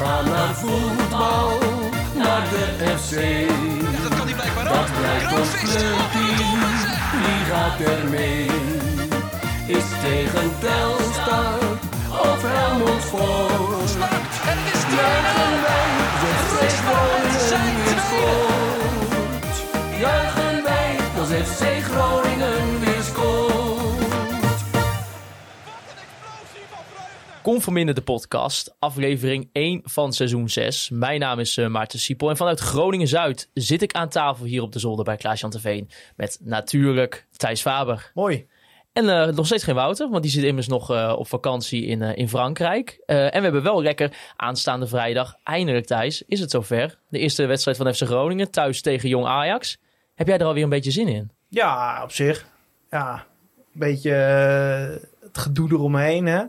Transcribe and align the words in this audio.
gaan 0.00 0.24
naar 0.24 0.54
voetbal, 0.54 1.58
naar 2.14 2.44
de 2.50 2.96
FC. 2.98 3.14
Dat 4.02 4.18
kan 4.18 4.26
hij 4.26 4.34
blijkbaar 4.34 4.64
Dat 4.64 4.90
blijkt 4.98 5.32
ons 5.38 5.50
clubteam, 5.50 6.60
wie 7.22 7.42
gaat 7.50 7.80
er 7.80 8.08
mee? 8.08 8.46
Is 9.66 9.84
tegen 10.02 10.50
Telstar 10.60 11.58
of 12.10 12.42
Helmond 12.42 13.02
het 14.42 14.72
is 14.72 14.82
Juichen 14.96 15.40
2-0. 15.46 15.80
wij, 17.50 17.94
de 17.94 18.59
Conforminder 27.42 27.94
de 27.94 28.02
podcast, 28.02 28.74
aflevering 28.78 29.48
1 29.52 29.80
van 29.84 30.12
seizoen 30.12 30.48
6. 30.48 30.90
Mijn 30.90 31.20
naam 31.20 31.38
is 31.38 31.56
eh, 31.56 31.66
Maarten 31.66 31.98
Siepel 31.98 32.30
en 32.30 32.36
vanuit 32.36 32.60
Groningen-Zuid 32.60 33.50
zit 33.54 33.82
ik 33.82 33.92
aan 33.92 34.08
tafel 34.08 34.44
hier 34.44 34.62
op 34.62 34.72
de 34.72 34.78
zolder 34.78 35.04
bij 35.04 35.16
Klaas-Jan 35.16 35.50
Terveen. 35.50 35.90
Met 36.16 36.38
natuurlijk 36.40 37.26
Thijs 37.36 37.60
Faber. 37.60 38.10
Mooi. 38.14 38.46
En 38.92 39.08
eh, 39.08 39.34
nog 39.34 39.46
steeds 39.46 39.64
geen 39.64 39.74
Wouter, 39.74 40.10
want 40.10 40.22
die 40.22 40.32
zit 40.32 40.44
immers 40.44 40.68
nog 40.68 40.90
eh, 40.90 41.14
op 41.18 41.28
vakantie 41.28 41.86
in, 41.86 42.02
in 42.02 42.28
Frankrijk. 42.28 43.02
En 43.06 43.30
we 43.30 43.40
hebben 43.40 43.62
wel 43.62 43.82
lekker 43.82 44.12
aanstaande 44.36 44.86
vrijdag, 44.86 45.36
eindelijk 45.44 45.86
Thijs, 45.86 46.22
is 46.26 46.40
het 46.40 46.50
zover. 46.50 46.98
De 47.08 47.18
eerste 47.18 47.46
wedstrijd 47.46 47.76
van 47.76 47.94
FC 47.94 48.02
Groningen, 48.02 48.50
thuis 48.50 48.80
tegen 48.80 49.08
Jong 49.08 49.26
Ajax. 49.26 49.78
Heb 50.14 50.26
jij 50.26 50.38
er 50.38 50.46
alweer 50.46 50.62
een 50.62 50.68
beetje 50.68 50.90
zin 50.90 51.08
in? 51.08 51.30
Ja, 51.48 52.02
op 52.02 52.12
zich. 52.12 52.46
Ja, 52.90 53.26
een 53.72 53.80
beetje 53.80 54.10
het 55.20 55.38
gedoe 55.38 55.70
eromheen, 55.70 56.26
hè. 56.26 56.44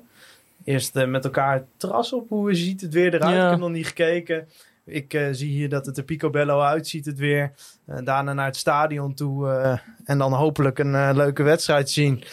Eerst 0.63 0.95
eh, 0.95 1.07
met 1.07 1.23
elkaar 1.23 1.53
het 1.53 1.65
terras 1.77 2.13
op. 2.13 2.29
Hoe 2.29 2.53
ziet 2.53 2.81
het 2.81 2.93
weer 2.93 3.13
eruit? 3.13 3.35
Ja. 3.35 3.43
Ik 3.43 3.49
heb 3.49 3.59
nog 3.59 3.69
niet 3.69 3.87
gekeken. 3.87 4.47
Ik 4.85 5.13
eh, 5.13 5.27
zie 5.31 5.49
hier 5.49 5.69
dat 5.69 5.85
het 5.85 5.97
er 5.97 6.03
picobello 6.03 6.61
uitziet 6.61 7.05
het 7.05 7.17
weer. 7.17 7.51
Eh, 7.85 7.97
daarna 8.03 8.33
naar 8.33 8.45
het 8.45 8.55
stadion 8.55 9.13
toe. 9.13 9.49
en 10.05 10.17
dan 10.17 10.33
hopelijk 10.33 10.79
een 10.79 11.15
leuke 11.15 11.43
wedstrijd 11.43 11.89
zien. 11.89 12.23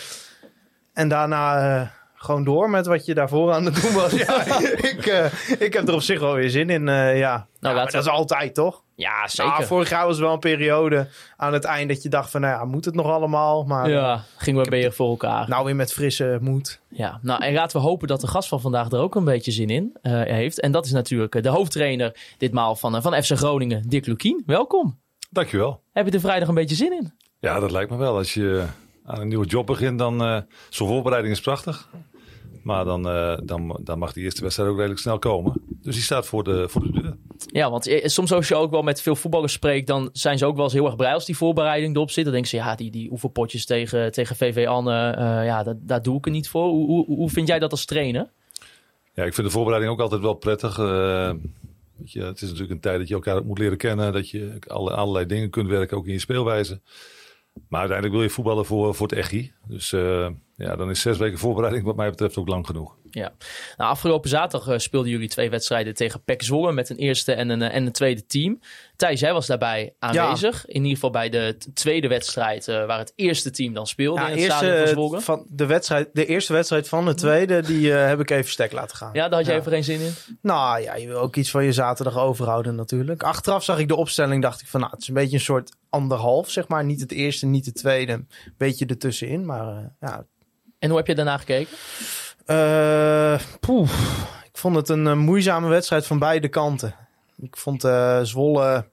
En 0.93 1.09
daarna 1.09 1.93
gewoon 2.19 2.45
door 2.45 2.71
met 2.71 2.87
wat 2.87 3.05
je 3.07 3.15
daarvoor 3.15 3.53
aan 3.53 3.65
het 3.65 3.83
doen 3.83 3.93
was. 3.95 4.13
ja, 4.27 4.45
ik, 4.77 5.07
eh, 5.07 5.33
ik 5.59 5.73
heb 5.73 5.89
er 5.89 5.95
op 5.95 6.01
zich 6.01 6.21
wel 6.21 6.35
weer 6.35 6.51
zin 6.51 6.71
in. 6.71 6.89
eh, 6.89 7.19
ja, 7.19 7.47
Nou, 7.61 7.77
ja 7.77 7.85
dat 7.85 7.95
is 7.95 8.09
altijd, 8.09 8.55
toch? 8.55 8.83
Ja, 8.95 9.29
zeker. 9.29 9.53
Nou, 9.53 9.65
vorig 9.65 9.89
jaar 9.91 10.07
was 10.07 10.17
er 10.17 10.23
wel 10.23 10.33
een 10.33 10.39
periode 10.39 11.09
aan 11.37 11.53
het 11.53 11.65
eind 11.65 11.89
dat 11.89 12.03
je 12.03 12.09
dacht 12.09 12.31
van, 12.31 12.41
nou 12.41 12.59
ja, 12.59 12.65
moet 12.65 12.85
het 12.85 12.95
nog 12.95 13.07
allemaal? 13.07 13.65
Maar 13.65 13.91
ja, 13.91 14.23
gingen 14.37 14.65
we 14.65 14.71
weer 14.71 14.93
voor 14.93 15.09
elkaar. 15.09 15.49
nou 15.49 15.65
weer 15.65 15.77
met 15.77 15.93
frisse 15.93 16.39
moed. 16.41 16.81
Ja, 16.89 17.19
nou 17.23 17.43
en 17.45 17.53
laten 17.53 17.81
we 17.81 17.87
hopen 17.87 18.09
dat 18.09 18.21
de 18.21 18.27
gast 18.27 18.49
van 18.49 18.61
vandaag 18.61 18.91
er 18.91 18.99
ook 18.99 19.15
een 19.15 19.25
beetje 19.25 19.51
zin 19.53 19.69
in 19.71 19.97
eh, 20.03 20.13
heeft. 20.23 20.61
En 20.61 20.73
dat 20.73 20.85
is 20.85 20.93
natuurlijk 20.93 21.43
de 21.43 21.49
hoofdtrainer 21.49 22.17
ditmaal 22.39 22.77
van, 22.77 23.03
van 23.03 23.23
FC 23.23 23.37
Groningen, 23.37 23.83
Dick 23.89 24.07
Lukien. 24.07 24.43
Welkom. 24.47 24.99
Dankjewel. 25.31 25.81
Heb 25.93 26.07
je 26.07 26.13
er 26.13 26.21
vrijdag 26.21 26.49
een 26.49 26.55
beetje 26.55 26.77
zin 26.77 26.93
in? 26.93 27.13
Ja, 27.39 27.61
dat 27.61 27.71
lijkt 27.71 27.91
me 27.91 27.97
wel. 27.97 28.17
Als 28.17 28.35
je 28.35 28.65
aan 29.07 29.21
een 29.21 29.29
nieuwe 29.29 29.47
job 29.47 29.67
begint, 29.67 29.99
dan 29.99 30.23
uh, 30.23 30.39
zo'n 30.69 30.89
voorbereiding 30.89 31.35
is 31.35 31.41
prachtig. 31.41 31.89
Maar 32.69 32.85
dan, 32.85 33.09
uh, 33.09 33.39
dan, 33.45 33.79
dan 33.83 33.99
mag 33.99 34.13
die 34.13 34.25
eerste 34.25 34.43
wedstrijd 34.43 34.71
ook 34.71 34.77
redelijk 34.77 35.01
snel 35.01 35.19
komen. 35.19 35.53
Dus 35.83 35.95
die 35.95 36.05
staat 36.05 36.27
voor 36.27 36.45
de, 36.45 36.69
voor 36.69 36.83
de 36.83 36.93
deur. 36.93 37.17
Ja, 37.47 37.71
want 37.71 37.87
eh, 37.87 38.07
soms 38.07 38.33
als 38.33 38.49
je 38.49 38.55
ook 38.55 38.71
wel 38.71 38.83
met 38.83 39.03
veel 39.03 39.17
voetballers 39.17 39.53
spreekt, 39.53 39.87
dan 39.87 40.09
zijn 40.13 40.39
ze 40.39 40.47
ook 40.47 40.55
wel 40.55 40.65
eens 40.65 40.73
heel 40.73 40.87
erg 40.87 40.97
blij 40.97 41.13
als 41.13 41.25
die 41.25 41.37
voorbereiding 41.37 41.95
erop 41.95 42.11
zit. 42.11 42.25
Dan 42.25 42.33
denken 42.33 42.51
ze, 42.51 42.57
ja, 42.57 42.75
die, 42.75 42.91
die 42.91 43.11
oefenpotjes 43.11 43.67
tegen, 43.67 44.13
tegen 44.13 44.37
VV 44.37 44.67
Anne, 44.67 45.17
uh, 45.19 45.47
ja, 45.47 45.63
dat, 45.63 45.77
daar 45.81 46.03
doe 46.03 46.17
ik 46.17 46.25
er 46.25 46.31
niet 46.31 46.49
voor. 46.49 46.69
Hoe, 46.69 46.87
hoe, 46.87 47.07
hoe 47.07 47.31
vind 47.31 47.49
jij 47.49 47.59
dat 47.59 47.71
als 47.71 47.85
trainer? 47.85 48.31
Ja, 49.15 49.25
ik 49.25 49.35
vind 49.35 49.47
de 49.47 49.53
voorbereiding 49.53 49.93
ook 49.93 50.01
altijd 50.01 50.21
wel 50.21 50.35
prettig. 50.35 50.79
Uh, 50.79 51.33
weet 51.97 52.13
je, 52.13 52.23
het 52.23 52.37
is 52.37 52.49
natuurlijk 52.49 52.71
een 52.71 52.81
tijd 52.81 52.99
dat 52.99 53.09
je 53.09 53.15
elkaar 53.15 53.45
moet 53.45 53.59
leren 53.59 53.79
kennen. 53.79 54.13
Dat 54.13 54.31
je 54.31 54.59
alle, 54.67 54.95
allerlei 54.95 55.27
dingen 55.27 55.51
kunt 55.51 55.69
werken, 55.69 55.97
ook 55.97 56.07
in 56.07 56.13
je 56.13 56.19
speelwijze. 56.19 56.81
Maar 57.69 57.81
uiteindelijk 57.81 58.19
wil 58.19 58.27
je 58.27 58.35
voetballen 58.35 58.65
voor, 58.65 58.95
voor 58.95 59.09
het 59.09 59.19
echi. 59.19 59.53
Dus 59.67 59.93
uh, 59.93 60.29
ja, 60.59 60.77
dan 60.77 60.91
is 60.91 61.01
zes 61.01 61.19
weken 61.19 61.39
voorbereiding 61.39 61.85
wat 61.85 61.97
mij 61.97 62.11
betreft 62.11 62.37
ook 62.37 62.49
lang 62.49 62.67
genoeg. 62.67 62.97
Ja. 63.11 63.33
Nou, 63.77 63.91
afgelopen 63.91 64.31
zaterdag 64.31 64.69
uh, 64.69 64.79
speelden 64.79 65.11
jullie 65.11 65.29
twee 65.29 65.51
wedstrijden 65.51 65.95
tegen 65.95 66.23
PEC 66.25 66.43
Zwolle 66.43 66.73
met 66.73 66.91
een 66.91 66.97
eerste 66.97 67.33
en 67.33 67.49
een, 67.49 67.63
en 67.63 67.87
een 67.87 67.93
tweede 67.93 68.27
team. 68.27 68.61
Thijs, 68.97 69.21
jij 69.21 69.33
was 69.33 69.47
daarbij 69.47 69.95
aanwezig. 69.99 70.57
Ja. 70.57 70.73
In 70.73 70.81
ieder 70.81 70.95
geval 70.95 71.11
bij 71.11 71.29
de 71.29 71.57
tweede 71.75 72.09
wedstrijd 72.09 72.69
uh, 72.69 72.87
waar 72.87 72.99
het 72.99 73.13
eerste 73.17 73.51
team 73.51 73.75
dan 73.75 73.87
speelde 73.87 74.21
ja, 74.21 74.27
in 74.27 74.33
het 74.33 74.41
eerste, 74.41 74.57
stadion 74.57 74.85
van 74.85 74.89
Zwolle. 74.89 75.21
Van 75.21 75.47
de, 75.49 75.67
wedstrijd, 75.67 76.09
de 76.13 76.27
eerste 76.27 76.53
wedstrijd 76.53 76.89
van 76.89 77.05
de 77.05 77.15
tweede, 77.15 77.63
die 77.63 77.87
uh, 77.87 78.07
heb 78.07 78.21
ik 78.21 78.31
even 78.31 78.51
stek 78.51 78.73
laten 78.73 78.97
gaan. 78.97 79.11
Ja, 79.13 79.29
daar 79.29 79.39
had 79.39 79.49
je 79.49 79.55
even 79.55 79.73
geen 79.73 79.85
zin 79.85 80.01
in? 80.01 80.13
Nou 80.43 80.81
ja, 80.81 80.97
je 80.97 81.07
wil 81.07 81.19
ook 81.19 81.37
iets 81.37 81.51
van 81.51 81.65
je 81.65 81.73
zaterdag 81.73 82.19
overhouden 82.19 82.75
natuurlijk. 82.75 83.23
Achteraf 83.23 83.65
zag 83.65 83.79
ik 83.79 83.89
de 83.89 83.97
opstelling, 83.97 84.43
dacht 84.43 84.61
ik 84.61 84.67
van 84.67 84.81
nou, 84.81 84.93
het 84.93 85.03
is 85.03 85.09
een 85.09 85.15
beetje 85.15 85.37
een 85.37 85.43
soort 85.43 85.77
anderhalf, 85.91 86.51
zeg 86.51 86.69
maar. 86.69 86.85
Niet 86.85 87.01
het 87.01 87.13
eerste, 87.13 87.47
niet 87.47 87.67
het 87.67 87.75
tweede. 87.75 88.13
Een 88.13 88.29
beetje 88.57 88.87
ertussenin, 88.87 89.47
maar 89.47 89.67
uh, 89.67 89.85
ja. 90.01 90.25
En 90.79 90.89
hoe 90.89 90.99
heb 90.99 91.07
je 91.07 91.15
daarna 91.15 91.39
gekeken? 91.39 91.77
Uh, 92.47 93.41
poeh, 93.61 93.91
ik 94.45 94.59
vond 94.59 94.77
het 94.77 94.89
een 94.89 95.05
uh, 95.05 95.15
moeizame 95.15 95.69
wedstrijd 95.69 96.07
van 96.07 96.19
beide 96.19 96.49
kanten. 96.49 96.95
Ik 97.41 97.57
vond 97.57 97.85
uh, 97.85 98.21
Zwolle... 98.23 98.91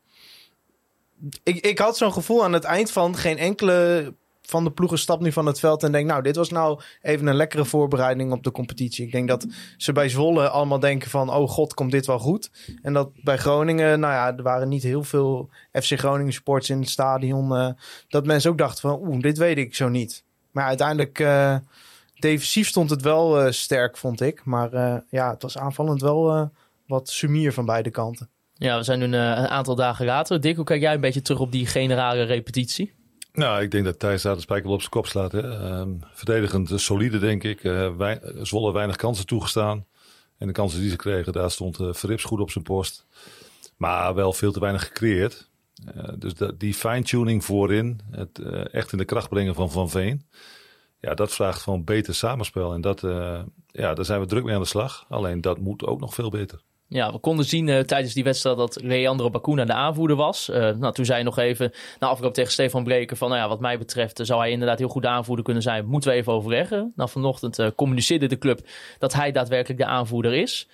Ik, 1.43 1.65
ik 1.65 1.79
had 1.79 1.97
zo'n 1.97 2.13
gevoel 2.13 2.43
aan 2.43 2.53
het 2.53 2.63
eind 2.63 2.91
van 2.91 3.17
geen 3.17 3.37
enkele 3.37 4.13
van 4.41 4.63
de 4.63 4.71
ploegen 4.71 4.99
stapt 4.99 5.21
nu 5.21 5.31
van 5.31 5.45
het 5.45 5.59
veld 5.59 5.83
en 5.83 5.91
denkt... 5.91 6.09
nou, 6.09 6.21
dit 6.21 6.35
was 6.35 6.49
nou 6.49 6.81
even 7.01 7.27
een 7.27 7.35
lekkere 7.35 7.65
voorbereiding 7.65 8.31
op 8.31 8.43
de 8.43 8.51
competitie. 8.51 9.05
Ik 9.05 9.11
denk 9.11 9.27
dat 9.27 9.45
ze 9.77 9.91
bij 9.91 10.09
Zwolle 10.09 10.49
allemaal 10.49 10.79
denken 10.79 11.09
van... 11.09 11.33
oh 11.33 11.49
god, 11.49 11.73
komt 11.73 11.91
dit 11.91 12.05
wel 12.05 12.19
goed? 12.19 12.51
En 12.81 12.93
dat 12.93 13.09
bij 13.23 13.37
Groningen, 13.37 13.99
nou 13.99 14.13
ja, 14.13 14.37
er 14.37 14.43
waren 14.43 14.69
niet 14.69 14.83
heel 14.83 15.03
veel 15.03 15.49
FC 15.71 15.99
Groningen 15.99 16.33
sports 16.33 16.69
in 16.69 16.79
het 16.79 16.89
stadion... 16.89 17.75
Dat 18.07 18.25
mensen 18.25 18.51
ook 18.51 18.57
dachten 18.57 18.81
van, 18.81 19.07
oeh, 19.07 19.19
dit 19.19 19.37
weet 19.37 19.57
ik 19.57 19.75
zo 19.75 19.89
niet. 19.89 20.24
Maar 20.55 20.65
uiteindelijk... 20.65 21.19
Uh, 21.19 21.55
defensief 22.19 22.67
stond 22.67 22.89
het 22.89 23.01
wel 23.01 23.45
uh, 23.45 23.51
sterk, 23.51 23.97
vond 23.97 24.21
ik. 24.21 24.45
Maar 24.45 24.73
uh, 24.73 24.95
ja, 25.09 25.29
het 25.31 25.41
was 25.41 25.57
aanvallend 25.57 26.01
wel 26.01 26.35
uh, 26.35 26.45
wat 26.87 27.09
sumier 27.09 27.53
van 27.53 27.65
beide 27.65 27.89
kanten. 27.89 28.29
Ja, 28.53 28.77
we 28.77 28.83
zijn 28.83 28.99
nu 28.99 29.05
een, 29.05 29.13
een, 29.13 29.47
aantal 29.47 29.75
dagen 29.75 30.05
later. 30.05 30.41
Dick, 30.41 30.55
hoe 30.55 30.65
kijk 30.65 30.81
jij 30.81 30.93
een 30.93 31.01
beetje 31.01 31.21
terug 31.21 31.39
op 31.39 31.51
die 31.51 31.65
generale 31.65 32.23
repetitie? 32.23 32.93
Nou, 33.33 33.61
ik 33.61 33.71
denk 33.71 33.85
dat 33.85 33.99
Thijs 33.99 34.21
daar 34.21 34.35
de 34.35 34.41
spijker 34.41 34.65
wel 34.65 34.73
op 34.73 34.79
zijn 34.79 34.91
kop 34.91 35.07
slaat. 35.07 35.31
Hè. 35.31 35.41
Um, 35.79 35.99
verdedigend 36.13 36.71
solide, 36.75 37.19
denk 37.19 37.43
ik. 37.43 37.61
Wij, 37.97 38.21
Zwolle 38.41 38.73
weinig 38.73 38.95
kansen 38.95 39.25
toegestaan. 39.25 39.85
En 40.37 40.47
de 40.47 40.53
kansen 40.53 40.79
die 40.79 40.89
ze 40.89 40.95
kregen, 40.95 41.33
daar 41.33 41.51
stond 41.51 41.77
Verrips 41.79 42.23
goed 42.23 42.39
op 42.39 42.51
zijn 42.51 42.63
post. 42.63 43.05
Maar 43.77 44.13
wel 44.13 44.33
veel 44.33 44.51
te 44.51 44.59
weinig 44.59 44.85
gecreëerd. 44.85 45.49
Dus 46.17 46.33
dat, 46.33 46.59
die 46.59 46.73
fine-tuning 46.73 47.45
voorin, 47.45 47.99
het 48.11 48.39
echt 48.71 48.91
in 48.91 48.97
de 48.97 49.05
kracht 49.05 49.29
brengen 49.29 49.55
van 49.55 49.71
Van 49.71 49.89
Veen 49.89 50.25
ja, 51.05 51.13
dat 51.13 51.33
vraagt 51.33 51.61
gewoon 51.61 51.83
beter 51.83 52.15
samenspel. 52.15 52.73
En 52.73 52.81
dat, 52.81 53.03
uh, 53.03 53.39
ja, 53.67 53.93
daar 53.93 54.05
zijn 54.05 54.19
we 54.19 54.25
druk 54.25 54.43
mee 54.43 54.55
aan 54.55 54.61
de 54.61 54.67
slag. 54.67 55.05
Alleen 55.09 55.41
dat 55.41 55.59
moet 55.59 55.85
ook 55.85 55.99
nog 55.99 56.13
veel 56.13 56.29
beter. 56.29 56.61
Ja, 56.87 57.11
we 57.11 57.19
konden 57.19 57.45
zien 57.45 57.85
tijdens 57.85 58.13
die 58.13 58.23
wedstrijd 58.23 58.57
dat 58.57 58.81
Leandro 58.81 59.29
Bacuna 59.29 59.65
de 59.65 59.73
aanvoerder 59.73 60.17
was. 60.17 60.49
Uh, 60.49 60.55
nou, 60.55 60.93
toen 60.93 61.05
zei 61.05 61.17
hij 61.17 61.23
nog 61.23 61.37
even 61.37 61.71
na 61.99 62.07
afloop 62.07 62.33
tegen 62.33 62.51
Stefan 62.51 62.83
Breken 62.83 63.17
van... 63.17 63.29
nou 63.29 63.41
ja, 63.41 63.47
wat 63.47 63.59
mij 63.59 63.77
betreft 63.77 64.19
zou 64.23 64.39
hij 64.39 64.51
inderdaad 64.51 64.79
heel 64.79 64.87
goed 64.87 65.01
de 65.01 65.07
aanvoerder 65.07 65.45
kunnen 65.45 65.63
zijn. 65.63 65.85
Moeten 65.85 66.09
we 66.09 66.15
even 66.15 66.33
overleggen. 66.33 66.93
Nou, 66.95 67.09
vanochtend 67.09 67.75
communiceerde 67.75 68.27
de 68.27 68.37
club 68.37 68.67
dat 68.99 69.13
hij 69.13 69.31
daadwerkelijk 69.31 69.79
de 69.79 69.85
aanvoerder 69.85 70.33
is. 70.33 70.67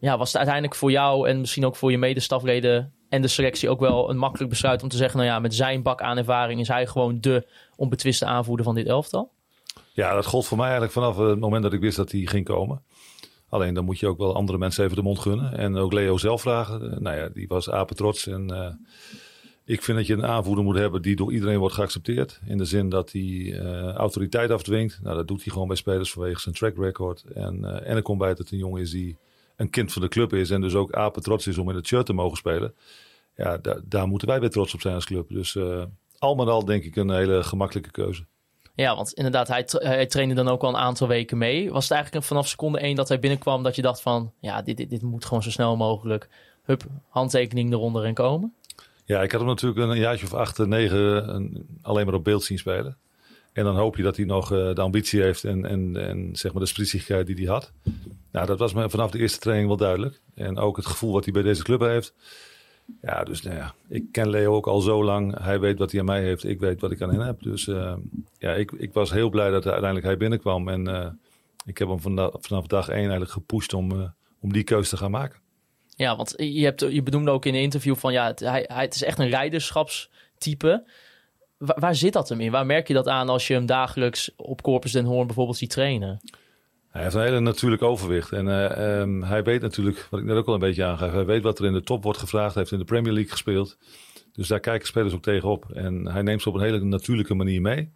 ja, 0.00 0.18
was 0.18 0.28
het 0.28 0.36
uiteindelijk 0.36 0.74
voor 0.74 0.90
jou 0.90 1.28
en 1.28 1.40
misschien 1.40 1.66
ook 1.66 1.76
voor 1.76 1.90
je 1.90 1.98
medestafleden... 1.98 2.92
en 3.08 3.22
de 3.22 3.28
selectie 3.28 3.68
ook 3.68 3.80
wel 3.80 4.10
een 4.10 4.18
makkelijk 4.18 4.50
besluit 4.50 4.82
om 4.82 4.88
te 4.88 4.96
zeggen... 4.96 5.18
nou 5.18 5.30
ja, 5.30 5.38
met 5.38 5.54
zijn 5.54 5.82
bak 5.82 6.00
aan 6.00 6.16
ervaring 6.16 6.60
is 6.60 6.68
hij 6.68 6.86
gewoon 6.86 7.20
de 7.20 7.46
onbetwiste 7.76 8.24
aanvoerder 8.24 8.64
van 8.64 8.74
dit 8.74 8.86
elftal? 8.86 9.30
Ja, 9.92 10.14
dat 10.14 10.26
gold 10.26 10.46
voor 10.46 10.56
mij 10.56 10.66
eigenlijk 10.66 10.94
vanaf 10.94 11.16
het 11.16 11.38
moment 11.38 11.62
dat 11.62 11.72
ik 11.72 11.80
wist 11.80 11.96
dat 11.96 12.12
hij 12.12 12.20
ging 12.20 12.44
komen. 12.44 12.82
Alleen 13.48 13.74
dan 13.74 13.84
moet 13.84 13.98
je 13.98 14.06
ook 14.06 14.18
wel 14.18 14.34
andere 14.34 14.58
mensen 14.58 14.84
even 14.84 14.96
de 14.96 15.02
mond 15.02 15.18
gunnen. 15.18 15.56
En 15.56 15.76
ook 15.76 15.92
Leo 15.92 16.16
zelf 16.16 16.40
vragen. 16.40 17.02
Nou 17.02 17.16
ja, 17.16 17.28
die 17.28 17.48
was 17.48 17.70
apetrots. 17.70 18.26
En 18.26 18.52
uh, 18.52 18.68
ik 19.64 19.82
vind 19.82 19.98
dat 19.98 20.06
je 20.06 20.12
een 20.12 20.26
aanvoerder 20.26 20.64
moet 20.64 20.76
hebben 20.76 21.02
die 21.02 21.16
door 21.16 21.32
iedereen 21.32 21.58
wordt 21.58 21.74
geaccepteerd. 21.74 22.40
In 22.46 22.58
de 22.58 22.64
zin 22.64 22.88
dat 22.88 23.12
hij 23.12 23.22
uh, 23.22 23.92
autoriteit 23.92 24.50
afdwingt. 24.50 25.00
Nou, 25.02 25.16
dat 25.16 25.28
doet 25.28 25.42
hij 25.42 25.52
gewoon 25.52 25.68
bij 25.68 25.76
spelers 25.76 26.12
vanwege 26.12 26.40
zijn 26.40 26.54
track 26.54 26.76
record. 26.76 27.24
En, 27.34 27.58
uh, 27.60 27.88
en 27.88 27.96
er 27.96 28.02
komt 28.02 28.18
bij 28.18 28.28
dat 28.28 28.38
het 28.38 28.50
een 28.50 28.58
jongen 28.58 28.80
is 28.80 28.90
die 28.90 29.16
een 29.56 29.70
kind 29.70 29.92
van 29.92 30.02
de 30.02 30.08
club 30.08 30.32
is. 30.32 30.50
En 30.50 30.60
dus 30.60 30.74
ook 30.74 30.92
apetrots 30.92 31.46
is 31.46 31.58
om 31.58 31.70
in 31.70 31.76
het 31.76 31.86
shirt 31.86 32.06
te 32.06 32.12
mogen 32.12 32.36
spelen. 32.36 32.74
Ja, 33.38 33.58
da 33.58 33.80
daar 33.84 34.08
moeten 34.08 34.28
wij 34.28 34.40
weer 34.40 34.50
trots 34.50 34.74
op 34.74 34.80
zijn 34.80 34.94
als 34.94 35.04
club. 35.04 35.28
Dus 35.28 35.58
al 36.18 36.34
met 36.34 36.48
al 36.48 36.64
denk 36.64 36.84
ik 36.84 36.96
een 36.96 37.10
hele 37.10 37.42
gemakkelijke 37.42 37.90
keuze. 37.90 38.24
Ja, 38.74 38.96
want 38.96 39.12
inderdaad, 39.12 39.48
hij, 39.48 39.62
tra 39.62 39.80
hij, 39.88 40.06
trainde 40.06 40.34
dan 40.34 40.48
ook 40.48 40.62
al 40.62 40.68
een 40.68 40.76
aantal 40.76 41.08
weken 41.08 41.38
mee. 41.38 41.70
Was 41.70 41.82
het 41.82 41.92
eigenlijk 41.92 42.24
vanaf 42.24 42.48
seconde 42.48 42.78
één 42.78 42.96
dat 42.96 43.08
hij 43.08 43.18
binnenkwam 43.18 43.62
dat 43.62 43.76
je 43.76 43.82
dacht 43.82 44.00
van... 44.00 44.32
ja, 44.40 44.62
dit, 44.62 44.76
dit, 44.76 44.90
dit 44.90 45.02
moet 45.02 45.24
gewoon 45.24 45.42
zo 45.42 45.50
snel 45.50 45.76
mogelijk. 45.76 46.28
Hup, 46.62 46.84
handtekening 47.08 47.72
eronder 47.72 48.04
en 48.04 48.14
komen? 48.14 48.54
Ja, 49.04 49.22
ik 49.22 49.32
had 49.32 49.40
hem 49.40 49.48
natuurlijk 49.48 49.90
een 49.90 49.98
jaartje 49.98 50.26
of 50.26 50.34
acht, 50.34 50.58
negen 50.58 51.34
een, 51.34 51.66
alleen 51.82 52.06
maar 52.06 52.14
op 52.14 52.24
beeld 52.24 52.44
zien 52.44 52.58
spelen. 52.58 52.96
En 53.52 53.64
dan 53.64 53.76
hoop 53.76 53.96
je 53.96 54.02
dat 54.02 54.16
hij 54.16 54.24
nog 54.24 54.52
eh, 54.52 54.74
de 54.74 54.80
ambitie 54.80 55.22
heeft 55.22 55.44
en, 55.44 55.66
en, 55.66 55.96
en 55.96 56.36
zeg 56.36 56.52
maar 56.52 56.62
de 56.62 56.68
spritzigheid 56.68 57.26
die 57.26 57.36
hij 57.36 57.44
had. 57.44 57.72
Nou, 58.32 58.46
dat 58.46 58.58
was 58.58 58.74
me 58.74 58.90
vanaf 58.90 59.10
de 59.10 59.18
eerste 59.18 59.38
training 59.38 59.68
wel 59.68 59.76
duidelijk. 59.76 60.20
En 60.34 60.58
ook 60.58 60.76
het 60.76 60.86
gevoel 60.86 61.12
wat 61.12 61.24
hij 61.24 61.32
bij 61.32 61.42
deze 61.42 61.62
club 61.62 61.80
heeft. 61.80 62.14
Ja, 63.02 63.24
dus 63.24 63.42
nou 63.42 63.56
ja, 63.56 63.74
ik 63.88 64.04
ken 64.12 64.30
Leo 64.30 64.54
ook 64.54 64.66
al 64.66 64.80
zo 64.80 65.04
lang. 65.04 65.42
Hij 65.42 65.60
weet 65.60 65.78
wat 65.78 65.90
hij 65.90 66.00
aan 66.00 66.06
mij 66.06 66.22
heeft. 66.22 66.44
Ik 66.44 66.60
weet 66.60 66.80
wat 66.80 66.90
ik 66.90 67.02
aan 67.02 67.10
hem 67.10 67.20
heb. 67.20 67.42
Dus 67.42 67.66
uh, 67.66 67.94
ja, 68.38 68.52
ik, 68.52 68.72
ik 68.72 68.92
was 68.92 69.10
heel 69.10 69.28
blij 69.28 69.50
dat 69.50 69.66
uiteindelijk 69.66 70.06
hij 70.06 70.16
binnenkwam. 70.16 70.68
En 70.68 70.88
uh, 70.88 71.06
ik 71.64 71.78
heb 71.78 71.88
hem 71.88 72.00
vanaf, 72.00 72.30
vanaf 72.40 72.66
dag 72.66 72.88
één 72.88 72.98
eigenlijk 72.98 73.30
gepusht 73.30 73.74
om, 73.74 73.92
uh, 73.92 74.08
om 74.40 74.52
die 74.52 74.64
keuze 74.64 74.90
te 74.90 74.96
gaan 74.96 75.10
maken. 75.10 75.40
Ja, 75.96 76.16
want 76.16 76.34
je, 76.36 76.64
hebt, 76.64 76.80
je 76.80 77.02
benoemde 77.02 77.30
ook 77.30 77.44
in 77.44 77.54
een 77.54 77.60
interview 77.60 77.96
van 77.96 78.12
ja, 78.12 78.26
het, 78.26 78.40
hij, 78.40 78.64
hij, 78.72 78.88
is 78.88 79.02
echt 79.02 79.18
een 79.18 79.28
rijderschapstype. 79.28 80.84
Waar, 81.56 81.80
waar, 81.80 81.94
zit 81.94 82.12
dat 82.12 82.28
hem 82.28 82.40
in? 82.40 82.50
Waar 82.50 82.66
merk 82.66 82.88
je 82.88 82.94
dat 82.94 83.08
aan 83.08 83.28
als 83.28 83.46
je 83.46 83.54
hem 83.54 83.66
dagelijks 83.66 84.30
op 84.36 84.62
Corpus 84.62 84.92
Den 84.92 85.04
Hoorn 85.04 85.26
bijvoorbeeld 85.26 85.56
ziet 85.56 85.70
trainen? 85.70 86.20
Hij 86.98 87.06
heeft 87.06 87.18
een 87.18 87.24
hele 87.26 87.40
natuurlijk 87.40 87.82
overwicht. 87.82 88.32
En 88.32 88.46
uh, 88.46 88.98
um, 89.00 89.22
hij 89.22 89.42
weet 89.42 89.60
natuurlijk, 89.60 90.06
wat 90.10 90.20
ik 90.20 90.26
net 90.26 90.36
ook 90.36 90.46
al 90.46 90.54
een 90.54 90.60
beetje 90.60 90.84
aangaf, 90.84 91.12
hij 91.12 91.24
weet 91.24 91.42
wat 91.42 91.58
er 91.58 91.64
in 91.64 91.72
de 91.72 91.82
top 91.82 92.02
wordt 92.02 92.18
gevraagd. 92.18 92.54
Hij 92.54 92.62
heeft 92.62 92.72
in 92.72 92.78
de 92.78 92.84
Premier 92.84 93.12
League 93.12 93.30
gespeeld. 93.30 93.76
Dus 94.32 94.48
daar 94.48 94.60
kijken 94.60 94.86
spelers 94.86 95.14
ook 95.14 95.22
tegenop. 95.22 95.70
En 95.72 96.08
hij 96.08 96.22
neemt 96.22 96.42
ze 96.42 96.48
op 96.48 96.54
een 96.54 96.60
hele 96.60 96.80
natuurlijke 96.80 97.34
manier 97.34 97.60
mee. 97.60 97.92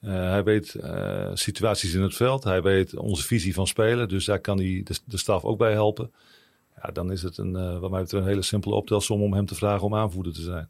Uh, 0.00 0.10
hij 0.10 0.44
weet 0.44 0.74
uh, 0.74 1.30
situaties 1.34 1.94
in 1.94 2.02
het 2.02 2.14
veld. 2.14 2.44
Hij 2.44 2.62
weet 2.62 2.96
onze 2.96 3.22
visie 3.22 3.54
van 3.54 3.66
spelen. 3.66 4.08
Dus 4.08 4.24
daar 4.24 4.40
kan 4.40 4.58
hij 4.58 4.84
de, 5.04 5.18
staf 5.18 5.44
ook 5.44 5.58
bij 5.58 5.72
helpen. 5.72 6.12
Ja, 6.82 6.90
dan 6.90 7.12
is 7.12 7.22
het 7.22 7.38
een, 7.38 7.80
wat 7.80 7.90
mij 7.90 8.00
betreft 8.00 8.24
een 8.24 8.30
hele 8.30 8.42
simpele 8.42 8.74
optelsom 8.74 9.22
om 9.22 9.32
hem 9.32 9.46
te 9.46 9.54
vragen 9.54 9.86
om 9.86 9.94
aanvoerder 9.94 10.32
te 10.32 10.42
zijn. 10.42 10.68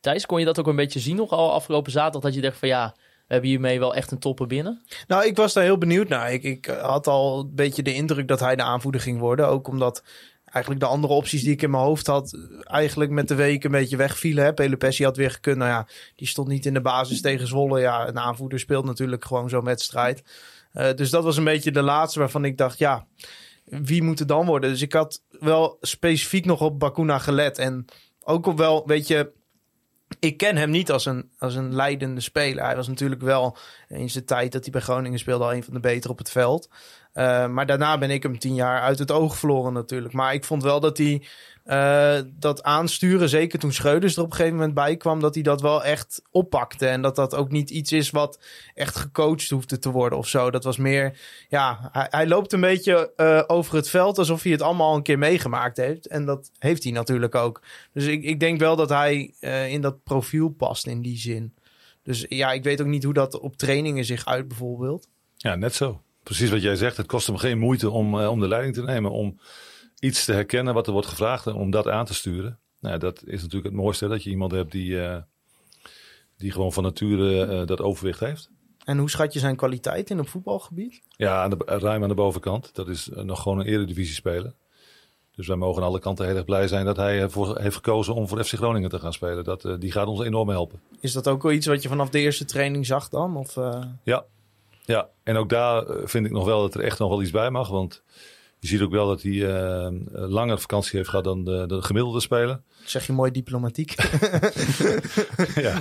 Thijs, 0.00 0.26
kon 0.26 0.38
je 0.38 0.44
dat 0.44 0.58
ook 0.58 0.66
een 0.66 0.76
beetje 0.76 1.00
zien 1.00 1.16
nog 1.16 1.30
al 1.30 1.52
afgelopen 1.52 1.92
zaterdag? 1.92 2.22
Dat 2.22 2.34
je 2.34 2.40
dacht 2.40 2.58
van 2.58 2.68
ja, 2.68 2.94
hebben 3.26 3.48
hiermee 3.50 3.78
wel 3.78 3.94
echt 3.94 4.10
een 4.10 4.18
topper 4.18 4.46
binnen? 4.46 4.82
Nou, 5.06 5.26
ik 5.26 5.36
was 5.36 5.52
daar 5.52 5.64
heel 5.64 5.78
benieuwd 5.78 6.08
naar. 6.08 6.32
Ik, 6.32 6.42
ik 6.42 6.66
had 6.66 7.06
al 7.06 7.40
een 7.40 7.54
beetje 7.54 7.82
de 7.82 7.94
indruk 7.94 8.28
dat 8.28 8.40
hij 8.40 8.56
de 8.56 8.62
aanvoerder 8.62 9.00
ging 9.00 9.18
worden. 9.18 9.48
Ook 9.48 9.68
omdat 9.68 10.02
eigenlijk 10.44 10.84
de 10.84 10.90
andere 10.90 11.12
opties 11.12 11.42
die 11.42 11.52
ik 11.52 11.62
in 11.62 11.70
mijn 11.70 11.82
hoofd 11.82 12.06
had, 12.06 12.38
eigenlijk 12.62 13.10
met 13.10 13.28
de 13.28 13.34
week 13.34 13.64
een 13.64 13.70
beetje 13.70 13.96
wegvielen. 13.96 14.54
Pelopessi 14.54 15.04
had 15.04 15.16
weer 15.16 15.30
gekund. 15.30 15.56
Nou 15.56 15.70
ja, 15.70 15.86
die 16.16 16.28
stond 16.28 16.48
niet 16.48 16.66
in 16.66 16.74
de 16.74 16.80
basis 16.80 17.20
tegen 17.20 17.46
Zwolle. 17.46 17.80
Ja, 17.80 18.08
een 18.08 18.18
aanvoerder 18.18 18.58
speelt 18.58 18.84
natuurlijk 18.84 19.24
gewoon 19.24 19.48
zo'n 19.48 19.64
wedstrijd. 19.64 20.22
Uh, 20.74 20.92
dus 20.94 21.10
dat 21.10 21.24
was 21.24 21.36
een 21.36 21.44
beetje 21.44 21.70
de 21.70 21.82
laatste 21.82 22.18
waarvan 22.18 22.44
ik 22.44 22.58
dacht, 22.58 22.78
ja, 22.78 23.06
wie 23.64 24.02
moet 24.02 24.18
het 24.18 24.28
dan 24.28 24.46
worden? 24.46 24.70
Dus 24.70 24.82
ik 24.82 24.92
had 24.92 25.22
wel 25.30 25.76
specifiek 25.80 26.44
nog 26.44 26.60
op 26.60 26.78
Bakuna 26.78 27.18
gelet. 27.18 27.58
En 27.58 27.84
ook 28.24 28.46
op 28.46 28.58
wel, 28.58 28.86
weet 28.86 29.06
je, 29.06 29.32
ik 30.18 30.36
ken 30.36 30.56
hem 30.56 30.70
niet 30.70 30.90
als 30.90 31.06
een, 31.06 31.30
als 31.38 31.54
een 31.54 31.74
leidende 31.74 32.20
speler. 32.20 32.64
Hij 32.64 32.76
was 32.76 32.88
natuurlijk 32.88 33.20
wel 33.20 33.56
in 33.88 34.10
zijn 34.10 34.24
tijd 34.24 34.52
dat 34.52 34.62
hij 34.62 34.72
bij 34.72 34.80
Groningen 34.80 35.18
speelde 35.18 35.44
al 35.44 35.54
een 35.54 35.64
van 35.64 35.74
de 35.74 35.80
betere 35.80 36.12
op 36.12 36.18
het 36.18 36.30
veld. 36.30 36.68
Uh, 37.14 37.46
maar 37.46 37.66
daarna 37.66 37.98
ben 37.98 38.10
ik 38.10 38.22
hem 38.22 38.38
tien 38.38 38.54
jaar 38.54 38.80
uit 38.80 38.98
het 38.98 39.10
oog 39.10 39.36
verloren 39.36 39.72
natuurlijk. 39.72 40.14
Maar 40.14 40.34
ik 40.34 40.44
vond 40.44 40.62
wel 40.62 40.80
dat 40.80 40.98
hij 40.98 41.26
uh, 41.64 42.18
dat 42.38 42.62
aansturen, 42.62 43.28
zeker 43.28 43.58
toen 43.58 43.72
Schreuders 43.72 44.16
er 44.16 44.22
op 44.22 44.30
een 44.30 44.36
gegeven 44.36 44.56
moment 44.56 44.74
bij 44.74 44.96
kwam, 44.96 45.20
dat 45.20 45.34
hij 45.34 45.42
dat 45.42 45.60
wel 45.60 45.84
echt 45.84 46.22
oppakte. 46.30 46.86
En 46.86 47.02
dat 47.02 47.16
dat 47.16 47.34
ook 47.34 47.50
niet 47.50 47.70
iets 47.70 47.92
is 47.92 48.10
wat 48.10 48.38
echt 48.74 48.96
gecoacht 48.96 49.50
hoefde 49.50 49.78
te 49.78 49.90
worden 49.90 50.18
of 50.18 50.28
zo. 50.28 50.50
Dat 50.50 50.64
was 50.64 50.76
meer, 50.76 51.18
ja, 51.48 51.90
hij, 51.92 52.26
loopt 52.26 52.52
een 52.52 52.60
beetje 52.60 53.12
uh, 53.16 53.42
over 53.46 53.74
het 53.74 53.88
veld 53.88 54.18
alsof 54.18 54.42
hij 54.42 54.52
het 54.52 54.62
allemaal 54.62 54.90
al 54.90 54.96
een 54.96 55.02
keer 55.02 55.18
meegemaakt 55.18 55.76
heeft. 55.76 56.06
En 56.06 56.24
dat 56.24 56.50
heeft 56.58 56.82
hij 56.82 56.92
natuurlijk 56.92 57.34
ook. 57.34 57.62
Dus 57.92 58.06
ik, 58.06 58.22
ik 58.22 58.40
denk 58.40 58.58
wel 58.58 58.76
dat 58.76 58.88
hij 58.88 59.34
uh, 59.40 59.72
in 59.72 59.80
dat 59.80 60.02
profiel 60.02 60.48
past 60.48 60.86
in 60.86 61.02
die 61.02 61.18
zin. 61.18 61.54
Dus 62.02 62.26
ja, 62.28 62.52
ik 62.52 62.64
weet 62.64 62.80
ook 62.80 62.86
niet 62.86 63.04
hoe 63.04 63.14
dat 63.14 63.38
op 63.38 63.56
trainingen 63.56 64.04
zich 64.04 64.24
uit 64.24 64.48
bijvoorbeeld. 64.48 65.08
Ja, 65.36 65.54
net 65.54 65.74
zo. 65.74 66.00
Precies 66.22 66.50
wat 66.50 66.62
jij 66.62 66.76
zegt. 66.76 66.96
Het 66.96 67.06
kost 67.06 67.26
hem 67.26 67.36
geen 67.36 67.58
moeite 67.58 67.90
om, 67.90 68.18
om 68.18 68.40
de 68.40 68.48
leiding 68.48 68.74
te 68.74 68.82
nemen. 68.82 69.10
Om 69.10 69.38
iets 70.00 70.24
te 70.24 70.32
herkennen 70.32 70.74
wat 70.74 70.86
er 70.86 70.92
wordt 70.92 71.08
gevraagd 71.08 71.46
en 71.46 71.54
om 71.54 71.70
dat 71.70 71.88
aan 71.88 72.04
te 72.04 72.14
sturen. 72.14 72.58
Nou, 72.80 72.98
dat 72.98 73.22
is 73.24 73.42
natuurlijk 73.42 73.64
het 73.64 73.82
mooiste, 73.82 74.08
dat 74.08 74.22
je 74.22 74.30
iemand 74.30 74.52
hebt 74.52 74.72
die, 74.72 74.90
uh, 74.90 75.16
die 76.36 76.52
gewoon 76.52 76.72
van 76.72 76.82
nature 76.82 77.46
uh, 77.46 77.66
dat 77.66 77.80
overwicht 77.80 78.20
heeft. 78.20 78.50
En 78.84 78.98
hoe 78.98 79.10
schat 79.10 79.32
je 79.32 79.38
zijn 79.38 79.56
kwaliteit 79.56 80.10
in 80.10 80.20
op 80.20 80.28
voetbalgebied? 80.28 81.02
Ja, 81.08 81.42
aan 81.42 81.50
de, 81.50 81.56
ruim 81.64 82.02
aan 82.02 82.08
de 82.08 82.14
bovenkant. 82.14 82.74
Dat 82.74 82.88
is 82.88 83.08
nog 83.12 83.42
gewoon 83.42 83.58
een 83.58 83.66
eredivisie 83.66 84.14
speler. 84.14 84.54
Dus 85.34 85.46
wij 85.46 85.56
mogen 85.56 85.82
aan 85.82 85.88
alle 85.88 85.98
kanten 85.98 86.26
heel 86.26 86.36
erg 86.36 86.44
blij 86.44 86.68
zijn 86.68 86.84
dat 86.84 86.96
hij 86.96 87.18
heeft 87.18 87.74
gekozen 87.74 88.14
om 88.14 88.28
voor 88.28 88.44
FC 88.44 88.54
Groningen 88.54 88.90
te 88.90 88.98
gaan 88.98 89.12
spelen. 89.12 89.44
Dat, 89.44 89.64
uh, 89.64 89.74
die 89.78 89.92
gaat 89.92 90.06
ons 90.06 90.20
enorm 90.20 90.48
helpen. 90.48 90.80
Is 91.00 91.12
dat 91.12 91.28
ook 91.28 91.42
wel 91.42 91.52
iets 91.52 91.66
wat 91.66 91.82
je 91.82 91.88
vanaf 91.88 92.10
de 92.10 92.18
eerste 92.20 92.44
training 92.44 92.86
zag 92.86 93.08
dan? 93.08 93.36
Of, 93.36 93.54
Ja. 94.04 94.24
ja, 94.84 95.08
en 95.22 95.36
ook 95.36 95.48
daar 95.48 95.84
vind 96.04 96.26
ik 96.26 96.32
nog 96.32 96.44
wel 96.44 96.60
dat 96.60 96.74
er 96.74 96.80
echt 96.80 96.98
nog 96.98 97.08
wel 97.08 97.22
iets 97.22 97.30
bij 97.30 97.50
mag. 97.50 97.68
Want 97.68 98.02
je 98.64 98.70
ziet 98.70 98.82
ook 98.82 98.90
wel 98.90 99.06
dat 99.06 99.22
hij 99.22 99.32
uh, 99.32 99.88
langer 100.10 100.60
vakantie 100.60 100.96
heeft 100.96 101.08
gehad 101.08 101.24
dan 101.24 101.44
de, 101.44 101.64
de 101.66 101.82
gemiddelde 101.82 102.20
speler. 102.20 102.60
Zeg 102.84 103.06
je 103.06 103.12
mooi 103.12 103.30
diplomatiek. 103.30 103.94
ja. 105.54 105.78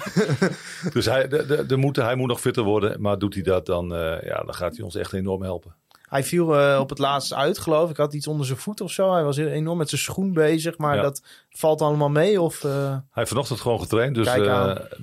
Dus 0.94 1.06
hij, 1.06 1.28
de, 1.28 1.46
de, 1.46 1.66
de 1.66 1.78
moet, 1.78 1.96
hij 1.96 2.16
moet 2.16 2.28
nog 2.28 2.42
fitter 2.42 2.64
worden. 2.64 3.02
Maar 3.02 3.18
doet 3.18 3.34
hij 3.34 3.44
dat, 3.44 3.66
dan, 3.66 3.94
uh, 3.94 4.22
ja, 4.22 4.44
dan 4.44 4.54
gaat 4.54 4.76
hij 4.76 4.86
ons 4.86 4.96
echt 4.96 5.14
enorm 5.14 5.44
helpen. 5.44 5.76
Hij 6.02 6.24
viel 6.24 6.60
uh, 6.60 6.80
op 6.80 6.90
het 6.90 7.00
laatst 7.00 7.34
uit, 7.34 7.58
geloof 7.58 7.90
ik. 7.90 7.98
Had 7.98 8.14
iets 8.14 8.28
onder 8.28 8.46
zijn 8.46 8.58
voet 8.58 8.82
of 8.82 8.92
zo. 8.92 9.14
Hij 9.14 9.24
was 9.24 9.38
enorm 9.38 9.78
met 9.78 9.90
zijn 9.90 10.02
schoen 10.02 10.34
bezig. 10.34 10.78
Maar 10.78 10.96
ja. 10.96 11.02
dat 11.02 11.24
valt 11.50 11.82
allemaal 11.82 12.10
mee? 12.10 12.42
Of, 12.42 12.64
uh... 12.64 12.72
Hij 12.90 13.02
heeft 13.12 13.30
vanochtend 13.30 13.60
gewoon 13.60 13.80
getraind. 13.80 14.16
Dus 14.16 14.34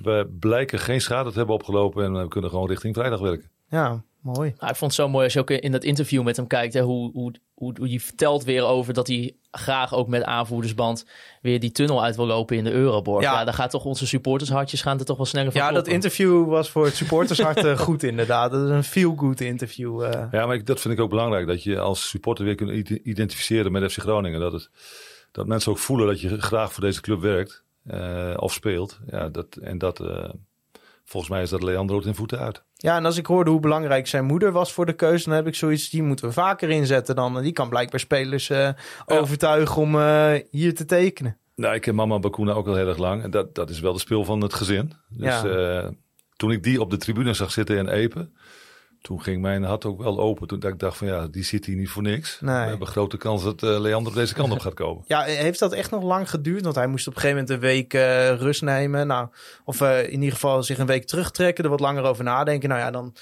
we 0.03 0.35
blijken 0.39 0.79
geen 0.79 1.01
schade 1.01 1.31
te 1.31 1.37
hebben 1.37 1.55
opgelopen. 1.55 2.03
En 2.03 2.21
we 2.21 2.27
kunnen 2.27 2.49
gewoon 2.49 2.67
richting 2.67 2.95
vrijdag 2.95 3.19
werken. 3.19 3.49
Ja, 3.69 4.03
mooi. 4.19 4.53
Nou, 4.57 4.71
ik 4.71 4.77
vond 4.77 4.91
het 4.91 5.01
zo 5.01 5.09
mooi 5.09 5.23
als 5.23 5.33
je 5.33 5.39
ook 5.39 5.49
in 5.49 5.71
dat 5.71 5.83
interview 5.83 6.23
met 6.23 6.35
hem 6.35 6.47
kijkt. 6.47 6.73
Hè, 6.73 6.81
hoe, 6.81 7.11
hoe, 7.11 7.31
hoe, 7.61 7.73
hoe 7.77 7.89
je 7.89 7.99
vertelt 7.99 8.43
weer 8.43 8.63
over 8.63 8.93
dat 8.93 9.07
hij 9.07 9.35
graag 9.51 9.93
ook 9.93 10.07
met 10.07 10.23
aanvoerdersband 10.23 11.05
weer 11.41 11.59
die 11.59 11.71
tunnel 11.71 12.03
uit 12.03 12.15
wil 12.15 12.25
lopen 12.25 12.57
in 12.57 12.63
de 12.63 12.71
Euroborg. 12.71 13.23
Ja, 13.23 13.33
ja 13.33 13.43
daar 13.43 13.53
gaat 13.53 13.69
toch 13.69 13.85
onze 13.85 14.07
supportershartjes 14.07 14.81
gaan 14.81 14.99
er 14.99 15.05
toch 15.05 15.17
wel 15.17 15.25
sneller 15.25 15.51
van 15.51 15.61
Ja, 15.61 15.67
kloppen. 15.67 15.85
dat 15.85 16.03
interview 16.03 16.49
was 16.49 16.69
voor 16.69 16.85
het 16.85 16.95
supportershart 16.95 17.79
goed 17.79 18.03
inderdaad. 18.03 18.51
Dat 18.51 18.63
is 18.63 18.69
een 18.69 18.83
feel-good 18.83 19.41
interview. 19.41 20.03
Uh. 20.03 20.09
Ja, 20.31 20.45
maar 20.45 20.55
ik, 20.55 20.65
dat 20.65 20.81
vind 20.81 20.93
ik 20.93 20.99
ook 20.99 21.09
belangrijk. 21.09 21.47
Dat 21.47 21.63
je 21.63 21.79
als 21.79 22.09
supporter 22.09 22.45
weer 22.45 22.55
kunt 22.55 22.89
identificeren 22.89 23.71
met 23.71 23.91
FC 23.91 23.99
Groningen. 23.99 24.39
Dat, 24.39 24.51
het, 24.51 24.69
dat 25.31 25.47
mensen 25.47 25.71
ook 25.71 25.77
voelen 25.77 26.07
dat 26.07 26.21
je 26.21 26.41
graag 26.41 26.73
voor 26.73 26.83
deze 26.83 27.01
club 27.01 27.21
werkt 27.21 27.63
uh, 27.91 28.33
of 28.35 28.53
speelt. 28.53 28.99
Ja, 29.09 29.29
dat, 29.29 29.55
en 29.55 29.77
dat... 29.77 29.99
Uh, 29.99 30.29
Volgens 31.11 31.31
mij 31.31 31.41
is 31.41 31.49
dat 31.49 31.63
Leandro 31.63 31.99
in 31.99 32.15
voeten 32.15 32.39
uit. 32.39 32.63
Ja, 32.81 32.95
en 32.95 33.05
als 33.05 33.17
ik 33.17 33.25
hoorde 33.25 33.51
hoe 33.51 33.59
belangrijk 33.59 34.07
zijn 34.07 34.25
moeder 34.25 34.51
was 34.51 34.73
voor 34.73 34.85
de 34.85 34.93
keuze, 34.93 35.25
dan 35.25 35.35
heb 35.37 35.47
ik 35.47 35.55
zoiets, 35.55 35.89
die 35.89 36.03
moeten 36.03 36.25
we 36.25 36.31
vaker 36.31 36.69
inzetten 36.69 37.15
dan. 37.15 37.41
Die 37.41 37.51
kan 37.51 37.69
blijkbaar 37.69 37.99
spelers 37.99 38.49
uh, 38.49 38.57
ja. 38.57 38.75
overtuigen 39.05 39.81
om 39.81 39.95
uh, 39.95 40.33
hier 40.49 40.75
te 40.75 40.85
tekenen. 40.85 41.37
Nou, 41.55 41.75
ik 41.75 41.81
ken 41.81 41.95
mama 41.95 42.19
Bakuna 42.19 42.53
ook 42.53 42.67
al 42.67 42.75
heel 42.75 42.87
erg 42.87 42.97
lang. 42.97 43.23
En 43.23 43.31
dat, 43.31 43.55
dat 43.55 43.69
is 43.69 43.79
wel 43.79 43.93
de 43.93 43.99
speel 43.99 44.23
van 44.23 44.41
het 44.41 44.53
gezin. 44.53 44.93
Dus 45.09 45.41
ja. 45.41 45.81
uh, 45.83 45.87
toen 46.35 46.51
ik 46.51 46.63
die 46.63 46.81
op 46.81 46.89
de 46.89 46.97
tribune 46.97 47.33
zag 47.33 47.51
zitten 47.51 47.77
in 47.77 47.87
Epen, 47.87 48.33
toen 49.01 49.21
ging 49.21 49.41
mijn 49.41 49.63
hart 49.63 49.85
ook 49.85 50.01
wel 50.01 50.19
open. 50.19 50.47
Toen 50.47 50.61
ik 50.61 50.79
dacht 50.79 50.97
van 50.97 51.07
ja, 51.07 51.27
die 51.27 51.43
zit 51.43 51.65
hier 51.65 51.75
niet 51.75 51.89
voor 51.89 52.01
niks. 52.01 52.37
Nee. 52.41 52.63
We 52.63 52.69
hebben 52.69 52.87
grote 52.87 53.17
kans 53.17 53.43
dat 53.43 53.63
uh, 53.63 53.79
Leander 53.79 54.13
deze 54.13 54.33
kant 54.33 54.51
op 54.51 54.59
gaat 54.59 54.73
komen. 54.73 55.03
Ja, 55.11 55.21
heeft 55.21 55.59
dat 55.59 55.73
echt 55.73 55.91
nog 55.91 56.03
lang 56.03 56.29
geduurd? 56.29 56.63
Want 56.63 56.75
hij 56.75 56.87
moest 56.87 57.07
op 57.07 57.15
een 57.15 57.21
gegeven 57.21 57.41
moment 57.41 57.55
een 57.55 57.69
week 57.69 57.93
uh, 57.93 58.29
rust 58.29 58.61
nemen. 58.61 59.07
Nou, 59.07 59.27
of 59.65 59.81
uh, 59.81 60.03
in 60.03 60.11
ieder 60.11 60.31
geval 60.31 60.63
zich 60.63 60.77
een 60.77 60.85
week 60.85 61.05
terugtrekken, 61.05 61.63
er 61.63 61.69
wat 61.69 61.79
langer 61.79 62.03
over 62.03 62.23
nadenken. 62.23 62.69
Nou 62.69 62.81
ja, 62.81 62.91
dan 62.91 63.13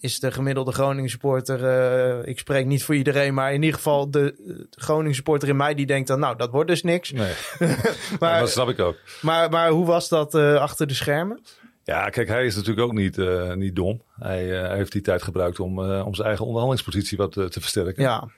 is 0.00 0.20
de 0.20 0.32
gemiddelde 0.32 0.72
Groningen 0.72 1.10
supporter, 1.10 1.60
uh, 1.60 2.26
ik 2.26 2.38
spreek 2.38 2.66
niet 2.66 2.84
voor 2.84 2.94
iedereen, 2.94 3.34
maar 3.34 3.52
in 3.52 3.62
ieder 3.62 3.76
geval 3.76 4.10
de, 4.10 4.66
Groningen 4.70 5.14
supporter 5.14 5.48
in 5.48 5.56
mij 5.56 5.74
die 5.74 5.86
denkt 5.86 6.08
dan, 6.08 6.18
nou, 6.18 6.36
dat 6.36 6.50
wordt 6.50 6.68
dus 6.68 6.82
niks. 6.82 7.12
Nee, 7.12 7.32
maar, 8.20 8.40
dat 8.40 8.50
snap 8.50 8.68
ik 8.68 8.78
ook. 8.78 8.96
Maar, 9.20 9.50
maar 9.50 9.70
hoe 9.70 9.86
was 9.86 10.08
dat 10.08 10.34
uh, 10.34 10.54
achter 10.54 10.86
de 10.86 10.94
schermen? 10.94 11.40
Ja, 11.84 12.08
kijk, 12.08 12.28
hij 12.28 12.46
is 12.46 12.54
natuurlijk 12.54 12.86
ook 12.86 12.92
niet, 12.92 13.18
uh, 13.18 13.52
niet 13.52 13.76
dom. 13.76 14.02
Hij, 14.18 14.44
uh, 14.44 14.66
hij 14.66 14.76
heeft 14.76 14.92
die 14.92 15.02
tijd 15.02 15.22
gebruikt 15.22 15.60
om, 15.60 15.78
uh, 15.78 16.06
om 16.06 16.14
zijn 16.14 16.26
eigen 16.26 16.46
onderhandelingspositie 16.46 17.16
wat 17.18 17.32
te 17.32 17.60
versterken. 17.60 18.02
Ja, 18.02 18.28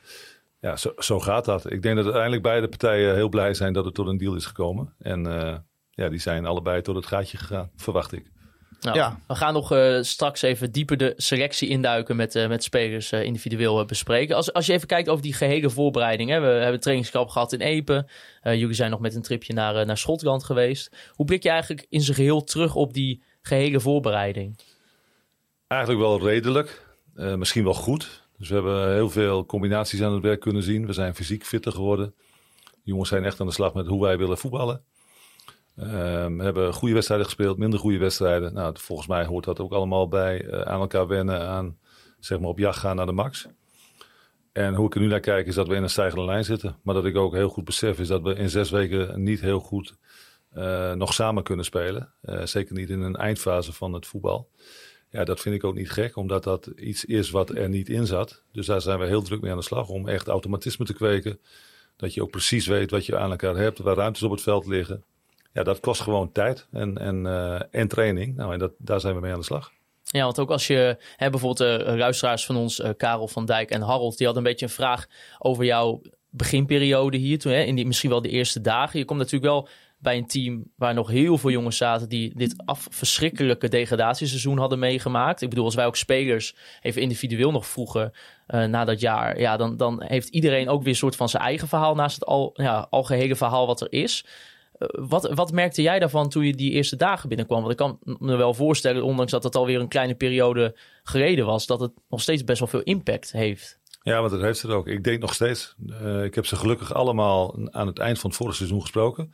ja 0.61 0.76
zo, 0.76 0.93
zo 0.99 1.21
gaat 1.21 1.45
dat. 1.45 1.71
Ik 1.71 1.83
denk 1.83 1.97
dat 1.97 2.05
uiteindelijk 2.05 2.43
beide 2.43 2.69
partijen 2.69 3.15
heel 3.15 3.29
blij 3.29 3.55
zijn 3.55 3.73
dat 3.73 3.85
het 3.85 3.95
tot 3.95 4.07
een 4.07 4.19
deal 4.19 4.35
is 4.35 4.47
gekomen. 4.47 4.95
En 4.99 5.25
ja, 5.91 6.09
die 6.09 6.19
zijn 6.19 6.47
allebei 6.47 6.83
tot 6.83 6.97
het 6.97 7.07
gaatje 7.07 7.37
gegaan, 7.37 7.71
verwacht 7.76 8.12
ik. 8.12 8.31
Nou, 8.81 8.97
ja. 8.97 9.19
We 9.26 9.35
gaan 9.35 9.53
nog 9.53 9.73
uh, 9.73 9.99
straks 10.03 10.43
even 10.43 10.73
dieper 10.73 10.97
de 10.97 11.12
selectie 11.17 11.69
induiken 11.69 12.17
met, 12.17 12.35
uh, 12.35 12.49
met 12.49 12.65
spelers 12.65 13.12
uh, 13.12 13.23
individueel 13.23 13.85
bespreken. 13.85 14.37
Als, 14.37 14.53
als 14.53 14.67
je 14.67 14.73
even 14.73 14.87
kijkt 14.87 15.09
over 15.09 15.23
die 15.23 15.35
gehele 15.35 15.71
voorbereiding. 15.71 16.31
Hè, 16.31 16.41
we 16.41 16.47
hebben 16.47 16.81
trainingskamp 16.81 17.29
gehad 17.29 17.53
in 17.53 17.61
Epen. 17.61 18.07
jullie 18.43 18.75
zijn 18.75 18.91
nog 18.91 19.00
met 19.00 19.15
een 19.15 19.23
tripje 19.23 19.53
naar, 19.53 19.87
naar 19.87 19.99
Schotland 19.99 20.45
geweest. 20.45 20.97
Hoe 21.11 21.26
blik 21.26 21.43
je 21.43 21.49
eigenlijk 21.49 21.87
in 21.88 22.00
zijn 22.00 22.17
geheel 22.17 22.45
terug 22.45 22.75
op 22.75 22.93
die 22.93 23.23
gehele 23.47 23.81
voorbereiding? 23.81 24.59
Eigenlijk 25.67 26.00
wel 26.00 26.21
redelijk. 26.21 26.85
misschien 27.15 27.65
wel 27.65 27.75
goed. 27.75 28.25
Dus 28.38 28.49
we 28.49 28.55
hebben 28.55 28.93
heel 28.93 29.11
veel 29.11 29.47
combinaties 29.47 30.03
aan 30.03 30.12
het 30.12 30.23
werk 30.23 30.41
kunnen 30.41 30.62
zien. 30.62 30.87
We 30.87 30.93
zijn 30.93 31.15
fysiek 31.15 31.45
fitter 31.45 31.73
geworden. 31.73 32.15
De 32.65 32.93
jongens 32.93 33.09
zijn 33.09 33.25
echt 33.25 33.41
aan 33.41 33.47
de 33.47 33.53
slag 33.53 33.75
met 33.75 33.87
hoe 33.87 34.03
wij 34.03 34.19
willen 34.19 34.38
voetballen. 34.38 34.83
Ehm, 35.76 36.37
we 36.37 36.45
hebben 36.45 36.73
goede 36.73 36.95
wedstrijden 36.95 37.26
gespeeld, 37.26 37.59
minder 37.59 37.79
goede 37.79 37.99
wedstrijden. 37.99 38.55
Nou, 38.55 38.75
volgens 38.79 39.09
mij 39.09 39.25
hoort 39.25 39.45
dat 39.45 39.61
ook 39.61 39.73
allemaal 39.73 40.09
bij 40.09 40.45
eh, 40.45 40.61
aan 40.61 40.81
elkaar 40.81 41.07
wennen, 41.07 41.49
aan 41.49 41.79
zeg 42.19 42.38
maar 42.38 42.49
op 42.49 42.59
jacht 42.59 42.79
gaan 42.79 42.97
naar 42.97 43.07
de 43.07 43.12
max. 43.12 43.47
En 44.53 44.75
hoe 44.75 44.87
ik 44.87 44.95
er 44.95 45.00
nu 45.00 45.07
naar 45.07 45.21
kijk 45.21 45.47
is 45.47 45.55
dat 45.55 45.69
we 45.69 45.75
in 45.75 45.83
een 45.83 45.91
stijgende 45.91 46.25
lijn 46.25 46.45
zitten. 46.45 46.76
Maar 46.83 46.95
dat 46.95 47.05
ik 47.05 47.17
ook 47.17 47.35
heel 47.35 47.49
goed 47.49 47.65
besef 47.65 47.99
is 47.99 48.09
dat 48.09 48.23
we 48.23 48.35
in 48.35 48.50
zes 48.50 48.71
weken 48.71 49.23
niet 49.23 49.41
heel 49.41 49.61
goed 49.61 49.97
eh, 50.57 50.93
nog 50.93 51.15
samen 51.15 51.43
kunnen 51.43 51.65
spelen. 51.65 52.13
Eh, 52.21 52.45
zeker 52.45 52.75
niet 52.75 52.91
in 52.91 53.01
een 53.01 53.17
eindfase 53.17 53.73
van 53.73 53.93
het 53.93 54.07
voetbal. 54.07 54.49
Ja, 55.11 55.25
dat 55.25 55.41
vind 55.41 55.55
ik 55.55 55.65
ook 55.65 55.75
niet 55.75 55.91
gek, 55.91 56.17
omdat 56.17 56.45
dat 56.45 56.67
iets 56.77 57.05
is 57.05 57.31
wat 57.31 57.51
er 57.51 57.69
niet 57.69 57.89
in 57.89 58.07
zat. 58.07 58.43
Dus 58.53 58.67
daar 58.67 58.81
zijn 58.81 58.99
we 58.99 59.07
heel 59.07 59.23
druk 59.23 59.41
mee 59.41 59.51
aan 59.51 59.57
de 59.57 59.65
slag 59.65 59.89
om 59.89 60.09
echt 60.09 60.29
automatisme 60.29 60.85
te 60.85 60.95
kweken. 60.95 61.41
Dat 61.97 62.15
je 62.15 62.23
ook 62.23 62.31
precies 62.31 62.67
weet 62.67 62.91
wat 62.91 63.07
je 63.07 63.19
aan 63.19 63.31
elkaar 63.31 63.57
hebt, 63.57 63.79
waar 63.79 63.97
ruimtes 63.97 64.23
op 64.23 64.31
het 64.31 64.43
veld 64.43 64.67
liggen. 64.67 65.05
Ja, 65.53 65.63
dat 65.63 65.81
kost 65.81 66.01
gewoon 66.01 66.33
tijd 66.33 66.67
en, 66.73 66.99
en, 66.99 67.27
eh, 67.27 67.61
en 67.71 67.89
training. 67.89 68.37
Nou, 68.37 68.53
en 68.53 68.59
dat, 68.59 68.73
daar 68.79 69.01
zijn 69.01 69.15
we 69.15 69.21
mee 69.21 69.33
aan 69.33 69.39
de 69.39 69.45
slag. 69.45 69.73
Ja, 70.03 70.25
want 70.25 70.39
ook 70.39 70.51
als 70.51 70.67
je 70.67 70.97
hè, 71.17 71.31
bijvoorbeeld 71.31 71.87
de 71.87 71.97
luisteraars 71.97 72.47
van 72.47 72.57
ons, 72.57 72.83
Karel 72.97 73.29
van 73.29 73.45
Dijk 73.45 73.71
en 73.71 73.83
Harold, 73.83 74.17
die 74.17 74.27
hadden 74.27 74.45
een 74.45 74.51
beetje 74.51 74.67
een 74.67 74.73
vraag 74.73 75.07
over 75.39 75.65
jouw 75.65 76.03
beginperiode 76.31 77.17
hier. 77.17 77.39
Toen, 77.39 77.53
hè, 77.53 77.63
in 77.63 77.75
die, 77.75 77.87
misschien 77.87 78.11
wel 78.11 78.23
de 78.23 78.29
eerste 78.29 78.61
dagen. 78.61 78.99
Je 78.99 79.05
komt 79.05 79.19
natuurlijk 79.19 79.53
wel 79.53 79.69
bij 79.99 80.17
een 80.17 80.26
team 80.26 80.65
waar 80.76 80.95
nog 80.95 81.09
heel 81.09 81.38
veel 81.38 81.50
jongens 81.50 81.76
zaten 81.76 82.09
die 82.09 82.33
dit 82.35 82.55
af 82.65 82.87
verschrikkelijke 82.91 83.69
degradatieseizoen 83.69 84.59
hadden 84.59 84.79
meegemaakt. 84.79 85.43
Ik 85.43 85.49
bedoel, 85.49 85.65
als 85.65 85.75
wij 85.75 85.87
ook 85.87 85.97
spelers 85.97 86.57
even 86.83 87.03
individueel 87.03 87.50
nog 87.50 87.67
vroegen 87.67 88.12
uh, 88.49 88.65
na 88.65 88.85
dat 88.85 89.00
jaar, 89.00 89.41
ja, 89.41 89.57
dan, 89.57 89.76
dan 89.76 90.03
heeft 90.03 90.29
iedereen 90.29 90.69
ook 90.69 90.81
weer 90.81 90.88
een 90.88 90.97
soort 90.99 91.17
van 91.17 91.29
zijn 91.29 91.43
eigen 91.43 91.69
verhaal 91.69 91.95
naast 91.95 92.15
het 92.15 92.26
al, 92.26 92.50
ja, 92.55 92.87
algehele 92.91 93.37
verhaal 93.37 93.67
wat 93.67 93.81
er 93.81 93.93
is. 93.93 94.25
Uh, 94.79 94.88
wat, 95.09 95.35
wat 95.35 95.53
merkte 95.53 95.83
jij 95.83 95.99
daarvan 95.99 96.29
toen 96.29 96.45
je 96.45 96.55
die 96.55 96.73
eerste 96.73 96.97
dagen 96.97 97.29
binnenkwam? 97.29 97.61
Want 97.61 97.73
ik 97.73 97.79
kan 97.79 97.99
me 98.03 98.37
wel 98.37 98.55
voorstellen, 98.55 99.03
ondanks 99.03 99.33
dat 99.33 99.43
het 99.43 99.57
alweer 99.57 99.81
een 99.81 99.88
kleine 99.88 100.15
periode 100.15 100.76
geleden 101.03 101.47
was, 101.47 101.67
dat 101.67 101.81
het 101.81 101.93
nog 102.09 102.21
steeds 102.21 102.45
best 102.45 102.59
wel 102.59 102.69
veel 102.69 102.83
impact 102.83 103.33
heeft. 103.33 103.79
Ja, 104.03 104.21
want 104.21 104.31
dat 104.31 104.41
heeft 104.41 104.62
het 104.62 104.71
ook. 104.71 104.87
Ik 104.87 105.05
denk 105.05 105.21
nog 105.21 105.35
steeds. 105.35 105.75
Uh, 105.87 106.25
ik 106.25 106.35
heb 106.35 106.47
ze 106.47 106.57
gelukkig 106.57 106.95
allemaal 106.95 107.59
aan 107.71 107.87
het 107.87 107.99
eind 107.99 108.19
van 108.19 108.31
het 108.31 108.38
vorige 108.38 108.57
seizoen 108.57 108.81
gesproken 108.81 109.33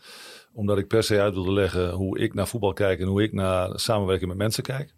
omdat 0.53 0.79
ik 0.79 0.89
per 0.89 1.03
se 1.03 1.21
uit 1.21 1.35
wilde 1.35 1.53
leggen 1.53 1.91
hoe 1.91 2.19
ik 2.19 2.35
naar 2.35 2.49
voetbal 2.49 2.73
kijk 2.73 3.01
en 3.01 3.07
hoe 3.07 3.23
ik 3.23 3.33
naar 3.33 3.71
samenwerking 3.75 4.29
met 4.29 4.39
mensen 4.39 4.63
kijk. 4.63 4.95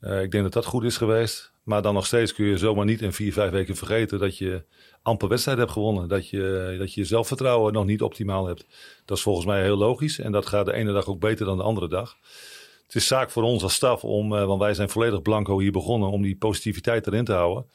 Uh, 0.00 0.22
ik 0.22 0.30
denk 0.30 0.42
dat 0.42 0.52
dat 0.52 0.64
goed 0.64 0.84
is 0.84 0.96
geweest. 0.96 1.52
Maar 1.62 1.82
dan 1.82 1.94
nog 1.94 2.06
steeds 2.06 2.34
kun 2.34 2.46
je 2.46 2.58
zomaar 2.58 2.84
niet 2.84 3.02
in 3.02 3.12
vier, 3.12 3.32
vijf 3.32 3.50
weken 3.50 3.76
vergeten 3.76 4.18
dat 4.18 4.38
je 4.38 4.64
amper 5.02 5.28
wedstrijd 5.28 5.58
hebt 5.58 5.70
gewonnen. 5.70 6.08
Dat 6.08 6.28
je, 6.28 6.74
dat 6.78 6.94
je 6.94 7.04
zelfvertrouwen 7.04 7.72
nog 7.72 7.84
niet 7.84 8.02
optimaal 8.02 8.46
hebt. 8.46 8.66
Dat 9.04 9.16
is 9.16 9.22
volgens 9.22 9.46
mij 9.46 9.62
heel 9.62 9.76
logisch. 9.76 10.18
En 10.18 10.32
dat 10.32 10.46
gaat 10.46 10.66
de 10.66 10.72
ene 10.72 10.92
dag 10.92 11.06
ook 11.06 11.20
beter 11.20 11.46
dan 11.46 11.56
de 11.56 11.62
andere 11.62 11.88
dag. 11.88 12.16
Het 12.86 12.94
is 12.94 13.06
zaak 13.06 13.30
voor 13.30 13.42
ons 13.42 13.62
als 13.62 13.74
staf 13.74 14.04
om, 14.04 14.32
uh, 14.32 14.44
want 14.44 14.60
wij 14.60 14.74
zijn 14.74 14.88
volledig 14.88 15.22
blanco 15.22 15.60
hier 15.60 15.72
begonnen, 15.72 16.10
om 16.10 16.22
die 16.22 16.36
positiviteit 16.36 17.06
erin 17.06 17.24
te 17.24 17.32
houden. 17.32 17.66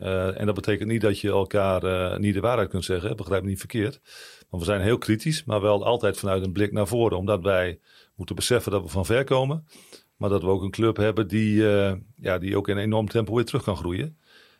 Uh, 0.00 0.40
en 0.40 0.46
dat 0.46 0.54
betekent 0.54 0.88
niet 0.88 1.00
dat 1.00 1.20
je 1.20 1.28
elkaar 1.28 2.20
niet 2.20 2.34
de 2.34 2.40
waarheid 2.40 2.68
kunt 2.68 2.84
zeggen. 2.84 3.16
Begrijp 3.16 3.42
me 3.42 3.48
niet 3.48 3.58
verkeerd. 3.58 4.00
Want 4.48 4.62
we 4.62 4.68
zijn 4.68 4.80
heel 4.80 4.98
kritisch, 4.98 5.44
maar 5.44 5.60
wel 5.60 5.84
altijd 5.84 6.18
vanuit 6.18 6.44
een 6.44 6.52
blik 6.52 6.72
naar 6.72 6.86
voren. 6.86 7.18
Omdat 7.18 7.42
wij 7.42 7.80
moeten 8.14 8.36
beseffen 8.36 8.72
dat 8.72 8.82
we 8.82 8.88
van 8.88 9.06
ver 9.06 9.24
komen. 9.24 9.66
Maar 10.16 10.28
dat 10.28 10.42
we 10.42 10.48
ook 10.48 10.62
een 10.62 10.70
club 10.70 10.96
hebben 10.96 11.28
die, 11.28 11.54
uh, 11.54 11.92
ja, 12.16 12.38
die 12.38 12.56
ook 12.56 12.68
in 12.68 12.76
een 12.76 12.82
enorm 12.82 13.08
tempo 13.08 13.34
weer 13.34 13.44
terug 13.44 13.62
kan 13.62 13.76
groeien. 13.76 14.18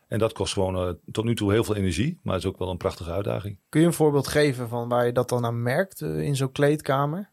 En 0.08 0.18
dat 0.18 0.32
kost 0.32 0.52
gewoon 0.52 0.98
tot 1.12 1.24
nu 1.24 1.34
toe 1.34 1.52
heel 1.52 1.64
veel 1.64 1.76
energie. 1.76 2.18
Maar 2.22 2.34
het 2.34 2.42
is 2.42 2.48
ook 2.48 2.58
wel 2.58 2.70
een 2.70 2.76
prachtige 2.76 3.10
uitdaging. 3.10 3.58
Kun 3.68 3.80
je 3.80 3.86
een 3.86 3.92
voorbeeld 3.92 4.28
geven 4.28 4.68
van 4.68 4.88
waar 4.88 5.06
je 5.06 5.12
dat 5.12 5.28
dan 5.28 5.44
aan 5.44 5.62
merkt 5.62 6.00
in 6.00 6.36
zo'n 6.36 6.52
kleedkamer? 6.52 7.30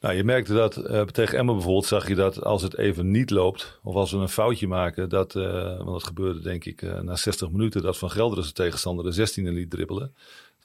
Nou, 0.00 0.14
je 0.14 0.24
merkte 0.24 0.54
dat 0.54 0.74
tegen 1.12 1.38
Emma 1.38 1.52
bijvoorbeeld 1.52 1.86
zag 1.86 2.08
je 2.08 2.14
dat 2.14 2.42
als 2.44 2.62
het 2.62 2.76
even 2.78 3.10
niet 3.10 3.30
loopt. 3.30 3.80
Of 3.82 3.94
als 3.94 4.10
we 4.10 4.18
een 4.18 4.28
foutje 4.28 4.68
maken. 4.68 5.08
Dat, 5.08 5.32
want 5.32 5.86
dat 5.86 6.04
gebeurde 6.04 6.40
denk 6.40 6.64
ik 6.64 7.02
na 7.02 7.16
60 7.16 7.50
minuten. 7.50 7.82
Dat 7.82 7.98
Van 7.98 8.10
Gelderen 8.10 8.42
zijn 8.42 8.54
tegenstander 8.54 9.04
de 9.04 9.28
16e 9.28 9.42
liet 9.42 9.70
dribbelen 9.70 10.14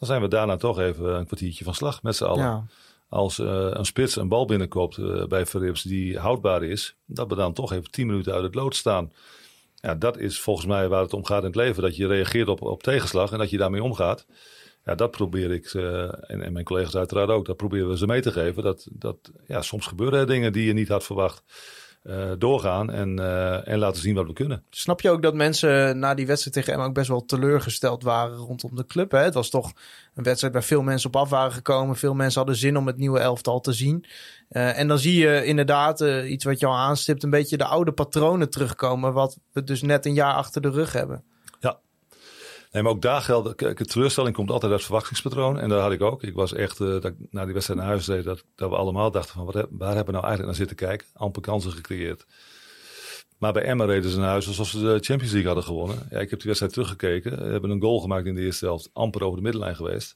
dan 0.03 0.11
zijn 0.11 0.21
we 0.21 0.35
daarna 0.35 0.57
toch 0.57 0.79
even 0.79 1.15
een 1.15 1.25
kwartiertje 1.25 1.63
van 1.63 1.73
slag 1.73 2.03
met 2.03 2.15
z'n 2.15 2.23
allen. 2.23 2.43
Ja. 2.43 2.65
Als 3.09 3.37
een 3.37 3.85
spits 3.85 4.15
een 4.15 4.27
bal 4.27 4.45
binnenkomt 4.45 4.97
uh, 4.97 5.25
bij 5.25 5.45
Verrips 5.45 5.81
die 5.81 6.19
houdbaar 6.19 6.63
is, 6.63 6.95
dat 7.05 7.27
we 7.27 7.35
dan 7.35 7.53
toch 7.53 7.71
even 7.71 7.91
tien 7.91 8.07
minuten 8.07 8.33
uit 8.33 8.43
het 8.43 8.55
lood 8.55 8.75
staan. 8.75 9.11
Ja, 9.75 9.95
dat 9.95 10.17
is 10.17 10.39
volgens 10.39 10.65
mij 10.65 10.87
waar 10.87 11.01
het 11.01 11.13
om 11.13 11.25
gaat 11.25 11.39
in 11.39 11.45
het 11.45 11.55
leven. 11.55 11.83
Dat 11.83 11.95
je 11.95 12.07
reageert 12.07 12.47
op, 12.47 12.61
op 12.61 12.83
tegenslag 12.83 13.31
en 13.31 13.37
dat 13.37 13.49
je 13.49 13.57
daarmee 13.57 13.83
omgaat. 13.83 14.25
Ja, 14.83 14.95
dat 14.95 15.11
probeer 15.11 15.51
ik, 15.51 15.73
uh, 15.73 16.03
en, 16.03 16.41
en, 16.41 16.53
mijn 16.53 16.65
collega's 16.65 16.95
uiteraard 16.95 17.29
ook, 17.29 17.45
dat 17.45 17.57
proberen 17.57 17.89
we 17.89 17.97
ze 17.97 18.05
mee 18.05 18.21
te 18.21 18.31
geven. 18.31 18.63
Dat, 18.63 18.87
dat 18.91 19.17
ja, 19.47 19.61
soms 19.61 19.87
gebeuren 19.87 20.19
er 20.19 20.27
dingen 20.27 20.53
die 20.53 20.65
je 20.65 20.73
niet 20.73 20.87
had 20.87 21.03
verwacht 21.03 21.43
uh, 22.03 22.31
doorgaan 22.37 22.91
en, 22.91 23.19
uh, 23.19 23.67
en 23.67 23.79
laten 23.79 24.01
zien 24.01 24.15
wat 24.15 24.27
we 24.27 24.33
kunnen. 24.33 24.63
Snap 24.69 25.01
je 25.01 25.09
ook 25.09 25.21
dat 25.21 25.33
mensen 25.33 25.99
na 25.99 26.13
die 26.13 26.27
wedstrijd 26.27 26.55
tegen 26.55 26.73
Emma 26.73 26.85
ook 26.85 26.93
best 26.93 27.07
wel 27.07 27.25
teleurgesteld 27.25 28.03
waren 28.03 28.37
rondom 28.37 28.75
de 28.75 28.85
club? 28.85 29.11
Hè? 29.11 29.19
Het 29.19 29.33
was 29.33 29.49
toch 29.49 29.71
een 30.13 30.23
wedstrijd 30.23 30.53
waar 30.53 30.63
veel 30.63 30.81
mensen 30.81 31.09
op 31.09 31.15
af 31.15 31.29
waren 31.29 31.51
gekomen. 31.51 31.95
Veel 31.95 32.13
mensen 32.13 32.39
hadden 32.39 32.59
zin 32.59 32.77
om 32.77 32.87
het 32.87 32.97
nieuwe 32.97 33.19
elftal 33.19 33.59
te 33.59 33.73
zien. 33.73 34.05
En 34.49 34.87
dan 34.87 34.99
zie 34.99 35.17
je 35.17 35.45
inderdaad 35.45 36.01
iets 36.27 36.43
wat 36.43 36.59
je 36.59 36.65
al 36.65 36.77
aanstipt, 36.77 37.23
een 37.23 37.29
beetje 37.29 37.57
de 37.57 37.65
oude 37.65 37.91
patronen 37.91 38.49
terugkomen. 38.49 39.13
Wat 39.13 39.37
we 39.51 39.63
dus 39.63 39.81
net 39.81 40.05
een 40.05 40.13
jaar 40.13 40.33
achter 40.33 40.61
de 40.61 40.69
rug 40.69 40.93
hebben. 40.93 41.23
Nee, 42.73 42.83
maar 42.83 42.91
ook 42.91 43.01
daar 43.01 43.21
geldt, 43.21 43.59
de 43.59 43.85
teleurstelling 43.85 44.35
komt 44.35 44.49
altijd 44.49 44.71
uit 44.71 44.79
het 44.79 44.89
verwachtingspatroon. 44.89 45.59
En 45.59 45.69
daar 45.69 45.79
had 45.79 45.91
ik 45.91 46.01
ook. 46.01 46.23
Ik 46.23 46.33
was 46.33 46.53
echt, 46.53 46.79
uh, 46.79 46.95
ik 46.95 47.13
na 47.29 47.43
die 47.43 47.53
wedstrijd 47.53 47.79
naar 47.79 47.89
huis 47.89 48.07
reed, 48.07 48.23
dat, 48.23 48.43
dat 48.55 48.69
we 48.69 48.75
allemaal 48.75 49.11
dachten 49.11 49.33
van, 49.33 49.45
wat, 49.45 49.53
waar 49.53 49.95
hebben 49.95 50.05
we 50.05 50.11
nou 50.11 50.25
eigenlijk 50.25 50.45
naar 50.45 50.55
zitten 50.55 50.75
kijken? 50.75 51.07
Amper 51.13 51.41
kansen 51.41 51.71
gecreëerd. 51.71 52.25
Maar 53.37 53.53
bij 53.53 53.63
Emma 53.63 53.85
reden 53.85 54.11
ze 54.11 54.17
naar 54.17 54.29
huis 54.29 54.47
alsof 54.47 54.67
ze 54.67 54.79
de 54.79 54.85
Champions 54.85 55.31
League 55.31 55.45
hadden 55.45 55.63
gewonnen. 55.63 56.07
Ja, 56.09 56.19
ik 56.19 56.29
heb 56.29 56.39
die 56.39 56.47
wedstrijd 56.47 56.73
teruggekeken. 56.73 57.45
We 57.45 57.51
hebben 57.51 57.69
een 57.69 57.81
goal 57.81 57.99
gemaakt 57.99 58.25
in 58.25 58.35
de 58.35 58.41
eerste 58.41 58.65
helft, 58.65 58.89
amper 58.93 59.23
over 59.23 59.37
de 59.37 59.43
middenlijn 59.43 59.75
geweest. 59.75 60.15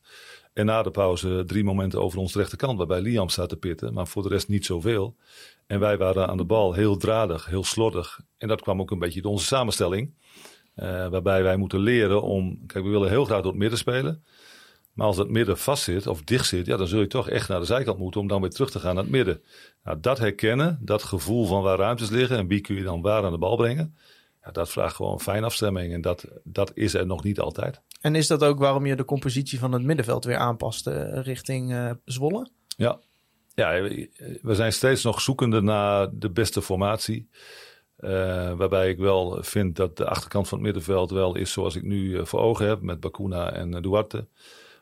En 0.54 0.66
na 0.66 0.84
de 0.84 0.92
pauze 0.92 1.44
drie 1.46 1.64
momenten 1.64 2.02
over 2.02 2.20
onze 2.20 2.38
rechterkant, 2.38 2.78
waarbij 2.78 3.02
Liam 3.02 3.30
staat 3.30 3.50
te 3.50 3.58
pitten. 3.58 3.94
Maar 3.94 4.08
voor 4.08 4.24
de 4.24 4.30
rest 4.30 4.48
niet 4.48 4.66
zoveel. 4.66 5.16
En 5.68 5.80
wij 5.80 5.98
waren 5.98 6.28
aan 6.28 6.38
de 6.38 6.46
bal 6.46 6.74
heel 6.74 6.98
dradig, 6.98 7.46
heel 7.46 7.64
slordig. 7.64 8.20
En 8.38 8.48
dat 8.48 8.62
kwam 8.62 8.82
ook 8.82 8.92
een 8.92 9.00
beetje 9.00 9.22
door 9.22 9.32
onze 9.32 9.46
samenstelling. 9.46 10.14
Uh, 10.80 11.08
waarbij 11.08 11.44
wij 11.44 11.58
moeten 11.58 11.80
leren 11.80 12.22
om. 12.22 12.66
Kijk, 12.66 12.84
we 12.84 12.90
willen 12.90 13.10
heel 13.10 13.26
graag 13.26 13.42
door 13.42 13.52
het 13.52 13.60
midden 13.60 13.80
spelen. 13.80 14.24
Maar 14.94 15.08
als 15.08 15.18
het 15.18 15.30
midden 15.30 15.58
vast 15.58 15.84
zit 15.84 16.08
of 16.08 16.22
dicht 16.22 16.48
zit, 16.48 16.66
ja, 16.66 16.78
dan 16.78 16.88
zul 16.88 17.00
je 17.00 17.08
toch 17.08 17.30
echt 17.30 17.50
naar 17.50 17.60
de 17.60 17.66
zijkant 17.66 17.98
moeten 17.98 18.22
om 18.22 18.28
dan 18.28 18.42
weer 18.42 18.50
terug 18.50 18.72
te 18.72 18.80
gaan 18.80 18.96
naar 18.96 19.04
het 19.04 19.12
midden. 19.12 19.42
Nou, 19.84 20.00
dat 20.00 20.18
herkennen, 20.18 20.80
dat 20.82 21.04
gevoel 21.04 21.46
van 21.46 21.62
waar 21.62 21.78
ruimtes 21.78 22.10
liggen 22.10 22.38
en 22.38 22.48
wie 22.48 22.62
kun 22.62 22.76
je 22.76 22.84
dan 22.84 23.02
waar 23.02 23.24
aan 23.24 23.32
de 23.32 23.38
bal 23.38 23.56
brengen. 23.56 23.96
Ja, 24.44 24.52
dat 24.52 24.70
vraagt 24.70 24.96
gewoon 24.96 25.20
fijn 25.20 25.44
afstemming 25.44 25.94
en 25.94 26.02
dat, 26.02 26.26
dat 26.44 26.72
is 26.74 26.94
er 26.94 27.06
nog 27.06 27.24
niet 27.24 27.40
altijd. 27.40 27.82
En 28.02 28.16
is 28.16 28.28
dat 28.28 28.44
ook 28.44 28.60
waarom 28.60 28.86
je 28.86 28.96
de 28.96 29.06
compositie 29.06 29.60
van 29.60 29.72
het 29.72 29.84
middenveld 29.84 30.26
weer 30.26 30.38
aanpast 30.38 30.88
uh, 30.88 31.22
richting 31.22 31.72
uh, 31.72 31.92
Zwolle? 32.06 32.48
Ja. 32.68 33.00
ja, 33.54 33.72
we 34.42 34.56
zijn 34.56 34.74
steeds 34.74 35.04
nog 35.04 35.22
zoekende 35.22 35.62
naar 35.62 36.10
de 36.12 36.30
beste 36.30 36.62
formatie. 36.62 37.30
Uh, 38.00 38.10
waarbij 38.54 38.90
ik 38.90 38.98
wel 38.98 39.38
vind 39.44 39.76
dat 39.76 39.98
de 39.98 40.08
achterkant 40.08 40.48
van 40.48 40.58
het 40.58 40.66
middenveld 40.66 41.12
wel 41.12 41.36
is 41.36 41.52
zoals 41.52 41.76
ik 41.76 41.84
nu 41.84 42.10
uh, 42.10 42.26
voor 42.26 42.40
ogen 42.40 42.68
heb 42.68 42.82
met 42.82 43.00
Bakuna 43.00 43.52
en 43.52 43.76
uh, 43.76 43.82
Duarte. 43.82 44.28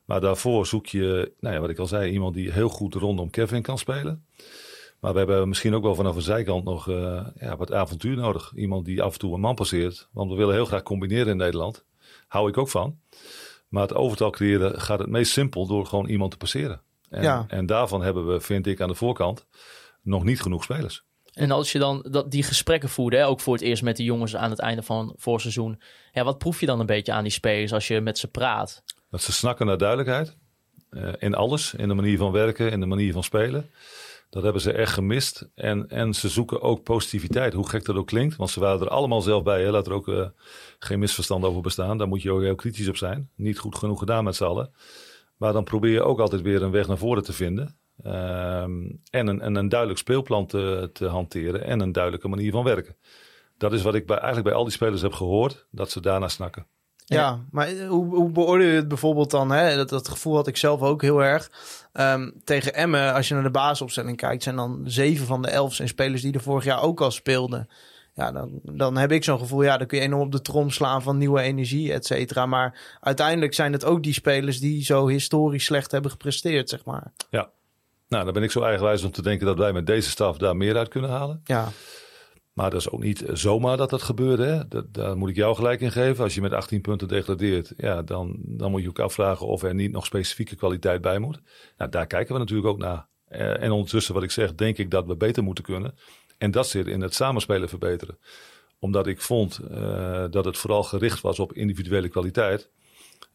Maar 0.06 0.22
daarvoor 0.22 0.66
zoek 0.66 0.86
je, 0.86 1.32
nou 1.40 1.56
ja, 1.56 1.62
wat 1.62 1.70
ik 1.70 1.80
al 1.80 1.88
zei, 1.88 2.12
iemand 2.12 2.34
die 2.34 2.52
heel 2.52 2.70
goed 2.70 2.94
rondom 2.94 3.30
Kevin 3.30 3.62
kan 3.62 3.78
spelen. 3.78 4.26
Maar 5.00 5.12
we 5.12 5.18
hebben 5.18 5.48
misschien 5.48 5.76
ook 5.76 5.84
wel 5.84 5.96
vanaf 5.96 6.16
de 6.16 6.22
zijkant 6.22 6.64
nog 6.64 6.88
ja, 7.40 7.58
wat 7.58 7.74
avontuur 7.74 8.16
nodig. 8.16 8.52
Iemand 8.56 8.86
die 8.86 9.02
af 9.02 9.14
en 9.14 9.20
toe 9.20 9.34
een 9.34 9.40
man 9.40 9.56
passeert. 9.56 10.10
Want 10.12 10.32
we 10.32 10.38
willen 10.38 10.54
heel 10.54 10.66
graag 10.66 10.84
combineren 10.84 11.28
in 11.28 11.38
Nederland. 11.38 11.86
Hou 12.28 12.50
ik 12.50 12.58
ook 12.58 12.70
van. 12.70 13.00
Maar 13.68 13.82
het 13.82 13.94
overtal 13.94 14.30
creëren 14.30 14.82
gaat 14.82 15.00
het 15.00 15.10
meest 15.10 15.32
simpel 15.32 15.68
door 15.68 15.86
gewoon 15.86 16.08
iemand 16.08 16.32
te 16.32 16.38
passeren. 16.38 16.82
En, 17.10 17.24
ja. 17.24 17.46
en 17.48 17.66
daarvan 17.66 18.02
hebben 18.02 18.28
we, 18.28 18.40
vind 18.40 18.68
ik, 18.68 18.82
aan 18.82 18.88
de 18.88 18.96
voorkant 18.96 19.46
nog 20.02 20.24
niet 20.24 20.42
genoeg 20.42 20.64
spelers. 20.64 21.04
En 21.36 21.52
als 21.52 21.72
je 21.72 21.80
dan 21.80 22.06
dat, 22.10 22.32
die 22.32 22.44
gesprekken 22.44 22.90
voerde, 22.90 23.24
ook 23.24 23.40
voor 23.40 23.54
het 23.54 23.64
eerst 23.64 23.84
met 23.84 23.98
de 23.98 24.04
jongens 24.04 24.36
aan 24.36 24.50
het 24.50 24.60
einde 24.60 24.84
van 24.84 25.14
voorseizoen. 25.18 25.82
Ja, 26.12 26.24
wat 26.24 26.38
proef 26.38 26.60
je 26.60 26.66
dan 26.66 26.80
een 26.80 26.86
beetje 26.86 27.12
aan 27.12 27.24
die 27.24 27.32
spelers 27.32 27.74
als 27.74 27.88
je 27.88 28.02
met 28.02 28.18
ze 28.18 28.28
praat? 28.28 28.84
Dat 29.10 29.22
ze 29.22 29.32
snakken 29.32 29.66
naar 29.66 29.78
duidelijkheid. 29.78 30.38
Uh, 30.90 31.14
in 31.18 31.36
alles. 31.36 31.74
In 31.74 31.88
de 31.88 31.94
manier 31.94 32.18
van 32.18 32.32
werken, 32.32 32.72
in 32.72 32.80
de 32.80 32.86
manier 32.86 33.14
van 33.14 33.24
spelen. 33.24 33.70
Dat 34.30 34.44
hebben 34.44 34.62
ze 34.62 34.72
echt 34.72 34.94
gemist. 34.94 35.50
En, 35.56 35.90
en 35.90 36.14
ze 36.14 36.30
zoeken 36.30 36.62
ook 36.62 36.84
positiviteit, 36.84 37.54
hoe 37.54 37.70
gek 37.70 37.86
dat 37.86 37.96
ook 37.96 38.08
klinkt. 38.08 38.36
Want 38.36 38.50
ze 38.50 38.60
waren 38.60 38.82
er 38.82 38.90
allemaal 38.90 39.22
zelf 39.22 39.44
bij. 39.44 39.70
Laat 39.70 39.88
er 39.88 39.94
ook 39.94 40.08
uh, 40.08 40.28
geen 40.80 41.00
misverstand 41.00 41.44
over 41.44 41.62
bestaan. 41.62 41.98
Daar 41.98 42.08
moet 42.08 42.22
je 42.22 42.32
ook 42.32 42.42
heel 42.42 42.56
kritisch 42.56 42.88
op 42.88 42.98
zijn. 42.98 43.30
Niet 43.36 43.58
goed 43.58 43.76
genoeg 43.76 44.00
gedaan 44.00 44.24
met 44.24 44.36
z'n 44.36 44.44
allen. 44.44 44.74
Maar 45.38 45.54
dan 45.54 45.64
probeer 45.64 45.92
je 45.92 46.04
ook 46.04 46.20
altijd 46.20 46.42
weer 46.42 46.62
een 46.62 46.72
weg 46.72 46.88
naar 46.88 46.98
voren 46.98 47.24
te 47.24 47.34
vinden. 47.34 47.78
Um, 48.04 49.02
en, 49.10 49.28
een, 49.28 49.42
en 49.42 49.56
een 49.56 49.70
duidelijk 49.70 50.00
speelplan 50.00 50.46
te, 50.46 50.90
te, 50.94 51.06
hanteren 51.06 51.64
en 51.64 51.80
een 51.80 51.92
duidelijke 51.92 52.28
manier 52.28 52.52
van 52.52 52.64
werken. 52.64 52.96
Dat 53.58 53.74
is 53.74 53.82
wat 53.82 53.96
ik 53.96 54.06
bij, 54.06 54.18
eigenlijk 54.18 54.48
bij 54.48 54.56
al 54.56 54.64
die 54.64 54.74
spelers 54.74 55.02
heb 55.02 55.14
gehoord, 55.14 55.68
dat 55.72 55.92
ze 55.92 56.02
daarna 56.02 56.28
snakken. 56.28 56.66
Ja, 57.06 57.46
maar 57.52 57.72
hoe, 57.88 58.16
hoe 58.16 58.32
beoordeel 58.32 58.68
je 58.68 58.76
het 58.76 58.88
bijvoorbeeld 58.88 59.32
dan? 59.32 59.52
Hè? 59.52 59.76
Dat, 59.76 59.90
dat 59.90 60.08
gevoel 60.08 60.36
had 60.36 60.48
ik 60.48 60.58
zelf 60.58 60.82
ook 60.82 61.02
heel 61.02 61.24
erg. 61.24 61.52
Ehm, 61.94 62.32
tegen 62.44 62.74
Emmen, 62.74 63.14
als 63.14 63.28
je 63.28 63.34
naar 63.34 63.44
de 63.44 63.52
basisopstelling 63.52 64.18
kijkt, 64.18 64.44
zijn 64.44 64.56
dan 64.56 64.82
zeven 64.84 65.26
van 65.26 65.42
de 65.42 65.50
elf 65.50 65.74
zijn 65.74 65.88
spelers 65.88 66.22
die 66.22 66.34
er 66.34 66.42
vorig 66.42 66.64
jaar 66.64 66.82
ook 66.82 67.02
al 67.02 67.12
speelden. 67.12 67.70
Ja, 68.14 68.32
dan, 68.32 68.60
dan 68.64 68.98
heb 68.98 69.12
ik 69.12 69.24
zo'n 69.24 69.40
gevoel, 69.40 69.64
ja, 69.64 69.78
dan 69.78 69.88
kun 69.88 69.98
je 69.98 70.04
enorm 70.04 70.22
op 70.22 70.32
de 70.32 70.42
trom 70.42 70.70
slaan 70.70 71.02
van 71.02 71.18
nieuwe 71.18 71.42
energie, 71.42 71.94
et 71.94 72.06
cetera. 72.06 72.46
Maar 72.46 72.98
uiteindelijk 73.00 73.54
zijn 73.54 73.72
het 73.72 73.86
ook 73.86 74.04
die 74.04 74.14
spelers 74.14 74.60
die 74.60 74.84
zo 74.84 75.08
historisch 75.08 75.66
slecht 75.66 75.92
hebben 75.92 76.12
gepresteerd, 76.12 76.70
zeg 76.70 76.86
maar. 76.86 77.14
Nou, 78.08 78.24
dan 78.24 78.34
ben 78.34 78.44
ik 78.44 78.52
zo 78.52 78.62
eigenwijs 78.62 79.04
om 79.04 79.12
te 79.12 79.22
denken 79.22 79.46
dat 79.46 79.58
wij 79.58 79.74
met 79.74 79.86
deze 79.86 80.10
staf 80.10 80.38
daar 80.38 80.58
meer 80.58 80.78
uit 80.78 80.88
kunnen 80.88 81.10
halen. 81.10 81.42
Ja, 81.44 81.70
Maar 82.54 82.70
dat 82.70 82.80
is 82.80 82.90
ook 82.90 83.04
niet 83.04 83.24
zomaar 83.34 83.78
dat 83.78 83.90
dat 83.90 84.02
gebeurde. 84.02 84.46
Hè? 84.46 84.68
Dat, 84.68 84.94
daar 84.94 85.18
moet 85.18 85.30
ik 85.30 85.36
jou 85.36 85.56
gelijk 85.56 85.82
in 85.82 85.92
geven. 85.92 86.24
Als 86.24 86.36
je 86.36 86.42
met 86.42 86.54
18 86.54 86.82
punten 86.82 87.08
degradeert, 87.08 87.74
ja, 87.78 88.02
dan, 88.02 88.36
dan 88.42 88.72
moet 88.72 88.82
je 88.82 88.90
ook 88.90 89.00
afvragen 89.00 89.48
of 89.48 89.64
er 89.64 89.74
niet 89.74 89.92
nog 89.92 90.06
specifieke 90.06 90.56
kwaliteit 90.56 91.02
bij 91.02 91.20
moet. 91.20 91.42
Nou, 91.78 91.92
daar 91.92 92.08
kijken 92.08 92.34
we 92.34 92.40
natuurlijk 92.40 92.68
ook 92.68 92.78
naar. 92.78 93.08
Eh, 93.28 93.64
en 93.64 93.72
ondertussen, 93.72 94.14
wat 94.14 94.24
ik 94.24 94.32
zeg, 94.32 94.56
denk 94.56 94.78
ik 94.78 94.92
dat 94.92 95.06
we 95.06 95.16
beter 95.16 95.44
moeten 95.44 95.64
kunnen. 95.64 95.96
En 96.38 96.52
dat 96.52 96.68
zit 96.68 96.88
in 96.88 97.02
het 97.02 97.14
samenspelen 97.14 97.70
verbeteren. 97.70 98.18
Omdat 98.80 99.08
ik 99.08 99.22
vond 99.22 99.60
eh, 99.60 100.26
dat 100.30 100.46
het 100.46 100.58
vooral 100.58 100.84
gericht 100.84 101.22
was 101.22 101.40
op 101.40 101.54
individuele 101.54 102.10
kwaliteit. 102.10 102.70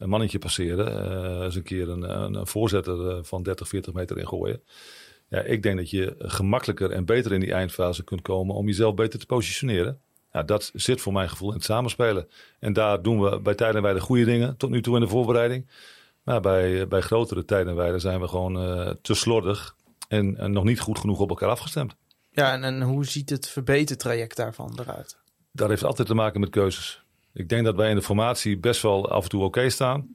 Een 0.01 0.09
mannetje 0.09 0.39
passeren, 0.39 1.05
eh, 1.05 1.45
eens 1.45 1.55
een 1.55 1.63
keer 1.63 1.89
een, 1.89 2.03
een, 2.03 2.35
een 2.35 2.47
voorzetter 2.47 3.11
eh, 3.11 3.19
van 3.23 3.43
30, 3.43 3.69
40 3.69 3.93
meter 3.93 4.19
ingooien. 4.19 4.63
Ja, 5.29 5.41
ik 5.41 5.63
denk 5.63 5.77
dat 5.77 5.91
je 5.91 6.15
gemakkelijker 6.19 6.91
en 6.91 7.05
beter 7.05 7.33
in 7.33 7.41
die 7.41 7.53
eindfase 7.53 8.05
kunt 8.05 8.23
komen 8.23 8.55
om 8.55 8.67
jezelf 8.67 8.95
beter 8.95 9.19
te 9.19 9.27
positioneren. 9.27 10.01
Ja, 10.33 10.43
dat 10.43 10.71
zit 10.75 11.01
voor 11.01 11.13
mijn 11.13 11.29
gevoel 11.29 11.49
in 11.49 11.55
het 11.55 11.65
samenspelen. 11.65 12.29
En 12.59 12.73
daar 12.73 13.03
doen 13.03 13.21
we 13.21 13.41
bij 13.41 13.55
tijdenwijden 13.55 14.03
goede 14.03 14.25
dingen 14.25 14.57
tot 14.57 14.71
nu 14.71 14.83
toe 14.83 14.95
in 14.95 15.01
de 15.01 15.09
voorbereiding. 15.09 15.67
Maar 16.23 16.41
bij, 16.41 16.89
bij 16.89 17.01
grotere 17.01 17.45
tijdenwijden 17.45 18.01
zijn 18.01 18.21
we 18.21 18.29
gewoon 18.29 18.61
eh, 18.61 18.95
te 19.03 19.15
slordig 19.15 19.77
en, 20.09 20.37
en 20.37 20.53
nog 20.53 20.65
niet 20.65 20.81
goed 20.81 20.99
genoeg 20.99 21.21
op 21.21 21.29
elkaar 21.29 21.49
afgestemd. 21.49 21.97
ja 22.31 22.53
en, 22.53 22.65
en 22.65 22.83
hoe 22.83 23.05
ziet 23.05 23.31
het 23.31 23.49
verbetertraject 23.49 24.37
daarvan 24.37 24.79
eruit? 24.81 25.19
Dat 25.53 25.69
heeft 25.69 25.85
altijd 25.85 26.09
te 26.09 26.15
maken 26.15 26.41
met 26.41 26.51
keuzes. 26.51 27.05
Ik 27.41 27.49
denk 27.49 27.65
dat 27.65 27.77
wij 27.77 27.91
in 27.91 27.97
de 27.97 28.03
formatie 28.03 28.59
best 28.59 28.83
wel 28.83 29.11
af 29.11 29.23
en 29.23 29.29
toe 29.29 29.43
oké 29.43 29.71
staan. 29.71 30.15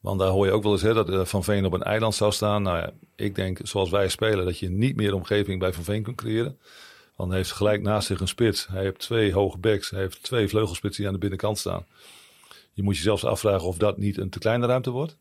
Want 0.00 0.18
daar 0.18 0.28
hoor 0.28 0.46
je 0.46 0.52
ook 0.52 0.62
wel 0.62 0.72
eens 0.72 0.82
hè, 0.82 0.94
dat 0.94 1.08
eh, 1.08 1.24
Van 1.24 1.44
Veen 1.44 1.64
op 1.64 1.72
een 1.72 1.82
eiland 1.82 2.14
zou 2.14 2.32
staan. 2.32 2.62
Nou 2.62 2.76
ja, 2.78 2.90
ik 3.16 3.34
denk 3.34 3.58
zoals 3.62 3.90
wij 3.90 4.08
spelen 4.08 4.44
dat 4.44 4.58
je 4.58 4.70
niet 4.70 4.96
meer 4.96 5.14
omgeving 5.14 5.60
bij 5.60 5.72
Van 5.72 5.84
Veen 5.84 6.02
kunt 6.02 6.16
creëren. 6.16 6.58
Want 7.16 7.28
hij 7.28 7.38
heeft 7.38 7.52
gelijk 7.52 7.82
naast 7.82 8.06
zich 8.06 8.20
een 8.20 8.28
spits. 8.28 8.66
Hij 8.66 8.82
heeft 8.82 8.98
twee 8.98 9.32
hoge 9.32 9.58
backs. 9.58 9.90
Hij 9.90 10.00
heeft 10.00 10.22
twee 10.22 10.48
vleugelspitsen 10.48 11.02
die 11.02 11.06
aan 11.06 11.12
de 11.12 11.20
binnenkant 11.20 11.58
staan. 11.58 11.86
Je 12.72 12.82
moet 12.82 12.96
je 12.96 13.02
zelfs 13.02 13.24
afvragen 13.24 13.66
of 13.66 13.76
dat 13.76 13.98
niet 13.98 14.18
een 14.18 14.30
te 14.30 14.38
kleine 14.38 14.66
ruimte 14.66 14.90
wordt. 14.90 15.16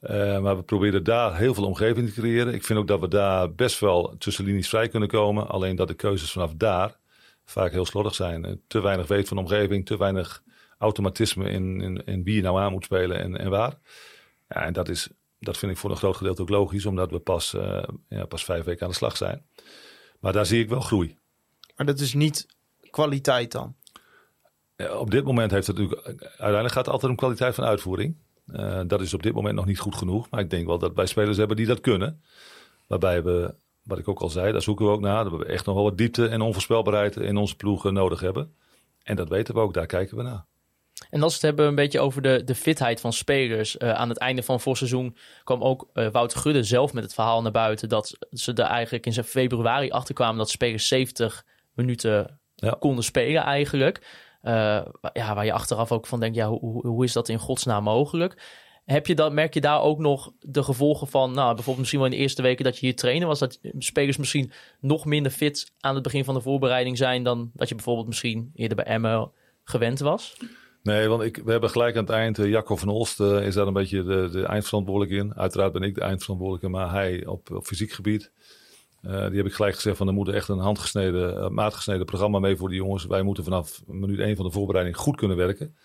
Eh, 0.00 0.38
maar 0.38 0.56
we 0.56 0.62
proberen 0.62 1.04
daar 1.04 1.36
heel 1.36 1.54
veel 1.54 1.66
omgeving 1.66 2.08
te 2.08 2.20
creëren. 2.20 2.54
Ik 2.54 2.64
vind 2.64 2.78
ook 2.78 2.86
dat 2.86 3.00
we 3.00 3.08
daar 3.08 3.52
best 3.52 3.80
wel 3.80 4.14
tussen 4.18 4.44
linies 4.44 4.68
vrij 4.68 4.88
kunnen 4.88 5.08
komen. 5.08 5.48
Alleen 5.48 5.76
dat 5.76 5.88
de 5.88 5.94
keuzes 5.94 6.32
vanaf 6.32 6.52
daar 6.56 6.97
vaak 7.50 7.72
heel 7.72 7.84
slordig 7.86 8.14
zijn. 8.14 8.44
Eh, 8.44 8.52
Te 8.66 8.80
weinig 8.80 9.06
weet 9.06 9.28
van 9.28 9.36
de 9.36 9.42
omgeving, 9.42 9.86
te 9.86 9.96
weinig 9.96 10.42
automatisme 10.78 11.50
in, 11.50 11.80
in, 11.80 12.04
in 12.04 12.22
wie 12.22 12.34
je 12.34 12.42
nou 12.42 12.58
aan 12.58 12.72
moet 12.72 12.84
spelen 12.84 13.18
en, 13.18 13.36
en 13.36 13.50
waar. 13.50 13.78
Ja, 14.48 14.64
en 14.64 14.72
dat, 14.72 14.88
is, 14.88 15.08
dat 15.38 15.58
vind 15.58 15.72
ik 15.72 15.78
voor 15.78 15.90
een 15.90 15.96
groot 15.96 16.16
gedeelte 16.16 16.42
ook 16.42 16.48
logisch, 16.48 16.86
omdat 16.86 17.10
we 17.10 17.18
pas, 17.18 17.54
eh, 17.54 17.82
ja, 18.08 18.24
pas 18.26 18.44
vijf 18.44 18.64
weken 18.64 18.82
aan 18.82 18.90
de 18.90 18.96
slag 18.96 19.16
zijn. 19.16 19.46
Maar 20.20 20.32
daar 20.32 20.46
zie 20.46 20.62
ik 20.62 20.68
wel 20.68 20.80
groei. 20.80 21.18
Maar 21.76 21.86
dat 21.86 22.00
is 22.00 22.14
niet 22.14 22.46
kwaliteit 22.90 23.52
dan. 23.52 23.76
Ja, 24.76 24.98
op 24.98 25.10
dit 25.10 25.24
moment 25.24 25.50
heeft 25.50 25.66
het 25.66 25.76
natuurlijk. 25.76 26.06
Uiteindelijk 26.20 26.72
gaat 26.74 26.84
het 26.84 26.94
altijd 26.94 27.10
om 27.10 27.16
kwaliteit 27.16 27.54
van 27.54 27.64
uitvoering. 27.64 28.16
Eh, 28.46 28.80
dat 28.86 29.00
is 29.00 29.14
op 29.14 29.22
dit 29.22 29.34
moment 29.34 29.54
nog 29.54 29.66
niet 29.66 29.78
goed 29.78 29.94
genoeg. 29.94 30.30
Maar 30.30 30.40
ik 30.40 30.50
denk 30.50 30.66
wel 30.66 30.78
dat 30.78 30.94
wij 30.94 31.06
spelers 31.06 31.36
hebben 31.36 31.56
die 31.56 31.66
dat 31.66 31.80
kunnen. 31.80 32.22
Waarbij 32.86 33.22
we, 33.22 33.54
wat 33.88 33.98
ik 33.98 34.08
ook 34.08 34.20
al 34.20 34.28
zei, 34.30 34.52
daar 34.52 34.62
zoeken 34.62 34.86
we 34.86 34.92
ook 34.92 35.00
naar. 35.00 35.24
Dat 35.24 35.32
we 35.38 35.44
echt 35.44 35.66
nog 35.66 35.74
wel 35.74 35.84
wat 35.84 35.98
diepte 35.98 36.28
en 36.28 36.40
onvoorspelbaarheid 36.40 37.16
in 37.16 37.36
onze 37.36 37.56
ploegen 37.56 37.92
nodig 37.94 38.20
hebben. 38.20 38.54
En 39.02 39.16
dat 39.16 39.28
weten 39.28 39.54
we 39.54 39.60
ook, 39.60 39.74
daar 39.74 39.86
kijken 39.86 40.16
we 40.16 40.22
naar. 40.22 40.44
En 41.10 41.22
als 41.22 41.32
we 41.32 41.38
het 41.38 41.46
hebben 41.46 41.66
een 41.66 41.74
beetje 41.74 42.00
over 42.00 42.22
de, 42.22 42.42
de 42.44 42.54
fitheid 42.54 43.00
van 43.00 43.12
spelers. 43.12 43.76
eh, 43.76 43.92
aan 43.92 44.08
het 44.08 44.18
einde 44.18 44.42
van 44.42 44.60
voorseizoen 44.60 45.16
kwam 45.44 45.62
ook 45.62 45.88
eh, 45.92 46.08
Wouter 46.08 46.38
Gudde 46.38 46.62
zelf 46.62 46.92
met 46.92 47.02
het 47.04 47.14
verhaal 47.14 47.42
naar 47.42 47.52
buiten. 47.52 47.88
Dat 47.88 48.18
ze 48.30 48.52
er 48.52 48.64
eigenlijk 48.64 49.06
in 49.06 49.12
zijn 49.12 49.26
februari 49.26 49.90
achter 49.90 50.14
kwamen 50.14 50.38
dat 50.38 50.50
spelers 50.50 50.88
70 50.88 51.44
minuten 51.74 52.40
Ja. 52.54 52.76
konden 52.78 53.04
spelen 53.04 53.42
eigenlijk. 53.42 54.06
Eh, 54.42 54.52
ja, 55.12 55.34
waar 55.34 55.44
je 55.44 55.52
achteraf 55.52 55.92
ook 55.92 56.06
van 56.06 56.20
denkt, 56.20 56.36
ja, 56.36 56.48
hoe- 56.48 56.86
hoe 56.86 57.04
is 57.04 57.12
dat 57.12 57.28
in 57.28 57.38
godsnaam 57.38 57.82
mogelijk? 57.82 58.42
Heb 58.88 59.06
je 59.06 59.14
dat, 59.14 59.32
merk 59.32 59.54
je 59.54 59.60
daar 59.60 59.80
ook 59.80 59.98
nog 59.98 60.32
de 60.40 60.62
gevolgen 60.62 61.06
van, 61.06 61.32
nou, 61.32 61.46
bijvoorbeeld 61.46 61.78
misschien 61.78 62.00
wel 62.00 62.08
in 62.08 62.16
de 62.16 62.22
eerste 62.22 62.42
weken 62.42 62.64
dat 62.64 62.78
je 62.78 62.86
hier 62.86 62.96
trainen 62.96 63.28
was, 63.28 63.38
dat 63.38 63.58
spelers 63.78 64.16
misschien 64.16 64.52
nog 64.80 65.04
minder 65.04 65.32
fit 65.32 65.72
aan 65.80 65.94
het 65.94 66.02
begin 66.02 66.24
van 66.24 66.34
de 66.34 66.40
voorbereiding 66.40 66.96
zijn 66.96 67.22
dan 67.22 67.50
dat 67.54 67.68
je 67.68 67.74
bijvoorbeeld 67.74 68.06
misschien 68.06 68.50
eerder 68.54 68.76
bij 68.76 68.84
Emmen 68.84 69.30
gewend 69.64 69.98
was? 69.98 70.36
Nee, 70.82 71.08
want 71.08 71.22
ik, 71.22 71.40
we 71.44 71.50
hebben 71.50 71.70
gelijk 71.70 71.96
aan 71.96 72.04
het 72.04 72.12
eind, 72.12 72.38
uh, 72.38 72.60
van 72.64 72.88
Olst 72.88 73.20
eh, 73.20 73.46
is 73.46 73.54
daar 73.54 73.66
een 73.66 73.72
beetje 73.72 74.02
de, 74.02 74.28
de 74.32 74.44
eindverantwoordelijke 74.44 75.24
in. 75.24 75.34
Uiteraard 75.36 75.72
ben 75.72 75.82
ik 75.82 75.94
de 75.94 76.00
eindverantwoordelijke, 76.00 76.68
maar 76.68 76.90
hij 76.90 77.26
op, 77.26 77.50
op 77.50 77.66
fysiek 77.66 77.92
gebied. 77.92 78.32
Eh, 79.02 79.28
die 79.28 79.36
heb 79.36 79.46
ik 79.46 79.54
gelijk 79.54 79.74
gezegd 79.74 79.96
van 79.96 80.06
er 80.06 80.14
moet 80.14 80.28
echt 80.28 80.48
een 80.48 80.58
handgesneden, 80.58 81.54
maatgesneden 81.54 82.06
programma 82.06 82.38
mee 82.38 82.56
voor 82.56 82.68
die 82.68 82.78
jongens. 82.78 83.06
Wij 83.06 83.22
moeten 83.22 83.44
vanaf 83.44 83.82
minuut 83.86 84.18
1 84.18 84.36
van 84.36 84.44
de 84.44 84.50
voorbereiding 84.50 84.96
goed 84.96 85.16
kunnen 85.16 85.36
werken. 85.36 85.76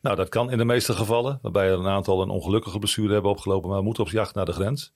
Nou, 0.00 0.16
dat 0.16 0.28
kan 0.28 0.50
in 0.50 0.58
de 0.58 0.64
meeste 0.64 0.92
gevallen, 0.92 1.38
waarbij 1.42 1.66
er 1.68 1.78
een 1.78 1.86
aantal 1.86 2.22
een 2.22 2.30
ongelukkige 2.30 2.78
blessure 2.78 3.12
hebben 3.12 3.30
opgelopen, 3.30 3.68
maar 3.68 3.78
we 3.78 3.84
moeten 3.84 4.02
op 4.02 4.10
jacht 4.10 4.34
naar 4.34 4.44
de 4.44 4.52
grens. 4.52 4.92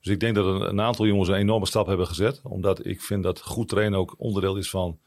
Dus 0.00 0.12
ik 0.12 0.20
denk 0.20 0.34
dat 0.34 0.46
een, 0.46 0.68
een 0.68 0.80
aantal 0.80 1.06
jongens 1.06 1.28
een 1.28 1.34
enorme 1.34 1.66
stap 1.66 1.86
hebben 1.86 2.06
gezet, 2.06 2.40
omdat 2.42 2.86
ik 2.86 3.00
vind 3.00 3.22
dat 3.22 3.40
goed 3.40 3.68
trainen 3.68 3.98
ook 3.98 4.14
onderdeel 4.18 4.56
is 4.56 4.70
van 4.70 4.98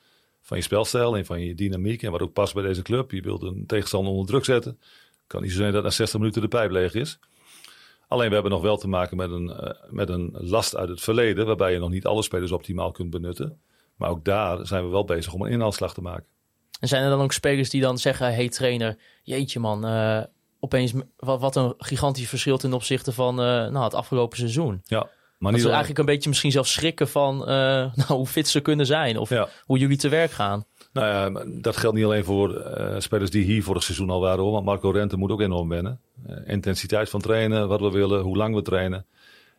van 0.48 0.58
je 0.58 0.64
spelstijl 0.64 1.18
en 1.18 1.26
van 1.26 1.42
je 1.42 1.56
dynamiek. 1.56 2.04
En 2.04 2.12
wat 2.12 2.22
ook 2.22 2.34
past 2.34 2.54
bij 2.54 2.64
deze 2.64 2.82
club. 2.82 3.12
Je 3.12 3.22
wilt 3.22 3.42
een 3.42 3.66
tegenstander 3.66 4.12
onder 4.12 4.28
druk 4.28 4.46
zetten. 4.46 4.80
Kan 5.28 5.42
niet 5.42 5.52
zo 5.52 5.58
zijn 5.58 5.74
dat 5.74 5.84
na 5.84 5.90
60 5.90 6.20
minuten 6.20 6.42
de 6.42 6.48
pijp 6.48 6.72
leeg 6.72 6.94
is. 6.94 7.20
Alleen 8.08 8.28
we 8.28 8.34
hebben 8.34 8.52
nog 8.52 8.62
wel 8.62 8.78
te 8.78 8.88
maken 8.88 9.18
met 9.18 9.32
een, 9.32 9.48
uh, 9.50 9.70
met 9.90 10.10
een 10.10 10.36
last 10.40 10.76
uit 10.76 10.90
het 10.90 11.02
verleden. 11.02 11.46
Waarbij 11.46 11.74
je 11.74 11.80
nog 11.80 11.90
niet 11.90 12.06
alle 12.06 12.24
spelers 12.24 12.52
optimaal 12.52 12.92
kunt 12.92 13.10
benutten. 13.10 13.62
Maar 13.96 14.10
ook 14.10 14.26
daar 14.26 14.68
zijn 14.68 14.84
we 14.84 14.90
wel 14.90 15.06
bezig 15.06 15.34
om 15.34 15.42
een 15.42 15.52
inhaalslag 15.52 15.94
te 15.94 16.02
maken. 16.02 16.26
En 16.80 16.88
zijn 16.88 17.04
er 17.04 17.10
dan 17.10 17.22
ook 17.22 17.34
spelers 17.34 17.70
die 17.70 17.82
dan 17.82 17.98
zeggen: 17.98 18.34
hey 18.34 18.50
trainer, 18.50 18.98
jeetje 19.24 19.60
man, 19.60 19.86
uh, 19.86 20.22
opeens 20.60 20.94
wat, 21.18 21.40
wat, 21.40 21.56
een 21.56 21.74
gigantisch 21.78 22.30
verschil 22.30 22.58
ten 22.58 22.74
opzichte 22.74 23.12
van 23.12 23.40
uh, 23.40 23.46
nou, 23.46 23.84
het 23.84 23.94
afgelopen 23.94 24.38
seizoen. 24.38 24.82
Ja. 24.86 25.10
Maar 25.38 25.52
dat 25.52 25.62
ze 25.62 25.70
eigenlijk 25.70 26.00
een 26.00 26.06
beetje 26.06 26.30
misschien 26.30 26.52
zelfs 26.52 26.74
schrikken 26.74 27.08
van 27.08 27.40
uh, 27.40 27.48
nou, 27.96 28.14
hoe 28.14 28.28
fit 28.28 28.48
ze 28.48 28.60
kunnen 28.60 28.86
zijn 28.86 29.18
of 29.18 29.30
ja. 29.30 29.50
hoe 29.64 29.78
jullie 29.78 29.98
te 29.98 30.10
werk 30.10 30.32
gaan. 30.32 30.66
Nou 30.94 31.08
ja, 31.08 31.46
dat 31.62 31.78
geldt 31.78 31.96
niet 31.96 32.06
alleen 32.06 32.24
voor 32.24 32.66
spelers 32.98 33.30
die 33.30 33.44
hier 33.44 33.64
vorig 33.64 33.84
seizoen 33.84 34.10
al 34.10 34.20
waren. 34.20 34.44
Hoor, 34.44 34.52
want 34.52 34.66
Marco 34.66 34.90
Rente 34.90 35.18
moet 35.18 35.32
ook 35.32 35.42
enorm 35.42 35.70
wennen. 35.70 36.00
Intensiteit 36.46 37.10
van 37.10 37.22
trainen, 37.22 37.68
wat 37.68 37.80
we 37.80 37.90
willen, 37.90 38.22
hoe 38.22 38.38
lang 38.38 38.56
we 38.56 38.62
trainen. 38.62 39.06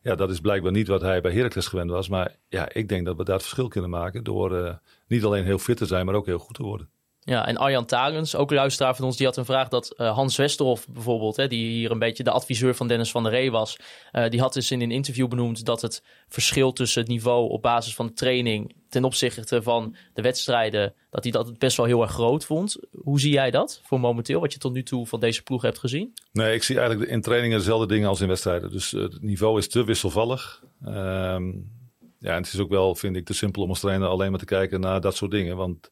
Ja, 0.03 0.14
dat 0.14 0.31
is 0.31 0.40
blijkbaar 0.40 0.73
niet 0.73 0.88
wat 0.88 1.01
hij 1.01 1.21
bij 1.21 1.33
Heracles 1.33 1.66
gewend 1.66 1.90
was. 1.90 2.09
Maar 2.09 2.37
ja, 2.49 2.68
ik 2.73 2.88
denk 2.88 3.07
dat 3.07 3.16
we 3.16 3.25
daar 3.25 3.35
het 3.35 3.42
verschil 3.42 3.68
kunnen 3.68 3.90
maken 3.90 4.25
door 4.25 4.81
niet 5.09 5.25
alleen 5.25 5.44
heel 5.44 5.59
fit 5.59 5.77
te 5.77 5.87
zijn, 5.87 6.07
maar 6.07 6.14
ook 6.14 6.27
heel 6.27 6.38
goed 6.38 6.55
te 6.55 6.62
worden. 6.62 6.88
Ja, 7.29 7.47
en 7.47 7.57
Arjan 7.57 7.85
Tarens, 7.85 8.35
ook 8.35 8.51
luisteraar 8.51 8.97
van 8.97 9.05
ons, 9.05 9.17
die 9.17 9.27
had 9.27 9.37
een 9.37 9.45
vraag 9.45 9.69
dat 9.69 9.95
uh, 9.97 10.14
Hans 10.14 10.37
Westerhof 10.37 10.88
bijvoorbeeld, 10.88 11.37
hè, 11.37 11.47
die 11.49 11.71
hier 11.71 11.91
een 11.91 11.99
beetje 11.99 12.23
de 12.23 12.31
adviseur 12.31 12.75
van 12.75 12.88
Dennis 12.88 13.11
van 13.11 13.23
der 13.23 13.33
Ree 13.33 13.51
was, 13.51 13.77
uh, 14.12 14.29
die 14.29 14.41
had 14.41 14.53
dus 14.53 14.71
in 14.71 14.81
een 14.81 14.91
interview 14.91 15.29
benoemd 15.29 15.64
dat 15.64 15.83
het 15.83 16.03
verschil 16.29 16.73
tussen 16.73 17.01
het 17.01 17.11
niveau 17.11 17.51
op 17.51 17.62
basis 17.62 17.95
van 17.95 18.12
training 18.12 18.75
ten 18.88 19.05
opzichte 19.05 19.62
van 19.62 19.97
de 20.14 20.23
wedstrijden, 20.23 20.95
dat 21.11 21.23
hij 21.23 21.33
dat 21.33 21.59
best 21.59 21.77
wel 21.77 21.87
heel 21.87 22.03
erg 22.03 22.11
groot 22.11 22.45
vond. 22.45 22.77
Hoe 22.91 23.21
zie 23.21 23.33
jij 23.33 23.51
dat 23.51 23.81
voor 23.85 24.01
momenteel, 24.01 24.41
wat 24.41 24.53
je 24.53 24.59
tot 24.59 24.73
nu 24.73 24.83
toe 24.83 25.07
van 25.07 25.21
deze 25.21 25.43
ploeg 25.43 25.62
hebt 25.62 25.79
gezien? 25.79 26.14
Nee, 26.33 26.55
ik 26.55 26.62
zie 26.62 26.79
eigenlijk 26.79 27.11
in 27.11 27.21
trainingen 27.21 27.59
dezelfde 27.59 27.87
dingen 27.87 28.09
als 28.09 28.21
in 28.21 28.29
wedstrijden. 28.29 28.71
Dus 28.71 28.93
uh, 28.93 29.03
het 29.03 29.23
niveau 29.23 29.59
is 29.59 29.69
te 29.69 29.85
wisselvallig. 29.85 30.62
Um, 30.87 31.77
ja, 32.19 32.31
en 32.31 32.43
het 32.43 32.53
is 32.53 32.59
ook 32.59 32.71
wel, 32.71 32.95
vind 32.95 33.17
ik, 33.17 33.25
te 33.25 33.35
simpel 33.35 33.62
om 33.62 33.69
als 33.69 33.81
trainer 33.81 34.09
alleen 34.09 34.31
maar 34.31 34.41
te 34.41 34.45
kijken 34.45 34.81
naar 34.81 35.01
dat 35.01 35.17
soort 35.17 35.31
dingen, 35.31 35.57
want 35.57 35.91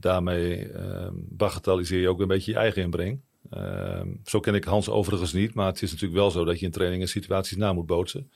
daarmee 0.00 0.72
uh, 0.72 1.08
bagatelliseer 1.12 2.00
je 2.00 2.08
ook 2.08 2.20
een 2.20 2.28
beetje 2.28 2.52
je 2.52 2.58
eigen 2.58 2.82
inbreng. 2.82 3.20
Uh, 3.50 4.00
zo 4.24 4.40
ken 4.40 4.54
ik 4.54 4.64
Hans 4.64 4.88
overigens 4.88 5.32
niet, 5.32 5.54
maar 5.54 5.66
het 5.66 5.82
is 5.82 5.90
natuurlijk 5.90 6.20
wel 6.20 6.30
zo 6.30 6.44
dat 6.44 6.58
je 6.58 6.66
in 6.66 6.72
trainingen 6.72 7.08
situaties 7.08 7.56
na 7.56 7.72
moet 7.72 7.86
bootsen. 7.86 8.30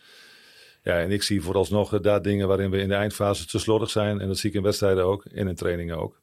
Ja, 0.83 1.01
en 1.01 1.11
ik 1.11 1.23
zie 1.23 1.43
vooralsnog 1.43 2.01
daar 2.01 2.23
dingen 2.23 2.49
waarin 2.49 2.71
we 2.71 2.79
in 2.79 2.89
de 2.89 2.95
eindfase 2.95 3.47
te 3.47 3.59
slordig 3.59 3.91
zijn. 3.91 4.21
En 4.21 4.29
dat 4.29 4.39
zie 4.39 4.51
ik 4.51 4.57
in 4.57 4.63
wedstrijden 4.63 5.05
ook 5.05 5.25
en 5.25 5.49
in 5.49 5.55
trainingen 5.55 5.99
ook. 5.99 6.23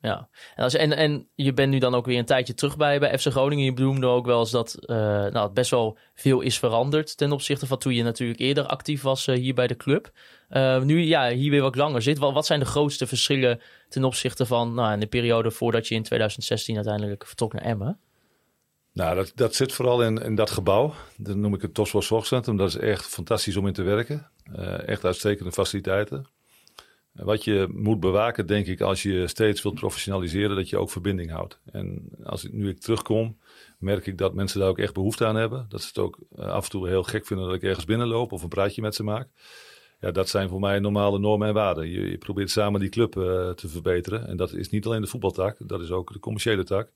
Ja, 0.00 0.28
en, 0.54 0.64
als, 0.64 0.74
en, 0.74 0.92
en 0.92 1.28
je 1.34 1.52
bent 1.52 1.70
nu 1.70 1.78
dan 1.78 1.94
ook 1.94 2.06
weer 2.06 2.18
een 2.18 2.24
tijdje 2.24 2.54
terug 2.54 2.76
bij, 2.76 2.98
bij 2.98 3.18
FC 3.18 3.26
Groningen. 3.26 3.64
Je 3.64 3.72
benoemde 3.72 4.06
ook 4.06 4.26
wel 4.26 4.40
eens 4.40 4.50
dat 4.50 4.74
eh, 4.74 4.96
nou, 5.26 5.52
best 5.52 5.70
wel 5.70 5.98
veel 6.14 6.40
is 6.40 6.58
veranderd 6.58 7.16
ten 7.16 7.32
opzichte 7.32 7.66
van 7.66 7.78
toen 7.78 7.94
je 7.94 8.02
natuurlijk 8.02 8.40
eerder 8.40 8.66
actief 8.66 9.02
was 9.02 9.26
eh, 9.26 9.36
hier 9.36 9.54
bij 9.54 9.66
de 9.66 9.76
club. 9.76 10.10
Eh, 10.48 10.82
nu 10.82 11.00
ja, 11.00 11.30
hier 11.30 11.50
weer 11.50 11.62
wat 11.62 11.76
langer 11.76 12.02
zit. 12.02 12.18
Wat, 12.18 12.46
zijn 12.46 12.60
de 12.60 12.66
grootste 12.66 13.06
verschillen 13.06 13.60
ten 13.88 14.04
opzichte 14.04 14.46
van 14.46 14.74
nou, 14.74 14.92
in 14.92 15.00
de 15.00 15.06
periode 15.06 15.50
voordat 15.50 15.88
je 15.88 15.94
in 15.94 16.02
2016 16.02 16.74
uiteindelijk 16.74 17.26
vertrok 17.26 17.52
naar 17.52 17.62
Emmen? 17.62 17.98
Nou, 18.92 19.16
dat, 19.16 19.32
dat 19.34 19.54
zit 19.54 19.72
vooral 19.72 20.02
in, 20.02 20.18
in 20.18 20.34
dat 20.34 20.50
gebouw. 20.50 20.94
Dat 21.16 21.36
noem 21.36 21.54
ik 21.54 21.62
het 21.62 21.74
Toswa 21.74 22.00
Zorgcentrum. 22.00 22.56
Dat 22.56 22.68
is 22.68 22.76
echt 22.76 23.06
fantastisch 23.06 23.56
om 23.56 23.66
in 23.66 23.72
te 23.72 23.82
werken. 23.82 24.30
Uh, 24.56 24.88
echt 24.88 25.04
uitstekende 25.04 25.52
faciliteiten. 25.52 26.26
Wat 27.12 27.44
je 27.44 27.68
moet 27.72 28.00
bewaken, 28.00 28.46
denk 28.46 28.66
ik, 28.66 28.80
als 28.80 29.02
je 29.02 29.26
steeds 29.26 29.62
wilt 29.62 29.74
professionaliseren, 29.74 30.56
dat 30.56 30.68
je 30.68 30.78
ook 30.78 30.90
verbinding 30.90 31.30
houdt. 31.30 31.58
En 31.72 32.08
als 32.24 32.44
ik, 32.44 32.52
nu 32.52 32.68
ik 32.68 32.80
terugkom, 32.80 33.38
merk 33.78 34.06
ik 34.06 34.18
dat 34.18 34.34
mensen 34.34 34.60
daar 34.60 34.68
ook 34.68 34.78
echt 34.78 34.94
behoefte 34.94 35.26
aan 35.26 35.36
hebben. 35.36 35.66
Dat 35.68 35.80
ze 35.80 35.86
het 35.86 35.98
ook 35.98 36.18
uh, 36.36 36.46
af 36.46 36.64
en 36.64 36.70
toe 36.70 36.88
heel 36.88 37.02
gek 37.02 37.26
vinden 37.26 37.46
dat 37.46 37.54
ik 37.54 37.62
ergens 37.62 37.84
binnenloop 37.84 38.32
of 38.32 38.42
een 38.42 38.48
praatje 38.48 38.82
met 38.82 38.94
ze 38.94 39.02
maak. 39.02 39.28
Ja, 39.98 40.10
dat 40.10 40.28
zijn 40.28 40.48
voor 40.48 40.60
mij 40.60 40.78
normale 40.78 41.18
normen 41.18 41.48
en 41.48 41.54
waarden. 41.54 41.88
Je, 41.88 42.10
je 42.10 42.18
probeert 42.18 42.50
samen 42.50 42.80
die 42.80 42.88
club 42.88 43.16
uh, 43.16 43.50
te 43.50 43.68
verbeteren. 43.68 44.26
En 44.26 44.36
dat 44.36 44.52
is 44.52 44.70
niet 44.70 44.86
alleen 44.86 45.00
de 45.00 45.06
voetbaltak, 45.06 45.56
dat 45.58 45.80
is 45.80 45.90
ook 45.90 46.12
de 46.12 46.18
commerciële 46.18 46.64
tak. 46.64 46.90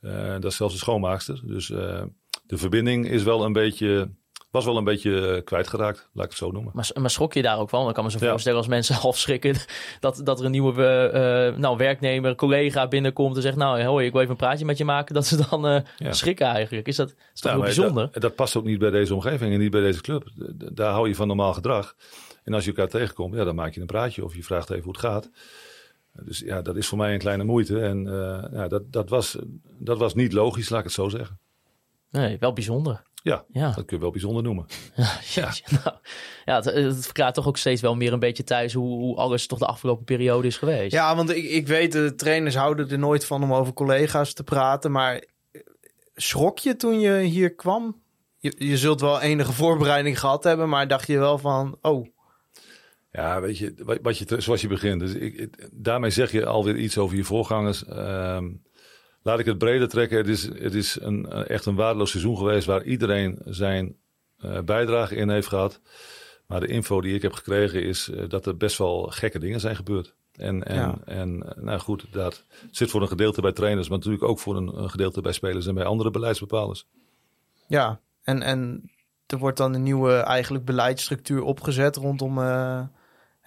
Uh, 0.00 0.30
dat 0.32 0.44
is 0.44 0.56
zelfs 0.56 0.72
de 0.72 0.80
schoonmaakster. 0.80 1.40
Dus 1.44 1.66
de 1.66 2.56
verbinding 2.56 3.08
is 3.08 3.22
wel 3.22 3.44
een 3.44 3.52
beetje 3.52 4.10
was 4.50 4.64
wel 4.64 4.76
een 4.76 4.84
beetje 4.84 5.42
kwijtgeraakt, 5.44 6.08
laat 6.12 6.24
ik 6.24 6.30
het 6.30 6.38
zo 6.38 6.50
noemen. 6.50 6.72
Maar, 6.74 6.90
maar 7.00 7.10
schrok 7.10 7.34
je 7.34 7.42
daar 7.42 7.58
ook 7.58 7.68
van? 7.68 7.84
Dan 7.84 7.92
kan 7.92 8.04
me 8.04 8.10
zo 8.10 8.18
ja. 8.20 8.30
voorstellen 8.30 8.58
als 8.58 8.66
mensen 8.66 8.94
half 9.06 9.18
schrikken 9.18 9.56
dat, 10.00 10.20
dat 10.24 10.38
er 10.38 10.44
een 10.44 10.50
nieuwe 10.50 11.54
nou, 11.56 11.76
werknemer, 11.76 12.34
collega 12.34 12.88
binnenkomt 12.88 13.36
en 13.36 13.42
zegt, 13.42 13.56
nou 13.56 13.82
hoi, 13.82 14.06
ik 14.06 14.12
wil 14.12 14.20
even 14.20 14.32
een 14.32 14.38
praatje 14.38 14.64
met 14.64 14.78
je 14.78 14.84
maken. 14.84 15.14
Dat 15.18 15.26
ze 15.26 15.46
dan 15.50 15.84
ja. 15.96 16.12
schrikken 16.12 16.46
eigenlijk. 16.46 16.86
Is 16.86 16.96
dat, 16.96 17.14
is 17.34 17.40
toch 17.40 17.52
ja, 17.52 17.58
bijzonder? 17.58 18.08
Dat, 18.12 18.22
dat, 18.22 18.34
past 18.34 18.56
ook 18.56 18.64
niet 18.64 18.78
bij 18.78 18.90
deze 18.90 19.14
omgeving 19.14 19.52
en 19.52 19.58
niet 19.58 19.70
bij 19.70 19.80
deze 19.80 20.00
club. 20.00 20.24
Daar 20.72 20.92
hou 20.92 21.08
je 21.08 21.14
van 21.14 21.26
normaal 21.26 21.52
gedrag. 21.52 21.94
En 22.48 22.54
als 22.54 22.64
je 22.64 22.70
elkaar 22.70 22.88
tegenkomt, 22.88 23.34
ja, 23.34 23.44
dan 23.44 23.54
maak 23.54 23.74
je 23.74 23.80
een 23.80 23.86
praatje 23.86 24.24
of 24.24 24.34
je 24.34 24.44
vraagt 24.44 24.70
even 24.70 24.84
hoe 24.84 24.92
het 24.92 25.00
gaat. 25.00 25.30
Dus 26.12 26.38
ja, 26.38 26.62
dat 26.62 26.76
is 26.76 26.86
voor 26.86 26.98
mij 26.98 27.12
een 27.12 27.18
kleine 27.18 27.44
moeite. 27.44 27.80
En 27.80 28.04
ja, 28.52 28.68
dat, 28.68 28.92
dat, 28.92 29.08
was, 29.08 29.38
dat 29.78 29.98
was 29.98 30.14
niet 30.14 30.32
logisch, 30.32 30.68
laat 30.68 30.78
ik 30.78 30.84
het 30.84 30.94
zo 30.94 31.08
zeggen. 31.08 31.38
Nee, 32.10 32.36
wel 32.38 32.52
bijzonder. 32.52 33.02
Ja, 33.22 33.44
ja, 33.52 33.72
dat 33.72 33.84
kun 33.84 33.96
je 33.96 34.02
wel 34.02 34.10
bijzonder 34.10 34.42
noemen. 34.42 34.66
Ja, 34.96 35.20
ja. 35.34 35.52
Nou, 35.84 35.96
ja 36.44 36.54
het, 36.54 36.64
het, 36.64 37.04
verklaart 37.04 37.34
toch 37.34 37.46
ook 37.46 37.56
steeds 37.56 37.80
wel 37.80 37.94
meer 37.94 38.12
een 38.12 38.18
beetje 38.18 38.44
thuis 38.44 38.72
hoe, 38.72 38.98
hoe, 38.98 39.16
alles 39.16 39.46
toch 39.46 39.58
de 39.58 39.66
afgelopen 39.66 40.04
periode 40.04 40.46
is 40.46 40.56
geweest. 40.56 40.92
Ja, 40.92 41.16
want 41.16 41.30
ik, 41.30 41.44
ik 41.44 41.66
weet, 41.66 41.92
de 41.92 42.14
trainers 42.14 42.54
houden 42.54 42.90
er 42.90 42.98
nooit 42.98 43.24
van 43.24 43.42
om 43.42 43.54
over 43.54 43.72
collega's 43.72 44.32
te 44.32 44.44
praten. 44.44 44.92
Maar 44.92 45.24
schrok 46.14 46.58
je 46.58 46.76
toen 46.76 47.00
je 47.00 47.18
hier 47.18 47.54
kwam? 47.54 48.02
Je, 48.38 48.54
je 48.58 48.76
zult 48.76 49.00
wel 49.00 49.20
enige 49.20 49.52
voorbereiding 49.52 50.20
gehad 50.20 50.44
hebben, 50.44 50.68
maar 50.68 50.88
dacht 50.88 51.06
je 51.06 51.18
wel 51.18 51.38
van, 51.38 51.78
oh... 51.82 52.06
Ja, 53.10 53.40
weet 53.40 53.58
je, 53.58 53.74
wat, 53.84 53.98
wat 54.02 54.18
je, 54.18 54.40
zoals 54.40 54.60
je 54.60 54.68
begint. 54.68 55.00
Dus 55.00 55.14
ik, 55.14 55.68
daarmee 55.72 56.10
zeg 56.10 56.32
je 56.32 56.46
alweer 56.46 56.76
iets 56.76 56.98
over 56.98 57.16
je 57.16 57.24
voorgangers. 57.24 57.84
Um, 57.88 58.62
laat 59.22 59.38
ik 59.38 59.46
het 59.46 59.58
breder 59.58 59.88
trekken. 59.88 60.18
Het 60.18 60.28
is, 60.28 60.42
het 60.42 60.74
is 60.74 61.00
een, 61.00 61.26
echt 61.26 61.66
een 61.66 61.74
waardeloos 61.74 62.10
seizoen 62.10 62.36
geweest 62.36 62.66
waar 62.66 62.82
iedereen 62.82 63.38
zijn 63.44 63.96
uh, 64.38 64.60
bijdrage 64.60 65.14
in 65.14 65.28
heeft 65.28 65.48
gehad. 65.48 65.80
Maar 66.46 66.60
de 66.60 66.66
info 66.66 67.00
die 67.00 67.14
ik 67.14 67.22
heb 67.22 67.32
gekregen 67.32 67.82
is 67.82 68.08
uh, 68.08 68.28
dat 68.28 68.46
er 68.46 68.56
best 68.56 68.78
wel 68.78 69.02
gekke 69.02 69.38
dingen 69.38 69.60
zijn 69.60 69.76
gebeurd. 69.76 70.14
En, 70.32 70.64
en, 70.64 70.74
ja. 70.74 70.98
en 71.04 71.54
nou 71.56 71.78
goed, 71.78 72.06
dat 72.10 72.44
zit 72.70 72.90
voor 72.90 73.02
een 73.02 73.08
gedeelte 73.08 73.40
bij 73.40 73.52
trainers, 73.52 73.88
maar 73.88 73.98
natuurlijk 73.98 74.24
ook 74.24 74.38
voor 74.38 74.56
een, 74.56 74.78
een 74.78 74.90
gedeelte 74.90 75.20
bij 75.20 75.32
spelers 75.32 75.66
en 75.66 75.74
bij 75.74 75.84
andere 75.84 76.10
beleidsbepalers. 76.10 76.86
Ja, 77.66 78.00
en, 78.22 78.42
en 78.42 78.90
er 79.26 79.38
wordt 79.38 79.56
dan 79.56 79.74
een 79.74 79.82
nieuwe 79.82 80.12
eigenlijk 80.14 80.64
beleidsstructuur 80.64 81.42
opgezet 81.42 81.96
rondom 81.96 82.38
uh, 82.38 82.82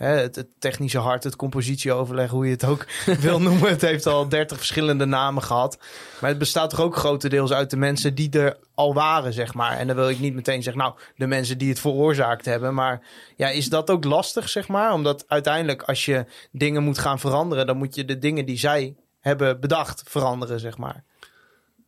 het, 0.07 0.45
technische 0.59 0.97
hart, 0.97 1.23
het 1.23 1.35
compositieoverleg, 1.35 2.29
hoe 2.29 2.45
je 2.45 2.51
het 2.51 2.65
ook 2.65 2.85
wil 3.19 3.41
noemen. 3.41 3.69
Het 3.69 3.81
heeft 3.81 4.05
al 4.05 4.29
dertig 4.29 4.57
verschillende 4.57 5.05
namen 5.05 5.43
gehad. 5.43 5.77
Maar 6.21 6.29
het 6.29 6.39
bestaat 6.39 6.69
toch 6.69 6.81
ook 6.81 6.95
grotendeels 6.95 7.51
uit 7.51 7.69
de 7.69 7.77
mensen 7.77 8.15
die 8.15 8.29
er 8.29 8.57
al 8.73 8.93
waren, 8.93 9.33
zeg 9.33 9.53
maar. 9.53 9.77
En 9.77 9.87
dan 9.87 9.95
wil 9.95 10.09
ik 10.09 10.19
niet 10.19 10.33
meteen 10.33 10.63
zeggen, 10.63 10.81
nou, 10.81 10.95
de 11.15 11.27
mensen 11.27 11.57
die 11.57 11.69
het 11.69 11.79
veroorzaakt 11.79 12.45
hebben. 12.45 12.73
Maar 12.73 13.07
ja, 13.35 13.49
is 13.49 13.69
dat 13.69 13.89
ook 13.89 14.03
lastig, 14.03 14.49
zeg 14.49 14.67
maar? 14.67 14.93
Omdat 14.93 15.23
uiteindelijk 15.27 15.81
als 15.81 16.05
je 16.05 16.25
dingen 16.51 16.83
moet 16.83 16.97
gaan 16.97 17.19
veranderen, 17.19 17.67
dan 17.67 17.77
moet 17.77 17.95
je 17.95 18.05
de 18.05 18.17
dingen 18.17 18.45
die 18.45 18.57
zij 18.57 18.95
hebben 19.19 19.59
bedacht 19.59 20.03
veranderen, 20.05 20.59
zeg 20.59 20.77
maar. 20.77 21.03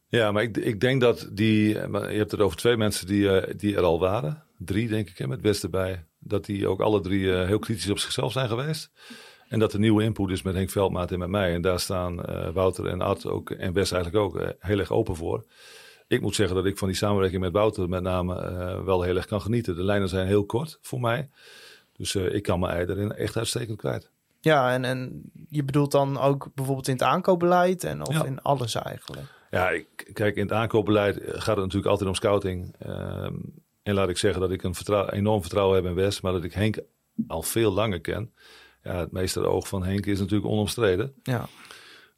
Ja, 0.07 0.31
maar 0.31 0.43
ik, 0.43 0.57
ik 0.57 0.79
denk 0.79 1.01
dat 1.01 1.29
die, 1.31 1.67
je 1.67 2.17
hebt 2.17 2.31
het 2.31 2.39
over 2.39 2.57
twee 2.57 2.77
mensen 2.77 3.07
die, 3.07 3.21
uh, 3.21 3.43
die 3.57 3.75
er 3.75 3.83
al 3.83 3.99
waren. 3.99 4.43
Drie, 4.57 4.87
denk 4.87 5.09
ik, 5.09 5.27
met 5.27 5.41
West 5.41 5.63
erbij 5.63 6.03
dat 6.23 6.45
die 6.45 6.67
ook 6.67 6.81
alle 6.81 7.01
drie 7.01 7.21
uh, 7.21 7.45
heel 7.45 7.59
kritisch 7.59 7.89
op 7.89 7.99
zichzelf 7.99 8.31
zijn 8.31 8.47
geweest. 8.47 8.91
En 9.47 9.59
dat 9.59 9.71
de 9.71 9.79
nieuwe 9.79 10.03
input 10.03 10.29
is 10.29 10.41
met 10.41 10.55
Henk 10.55 10.69
Veldmaat 10.69 11.11
en 11.11 11.19
met 11.19 11.29
mij. 11.29 11.53
En 11.53 11.61
daar 11.61 11.79
staan 11.79 12.29
uh, 12.29 12.49
Wouter 12.49 12.87
en 12.87 13.01
Art 13.01 13.25
ook, 13.25 13.49
en 13.51 13.73
Wes 13.73 13.91
eigenlijk 13.91 14.23
ook 14.23 14.41
uh, 14.41 14.47
heel 14.59 14.79
erg 14.79 14.91
open 14.91 15.15
voor. 15.15 15.45
Ik 16.07 16.21
moet 16.21 16.35
zeggen 16.35 16.55
dat 16.55 16.65
ik 16.65 16.77
van 16.77 16.87
die 16.87 16.97
samenwerking 16.97 17.41
met 17.41 17.51
Wouter 17.51 17.89
met 17.89 18.01
name 18.01 18.35
wel 18.83 19.01
heel 19.01 19.15
erg 19.15 19.25
kan 19.25 19.41
genieten. 19.41 19.75
De 19.75 19.83
lijnen 19.83 20.09
zijn 20.09 20.27
heel 20.27 20.45
kort 20.45 20.77
voor 20.81 20.99
mij. 20.99 21.29
Dus 21.97 22.15
ik 22.15 22.43
kan 22.43 22.59
mijn 22.59 22.73
ei 22.73 22.85
erin 22.85 23.11
echt 23.11 23.37
uitstekend 23.37 23.77
kwijt. 23.77 24.09
Ja, 24.39 24.73
en, 24.73 24.85
en 24.85 25.21
je 25.49 25.63
bedoelt 25.63 25.91
dan 25.91 26.19
ook 26.19 26.49
bijvoorbeeld 26.55 26.87
in 26.87 26.93
het 26.93 27.03
aankoopbeleid 27.03 27.83
en 27.83 28.07
of 28.07 28.13
ja. 28.13 28.25
in 28.25 28.41
alles 28.41 28.75
eigenlijk? 28.75 29.27
Ja, 29.49 29.69
ik, 29.69 30.09
kijk, 30.13 30.35
in 30.35 30.43
het 30.43 30.51
aankoopbeleid 30.51 31.15
gaat 31.25 31.55
het 31.55 31.65
natuurlijk 31.65 31.85
altijd 31.85 32.09
om 32.09 32.15
scouting. 32.15 32.75
Ehm, 32.79 33.33
en 33.83 33.93
laat 33.93 34.09
ik 34.09 34.17
zeggen 34.17 34.41
dat 34.41 34.51
ik 34.51 34.63
een 34.63 34.75
vertrouw, 34.75 35.09
enorm 35.09 35.41
vertrouwen 35.41 35.75
heb 35.75 35.85
in 35.85 35.93
West, 35.95 36.21
maar 36.21 36.31
dat 36.31 36.43
ik 36.43 36.53
Henk 36.53 36.79
al 37.27 37.41
veel 37.41 37.71
langer 37.71 38.01
ken. 38.01 38.33
Ja, 38.83 38.99
het 38.99 39.11
meeste 39.11 39.45
oog 39.45 39.67
van 39.67 39.83
Henk 39.83 40.05
is 40.05 40.19
natuurlijk 40.19 40.51
onomstreden. 40.51 41.13
Ja. 41.23 41.47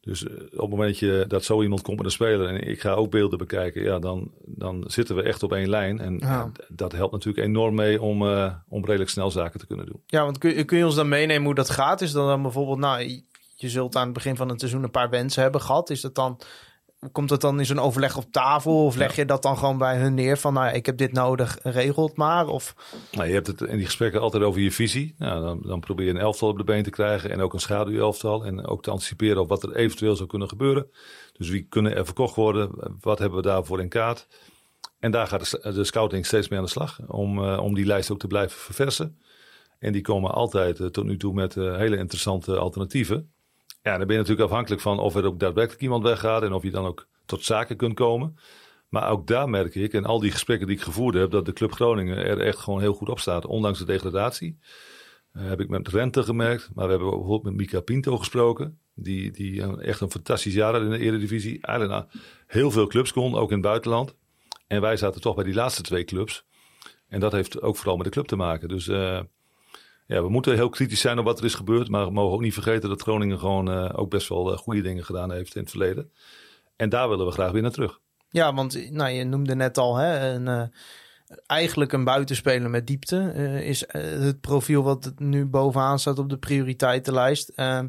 Dus 0.00 0.22
uh, 0.22 0.30
op 0.52 0.60
het 0.60 0.70
moment 0.70 0.98
je, 0.98 1.24
dat 1.28 1.44
zo 1.44 1.62
iemand 1.62 1.82
komt 1.82 1.96
met 1.96 2.06
een 2.06 2.12
speler 2.12 2.48
en 2.48 2.68
ik 2.68 2.80
ga 2.80 2.92
ook 2.92 3.10
beelden 3.10 3.38
bekijken, 3.38 3.82
ja, 3.82 3.98
dan, 3.98 4.30
dan 4.44 4.84
zitten 4.86 5.16
we 5.16 5.22
echt 5.22 5.42
op 5.42 5.52
één 5.52 5.68
lijn. 5.68 5.98
En 6.00 6.18
ja. 6.18 6.50
dat 6.68 6.92
helpt 6.92 7.12
natuurlijk 7.12 7.46
enorm 7.46 7.74
mee 7.74 8.02
om, 8.02 8.22
uh, 8.22 8.54
om 8.68 8.84
redelijk 8.84 9.10
snel 9.10 9.30
zaken 9.30 9.60
te 9.60 9.66
kunnen 9.66 9.86
doen. 9.86 10.02
Ja, 10.06 10.24
want 10.24 10.38
kun, 10.38 10.64
kun 10.66 10.78
je 10.78 10.84
ons 10.84 10.94
dan 10.94 11.08
meenemen 11.08 11.44
hoe 11.44 11.54
dat 11.54 11.70
gaat? 11.70 12.00
Is 12.00 12.12
dat 12.12 12.26
dan 12.26 12.42
bijvoorbeeld, 12.42 12.78
nou, 12.78 13.22
je 13.56 13.68
zult 13.68 13.96
aan 13.96 14.04
het 14.04 14.12
begin 14.12 14.36
van 14.36 14.48
het 14.48 14.60
seizoen 14.60 14.82
een 14.82 14.90
paar 14.90 15.10
wensen 15.10 15.42
hebben 15.42 15.60
gehad. 15.60 15.90
Is 15.90 16.00
dat 16.00 16.14
dan 16.14 16.40
komt 17.12 17.30
het 17.30 17.40
dan 17.40 17.58
in 17.58 17.66
zo'n 17.66 17.78
overleg 17.78 18.16
op 18.16 18.24
tafel? 18.30 18.84
Of 18.84 18.96
leg 18.96 19.16
je 19.16 19.24
dat 19.24 19.42
dan 19.42 19.58
gewoon 19.58 19.78
bij 19.78 19.96
hun 19.96 20.14
neer 20.14 20.36
van, 20.36 20.52
nou, 20.52 20.74
ik 20.74 20.86
heb 20.86 20.96
dit 20.96 21.12
nodig, 21.12 21.58
regel 21.62 22.06
het 22.06 22.16
maar? 22.16 22.46
Of... 22.46 22.74
Nou, 23.12 23.28
je 23.28 23.34
hebt 23.34 23.46
het 23.46 23.60
in 23.60 23.76
die 23.76 23.84
gesprekken 23.84 24.20
altijd 24.20 24.42
over 24.42 24.60
je 24.60 24.72
visie. 24.72 25.14
Nou, 25.18 25.42
dan, 25.42 25.62
dan 25.62 25.80
probeer 25.80 26.06
je 26.06 26.12
een 26.12 26.18
elftal 26.18 26.48
op 26.48 26.56
de 26.56 26.64
been 26.64 26.82
te 26.82 26.90
krijgen 26.90 27.30
en 27.30 27.40
ook 27.40 27.52
een 27.52 27.60
schaduwelftal. 27.60 28.44
En 28.44 28.66
ook 28.66 28.82
te 28.82 28.90
anticiperen 28.90 29.40
op 29.40 29.48
wat 29.48 29.62
er 29.62 29.76
eventueel 29.76 30.16
zou 30.16 30.28
kunnen 30.28 30.48
gebeuren. 30.48 30.90
Dus 31.32 31.48
wie 31.48 31.66
kunnen 31.68 31.96
er 31.96 32.04
verkocht 32.04 32.34
worden? 32.34 32.70
Wat 33.00 33.18
hebben 33.18 33.38
we 33.38 33.44
daarvoor 33.44 33.80
in 33.80 33.88
kaart? 33.88 34.26
En 34.98 35.10
daar 35.10 35.26
gaat 35.26 35.50
de, 35.50 35.72
de 35.72 35.84
scouting 35.84 36.26
steeds 36.26 36.48
mee 36.48 36.58
aan 36.58 36.64
de 36.64 36.70
slag 36.70 37.00
om, 37.06 37.38
uh, 37.38 37.58
om 37.62 37.74
die 37.74 37.86
lijst 37.86 38.10
ook 38.10 38.18
te 38.18 38.26
blijven 38.26 38.58
verversen. 38.58 39.20
En 39.78 39.92
die 39.92 40.02
komen 40.02 40.30
altijd 40.30 40.78
uh, 40.78 40.86
tot 40.86 41.04
nu 41.04 41.16
toe 41.16 41.34
met 41.34 41.54
uh, 41.54 41.76
hele 41.76 41.96
interessante 41.96 42.56
alternatieven. 42.56 43.30
Ja, 43.86 43.98
dan 43.98 44.06
ben 44.06 44.16
je 44.16 44.22
natuurlijk 44.22 44.48
afhankelijk 44.48 44.82
van 44.82 44.98
of 44.98 45.14
er 45.14 45.24
ook 45.24 45.40
daadwerkelijk 45.40 45.82
iemand 45.82 46.02
weggaat 46.02 46.42
en 46.42 46.52
of 46.52 46.62
je 46.62 46.70
dan 46.70 46.86
ook 46.86 47.06
tot 47.26 47.44
zaken 47.44 47.76
kunt 47.76 47.94
komen. 47.94 48.36
Maar 48.88 49.10
ook 49.10 49.26
daar 49.26 49.48
merk 49.48 49.74
ik, 49.74 49.92
en 49.92 50.04
al 50.04 50.20
die 50.20 50.30
gesprekken 50.30 50.66
die 50.66 50.76
ik 50.76 50.82
gevoerd 50.82 51.14
heb, 51.14 51.30
dat 51.30 51.44
de 51.44 51.52
Club 51.52 51.72
Groningen 51.72 52.16
er 52.16 52.40
echt 52.40 52.58
gewoon 52.58 52.80
heel 52.80 52.94
goed 52.94 53.08
op 53.08 53.18
staat, 53.18 53.46
ondanks 53.46 53.78
de 53.78 53.84
degradatie. 53.84 54.58
Uh, 55.32 55.48
heb 55.48 55.60
ik 55.60 55.68
met 55.68 55.88
Rente 55.88 56.22
gemerkt, 56.22 56.70
maar 56.74 56.84
we 56.84 56.90
hebben 56.90 57.10
bijvoorbeeld 57.10 57.42
met 57.42 57.54
Mika 57.54 57.80
Pinto 57.80 58.16
gesproken, 58.16 58.78
die, 58.94 59.30
die 59.30 59.78
echt 59.78 60.00
een 60.00 60.10
fantastisch 60.10 60.54
jaar 60.54 60.72
had 60.72 60.82
in 60.82 60.90
de 60.90 60.98
Eredivisie. 60.98 61.58
Eigenlijk 61.60 62.06
heel 62.46 62.70
veel 62.70 62.86
clubs 62.86 63.12
kon, 63.12 63.34
ook 63.34 63.48
in 63.48 63.56
het 63.56 63.66
buitenland. 63.66 64.14
En 64.66 64.80
wij 64.80 64.96
zaten 64.96 65.20
toch 65.20 65.34
bij 65.34 65.44
die 65.44 65.54
laatste 65.54 65.82
twee 65.82 66.04
clubs. 66.04 66.44
En 67.08 67.20
dat 67.20 67.32
heeft 67.32 67.62
ook 67.62 67.76
vooral 67.76 67.96
met 67.96 68.04
de 68.04 68.12
club 68.12 68.26
te 68.26 68.36
maken. 68.36 68.68
Dus 68.68 68.86
uh, 68.86 69.20
ja, 70.06 70.22
we 70.22 70.28
moeten 70.28 70.54
heel 70.54 70.68
kritisch 70.68 71.00
zijn 71.00 71.18
op 71.18 71.24
wat 71.24 71.38
er 71.38 71.44
is 71.44 71.54
gebeurd. 71.54 71.88
Maar 71.88 72.06
we 72.06 72.12
mogen 72.12 72.34
ook 72.34 72.40
niet 72.40 72.54
vergeten 72.54 72.88
dat 72.88 73.02
Groningen 73.02 73.38
gewoon 73.38 73.70
uh, 73.70 73.90
ook 73.92 74.10
best 74.10 74.28
wel 74.28 74.52
uh, 74.52 74.58
goede 74.58 74.80
dingen 74.80 75.04
gedaan 75.04 75.32
heeft 75.32 75.54
in 75.54 75.60
het 75.60 75.70
verleden. 75.70 76.12
En 76.76 76.88
daar 76.88 77.08
willen 77.08 77.26
we 77.26 77.32
graag 77.32 77.50
weer 77.50 77.62
naar 77.62 77.70
terug. 77.70 78.00
Ja, 78.30 78.54
want 78.54 78.90
nou, 78.90 79.10
je 79.10 79.24
noemde 79.24 79.54
net 79.54 79.78
al 79.78 79.96
hè, 79.96 80.34
een, 80.34 80.46
uh, 80.46 80.62
eigenlijk 81.46 81.92
een 81.92 82.04
buitenspeler 82.04 82.70
met 82.70 82.86
diepte. 82.86 83.32
is 83.64 83.84
het 83.88 84.40
profiel 84.40 84.82
wat 84.82 85.12
nu 85.16 85.46
bovenaan 85.46 85.98
staat 85.98 86.18
op 86.18 86.28
de 86.28 86.38
prioriteitenlijst. 86.38 87.48
Ehm, 87.48 87.88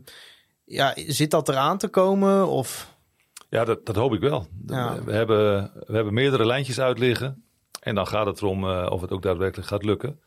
ja, 0.66 0.94
zit 0.96 1.32
dat 1.32 1.50
eraan 1.50 1.78
te 1.78 1.88
komen? 1.88 2.48
Of... 2.48 2.96
Ja, 3.50 3.66
dat, 3.66 3.86
dat 3.86 3.96
hoop 3.96 4.14
ik 4.14 4.20
wel. 4.20 4.48
Ja. 4.66 5.04
We, 5.04 5.14
hebben, 5.14 5.72
we 5.88 5.96
hebben 5.96 6.14
meerdere 6.14 6.46
lijntjes 6.46 6.80
uitliggen. 6.80 7.44
En 7.80 7.96
dan 7.96 8.08
gaat 8.08 8.26
het 8.26 8.42
erom 8.42 8.64
of 8.70 9.02
het 9.02 9.12
ook 9.12 9.22
daadwerkelijk 9.22 9.68
gaat 9.68 9.84
lukken. 9.84 10.20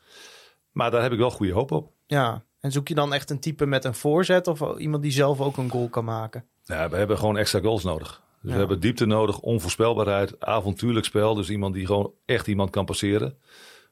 Maar 0.73 0.91
daar 0.91 1.03
heb 1.03 1.13
ik 1.13 1.19
wel 1.19 1.31
goede 1.31 1.53
hoop 1.53 1.71
op. 1.73 1.93
Ja, 2.07 2.45
en 2.61 2.73
zoek 2.73 2.89
je 2.89 2.95
dan 2.95 3.13
echt 3.13 3.31
een 3.31 3.41
type 3.41 3.67
met 3.67 3.85
een 3.85 3.95
voorzet 3.95 4.47
of 4.47 4.79
iemand 4.79 5.03
die 5.03 5.13
zelf 5.13 5.41
ook 5.41 5.57
een 5.57 5.71
goal 5.71 5.89
kan 5.89 6.05
maken? 6.05 6.45
Ja, 6.65 6.89
we 6.89 6.97
hebben 6.97 7.19
gewoon 7.19 7.37
extra 7.37 7.61
goals 7.61 7.85
nodig. 7.85 8.23
Dus 8.43 8.51
Ja. 8.51 8.53
we 8.53 8.59
hebben 8.59 8.81
diepte 8.81 9.07
nodig, 9.07 9.39
onvoorspelbaarheid, 9.41 10.41
avontuurlijk 10.45 11.07
spel. 11.07 11.35
Dus 11.35 11.51
iemand 11.51 11.75
die 11.75 11.87
gewoon 11.87 12.13
echt 12.25 12.47
iemand 12.47 12.71
kan 12.71 12.85
passeren. 12.85 13.39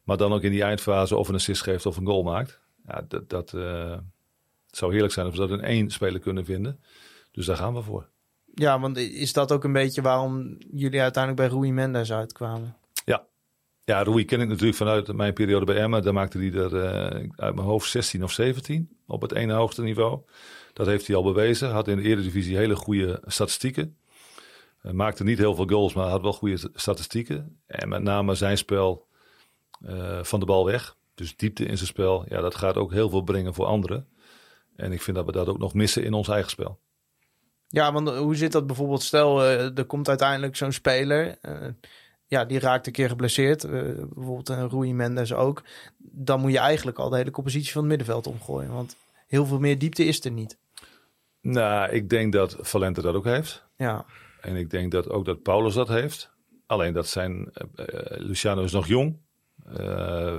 Maar 0.04 0.16
dan 0.16 0.32
ook 0.32 0.42
in 0.42 0.50
die 0.50 0.62
eindfase 0.62 1.16
of 1.16 1.28
een 1.28 1.34
assist 1.34 1.62
geeft 1.62 1.86
of 1.86 1.96
een 1.96 2.06
goal 2.06 2.22
maakt. 2.22 2.60
Ja, 2.86 3.04
dat, 3.08 3.28
dat 3.28 3.52
eh, 3.54 3.96
zou 4.66 4.92
heerlijk 4.92 5.12
zijn 5.12 5.26
als 5.26 5.34
we 5.34 5.46
dat 5.46 5.58
in 5.58 5.64
één 5.64 5.90
speler 5.90 6.20
kunnen 6.20 6.44
vinden. 6.44 6.80
Dus 7.32 7.46
daar 7.46 7.56
gaan 7.56 7.74
we 7.74 7.82
voor. 7.82 8.08
Ja, 8.54 8.80
want 8.80 8.96
is 8.96 9.32
dat 9.32 9.52
ook 9.52 9.64
een 9.64 9.72
beetje 9.72 10.02
waarom 10.02 10.56
jullie 10.72 11.00
uiteindelijk 11.00 11.48
bij 11.48 11.58
Rui 11.58 11.72
Mendes 11.72 12.12
uitkwamen? 12.12 12.76
Ja, 13.88 14.02
Rui 14.02 14.24
ken 14.24 14.40
ik 14.40 14.48
natuurlijk 14.48 14.76
vanuit 14.76 15.12
mijn 15.12 15.32
periode 15.32 15.64
bij 15.64 15.76
Emma. 15.76 16.00
Daar 16.00 16.12
maakte 16.12 16.38
hij 16.38 16.52
er 16.52 16.76
eh, 16.76 17.28
uit 17.36 17.54
mijn 17.54 17.66
hoofd 17.66 17.90
16 17.90 18.22
of 18.22 18.32
17 18.32 18.98
op 19.06 19.22
het 19.22 19.32
ene 19.32 19.52
hoogste 19.52 19.82
niveau. 19.82 20.20
Dat 20.72 20.86
heeft 20.86 21.06
hij 21.06 21.16
al 21.16 21.22
bewezen. 21.22 21.70
Had 21.70 21.88
in 21.88 21.96
de 21.96 22.02
Eredivisie 22.02 22.56
hele 22.56 22.76
goede 22.76 23.22
statistieken. 23.26 23.96
Hij 24.78 24.92
maakte 24.92 25.24
niet 25.24 25.38
heel 25.38 25.54
veel 25.54 25.66
goals, 25.66 25.94
maar 25.94 26.08
had 26.08 26.20
wel 26.20 26.32
goede 26.32 26.70
statistieken. 26.74 27.60
En 27.66 27.88
met 27.88 28.02
name 28.02 28.34
zijn 28.34 28.58
spel 28.58 29.06
eh, 29.84 30.22
van 30.22 30.40
de 30.40 30.46
bal 30.46 30.64
weg. 30.64 30.96
Dus 31.14 31.36
diepte 31.36 31.64
in 31.64 31.76
zijn 31.76 31.88
spel. 31.88 32.24
Ja, 32.28 32.40
dat 32.40 32.54
gaat 32.54 32.76
ook 32.76 32.92
heel 32.92 33.10
veel 33.10 33.22
brengen 33.22 33.54
voor 33.54 33.66
anderen. 33.66 34.08
En 34.76 34.92
ik 34.92 35.02
vind 35.02 35.16
dat 35.16 35.26
we 35.26 35.32
dat 35.32 35.48
ook 35.48 35.58
nog 35.58 35.74
missen 35.74 36.04
in 36.04 36.12
ons 36.12 36.28
eigen 36.28 36.50
spel. 36.50 36.78
Ja, 37.68 37.92
want 37.92 38.08
hoe 38.08 38.36
zit 38.36 38.52
dat 38.52 38.66
bijvoorbeeld? 38.66 39.02
Stel, 39.02 39.44
eh, 39.44 39.78
er 39.78 39.84
komt 39.84 40.08
uiteindelijk 40.08 40.56
zo'n 40.56 40.72
speler. 40.72 41.38
Eh, 42.28 42.38
ja, 42.38 42.44
die 42.44 42.58
raakt 42.58 42.86
een 42.86 42.92
keer 42.92 43.08
geblesseerd. 43.08 43.64
eh, 43.64 43.70
bijvoorbeeld 44.14 44.48
een 44.48 44.68
Rui 44.68 44.94
Mendes 44.94 45.32
ook. 45.32 45.62
Dan 45.98 46.40
moet 46.40 46.52
je 46.52 46.58
eigenlijk 46.58 46.98
al 46.98 47.08
de 47.08 47.16
hele 47.16 47.30
compositie 47.30 47.72
van 47.72 47.80
het 47.80 47.88
middenveld 47.90 48.26
omgooien. 48.26 48.72
Want 48.72 48.96
heel 49.26 49.46
veel 49.46 49.58
meer 49.58 49.78
diepte 49.78 50.04
is 50.04 50.24
er 50.24 50.30
niet. 50.30 50.58
Nou, 51.40 51.90
ik 51.90 52.08
denk 52.10 52.32
dat 52.32 52.56
Valente 52.60 53.02
dat 53.02 53.14
ook 53.14 53.24
heeft. 53.24 53.64
Ja, 53.76 54.04
En 54.40 54.56
ik 54.56 54.70
denk 54.70 54.92
dat 54.92 55.08
ook 55.10 55.24
dat 55.24 55.42
Paulus 55.42 55.74
dat 55.74 55.88
heeft. 55.88 56.30
Alleen 56.66 56.92
dat 56.92 57.06
zijn. 57.06 57.50
eh, 57.52 57.84
eh, 57.86 58.20
Luciano 58.20 58.62
is 58.62 58.72
nog 58.72 58.86
jong. 58.86 59.16
Eh, 59.66 60.38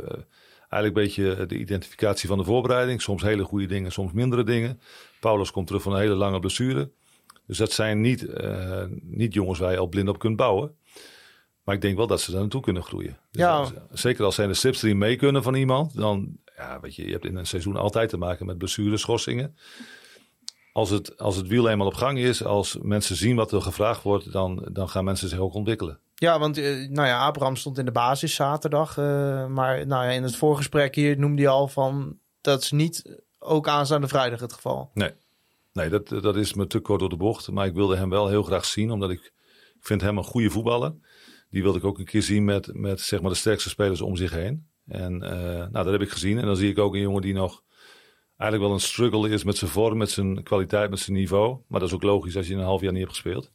eigenlijk 0.69 0.69
een 0.69 0.93
beetje 0.93 1.45
de 1.45 1.57
identificatie 1.57 2.27
van 2.27 2.37
de 2.37 2.43
voorbereiding. 2.43 3.01
Soms 3.01 3.21
hele 3.21 3.43
goede 3.43 3.65
dingen, 3.65 3.91
soms 3.91 4.11
mindere 4.11 4.43
dingen. 4.43 4.79
Paulus 5.19 5.51
komt 5.51 5.67
terug 5.67 5.81
van 5.81 5.93
een 5.93 5.99
hele 5.99 6.13
lange 6.15 6.39
blessure. 6.39 6.91
Dus 7.45 7.57
dat 7.57 7.71
zijn 7.71 8.01
niet, 8.01 8.25
eh, 8.25 8.83
niet 9.01 9.33
jongens 9.33 9.59
waar 9.59 9.71
je 9.71 9.77
al 9.77 9.87
blind 9.87 10.09
op 10.09 10.19
kunt 10.19 10.35
bouwen. 10.35 10.75
Maar 11.69 11.77
ik 11.77 11.83
denk 11.83 11.97
wel 11.97 12.07
dat 12.07 12.21
ze 12.21 12.31
daar 12.31 12.39
naartoe 12.39 12.61
kunnen 12.61 12.83
groeien. 12.83 13.17
Dus 13.31 13.41
Ja. 13.41 13.57
als- 13.57 13.71
zeker 13.91 14.25
als 14.25 14.35
zijn 14.35 14.47
de 14.47 14.53
slipstream 14.53 14.97
mee 14.97 15.15
kunnen 15.15 15.43
van 15.43 15.53
iemand. 15.55 15.95
Dan, 15.95 16.37
ja, 16.57 16.79
weet 16.79 16.95
je, 16.95 17.05
je 17.05 17.11
hebt 17.11 17.25
in 17.25 17.35
een 17.35 17.47
seizoen 17.47 17.75
altijd 17.75 18.09
te 18.09 18.17
maken 18.17 18.45
met 18.45 18.57
blessures, 18.57 19.01
schorsingen. 19.01 19.55
Als 20.73 20.89
het, 20.89 21.17
als 21.17 21.35
het 21.35 21.47
wiel 21.47 21.69
eenmaal 21.69 21.87
op 21.87 21.93
gang 21.93 22.17
is, 22.17 22.43
als 22.43 22.77
mensen 22.81 23.15
zien 23.15 23.35
wat 23.35 23.51
er 23.51 23.61
gevraagd 23.61 24.03
wordt, 24.03 24.31
dan, 24.31 24.67
dan 24.71 24.89
gaan 24.89 25.03
mensen 25.03 25.29
zich 25.29 25.39
ook 25.39 25.53
ontwikkelen. 25.53 25.99
ja 26.15 26.39
want 26.39 26.57
eh, 26.57 26.89
nou 26.89 27.07
ja, 27.07 27.25
Abraham 27.25 27.55
stond 27.55 27.77
in 27.77 27.85
de 27.85 27.91
basis 27.91 28.35
zaterdag. 28.35 28.97
eh, 28.97 29.03
maar 29.47 29.87
nou 29.87 30.03
ja, 30.05 30.09
in 30.09 30.23
het 30.23 30.35
voorgesprek 30.35 30.95
hier 30.95 31.19
noemde 31.19 31.41
hij 31.41 31.51
al 31.51 31.67
van... 31.67 32.17
dat 32.41 32.61
is 32.61 32.71
niet 32.71 33.21
ook 33.39 33.67
aanstaande 33.67 34.07
vrijdag 34.07 34.39
het 34.39 34.53
geval. 34.53 34.91
Nee, 35.73 35.89
dat, 35.89 36.07
dat 36.07 36.35
is 36.35 36.53
me 36.53 36.67
te 36.67 36.79
kort 36.79 36.99
door 36.99 37.09
de 37.09 37.17
bocht. 37.17 37.51
Maar 37.51 37.65
ik 37.65 37.73
wilde 37.73 37.95
hem 37.97 38.09
wel 38.09 38.27
heel 38.27 38.43
graag 38.43 38.65
zien, 38.65 38.91
omdat 38.91 39.09
ik, 39.09 39.19
ik 39.79 39.85
vind 39.85 40.01
hem 40.01 40.17
een 40.17 40.23
goede 40.23 40.49
voetballer. 40.49 40.93
Die 41.49 41.63
wilde 41.63 41.77
ik 41.77 41.83
ook 41.83 41.99
een 41.99 42.05
keer 42.05 42.21
zien 42.21 42.45
met, 42.45 42.73
met 42.73 43.01
zeg 43.01 43.21
maar 43.21 43.29
de 43.29 43.37
sterkste 43.37 43.69
spelers 43.69 44.01
om 44.01 44.15
zich 44.15 44.31
heen. 44.31 44.67
En 44.87 45.23
eh, 45.23 45.31
nou, 45.57 45.71
dat 45.71 45.91
heb 45.91 46.01
ik 46.01 46.09
gezien. 46.09 46.37
En 46.37 46.45
dan 46.45 46.55
zie 46.55 46.69
ik 46.69 46.77
ook 46.77 46.93
een 46.93 47.01
jongen 47.01 47.21
die 47.21 47.33
nog 47.33 47.63
eigenlijk 48.37 48.69
wel 48.69 48.79
een 48.79 48.85
struggle 48.85 49.29
is 49.29 49.43
met 49.43 49.57
zijn 49.57 49.71
vorm, 49.71 49.97
met 49.97 50.11
zijn 50.11 50.43
kwaliteit, 50.43 50.89
met 50.89 50.99
zijn 50.99 51.17
niveau. 51.17 51.57
Maar 51.67 51.79
dat 51.79 51.89
is 51.89 51.95
ook 51.95 52.03
logisch 52.03 52.37
als 52.37 52.47
je 52.47 52.53
een 52.53 52.59
half 52.59 52.81
jaar 52.81 52.91
niet 52.91 53.01
hebt 53.01 53.13
gespeeld. 53.13 53.51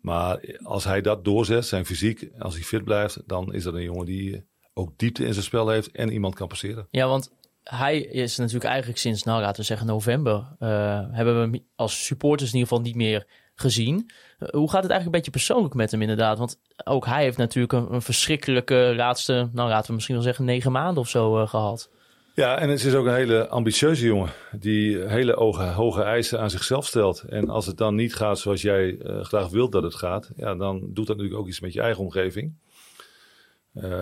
Maar 0.00 0.58
als 0.62 0.84
hij 0.84 1.00
dat 1.00 1.24
doorzet, 1.24 1.66
zijn 1.66 1.86
fysiek, 1.86 2.30
als 2.38 2.54
hij 2.54 2.62
fit 2.62 2.84
blijft, 2.84 3.22
dan 3.26 3.54
is 3.54 3.62
dat 3.62 3.74
een 3.74 3.82
jongen 3.82 4.06
die 4.06 4.44
ook 4.74 4.98
diepte 4.98 5.24
in 5.24 5.32
zijn 5.32 5.44
spel 5.44 5.68
heeft 5.68 5.90
en 5.90 6.12
iemand 6.12 6.34
kan 6.34 6.48
passeren. 6.48 6.86
Ja, 6.90 7.06
want 7.08 7.32
hij 7.62 8.00
is 8.00 8.36
natuurlijk 8.36 8.64
eigenlijk 8.64 8.98
sinds, 8.98 9.22
nou 9.22 9.40
laten 9.40 9.60
we 9.60 9.66
zeggen 9.66 9.86
november, 9.86 10.56
eh, 10.58 10.68
hebben 11.10 11.50
we 11.50 11.62
als 11.74 12.04
supporters 12.04 12.52
in 12.52 12.58
ieder 12.58 12.68
geval 12.68 12.84
niet 12.84 12.96
meer 12.96 13.26
gezien. 13.54 14.10
Eh, 14.38 14.48
hoe 14.48 14.70
gaat 14.70 14.82
het 14.82 14.90
eigenlijk 14.90 15.04
een 15.04 15.10
beetje 15.10 15.30
persoonlijk 15.30 15.74
met 15.74 15.90
hem 15.90 16.00
inderdaad? 16.00 16.38
Want 16.38 16.60
ook 16.84 17.06
hij 17.06 17.22
heeft 17.22 17.36
natuurlijk 17.36 17.72
een, 17.72 18.02
verschrikkelijke 18.02 18.92
laatste, 18.96 19.48
nou 19.52 19.68
laten 19.68 19.86
we 19.86 19.92
misschien 19.92 20.14
wel 20.14 20.24
zeggen 20.24 20.44
negen 20.44 20.72
maanden 20.72 21.02
of 21.02 21.08
zo 21.08 21.40
eh, 21.40 21.48
gehad. 21.48 21.90
Ja, 22.34 22.58
en 22.58 22.68
het 22.68 22.84
is 22.84 22.94
ook 22.94 23.06
een 23.06 23.14
hele 23.14 23.48
ambitieuze 23.48 24.06
jongen. 24.06 24.30
Die 24.52 24.98
hele 24.98 25.32
hoge, 25.32 25.62
hoge 25.62 26.02
eisen 26.02 26.40
aan 26.40 26.50
zichzelf 26.50 26.86
stelt. 26.86 27.20
En 27.20 27.48
als 27.48 27.66
het 27.66 27.76
dan 27.76 27.94
niet 27.94 28.14
gaat 28.14 28.38
zoals 28.38 28.62
jij 28.62 28.98
eh, 28.98 29.24
graag 29.24 29.48
wilt 29.48 29.72
dat 29.72 29.82
het 29.82 29.94
gaat. 29.94 30.30
Ja, 30.36 30.54
dan 30.54 30.78
doet 30.80 31.06
dat 31.06 31.16
natuurlijk 31.16 31.40
ook 31.40 31.48
iets 31.48 31.60
met 31.60 31.72
je 31.72 31.80
eigen 31.80 32.02
omgeving. 32.02 32.62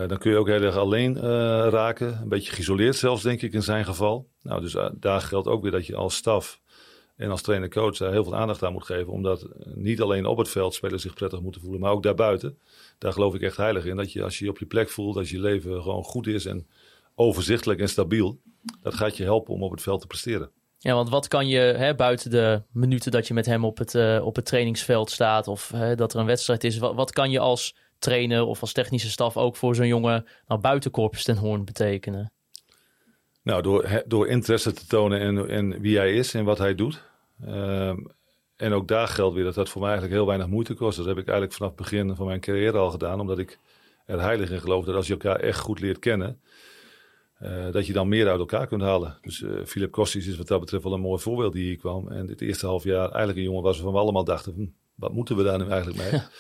Dan 0.07 0.19
kun 0.19 0.31
je 0.31 0.37
ook 0.37 0.49
heel 0.49 0.63
erg 0.63 0.77
alleen 0.77 1.21
raken. 1.71 2.19
Een 2.23 2.29
beetje 2.29 2.53
geïsoleerd 2.53 2.97
zelfs, 2.97 3.23
denk 3.23 3.43
ik, 3.43 3.53
in 3.53 3.63
zijn 3.63 3.85
geval. 3.85 4.29
Nou, 4.43 4.61
dus 4.61 4.77
daar 4.93 5.21
geldt 5.21 5.49
ook 5.49 5.63
weer 5.63 5.71
dat 5.71 5.87
je 5.87 5.97
als 5.97 6.17
staf 6.17 6.61
en 7.17 7.31
als 7.31 7.43
trainer-coach 7.43 7.97
daar 7.97 8.13
heel 8.13 8.25
veel 8.25 8.37
aandacht 8.37 8.63
aan 8.63 8.73
moet 8.73 8.85
geven. 8.85 9.13
Omdat 9.13 9.49
niet 9.75 10.01
alleen 10.01 10.27
op 10.27 10.39
het 10.39 10.49
veld 10.49 10.75
spelers 10.75 11.03
zich 11.03 11.15
prettig 11.15 11.41
moeten 11.41 11.61
voelen, 11.61 11.81
maar 11.81 11.91
ook 11.93 12.03
daarbuiten. 12.03 12.59
Daar 12.99 13.13
geloof 13.13 13.35
ik 13.35 13.43
echt 13.43 13.57
heilig 13.57 13.85
in. 13.85 13.97
Dat 13.97 14.13
je 14.13 14.23
als 14.23 14.39
je 14.39 14.45
je 14.45 14.51
op 14.51 14.59
je 14.59 14.67
plek 14.67 14.89
voelt, 14.89 15.17
als 15.17 15.31
je 15.31 15.41
leven 15.41 15.83
gewoon 15.83 16.05
goed 16.05 16.27
is 16.27 16.47
en 16.47 16.67
overzichtelijk 17.15 17.81
en 17.81 17.89
stabiel. 17.89 18.41
Dat 18.83 18.95
gaat 18.95 19.17
je 19.17 19.25
helpen 19.25 19.55
om 19.55 19.63
op 19.63 19.71
het 19.71 19.83
veld 19.83 20.01
te 20.01 20.07
presteren. 20.07 20.51
Ja, 20.79 20.95
want 20.95 21.09
wat 21.09 21.29
kan 21.29 21.49
je 21.49 21.59
hè, 21.59 21.95
buiten 21.95 22.31
de 22.31 22.63
minuten 22.73 23.11
dat 23.11 23.27
je 23.27 23.35
met 23.35 23.47
hem 23.47 23.65
op 23.65 23.79
het, 23.79 23.95
eh, 23.95 24.21
op 24.25 24.37
het 24.37 24.45
trainingsveld 24.45 25.11
staat 25.11 25.49
of 25.49 25.71
hè, 25.71 25.95
dat 25.95 26.15
er 26.15 26.21
een 26.21 26.27
wedstrijd 26.27 26.65
is, 26.65 26.79
wat, 26.79 26.95
wat 26.95 27.13
kan 27.13 27.31
je 27.31 27.39
als 27.39 27.77
trainer 27.99 28.45
of 28.45 28.61
als 28.61 28.73
technische 28.73 29.11
staf 29.11 29.37
ook 29.37 29.57
voor 29.57 29.75
zo'n 29.75 29.87
jongen 29.87 30.27
nou, 30.47 30.61
buiten 30.61 30.91
Corpus 30.91 31.25
ten 31.25 31.37
Hoorn 31.37 31.65
betekenen? 31.65 32.33
Nou, 33.43 33.63
door, 33.63 34.03
door 34.07 34.29
interesse 34.29 34.73
te 34.73 34.87
tonen 34.87 35.21
in, 35.21 35.49
in 35.49 35.81
wie 35.81 35.97
hij 35.97 36.15
is 36.15 36.35
en 36.35 36.45
wat 36.45 36.59
hij 36.59 36.75
doet. 36.75 37.03
Ehm, 37.45 37.99
en 38.57 38.73
ook 38.73 38.89
daar 38.89 39.09
geldt 39.09 39.35
weer 39.35 39.45
dat 39.45 39.55
dat 39.55 39.69
voor 39.69 39.81
mij 39.81 39.91
eigenlijk 39.91 40.19
heel 40.19 40.29
weinig 40.29 40.49
moeite 40.49 40.75
kost. 40.75 40.97
Dat 40.97 41.07
heb 41.07 41.19
ik 41.19 41.27
eigenlijk 41.27 41.57
vanaf 41.57 41.73
het 41.73 41.81
begin 41.81 42.17
van 42.17 42.27
mijn 42.27 42.41
carrière 42.41 42.79
al 42.79 42.91
gedaan. 42.91 43.21
Omdat 43.21 43.39
ik 43.39 43.59
er 44.07 44.21
heilig 44.21 44.51
in 44.51 44.61
geloof 44.61 44.85
dat 44.85 44.95
als 44.95 45.07
je 45.07 45.13
elkaar 45.13 45.41
echt 45.41 45.59
goed 45.59 45.81
leert 45.81 45.99
kennen... 45.99 46.41
eh, 47.39 47.71
dat 47.71 47.87
je 47.87 47.93
dan 47.93 48.09
meer 48.09 48.29
uit 48.29 48.39
elkaar 48.39 48.67
kunt 48.67 48.83
halen. 48.83 49.19
Dus 49.23 49.43
eh 49.43 49.51
Philip 49.65 49.91
Kostis 49.91 50.27
is 50.27 50.37
wat 50.37 50.49
dat 50.49 50.61
betreft 50.61 50.85
wel 50.85 50.93
een 50.93 51.01
mooi 51.01 51.21
voorbeeld 51.21 51.53
die 51.53 51.65
hier 51.65 51.77
kwam. 51.77 52.09
En 52.09 52.27
dit 52.27 52.41
eerste 52.41 52.67
half 52.67 52.85
jaar 52.85 53.09
eigenlijk 53.09 53.37
een 53.37 53.45
jongen 53.45 53.63
was 53.63 53.75
waarvan 53.75 53.95
we 53.95 54.01
allemaal 54.01 54.25
dachten... 54.25 54.55
Hm, 54.55 54.67
wat 54.95 55.13
moeten 55.13 55.37
we 55.37 55.43
daar 55.43 55.59
nu 55.59 55.69
eigenlijk 55.69 56.11
mee? 56.11 56.21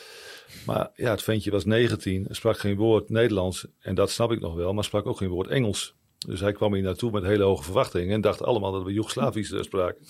Maar 0.66 0.90
ja, 0.94 1.10
het 1.10 1.22
ventje 1.22 1.50
was 1.50 1.64
19, 1.64 2.26
sprak 2.30 2.58
geen 2.58 2.76
woord 2.76 3.08
Nederlands. 3.10 3.66
En 3.80 3.94
dat 3.94 4.10
snap 4.10 4.32
ik 4.32 4.40
nog 4.40 4.54
wel, 4.54 4.72
maar 4.72 4.84
sprak 4.84 5.06
ook 5.06 5.16
geen 5.16 5.28
woord 5.28 5.48
Engels. 5.48 5.94
Dus 6.26 6.40
hij 6.40 6.52
kwam 6.52 6.74
hier 6.74 6.82
naartoe 6.82 7.10
met 7.10 7.22
hele 7.22 7.42
hoge 7.42 7.62
verwachtingen 7.62 8.14
en 8.14 8.20
dacht 8.20 8.42
allemaal 8.42 8.72
dat 8.72 8.82
we 8.82 8.92
Joegoslavisch 8.92 9.52
eh, 9.52 9.62
spraken. 9.62 10.04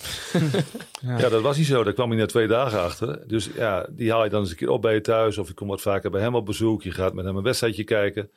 ja. 1.18 1.29
dat 1.29 1.42
was 1.42 1.57
niet 1.57 1.66
zo. 1.66 1.85
Daar 1.85 1.92
kwam 1.92 2.11
hij 2.11 2.18
na 2.18 2.27
twee 2.27 2.46
dagen 2.46 2.81
achter. 2.81 3.29
Dus 3.29 3.48
ja, 3.55 3.87
die 3.90 4.11
haal 4.11 4.25
je 4.25 4.31
dan 4.31 4.40
eens 4.40 4.51
een 4.51 4.57
keer 4.57 4.70
op 4.70 4.83
bij 4.83 4.94
je 4.94 5.01
thuis 5.01 5.38
of 5.38 5.48
je 5.48 5.55
komt 5.55 5.70
wat 5.70 5.81
vaker 5.81 6.11
bij 6.11 6.20
hem 6.20 6.35
op 6.35 6.46
bezoek. 6.46 6.83
Je 6.83 6.90
gaat 6.90 7.14
met 7.14 7.25
hem 7.25 7.37
een 7.37 7.42
wedstrijdje 7.42 7.85
kijken. 7.85 8.31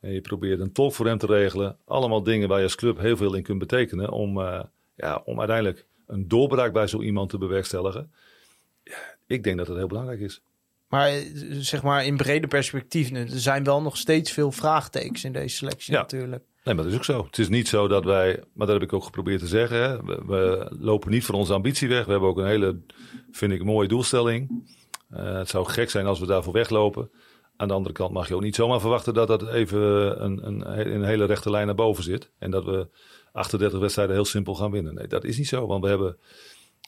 En 0.00 0.12
je 0.12 0.20
probeert 0.20 0.60
een 0.60 0.72
tolk 0.72 0.92
voor 0.94 1.06
hem 1.06 1.18
te 1.18 1.26
regelen. 1.26 1.76
Allemaal 1.84 2.22
dingen 2.22 2.48
waar 2.48 2.58
je 2.58 2.64
als 2.64 2.74
club 2.74 2.98
heel 2.98 3.16
veel 3.16 3.34
in 3.34 3.42
kunt 3.42 3.58
betekenen 3.58 4.10
om, 4.10 4.40
eh, 4.40 4.62
ja, 4.96 5.22
om 5.24 5.38
uiteindelijk 5.38 5.86
een 6.06 6.28
doorbraak 6.28 6.72
bij 6.72 6.86
zo 6.86 7.00
iemand 7.02 7.30
te 7.30 7.38
bewerkstelligen. 7.38 8.12
Ja, 8.84 9.16
ik 9.26 9.44
denk 9.44 9.56
dat 9.56 9.66
dat 9.66 9.76
heel 9.76 9.86
belangrijk 9.86 10.20
is. 10.20 10.40
Maar 10.88 11.08
eh, 11.08 11.24
zeg 11.50 11.82
maar 11.82 12.04
in 12.04 12.16
brede 12.16 12.46
perspectief, 12.46 13.10
er 13.10 13.28
zijn 13.28 13.64
wel 13.64 13.82
nog 13.82 13.96
steeds 13.96 14.32
veel 14.32 14.52
vraagtekens 14.52 15.24
in 15.24 15.32
deze 15.32 15.56
selectie 15.56 15.92
Ja. 15.92 16.00
natuurlijk. 16.00 16.44
Nee, 16.64 16.74
maar 16.74 16.84
dat 16.84 16.92
is 16.92 16.98
ook 16.98 17.04
zo. 17.04 17.24
Het 17.24 17.38
is 17.38 17.48
niet 17.48 17.68
zo 17.68 17.88
dat 17.88 18.04
wij, 18.04 18.44
maar 18.52 18.66
dat 18.66 18.80
heb 18.80 18.88
ik 18.88 18.92
ook 18.92 19.04
geprobeerd 19.04 19.40
te 19.40 19.46
zeggen. 19.46 20.06
We 20.26 20.66
lopen 20.80 21.10
niet 21.10 21.24
van 21.24 21.34
onze 21.34 21.52
ambitie 21.52 21.88
weg. 21.88 22.04
We 22.04 22.10
hebben 22.10 22.28
ook 22.28 22.38
een 22.38 22.46
hele, 22.46 22.80
vind 23.30 23.52
ik, 23.52 23.64
mooie 23.64 23.88
doelstelling. 23.88 24.68
Eh, 25.08 25.32
het 25.32 25.48
zou 25.48 25.66
gek 25.66 25.90
zijn 25.90 26.06
als 26.06 26.20
we 26.20 26.26
daarvoor 26.26 26.52
weglopen. 26.52 27.10
Aan 27.56 27.68
de 27.68 27.74
andere 27.74 27.94
kant 27.94 28.12
mag 28.12 28.28
je 28.28 28.34
ook 28.34 28.42
niet 28.42 28.54
zomaar 28.54 28.80
verwachten 28.80 29.14
dat 29.14 29.28
dat 29.28 29.48
even 29.48 29.80
een, 30.24 30.46
een, 30.46 30.78
een 30.94 31.04
hele 31.04 31.24
rechte 31.24 31.50
lijn 31.50 31.66
naar 31.66 31.74
boven 31.74 32.04
zit. 32.04 32.30
En 32.38 32.50
dat 32.50 32.64
we 32.64 32.88
38 33.32 33.78
wedstrijden 33.78 34.14
heel 34.14 34.24
simpel 34.24 34.54
gaan 34.54 34.70
winnen. 34.70 34.94
Nee, 34.94 35.06
dat 35.06 35.24
is 35.24 35.38
niet 35.38 35.48
zo. 35.48 35.66
Want 35.66 35.82
we 35.82 35.88
hebben, 35.88 36.16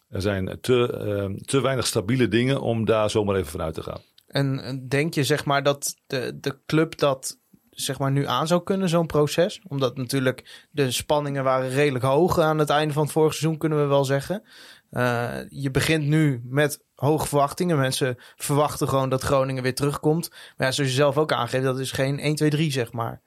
er 0.08 0.20
zijn 0.20 0.58
te, 0.61 0.92
eh, 0.92 1.44
te 1.44 1.61
weinig 1.61 1.87
stabiele 1.87 2.28
dingen 2.28 2.61
om 2.61 2.85
daar 2.85 3.11
zomaar 3.11 3.37
even 3.37 3.50
vanuit 3.50 3.74
te 3.74 3.82
gaan. 3.82 4.00
En 4.26 4.58
eh, 4.58 4.76
denk 4.88 5.14
je 5.14 5.24
zeg 5.24 5.44
maar 5.44 5.62
dat 5.62 5.96
de, 6.06 6.38
de 6.40 6.58
club 6.66 6.98
dat 6.98 7.40
zeg 7.74 7.98
maar 7.98 8.11
nu 8.11 8.26
aan 8.26 8.46
zou 8.46 8.62
kunnen, 8.62 8.88
zo'n 8.88 9.06
proces? 9.06 9.61
Omdat 9.68 9.96
natuurlijk 9.96 10.66
de 10.70 10.90
spanningen 10.90 11.44
waren 11.44 11.68
redelijk 11.70 12.04
hoog 12.04 12.38
aan 12.38 12.58
het 12.58 12.70
einde 12.70 12.94
van 12.94 13.02
het 13.02 13.12
vorige 13.12 13.37
seizoen, 13.37 13.58
kunnen 13.58 13.78
we 13.80 13.85
wel 13.87 14.04
zeggen. 14.04 14.42
Eh, 14.90 15.30
je 15.48 15.70
begint 15.70 16.04
nu 16.04 16.40
met 16.44 16.82
hoge 16.94 17.26
verwachtingen. 17.26 17.78
Mensen 17.78 18.16
verwachten 18.37 18.88
gewoon 18.88 19.08
dat 19.08 19.22
Groningen 19.22 19.62
weer 19.62 19.74
terugkomt. 19.74 20.30
Maar 20.56 20.66
ja, 20.66 20.72
zoals 20.72 20.90
je 20.90 20.96
zelf 20.96 21.18
ook 21.18 21.32
aangeeft, 21.32 21.64
dat 21.64 21.78
is 21.78 21.92
geen 21.92 22.18
1, 22.18 22.35
2, 22.35 22.50
3 22.50 22.70
zeg 22.72 22.92
maar. 22.92 23.20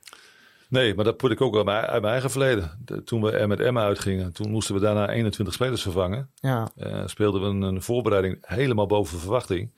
Nee, 0.69 0.95
maar 0.95 1.05
dat 1.05 1.17
put 1.17 1.31
ik 1.31 1.41
ook 1.41 1.55
uit 1.55 1.65
mijn, 1.65 1.86
uit 1.86 2.01
mijn 2.01 2.12
eigen 2.13 2.31
verleden. 2.31 2.79
De- 2.86 3.03
toen 3.03 3.21
we 3.21 3.31
er 3.31 3.47
met 3.47 3.60
Emma 3.60 3.84
uitgingen, 3.84 4.34
toen 4.34 4.51
moesten 4.51 4.75
we 4.75 4.81
daarna 4.81 5.10
21 5.10 5.53
spelers 5.53 5.81
vervangen. 5.81 6.29
Ja, 6.36 6.69
Eh, 6.75 7.01
speelden 7.05 7.41
we 7.41 7.47
een, 7.47 7.62
een 7.62 7.81
voorbereiding 7.81 8.38
helemaal 8.41 8.86
boven 8.86 9.19
verwachting. 9.19 9.73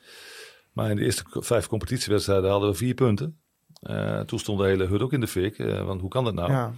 Maar 0.74 0.90
in 0.90 0.96
de 0.96 1.04
eerste 1.04 1.24
vijf 1.30 1.68
competitiewedstrijden 1.68 2.50
hadden 2.50 2.70
we 2.70 2.76
vier 2.76 2.94
punten. 2.94 3.40
Eh, 3.82 4.20
toen 4.20 4.40
stond 4.40 4.60
de 4.60 4.66
hele 4.66 4.86
hut 4.86 5.02
ook 5.02 5.14
in 5.14 5.20
de 5.20 5.28
fik. 5.28 5.60
eh, 5.60 5.86
want 5.86 6.02
hoe 6.02 6.10
kan 6.10 6.24
dat 6.24 6.34
nou? 6.34 6.52
ja. 6.52 6.74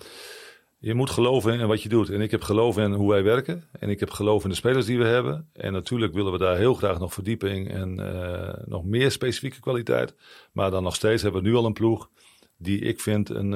Je 0.81 0.93
moet 0.93 1.09
geloven 1.09 1.59
in 1.59 1.67
wat 1.67 1.81
je 1.83 1.89
doet. 1.89 2.09
En 2.09 2.21
ik 2.21 2.31
heb 2.31 2.41
geloof 2.41 2.77
in 2.77 2.91
hoe 2.91 3.09
wij 3.09 3.23
werken. 3.23 3.63
En 3.79 3.89
ik 3.89 3.99
heb 3.99 4.09
geloof 4.09 4.43
in 4.43 4.49
de 4.49 4.55
spelers 4.55 4.85
die 4.85 4.97
we 4.97 5.05
hebben. 5.05 5.49
En 5.53 5.73
natuurlijk 5.73 6.13
willen 6.13 6.31
we 6.31 6.37
daar 6.37 6.57
heel 6.57 6.73
graag 6.73 6.99
nog 6.99 7.13
verdieping 7.13 7.69
en 7.71 7.99
eh, 7.99 8.53
nog 8.65 8.85
meer 8.85 9.11
specifieke 9.11 9.59
kwaliteit. 9.59 10.15
Maar 10.51 10.71
dan 10.71 10.83
nog 10.83 10.95
steeds 10.95 11.21
hebben 11.21 11.41
we 11.41 11.47
nu 11.47 11.55
al 11.55 11.65
een 11.65 11.73
ploeg 11.73 12.09
die 12.57 12.79
ik 12.79 12.99
vind 12.99 13.29
een, 13.29 13.51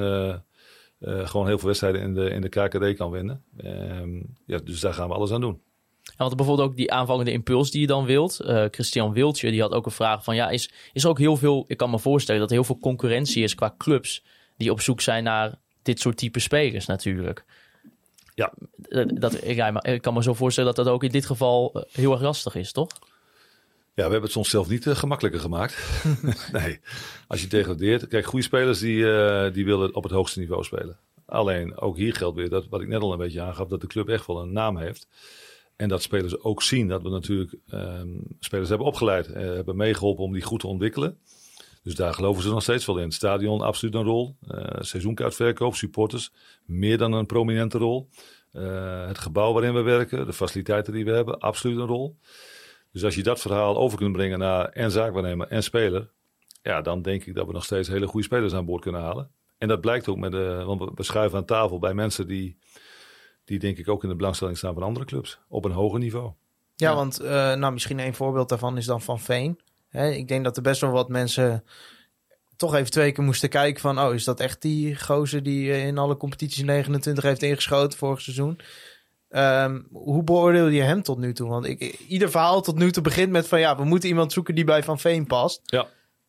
gewoon 1.00 1.46
heel 1.46 1.58
veel 1.58 1.66
wedstrijden 1.66 2.00
in 2.00 2.14
de, 2.14 2.30
in 2.30 2.40
de 2.40 2.48
KKD 2.48 2.96
kan 2.96 3.10
winnen. 3.10 3.44
Ehm, 3.56 4.22
ja, 4.46 4.58
dus 4.58 4.80
daar 4.80 4.94
gaan 4.94 5.08
we 5.08 5.14
alles 5.14 5.32
aan 5.32 5.40
doen. 5.40 5.60
En 6.04 6.14
want 6.16 6.36
bijvoorbeeld 6.36 6.68
ook 6.68 6.76
die 6.76 6.92
aanvallende 6.92 7.32
impuls 7.32 7.70
die 7.70 7.80
je 7.80 7.86
dan 7.86 8.04
wilt. 8.04 8.40
Eh, 8.40 8.64
Christian 8.70 9.12
Wiltje 9.12 9.50
die 9.50 9.60
had 9.60 9.72
ook 9.72 9.86
een 9.86 9.92
vraag 9.92 10.24
van 10.24 10.34
ja, 10.34 10.50
is, 10.50 10.70
is 10.92 11.04
er 11.04 11.08
ook 11.08 11.18
heel 11.18 11.36
veel, 11.36 11.64
ik 11.68 11.76
kan 11.76 11.90
me 11.90 11.98
voorstellen 11.98 12.40
dat 12.40 12.50
er 12.50 12.56
heel 12.56 12.64
veel 12.64 12.78
concurrentie 12.78 13.42
is 13.42 13.54
qua 13.54 13.74
clubs 13.78 14.24
die 14.56 14.70
op 14.70 14.80
zoek 14.80 15.00
zijn 15.00 15.24
naar 15.24 15.54
dit 15.82 16.00
soort 16.00 16.16
type 16.16 16.38
spelers 16.40 16.86
natuurlijk. 16.86 17.44
Ja. 18.34 18.52
Eh, 18.88 19.04
Dat, 19.08 19.44
ik, 19.44 20.02
kan 20.02 20.14
me 20.14 20.22
zo 20.22 20.34
voorstellen 20.34 20.74
dat 20.74 20.84
dat 20.84 20.94
ook 20.94 21.04
in 21.04 21.10
dit 21.10 21.26
geval 21.26 21.72
eh, 21.72 21.82
heel 21.92 22.12
erg 22.12 22.20
lastig 22.20 22.54
is, 22.54 22.72
toch? 22.72 22.88
Ja, 23.94 24.04
we 24.04 24.10
hebben 24.10 24.28
het 24.28 24.36
onszelf 24.36 24.68
niet 24.68 24.86
eh, 24.86 24.96
gemakkelijker 24.96 25.40
gemaakt. 25.40 26.02
nee, 26.52 26.80
als 27.28 27.40
je 27.40 27.46
degradeert. 27.46 28.08
Kijk, 28.08 28.26
goede 28.26 28.44
spelers 28.44 28.78
die, 28.78 29.12
eh, 29.12 29.52
die 29.52 29.64
willen 29.64 29.94
op 29.94 30.02
het 30.02 30.12
hoogste 30.12 30.38
niveau 30.38 30.64
spelen. 30.64 30.98
Alleen, 31.26 31.78
ook 31.78 31.96
hier 31.96 32.14
geldt 32.14 32.36
weer 32.36 32.48
dat 32.48 32.68
wat 32.68 32.80
ik 32.80 32.88
net 32.88 33.00
al 33.00 33.12
een 33.12 33.18
beetje 33.18 33.40
aangaf, 33.40 33.68
dat 33.68 33.80
de 33.80 33.86
club 33.86 34.08
echt 34.08 34.26
wel 34.26 34.40
een 34.40 34.52
naam 34.52 34.76
heeft. 34.76 35.08
En 35.76 35.88
dat 35.88 36.02
spelers 36.02 36.40
ook 36.40 36.62
zien 36.62 36.88
dat 36.88 37.02
we 37.02 37.08
natuurlijk 37.08 37.54
ehm, 37.68 38.08
spelers 38.38 38.68
hebben 38.68 38.86
opgeleid, 38.86 39.26
eh, 39.32 39.42
hebben 39.42 39.76
meegeholpen 39.76 40.24
om 40.24 40.32
die 40.32 40.42
goed 40.42 40.60
te 40.60 40.66
ontwikkelen. 40.66 41.18
Dus 41.82 41.94
daar 41.94 42.14
geloven 42.14 42.42
ze 42.42 42.48
nog 42.48 42.62
steeds 42.62 42.86
wel 42.86 42.98
in. 42.98 43.04
Het 43.04 43.14
stadion, 43.14 43.60
absoluut 43.60 43.94
een 43.94 44.02
rol. 44.04 44.36
Eh 44.48 44.80
seizoenkaartverkoop, 44.80 45.74
supporters, 45.74 46.32
meer 46.64 46.98
dan 46.98 47.12
een 47.12 47.26
prominente 47.26 47.78
rol. 47.78 48.08
Eh, 48.52 49.06
het 49.06 49.18
gebouw 49.18 49.52
waarin 49.52 49.74
we 49.74 49.80
werken, 49.82 50.26
de 50.26 50.32
faciliteiten 50.32 50.92
die 50.92 51.04
we 51.04 51.10
hebben, 51.10 51.38
absoluut 51.38 51.78
een 51.78 51.86
rol. 51.86 52.16
Dus 52.92 53.04
als 53.04 53.14
je 53.14 53.22
dat 53.22 53.40
verhaal 53.40 53.76
over 53.76 53.98
kunt 53.98 54.12
brengen 54.12 54.38
naar 54.38 54.68
en 54.68 54.90
zaakwaarnemer 54.90 55.46
en 55.48 55.62
speler, 55.62 56.10
ja, 56.62 56.80
dan 56.80 57.02
denk 57.02 57.24
ik 57.24 57.34
dat 57.34 57.46
we 57.46 57.52
nog 57.52 57.64
steeds 57.64 57.88
hele 57.88 58.06
goede 58.06 58.26
spelers 58.26 58.52
aan 58.54 58.64
boord 58.64 58.82
kunnen 58.82 59.00
halen. 59.00 59.30
En 59.58 59.68
dat 59.68 59.80
blijkt 59.80 60.08
ook 60.08 60.16
met 60.16 60.32
de, 60.32 60.62
want 60.66 60.80
we- 60.80 60.90
we 60.94 61.02
schuiven 61.02 61.38
aan 61.38 61.44
tafel 61.44 61.78
bij 61.78 61.94
mensen 61.94 62.26
die, 62.26 62.58
die 63.44 63.58
denk 63.58 63.78
ik 63.78 63.88
ook 63.88 64.02
in 64.02 64.08
de 64.08 64.16
belangstelling 64.16 64.56
staan 64.58 64.74
van 64.74 64.82
andere 64.82 65.04
clubs 65.06 65.38
op 65.48 65.64
een 65.64 65.70
hoger 65.72 65.98
niveau. 65.98 66.32
Ja, 66.74 66.90
Ja. 66.90 66.94
want 66.94 67.20
eh, 67.20 67.54
nou, 67.54 67.72
misschien 67.72 67.98
een 67.98 68.14
voorbeeld 68.14 68.48
daarvan 68.48 68.76
is 68.76 68.86
dan 68.86 69.00
Van 69.02 69.20
Veen. 69.20 69.60
Hè, 69.88 70.10
ik 70.10 70.28
denk 70.28 70.44
dat 70.44 70.56
er 70.56 70.62
best 70.62 70.80
wel 70.80 70.90
wat 70.90 71.08
mensen 71.08 71.64
toch 72.56 72.74
even 72.74 72.90
twee 72.90 73.12
keer 73.12 73.24
moesten 73.24 73.48
kijken 73.48 73.80
van... 73.80 74.00
oh, 74.00 74.14
is 74.14 74.24
dat 74.24 74.40
echt 74.40 74.62
die 74.62 74.96
gozer 75.00 75.42
die 75.42 75.72
eh, 75.72 75.86
in 75.86 75.98
alle 75.98 76.16
competities 76.16 76.62
29 76.62 77.24
heeft 77.24 77.42
ingeschoten 77.42 77.98
vorig 77.98 78.20
seizoen? 78.20 78.60
Ehm, 79.28 79.82
hoe 79.92 80.22
beoordeel 80.22 80.66
je 80.66 80.82
hem 80.82 81.02
tot 81.02 81.18
nu 81.18 81.32
toe? 81.32 81.48
Want 81.48 81.66
ik, 81.66 81.80
ieder 82.08 82.30
verhaal 82.30 82.62
tot 82.62 82.76
nu 82.78 82.90
toe 82.92 83.02
begint 83.02 83.30
met 83.30 83.48
van... 83.48 83.60
ja, 83.60 83.76
we 83.76 83.84
moeten 83.84 84.08
iemand 84.08 84.32
zoeken 84.32 84.54
die 84.54 84.64
bij 84.64 84.82
Van 84.82 84.98
Veen 84.98 85.26
past. 85.26 85.60
Ja. 85.64 85.86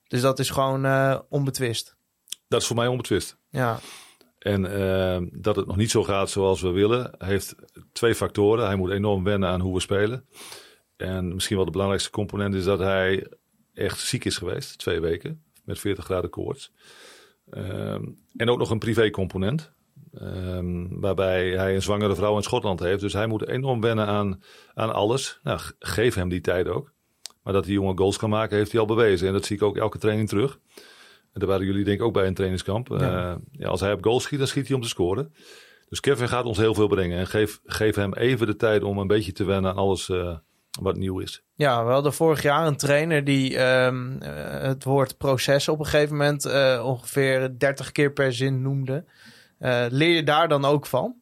Dus 0.07 0.21
dat 0.21 0.39
is 0.39 0.49
gewoon 0.49 0.85
eh, 0.85 1.19
onbetwist. 1.29 1.95
Dat 2.47 2.61
is 2.61 2.67
voor 2.67 2.75
mij 2.75 2.87
onbetwist. 2.87 3.37
Ja, 3.49 3.79
En 4.45 4.65
eh, 4.65 5.21
dat 5.31 5.55
het 5.55 5.65
nog 5.67 5.75
niet 5.75 5.91
zo 5.91 6.03
gaat 6.03 6.29
zoals 6.29 6.61
we 6.61 6.69
willen, 6.69 7.11
heeft 7.17 7.55
twee 7.91 8.15
factoren. 8.15 8.65
Hij 8.65 8.75
moet 8.75 8.91
enorm 8.91 9.23
wennen 9.23 9.49
aan 9.49 9.59
hoe 9.59 9.73
we 9.73 9.79
spelen. 9.79 10.25
En 10.95 11.33
misschien 11.33 11.55
wel 11.55 11.65
de 11.65 11.71
belangrijkste 11.71 12.11
component 12.11 12.53
is 12.53 12.63
dat 12.63 12.79
hij 12.79 13.27
echt 13.73 13.99
ziek 13.99 14.25
is 14.25 14.37
geweest, 14.37 14.77
twee 14.77 14.99
weken, 14.99 15.43
met 15.63 15.79
40 15.79 16.05
graden 16.05 16.29
koorts. 16.29 16.71
Ehm, 17.49 18.03
en 18.35 18.49
ook 18.49 18.57
nog 18.57 18.69
een 18.69 18.79
privécomponent, 18.79 19.71
ehm, 20.13 20.87
waarbij 20.89 21.49
hij 21.49 21.75
een 21.75 21.81
zwangere 21.81 22.15
vrouw 22.15 22.35
in 22.35 22.43
Schotland 22.43 22.79
heeft. 22.79 23.01
Dus 23.01 23.13
hij 23.13 23.27
moet 23.27 23.47
enorm 23.47 23.81
wennen 23.81 24.07
aan, 24.07 24.43
aan 24.73 24.93
alles. 24.93 25.39
Nou, 25.43 25.59
geef 25.79 26.15
hem 26.15 26.29
die 26.29 26.41
tijd 26.41 26.67
ook. 26.67 26.93
Maar 27.43 27.53
dat 27.53 27.63
die 27.63 27.73
jongen 27.73 27.97
goals 27.97 28.17
kan 28.17 28.29
maken, 28.29 28.57
heeft 28.57 28.71
hij 28.71 28.81
al 28.81 28.87
bewezen. 28.87 29.27
En 29.27 29.33
dat 29.33 29.45
zie 29.45 29.55
ik 29.55 29.63
ook 29.63 29.77
elke 29.77 29.97
training 29.97 30.29
terug. 30.29 30.59
En 31.35 31.41
daar 31.41 31.49
waren 31.49 31.65
jullie 31.65 31.83
denk 31.83 31.99
ik 31.99 32.05
ook 32.05 32.13
bij 32.13 32.27
een 32.27 32.33
trainingskamp. 32.33 32.87
Ja. 32.87 33.39
Ja. 33.51 33.67
als 33.67 33.81
hij 33.81 33.93
op 33.93 34.03
goal 34.03 34.19
schiet, 34.19 34.39
dan 34.39 34.47
schiet 34.47 34.67
hij 34.67 34.75
om 34.75 34.81
te 34.81 34.87
scoren. 34.87 35.33
Dus 35.89 35.99
Kevin 35.99 36.27
gaat 36.27 36.45
ons 36.45 36.57
heel 36.57 36.73
veel 36.73 36.87
brengen. 36.87 37.19
En 37.19 37.27
geef, 37.27 37.59
geef 37.65 37.95
hem 37.95 38.13
even 38.13 38.47
de 38.47 38.55
tijd 38.55 38.83
om 38.83 38.97
een 38.97 39.07
beetje 39.07 39.31
te 39.31 39.43
wennen 39.43 39.71
aan 39.71 39.77
alles 39.77 40.09
eh, 40.09 40.37
wat 40.81 40.97
nieuw 40.97 41.19
is. 41.19 41.43
Ja, 41.55 41.85
we 41.85 41.91
hadden 41.91 42.13
vorig 42.13 42.41
jaar 42.41 42.67
een 42.67 42.77
trainer 42.77 43.23
die 43.23 43.57
ehm, 43.57 44.17
eh, 44.17 44.61
het 44.61 44.83
woord 44.83 45.17
proces 45.17 45.67
op 45.67 45.79
een 45.79 45.85
gegeven 45.85 46.15
moment 46.15 46.45
eh, 46.45 46.81
ongeveer 46.85 47.59
30 47.59 47.91
keer 47.91 48.11
per 48.11 48.33
zin 48.33 48.61
noemde. 48.61 49.05
Eh, 49.59 49.85
leer 49.89 50.15
je 50.15 50.23
daar 50.23 50.47
dan 50.47 50.65
ook 50.65 50.85
van? 50.85 51.15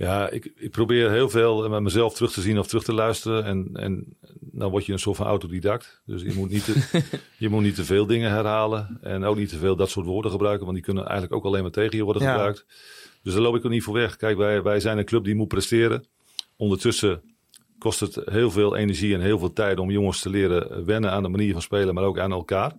Ja, 0.00 0.30
ik, 0.30 0.52
ik 0.56 0.70
probeer 0.70 1.10
heel 1.10 1.28
veel 1.30 1.68
met 1.68 1.82
mezelf 1.82 2.14
terug 2.14 2.32
te 2.32 2.40
zien 2.40 2.58
of 2.58 2.66
terug 2.66 2.84
te 2.84 2.92
luisteren. 2.94 3.44
En, 3.44 3.70
en 3.72 4.16
dan 4.40 4.70
word 4.70 4.86
je 4.86 4.92
een 4.92 4.98
soort 4.98 5.16
van 5.16 5.26
autodidact. 5.26 6.02
Dus 6.06 6.22
je 6.22 6.32
moet, 6.34 6.50
niet 6.50 6.64
te, 6.64 7.02
je 7.38 7.48
moet 7.48 7.62
niet 7.62 7.74
te 7.74 7.84
veel 7.84 8.06
dingen 8.06 8.30
herhalen. 8.30 8.98
En 9.02 9.24
ook 9.24 9.36
niet 9.36 9.48
te 9.48 9.58
veel 9.58 9.76
dat 9.76 9.90
soort 9.90 10.06
woorden 10.06 10.30
gebruiken. 10.30 10.62
Want 10.64 10.76
die 10.76 10.84
kunnen 10.84 11.04
eigenlijk 11.04 11.34
ook 11.34 11.44
alleen 11.44 11.62
maar 11.62 11.70
tegen 11.70 11.96
je 11.96 12.04
worden 12.04 12.22
Ja. 12.22 12.30
gebruikt. 12.32 12.64
Dus 13.22 13.32
daar 13.32 13.42
loop 13.42 13.56
ik 13.56 13.64
er 13.64 13.70
niet 13.70 13.82
voor 13.82 13.94
weg. 13.94 14.16
Kijk, 14.16 14.36
wij, 14.36 14.62
wij 14.62 14.80
zijn 14.80 14.98
een 14.98 15.04
club 15.04 15.24
die 15.24 15.34
moet 15.34 15.48
presteren. 15.48 16.04
Ondertussen 16.56 17.22
kost 17.78 18.00
het 18.00 18.20
heel 18.24 18.50
veel 18.50 18.76
energie 18.76 19.14
en 19.14 19.20
heel 19.20 19.38
veel 19.38 19.52
tijd 19.52 19.78
om 19.78 19.90
jongens 19.90 20.20
te 20.20 20.30
leren 20.30 20.84
wennen 20.84 21.10
aan 21.10 21.22
de 21.22 21.28
manier 21.28 21.52
van 21.52 21.62
spelen, 21.62 21.94
maar 21.94 22.04
ook 22.04 22.18
aan 22.18 22.32
elkaar. 22.32 22.72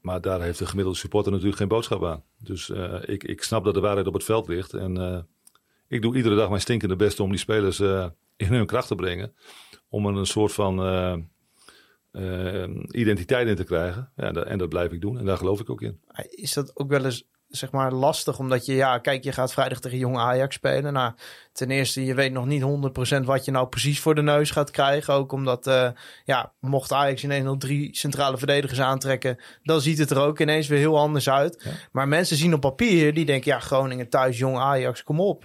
Maar 0.00 0.20
daar 0.20 0.40
heeft 0.42 0.58
de 0.58 0.66
gemiddelde 0.66 0.98
supporter 0.98 1.32
natuurlijk 1.32 1.58
geen 1.58 1.68
boodschap 1.68 2.04
aan. 2.04 2.22
Dus 2.38 2.70
eh, 2.70 2.94
ik, 3.06 3.24
ik 3.24 3.42
snap 3.42 3.64
dat 3.64 3.74
de 3.74 3.80
waarheid 3.80 4.06
op 4.06 4.14
het 4.14 4.24
veld 4.24 4.48
ligt. 4.48 4.74
En 4.74 4.96
eh, 4.96 5.18
ik 5.88 6.02
doe 6.02 6.16
iedere 6.16 6.34
dag 6.36 6.48
mijn 6.48 6.60
stinkende 6.60 6.96
best 6.96 7.20
om 7.20 7.30
die 7.30 7.38
spelers 7.38 7.80
eh, 7.80 8.06
in 8.36 8.52
hun 8.52 8.66
kracht 8.66 8.88
te 8.88 8.94
brengen. 8.94 9.34
Om 9.88 10.06
een 10.06 10.26
soort 10.26 10.52
van 10.52 10.80
eh, 10.82 11.16
eh, 12.10 12.70
identiteit 12.90 13.48
in 13.48 13.56
te 13.56 13.64
krijgen. 13.64 14.12
Ja, 14.16 14.32
en 14.32 14.58
dat 14.58 14.68
blijf 14.68 14.92
ik 14.92 15.00
doen. 15.00 15.18
En 15.18 15.24
daar 15.24 15.36
geloof 15.36 15.60
ik 15.60 15.70
ook 15.70 15.82
in. 15.82 16.00
Is 16.30 16.52
dat 16.52 16.76
ook 16.76 16.88
wel 16.88 17.04
eens 17.04 17.28
zeg 17.48 17.70
maar 17.70 17.92
lastig? 17.92 18.38
Omdat 18.38 18.66
je, 18.66 18.74
ja, 18.74 18.98
kijk, 18.98 19.24
je 19.24 19.32
gaat 19.32 19.52
vrijdag 19.52 19.80
tegen 19.80 19.98
jong 19.98 20.16
Ajax 20.16 20.54
spelen. 20.54 20.92
Nou, 20.92 21.12
ten 21.52 21.70
eerste, 21.70 22.04
je 22.04 22.14
weet 22.14 22.32
nog 22.32 22.46
niet 22.46 22.62
100% 22.62 23.24
wat 23.24 23.44
je 23.44 23.50
nou 23.50 23.68
precies 23.68 24.00
voor 24.00 24.14
de 24.14 24.22
neus 24.22 24.50
gaat 24.50 24.70
krijgen. 24.70 25.14
Ook 25.14 25.32
omdat, 25.32 25.66
eh, 25.66 25.88
ja, 26.24 26.52
mocht 26.60 26.92
Ajax 26.92 27.24
ineens 27.24 27.44
nog 27.44 27.58
drie 27.58 27.96
centrale 27.96 28.38
verdedigers 28.38 28.80
aantrekken, 28.80 29.38
dan 29.62 29.80
ziet 29.80 29.98
het 29.98 30.10
er 30.10 30.20
ook 30.20 30.40
ineens 30.40 30.68
weer 30.68 30.78
heel 30.78 30.98
anders 30.98 31.28
uit. 31.28 31.62
Ja. 31.64 31.70
Maar 31.92 32.08
mensen 32.08 32.36
zien 32.36 32.54
op 32.54 32.60
papier, 32.60 33.14
die 33.14 33.24
denken, 33.24 33.50
ja, 33.50 33.60
Groningen 33.60 34.08
thuis, 34.08 34.38
jong 34.38 34.58
Ajax, 34.58 35.02
kom 35.02 35.20
op. 35.20 35.44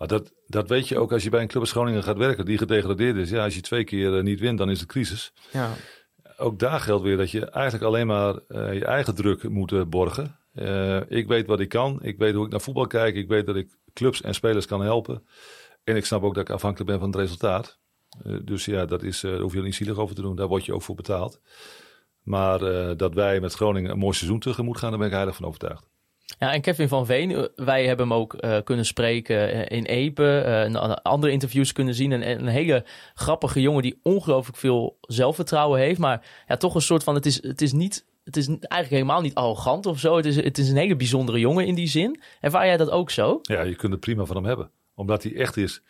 Maar 0.00 0.08
dat, 0.08 0.32
dat 0.46 0.68
weet 0.68 0.88
je 0.88 0.98
ook 0.98 1.12
als 1.12 1.22
je 1.22 1.30
bij 1.30 1.40
een 1.40 1.48
club 1.48 1.62
als 1.62 1.70
Groningen 1.70 2.02
gaat 2.02 2.16
werken 2.16 2.44
die 2.44 2.58
gedegradeerd 2.58 3.16
is. 3.16 3.30
Ja, 3.30 3.44
als 3.44 3.54
je 3.54 3.60
twee 3.60 3.84
keer 3.84 4.16
eh, 4.16 4.22
niet 4.22 4.40
wint, 4.40 4.58
dan 4.58 4.70
is 4.70 4.80
het 4.80 4.88
crisis. 4.88 5.32
Ja, 5.52 5.70
Ook 6.36 6.58
daar 6.58 6.80
geldt 6.80 7.02
weer 7.02 7.16
dat 7.16 7.30
je 7.30 7.50
eigenlijk 7.50 7.84
alleen 7.84 8.06
maar 8.06 8.34
eh, 8.48 8.74
je 8.74 8.84
eigen 8.84 9.14
druk 9.14 9.48
moet 9.48 9.90
borgen. 9.90 10.39
Eh, 10.54 11.00
ik 11.08 11.26
weet 11.28 11.46
wat 11.46 11.60
ik 11.60 11.68
kan. 11.68 11.98
Ik 12.02 12.18
weet 12.18 12.34
hoe 12.34 12.44
ik 12.44 12.50
naar 12.50 12.60
voetbal 12.60 12.86
kijk. 12.86 13.14
Ik 13.14 13.28
weet 13.28 13.46
dat 13.46 13.56
ik 13.56 13.78
clubs 13.92 14.22
en 14.22 14.34
spelers 14.34 14.66
kan 14.66 14.82
helpen. 14.82 15.26
En 15.84 15.96
ik 15.96 16.04
snap 16.04 16.22
ook 16.22 16.34
dat 16.34 16.48
ik 16.48 16.54
afhankelijk 16.54 16.90
ben 16.90 16.98
van 16.98 17.08
het 17.08 17.18
resultaat. 17.18 17.78
Eh, 18.24 18.36
dus 18.44 18.64
ja, 18.64 18.84
dat 18.84 19.02
is, 19.02 19.22
eh, 19.24 19.30
daar 19.30 19.40
hoef 19.40 19.52
je 19.52 19.62
niet 19.62 19.74
zielig 19.74 19.98
over 19.98 20.14
te 20.14 20.22
doen. 20.22 20.36
Daar 20.36 20.48
word 20.48 20.64
je 20.64 20.74
ook 20.74 20.82
voor 20.82 20.94
betaald. 20.94 21.40
Maar 22.22 22.58
dat 22.96 23.14
wij 23.14 23.40
met 23.40 23.54
Groningen 23.54 23.90
een 23.90 23.98
mooi 23.98 24.14
seizoen 24.16 24.38
tegemoet 24.40 24.78
gaan, 24.78 24.90
daar 24.90 24.98
ben 24.98 25.08
ik 25.08 25.14
heilig 25.14 25.36
van 25.36 25.46
overtuigd. 25.46 25.88
Ja, 26.38 26.52
en 26.52 26.60
Kevin 26.60 26.88
van 26.88 27.06
Veen, 27.06 27.48
wij 27.54 27.86
hebben 27.86 28.08
hem 28.08 28.16
ook 28.16 28.36
kunnen 28.64 28.84
spreken 28.86 29.68
in 29.68 29.84
Epe, 29.84 30.44
a- 30.76 31.00
andere 31.02 31.32
interviews 31.32 31.72
kunnen 31.72 31.94
zien. 31.94 32.12
En, 32.12 32.22
en 32.22 32.40
een 32.40 32.46
hele 32.46 32.84
grappige 33.14 33.60
jongen 33.60 33.82
die 33.82 34.00
ongelooflijk 34.02 34.58
veel 34.58 34.98
zelfvertrouwen 35.00 35.80
heeft. 35.80 35.98
Maar 35.98 36.26
ja, 36.46 36.56
toch 36.56 36.74
een 36.74 36.80
soort 36.80 37.02
van, 37.04 37.14
het 37.14 37.26
is, 37.26 37.42
het 37.42 37.60
is 37.60 37.72
niet, 37.72 38.04
het 38.34 38.36
is 38.36 38.46
eigenlijk 38.46 38.90
helemaal 38.90 39.20
niet 39.20 39.34
arrogant 39.34 39.86
of 39.86 39.98
zo. 39.98 40.16
Het 40.16 40.26
is, 40.26 40.36
het 40.36 40.58
is 40.58 40.68
een 40.68 40.76
hele 40.76 40.96
bijzondere 40.96 41.38
jongen 41.38 41.66
in 41.66 41.74
die 41.74 41.88
zin. 41.88 42.20
Ervaar 42.40 42.66
jij 42.66 42.76
dat 42.76 42.90
ook 42.90 43.10
zo? 43.10 43.38
Ja, 43.42 43.62
je 43.62 43.76
kunt 43.76 43.92
het 43.92 44.00
prima 44.00 44.24
van 44.24 44.36
hem 44.36 44.44
hebben. 44.44 44.70
Omdat 44.94 45.22
hij 45.22 45.36
echt 45.36 45.56
is. 45.56 45.82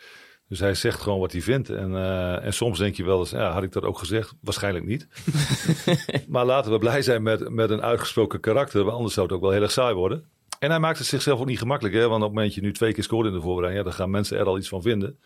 Dus 0.48 0.60
hij 0.60 0.74
zegt 0.74 1.00
gewoon 1.00 1.20
wat 1.20 1.32
hij 1.32 1.40
vindt. 1.40 1.70
En, 1.70 1.94
eh, 1.94 2.44
en 2.44 2.52
soms 2.52 2.78
denk 2.78 2.96
je 2.96 3.04
wel 3.04 3.18
eens, 3.18 3.30
ja, 3.30 3.52
had 3.52 3.62
ik 3.62 3.72
dat 3.72 3.84
ook 3.84 3.98
gezegd? 3.98 4.34
Waarschijnlijk 4.40 4.86
niet. 4.86 5.06
maar 6.28 6.44
laten 6.44 6.72
we 6.72 6.78
blij 6.78 7.02
zijn 7.02 7.22
met, 7.22 7.48
met 7.48 7.70
een 7.70 7.82
uitgesproken 7.82 8.40
karakter. 8.40 8.84
Want 8.84 8.96
anders 8.96 9.14
zou 9.14 9.26
het 9.26 9.34
ook 9.34 9.42
wel 9.42 9.50
heel 9.50 9.62
erg 9.62 9.70
saai 9.70 9.94
worden. 9.94 10.24
En 10.58 10.70
hij 10.70 10.78
maakt 10.78 10.98
het 10.98 11.06
zichzelf 11.06 11.40
ook 11.40 11.46
niet 11.46 11.58
gemakkelijk. 11.58 11.94
Hè? 11.94 12.00
Want 12.00 12.14
op 12.14 12.20
het 12.20 12.28
moment 12.28 12.46
dat 12.46 12.54
je 12.54 12.60
nu 12.60 12.72
twee 12.72 12.92
keer 12.92 13.02
scoort 13.02 13.26
in 13.26 13.32
de 13.32 13.40
voorbereiding... 13.40 13.84
Ja, 13.84 13.90
dan 13.90 13.98
gaan 13.98 14.10
mensen 14.10 14.38
er 14.38 14.46
al 14.46 14.58
iets 14.58 14.68
van 14.68 14.82
vinden. 14.82 15.18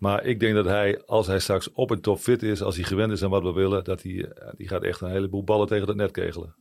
Maar 0.00 0.24
ik 0.24 0.40
denk 0.40 0.54
dat 0.54 0.64
hij, 0.64 1.02
als 1.06 1.26
hij 1.26 1.38
straks 1.38 1.72
op 1.72 1.90
een 1.90 2.00
top 2.00 2.18
fit 2.18 2.42
is... 2.42 2.62
als 2.62 2.76
hij 2.76 2.84
gewend 2.84 3.12
is 3.12 3.22
aan 3.22 3.30
wat 3.30 3.42
we 3.42 3.52
willen... 3.52 3.84
dat 3.84 4.02
hij, 4.02 4.24
eh, 4.24 4.48
die 4.56 4.68
gaat 4.68 4.82
echt 4.82 5.00
een 5.00 5.10
heleboel 5.10 5.44
ballen 5.44 5.66
tegen 5.66 5.88
het 5.88 5.96
net 5.96 6.10
kegelen. 6.10 6.54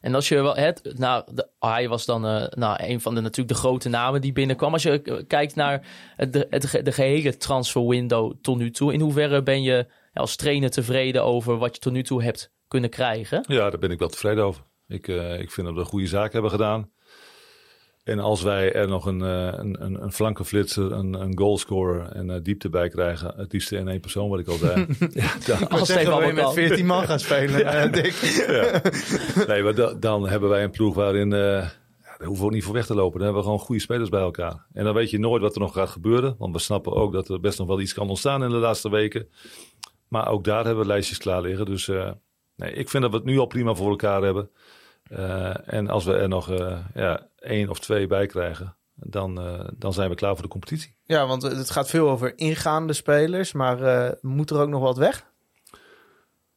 En 0.00 0.14
als 0.14 0.28
je 0.28 0.42
wel 0.42 0.56
het, 0.56 0.92
nou, 0.96 1.24
de, 1.34 1.48
hij 1.58 1.88
was 1.88 2.04
dan 2.06 2.26
eh, 2.26 2.46
nou, 2.48 2.76
een 2.82 3.00
van 3.00 3.14
de 3.14 3.20
natuurlijk 3.20 3.48
de 3.48 3.54
grote 3.60 3.88
namen 3.88 4.20
die 4.20 4.32
binnenkwam. 4.32 4.72
Als 4.72 4.82
je 4.82 5.02
eh, 5.02 5.16
kijkt 5.26 5.54
naar 5.54 5.86
het, 6.16 6.32
de, 6.32 6.46
ge- 6.50 6.82
de 6.82 6.92
gehele 6.92 7.36
transfer 7.36 7.86
window 7.86 8.34
tot 8.42 8.58
nu 8.58 8.70
toe, 8.70 8.92
in 8.92 9.00
hoeverre 9.00 9.42
ben 9.42 9.62
je 9.62 9.86
als 10.12 10.36
trainer 10.36 10.70
tevreden 10.70 11.24
over 11.24 11.56
wat 11.58 11.74
je 11.74 11.80
tot 11.80 11.92
nu 11.92 12.02
toe 12.02 12.22
hebt 12.22 12.52
kunnen 12.68 12.90
krijgen? 12.90 13.44
Ja, 13.48 13.70
daar 13.70 13.78
ben 13.78 13.90
ik 13.90 13.98
wel 13.98 14.08
tevreden 14.08 14.44
over. 14.44 14.62
Ik, 14.88 15.08
ik 15.38 15.50
vind 15.50 15.66
dat 15.66 15.74
we 15.74 15.80
een 15.80 15.86
goede 15.86 16.06
zaak 16.06 16.32
hebben 16.32 16.50
gedaan. 16.50 16.90
En 18.04 18.18
als 18.18 18.42
wij 18.42 18.72
er 18.72 18.88
nog 18.88 19.06
een, 19.06 19.22
eh, 19.22 19.46
een, 19.52 19.84
een, 19.84 20.02
een 20.02 20.12
flankenflitser, 20.12 20.92
een, 20.92 21.14
een 21.14 21.38
goalscorer 21.38 22.06
en 22.12 22.30
eh, 22.30 22.36
diepte 22.42 22.68
bij 22.68 22.88
krijgen, 22.88 23.32
het 23.36 23.52
liefst 23.52 23.72
in 23.72 23.88
één 23.88 24.00
persoon, 24.00 24.28
wat 24.28 24.38
ik 24.38 24.48
al 24.48 24.56
zei. 24.56 24.86
ja, 25.10 25.32
dan, 25.46 25.68
Als 25.68 25.88
Zeggen 25.88 26.06
Stefan 26.06 26.26
we 26.26 26.32
met 26.32 26.44
al. 26.44 26.52
14 26.52 26.86
man 26.86 27.04
gaan 27.04 27.18
spelen, 27.28 27.64
eh, 27.66 27.92
Dick. 27.92 28.12
ja. 28.46 28.80
Nee, 29.52 29.62
maar 29.62 29.74
da- 29.74 29.94
dan 29.94 30.28
hebben 30.28 30.48
wij 30.48 30.62
een 30.64 30.70
ploeg 30.70 30.94
waarin, 30.94 31.32
eh, 31.32 31.38
ja, 31.40 32.16
daar 32.18 32.26
hoeven 32.26 32.38
we 32.38 32.44
ook 32.44 32.52
niet 32.52 32.64
voor 32.64 32.74
weg 32.74 32.86
te 32.86 32.94
lopen. 32.94 33.12
Dan 33.18 33.22
hebben 33.22 33.42
we 33.42 33.48
gewoon 33.48 33.64
goede 33.64 33.80
spelers 33.80 34.08
bij 34.08 34.20
elkaar. 34.20 34.66
En 34.72 34.84
dan 34.84 34.94
weet 34.94 35.10
je 35.10 35.18
nooit 35.18 35.42
wat 35.42 35.54
er 35.54 35.60
nog 35.60 35.72
gaat 35.72 35.88
gebeuren. 35.90 36.34
Want 36.38 36.54
we 36.54 36.60
snappen 36.60 36.92
ook 36.92 37.12
dat 37.12 37.28
er 37.28 37.40
best 37.40 37.58
nog 37.58 37.66
wel 37.66 37.80
iets 37.80 37.94
kan 37.94 38.08
ontstaan 38.08 38.42
in 38.44 38.50
de 38.50 38.56
laatste 38.56 38.90
weken. 38.90 39.28
Maar 40.08 40.28
ook 40.28 40.44
daar 40.44 40.64
hebben 40.64 40.82
we 40.82 40.88
lijstjes 40.90 41.18
klaar 41.18 41.42
liggen. 41.42 41.66
Dus 41.66 41.88
eh, 41.88 42.10
nee, 42.56 42.72
ik 42.72 42.88
vind 42.88 43.02
dat 43.02 43.12
we 43.12 43.18
het 43.18 43.26
nu 43.26 43.38
al 43.38 43.46
prima 43.46 43.74
voor 43.74 43.90
elkaar 43.90 44.22
hebben. 44.22 44.50
Eh, 45.10 45.74
en 45.74 45.88
als 45.88 46.04
we 46.04 46.14
er 46.14 46.28
nog 46.28 46.50
eh, 46.50 46.78
ja, 46.94 47.28
één 47.38 47.68
of 47.68 47.78
twee 47.80 48.06
bij 48.06 48.26
krijgen, 48.26 48.76
dan, 48.94 49.40
eh, 49.40 49.68
dan 49.76 49.92
zijn 49.92 50.08
we 50.10 50.14
klaar 50.14 50.34
voor 50.34 50.42
de 50.42 50.48
competitie. 50.48 50.96
Ja, 51.04 51.26
want 51.26 51.42
het 51.42 51.70
gaat 51.70 51.88
veel 51.88 52.10
over 52.10 52.38
ingaande 52.38 52.92
spelers, 52.92 53.52
maar 53.52 54.14
moet 54.20 54.50
er 54.50 54.60
ook 54.60 54.68
nog 54.68 54.82
wat 54.82 54.96
weg? 54.96 55.28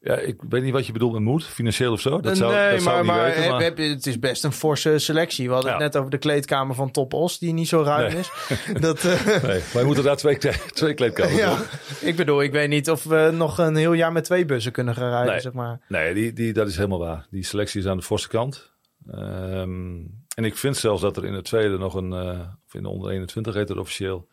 Ja, 0.06 0.16
ik 0.18 0.36
weet 0.50 0.64
niet 0.64 0.72
wat 0.74 0.86
je 0.86 0.92
bedoelt 0.92 1.14
met 1.14 1.22
moed, 1.22 1.46
financieel 1.46 1.92
of 1.92 2.02
zo. 2.02 2.20
Dat 2.20 2.38
zou, 2.38 2.54
nee, 2.54 2.72
dat 2.72 2.82
zou 2.82 2.96
maar, 2.96 3.04
niet 3.04 3.14
maar, 3.14 3.36
weten. 3.36 3.52
maar- 3.52 3.62
heb 3.62 3.78
het 3.78 4.06
is 4.08 4.20
best 4.20 4.44
een 4.44 4.52
forse 4.52 4.98
selectie. 4.98 5.48
We 5.48 5.54
hadden 5.54 5.72
Ja. 5.72 5.78
het 5.78 5.86
net 5.86 5.98
over 5.98 6.12
de 6.12 6.18
kleedkamer 6.18 6.76
van 6.76 6.92
Top 6.92 7.14
Os, 7.14 7.40
die 7.40 7.54
niet 7.54 7.68
zo 7.68 7.82
ruim 7.82 8.12
Nee. 8.12 8.20
is. 8.20 8.32
Dat, 8.80 9.04
eh, 9.04 9.44
Nee, 9.44 9.62
wij 9.74 9.84
moeten 9.84 10.04
daar 10.04 10.16
twee, 10.18 10.38
twee 10.74 10.94
kleedkamers 10.94 11.36
ja. 11.38 11.56
doen. 11.56 11.66
Ik 12.02 12.16
bedoel, 12.16 12.42
ik 12.42 12.52
weet 12.52 12.70
niet 12.70 12.90
of 12.90 13.04
we 13.04 13.32
nog 13.34 13.58
een 13.58 13.76
heel 13.76 13.94
jaar 13.94 14.12
met 14.12 14.24
twee 14.24 14.46
bussen 14.46 14.72
kunnen 14.72 14.96
gaan 14.96 15.10
rijden, 15.10 15.32
Nee. 15.32 15.40
zeg 15.42 15.54
maar. 15.54 15.80
Nee, 15.88 16.14
die, 16.14 16.34
die, 16.34 16.54
dat 16.54 16.68
is 16.68 16.76
helemaal 16.76 17.00
waar. 17.00 17.28
Die 17.30 17.44
selectie 17.44 17.80
is 17.82 17.88
aan 17.88 17.98
de 17.98 18.04
forse 18.04 18.28
kant. 18.28 18.72
Ehm, 19.12 19.96
en 20.36 20.44
ik 20.46 20.56
vind 20.58 20.78
zelfs 20.78 21.02
dat 21.02 21.18
er 21.18 21.26
in 21.26 21.34
het 21.34 21.46
tweede 21.46 21.78
nog 21.78 21.94
een, 21.94 22.14
eh, 22.14 22.40
of 22.68 22.74
in 22.74 22.82
de 22.84 22.90
onder 22.90 23.12
21 23.12 23.54
heet 23.54 23.70
het 23.70 23.78
officieel, 23.78 24.28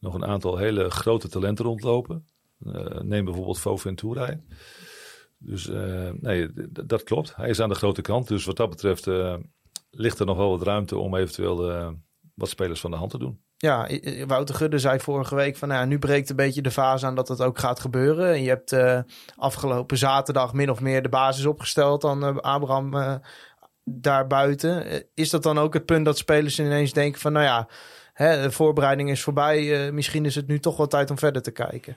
nog 0.00 0.14
een 0.14 0.26
aantal 0.26 0.56
hele 0.56 0.90
grote 0.90 1.28
talenten 1.28 1.64
rondlopen. 1.64 2.26
Eh, 2.66 3.00
neem 3.02 3.24
bijvoorbeeld 3.24 3.58
Fo 3.60 3.76
Ventura. 3.76 4.34
Dus 5.38 5.68
eh, 5.68 6.10
nee, 6.20 6.48
dat 6.86 7.02
klopt. 7.02 7.36
Hij 7.36 7.48
is 7.48 7.60
aan 7.60 7.68
de 7.68 7.74
grote 7.74 8.02
kant. 8.02 8.28
Dus 8.28 8.44
wat 8.44 8.56
dat 8.56 8.70
betreft 8.70 9.06
eh, 9.06 9.34
ligt 9.90 10.18
er 10.18 10.26
nog 10.26 10.36
wel 10.36 10.50
wat 10.50 10.62
ruimte 10.62 10.98
om 10.98 11.16
eventueel 11.16 11.70
eh, 11.70 11.88
wat 12.34 12.48
spelers 12.48 12.80
van 12.80 12.90
de 12.90 12.96
hand 12.96 13.10
te 13.10 13.18
doen. 13.18 13.44
Ja, 13.56 13.88
Wouter 14.26 14.54
Gudde 14.54 14.78
zei 14.78 15.00
vorige 15.00 15.34
week 15.34 15.56
van, 15.56 15.68
nou, 15.68 15.86
nu 15.86 15.98
breekt 15.98 16.30
een 16.30 16.36
beetje 16.36 16.62
de 16.62 16.70
fase 16.70 17.06
aan 17.06 17.14
dat 17.14 17.28
het 17.28 17.40
ook 17.40 17.58
gaat 17.58 17.80
gebeuren. 17.80 18.32
En 18.32 18.42
je 18.42 18.48
hebt 18.48 18.76
afgelopen 19.36 19.98
zaterdag 19.98 20.52
min 20.52 20.70
of 20.70 20.80
meer 20.80 21.02
de 21.02 21.08
basis 21.08 21.46
opgesteld 21.46 22.04
eh, 22.04 22.36
Abraham 22.36 23.20
daarbuiten. 23.84 25.04
Is 25.14 25.30
dat 25.30 25.42
dan 25.42 25.58
ook 25.58 25.74
het 25.74 25.86
punt 25.86 26.04
dat 26.04 26.18
spelers 26.18 26.58
ineens 26.58 26.92
denken 26.92 27.20
van, 27.20 27.32
nou 27.32 27.44
ja, 27.44 27.68
hè, 28.12 28.42
de 28.42 28.50
voorbereiding 28.50 29.10
is 29.10 29.22
voorbij. 29.22 29.92
misschien 29.92 30.24
is 30.24 30.34
het 30.34 30.46
nu 30.46 30.58
toch 30.58 30.76
wel 30.76 30.86
tijd 30.86 31.10
om 31.10 31.18
verder 31.18 31.42
te 31.42 31.50
kijken. 31.50 31.96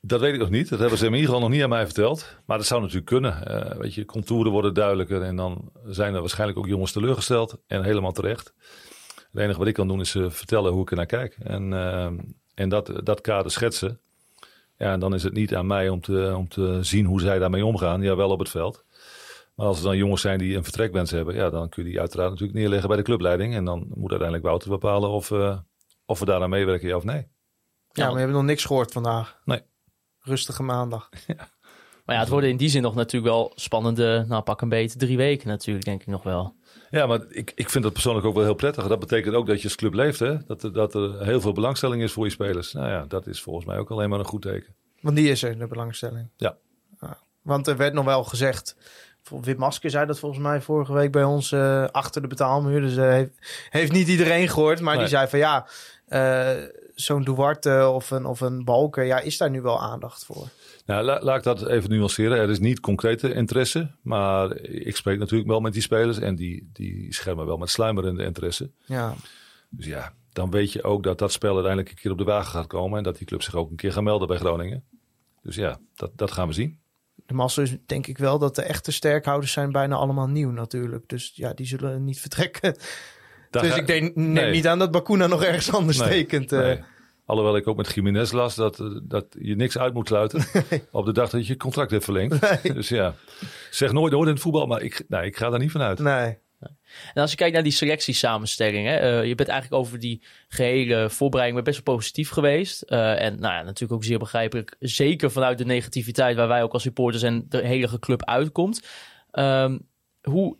Dat 0.00 0.20
weet 0.20 0.32
ik 0.34 0.40
nog 0.40 0.50
niet. 0.50 0.68
Dat 0.68 0.78
hebben 0.78 0.98
ze 0.98 1.06
in 1.06 1.12
ieder 1.12 1.26
geval 1.26 1.40
nog 1.40 1.50
niet 1.50 1.62
aan 1.62 1.68
mij 1.68 1.84
verteld. 1.84 2.36
Maar 2.46 2.56
dat 2.56 2.66
zou 2.66 2.80
natuurlijk 2.80 3.06
kunnen. 3.06 3.46
Eh, 3.46 3.76
weet 3.76 3.94
je, 3.94 4.04
contouren 4.04 4.52
worden 4.52 4.74
duidelijker. 4.74 5.22
En 5.22 5.36
dan 5.36 5.72
zijn 5.86 6.14
er 6.14 6.20
waarschijnlijk 6.20 6.58
ook 6.58 6.66
jongens 6.66 6.92
teleurgesteld. 6.92 7.58
En 7.66 7.82
helemaal 7.82 8.12
terecht. 8.12 8.54
Het 9.32 9.40
enige 9.40 9.58
wat 9.58 9.66
ik 9.66 9.74
kan 9.74 9.88
doen 9.88 10.00
is 10.00 10.14
eh, 10.14 10.30
vertellen 10.30 10.72
hoe 10.72 10.82
ik 10.82 10.90
er 10.90 10.96
naar 10.96 11.06
kijk. 11.06 11.36
En, 11.42 11.72
eh, 11.72 12.10
en 12.54 12.68
dat, 12.68 12.92
dat 13.02 13.20
kader 13.20 13.50
schetsen. 13.50 14.00
Ja, 14.76 14.92
en 14.92 15.00
dan 15.00 15.14
is 15.14 15.22
het 15.22 15.32
niet 15.32 15.54
aan 15.54 15.66
mij 15.66 15.88
om 15.88 16.00
te, 16.00 16.34
om 16.36 16.48
te 16.48 16.78
zien 16.80 17.06
hoe 17.06 17.20
zij 17.20 17.38
daarmee 17.38 17.64
omgaan. 17.64 18.02
Ja, 18.02 18.16
wel 18.16 18.30
op 18.30 18.38
het 18.38 18.50
veld. 18.50 18.84
Maar 19.54 19.66
als 19.66 19.78
er 19.78 19.84
dan 19.84 19.96
jongens 19.96 20.20
zijn 20.20 20.38
die 20.38 20.56
een 20.56 20.64
vertrekwens 20.64 21.10
hebben. 21.10 21.34
Ja, 21.34 21.50
dan 21.50 21.68
kun 21.68 21.82
je 21.82 21.88
die 21.88 22.00
uiteraard 22.00 22.30
natuurlijk 22.30 22.58
neerleggen 22.58 22.88
bij 22.88 22.96
de 22.96 23.02
clubleiding. 23.02 23.54
En 23.54 23.64
dan 23.64 23.78
moet 23.78 24.10
uiteindelijk 24.10 24.48
Wouter 24.48 24.70
bepalen 24.70 25.10
of, 25.10 25.30
of 26.06 26.18
we 26.18 26.24
daaraan 26.24 26.50
meewerken, 26.50 26.88
ja 26.88 26.96
of 26.96 27.04
nee. 27.04 27.26
Ja, 27.92 28.04
maar 28.04 28.12
we 28.12 28.18
hebben 28.18 28.36
nog 28.36 28.46
niks 28.46 28.64
gehoord 28.64 28.92
vandaag. 28.92 29.40
Nee. 29.44 29.62
Rustige 30.28 30.62
maandag. 30.62 31.08
Maar 32.04 32.16
ja, 32.16 32.22
het 32.22 32.32
worden 32.32 32.50
in 32.50 32.56
die 32.56 32.68
zin 32.68 32.82
nog 32.82 32.94
natuurlijk 32.94 33.32
wel 33.32 33.52
spannende, 33.54 34.24
nou 34.28 34.42
pak 34.42 34.60
een 34.60 34.68
beetje 34.68 34.98
drie 34.98 35.16
weken 35.16 35.48
natuurlijk, 35.48 35.84
denk 35.84 36.00
ik 36.00 36.06
nog 36.06 36.22
wel. 36.22 36.54
Ja, 36.90 37.06
maar 37.06 37.20
ik, 37.28 37.52
ik 37.54 37.70
vind 37.70 37.84
dat 37.84 37.92
persoonlijk 37.92 38.26
ook 38.26 38.34
wel 38.34 38.44
heel 38.44 38.54
prettig. 38.54 38.86
Dat 38.86 38.98
betekent 38.98 39.34
ook 39.34 39.46
dat 39.46 39.58
je 39.58 39.64
als 39.64 39.74
club 39.76 39.94
leeft, 39.94 40.18
hè? 40.18 40.36
Dat, 40.46 40.62
er- 40.62 40.72
dat 40.72 40.94
er 40.94 41.24
heel 41.24 41.40
veel 41.40 41.52
belangstelling 41.52 42.02
is 42.02 42.12
voor 42.12 42.24
je 42.24 42.30
spelers. 42.30 42.72
Nou 42.72 42.88
ja, 42.88 43.04
dat 43.08 43.26
is 43.26 43.42
volgens 43.42 43.66
mij 43.66 43.78
ook 43.78 43.90
alleen 43.90 44.08
maar 44.08 44.18
een 44.18 44.24
goed 44.24 44.42
teken. 44.42 44.74
Want 45.00 45.16
die 45.16 45.30
is 45.30 45.42
er, 45.42 45.58
de 45.58 45.66
belangstelling. 45.66 46.28
Ja. 46.36 46.56
Want 47.42 47.66
er 47.66 47.76
werd 47.76 47.94
nog 47.94 48.04
wel 48.04 48.24
gezegd. 48.24 48.76
Wit 49.40 49.58
Masker 49.58 49.90
zei 49.90 50.06
dat 50.06 50.18
volgens 50.18 50.40
mij 50.42 50.60
vorige 50.60 50.92
week 50.92 51.12
bij 51.12 51.24
ons 51.24 51.52
eh, 51.52 51.84
achter 51.84 52.22
de 52.22 52.28
betaalmuur. 52.28 52.80
Dus 52.80 52.96
eh, 52.96 53.08
heeft, 53.10 53.30
heeft 53.70 53.92
niet 53.92 54.08
iedereen 54.08 54.48
gehoord. 54.48 54.80
Maar 54.80 54.98
die 54.98 55.06
zei 55.08 55.28
van 55.28 55.38
ja, 55.38 55.66
eh, 56.06 56.64
zo'n 57.00 57.24
Duarte 57.24 57.88
of 57.88 58.10
een, 58.10 58.24
of 58.26 58.40
een 58.40 58.64
Balker, 58.64 59.04
ja, 59.04 59.18
is 59.20 59.36
daar 59.38 59.50
nu 59.50 59.60
wel 59.60 59.80
aandacht 59.80 60.24
voor? 60.24 60.48
Nou, 60.86 61.04
la- 61.04 61.22
laat 61.22 61.36
ik 61.36 61.42
dat 61.42 61.66
even 61.66 61.90
nuanceren. 61.90 62.38
Er 62.38 62.50
is 62.50 62.58
niet 62.58 62.80
concrete 62.80 63.34
interesse, 63.34 63.90
maar 64.02 64.56
ik 64.60 64.96
spreek 64.96 65.18
natuurlijk 65.18 65.48
wel 65.50 65.60
met 65.60 65.72
die 65.72 65.82
spelers 65.82 66.18
en 66.18 66.34
die, 66.36 66.70
die 66.72 67.14
schermen 67.14 67.46
wel 67.46 67.56
met 67.56 67.70
sluimerende 67.70 68.24
interesse. 68.24 68.70
Ja, 68.84 69.14
Dus 69.70 69.86
ja, 69.86 70.12
dan 70.32 70.50
weet 70.50 70.72
je 70.72 70.82
ook 70.82 71.02
dat 71.02 71.18
dat 71.18 71.32
spel 71.32 71.52
uiteindelijk 71.52 71.90
een 71.90 72.00
keer 72.00 72.10
op 72.10 72.18
de 72.18 72.24
wagen 72.24 72.50
gaat 72.50 72.66
komen 72.66 72.98
en 72.98 73.04
dat 73.04 73.16
die 73.18 73.26
club 73.26 73.42
zich 73.42 73.54
ook 73.54 73.70
een 73.70 73.76
keer 73.76 73.92
gaat 73.92 74.02
melden 74.02 74.28
bij 74.28 74.36
Groningen. 74.38 74.84
Dus 75.42 75.54
ja, 75.56 75.78
dat, 75.94 76.10
dat 76.14 76.30
gaan 76.32 76.48
we 76.48 76.54
zien. 76.54 76.78
de 77.26 77.34
massa 77.34 77.62
is 77.62 77.76
denk 77.86 78.06
ik 78.06 78.18
wel 78.18 78.38
dat 78.38 78.54
de 78.54 78.62
echte 78.62 78.92
sterkhouders 78.92 79.52
zijn 79.52 79.72
bijna 79.72 79.96
allemaal 79.96 80.28
nieuw 80.28 80.50
natuurlijk. 80.50 81.08
Dus 81.08 81.32
ja, 81.34 81.52
die 81.54 81.66
zullen 81.66 82.04
niet 82.04 82.20
vertrekken. 82.20 82.76
Daar 83.50 83.62
dus 83.62 83.72
ga- 83.72 83.78
ik 83.78 83.86
denk, 83.86 84.14
neem 84.14 84.32
nee. 84.32 84.50
niet 84.52 84.66
aan 84.66 84.78
dat 84.78 84.90
Bakuna 84.90 85.26
nog 85.26 85.42
ergens 85.44 85.72
anders 85.72 85.98
Nee, 85.98 86.08
tekent. 86.08 86.52
eh. 86.52 86.60
nee. 86.60 86.80
Alhoewel 87.26 87.56
ik 87.56 87.66
ook 87.66 87.76
met 87.76 87.94
Jiménez 87.94 88.30
las 88.32 88.54
dat, 88.54 88.80
eh, 88.80 88.86
dat 89.02 89.26
je 89.38 89.56
niks 89.56 89.78
uit 89.78 89.94
moet 89.94 90.06
sluiten 90.08 90.44
op 90.92 91.04
de 91.04 91.12
dag 91.12 91.30
dat 91.30 91.46
je 91.46 91.52
je 91.52 91.58
contract 91.58 91.90
hebt 91.90 92.04
verlengd. 92.04 92.62
Dus 92.74 92.88
ja, 92.88 93.14
zeg 93.70 93.92
nooit 93.92 94.12
nooit 94.12 94.26
in 94.28 94.32
het 94.34 94.42
voetbal, 94.42 94.66
maar 94.66 94.82
ik, 94.82 95.04
nee, 95.08 95.26
ik 95.26 95.36
ga 95.36 95.50
daar 95.50 95.58
niet 95.58 95.70
van 95.72 95.80
uit. 95.80 95.98
Nee. 95.98 96.38
En 97.14 97.22
als 97.22 97.30
je 97.30 97.36
kijkt 97.36 97.54
naar 97.54 97.62
die 97.62 97.72
selectiesamenstelling, 97.72 98.86
hè, 98.86 98.96
eh, 98.96 99.26
je 99.28 99.34
bent 99.34 99.48
eigenlijk 99.48 99.82
over 99.82 99.98
die 99.98 100.22
gehele 100.48 101.10
voorbereiding 101.10 101.64
best 101.64 101.82
wel 101.84 101.94
positief 101.96 102.30
geweest. 102.30 102.82
Eh, 102.82 103.22
en 103.24 103.40
nou 103.40 103.54
ja, 103.54 103.62
natuurlijk 103.62 103.92
ook 103.92 104.04
zeer 104.04 104.18
begrijpelijk, 104.18 104.76
zeker 104.78 105.30
vanuit 105.30 105.58
de 105.58 105.64
negativiteit 105.64 106.36
waar 106.36 106.48
wij 106.48 106.62
ook 106.62 106.72
als 106.72 106.82
supporters 106.82 107.22
en 107.22 107.44
de 107.48 107.66
hele 107.66 107.98
club 107.98 108.24
uitkomt. 108.24 108.86
Ehm, 109.30 109.78
hoe, 110.22 110.56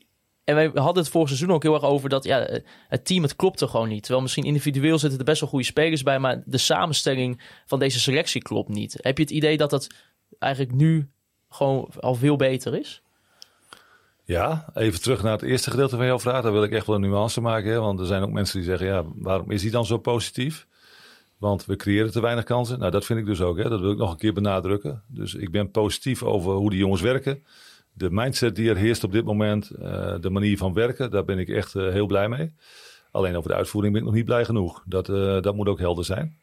en 0.49 0.55
wij 0.55 0.71
hadden 0.75 1.03
het 1.03 1.13
vorig 1.13 1.29
seizoen 1.29 1.53
ook 1.53 1.63
heel 1.63 1.75
erg 1.75 1.83
over 1.83 2.09
dat 2.09 2.25
ja, 2.25 2.49
het 2.89 3.05
team, 3.05 3.23
het 3.23 3.37
klopte 3.37 3.69
gewoon 3.69 3.89
niet. 3.89 4.01
Terwijl 4.03 4.23
misschien 4.23 4.45
individueel 4.45 4.99
zitten 4.99 5.19
er 5.19 5.25
best 5.25 5.41
wel 5.41 5.49
goede 5.49 5.65
spelers 5.65 6.03
bij, 6.03 6.19
maar 6.19 6.43
de 6.45 6.59
samenstelling 6.59 7.41
van 7.67 7.79
deze 7.79 8.01
selectie 8.01 8.43
klopt 8.43 8.69
niet. 8.69 8.97
Heb 9.01 9.17
je 9.17 9.23
het 9.23 9.33
idee 9.33 9.57
dat 9.57 9.71
dat 9.71 9.87
eigenlijk 10.39 10.75
nu 10.75 11.09
gewoon 11.49 11.89
al 12.01 12.15
veel 12.15 12.37
beter 12.37 12.79
is? 12.79 13.03
Ja, 14.25 14.71
even 14.75 15.01
terug 15.01 15.23
naar 15.23 15.33
het 15.33 15.43
eerste 15.43 15.71
gedeelte 15.71 15.97
van 15.97 16.07
jouw 16.07 16.19
vraag. 16.19 16.43
Daar 16.43 16.53
wil 16.53 16.63
ik 16.63 16.73
echt 16.73 16.87
wel 16.87 16.97
een 16.97 17.03
nuance 17.03 17.41
maken. 17.41 17.71
Hè? 17.71 17.81
Want 17.81 18.01
er 18.01 18.07
zijn 18.07 18.23
ook 18.23 18.31
mensen 18.31 18.59
die 18.59 18.69
zeggen, 18.69 18.87
ja, 18.87 19.05
waarom 19.15 19.51
is 19.51 19.63
hij 19.63 19.71
dan 19.71 19.87
zo 19.87 19.99
positief? 19.99 20.67
Want 21.39 21.65
we 21.65 21.77
creëren 21.77 22.11
te 22.11 22.21
weinig 22.21 22.45
kansen. 22.45 22.79
Nou, 22.79 22.91
dat 22.91 23.05
vind 23.05 23.19
ik 23.19 23.27
dus 23.27 23.41
ook. 23.41 23.57
Hè? 23.57 23.69
Dat 23.69 23.81
wil 23.81 23.91
ik 23.91 23.99
nog 23.99 24.11
een 24.11 24.17
keer 24.17 24.33
benadrukken. 24.33 25.03
Dus 25.07 25.35
ik 25.35 25.51
ben 25.51 25.71
positief 25.71 26.23
over 26.23 26.53
hoe 26.53 26.71
die 26.71 26.79
jongens 26.79 27.01
werken. 27.01 27.45
De 27.99 28.11
mindset 28.11 28.57
die 28.57 28.71
er 28.71 28.77
heerst 28.77 29.05
op 29.05 29.13
dit 29.13 29.25
moment. 29.25 29.71
eh, 29.71 30.15
de 30.21 30.31
manier 30.31 30.57
van 30.57 30.73
werken. 30.73 31.11
Daar 31.11 31.25
ben 31.25 31.39
ik 31.39 31.49
echt 31.49 31.75
eh, 31.75 31.89
heel 31.89 32.07
blij 32.07 32.29
mee. 32.29 32.55
Alleen 33.11 33.37
over 33.37 33.51
de 33.51 33.57
uitvoering 33.57 33.93
ben 33.93 34.03
ik 34.03 34.09
nog 34.09 34.17
niet 34.17 34.27
blij 34.27 34.45
genoeg. 34.45 34.83
Dat, 34.87 35.09
eh, 35.09 35.41
dat 35.41 35.55
moet 35.55 35.69
ook 35.69 35.79
helder 35.79 36.05
zijn. 36.05 36.39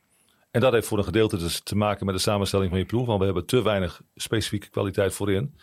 En 0.52 0.62
dat 0.62 0.74
heeft 0.74 0.88
voor 0.88 0.98
een 0.98 1.04
gedeelte 1.04 1.38
dus 1.38 1.60
te 1.60 1.76
maken 1.76 2.06
met 2.06 2.16
de 2.16 2.22
samenstelling 2.22 2.70
van 2.70 2.80
je 2.80 2.86
ploeg. 2.86 3.06
Want 3.06 3.20
we 3.20 3.26
hebben 3.26 3.46
te 3.46 3.64
weinig 3.64 4.02
specifieke 4.16 4.70
kwaliteit 4.70 5.14
voorin. 5.14 5.56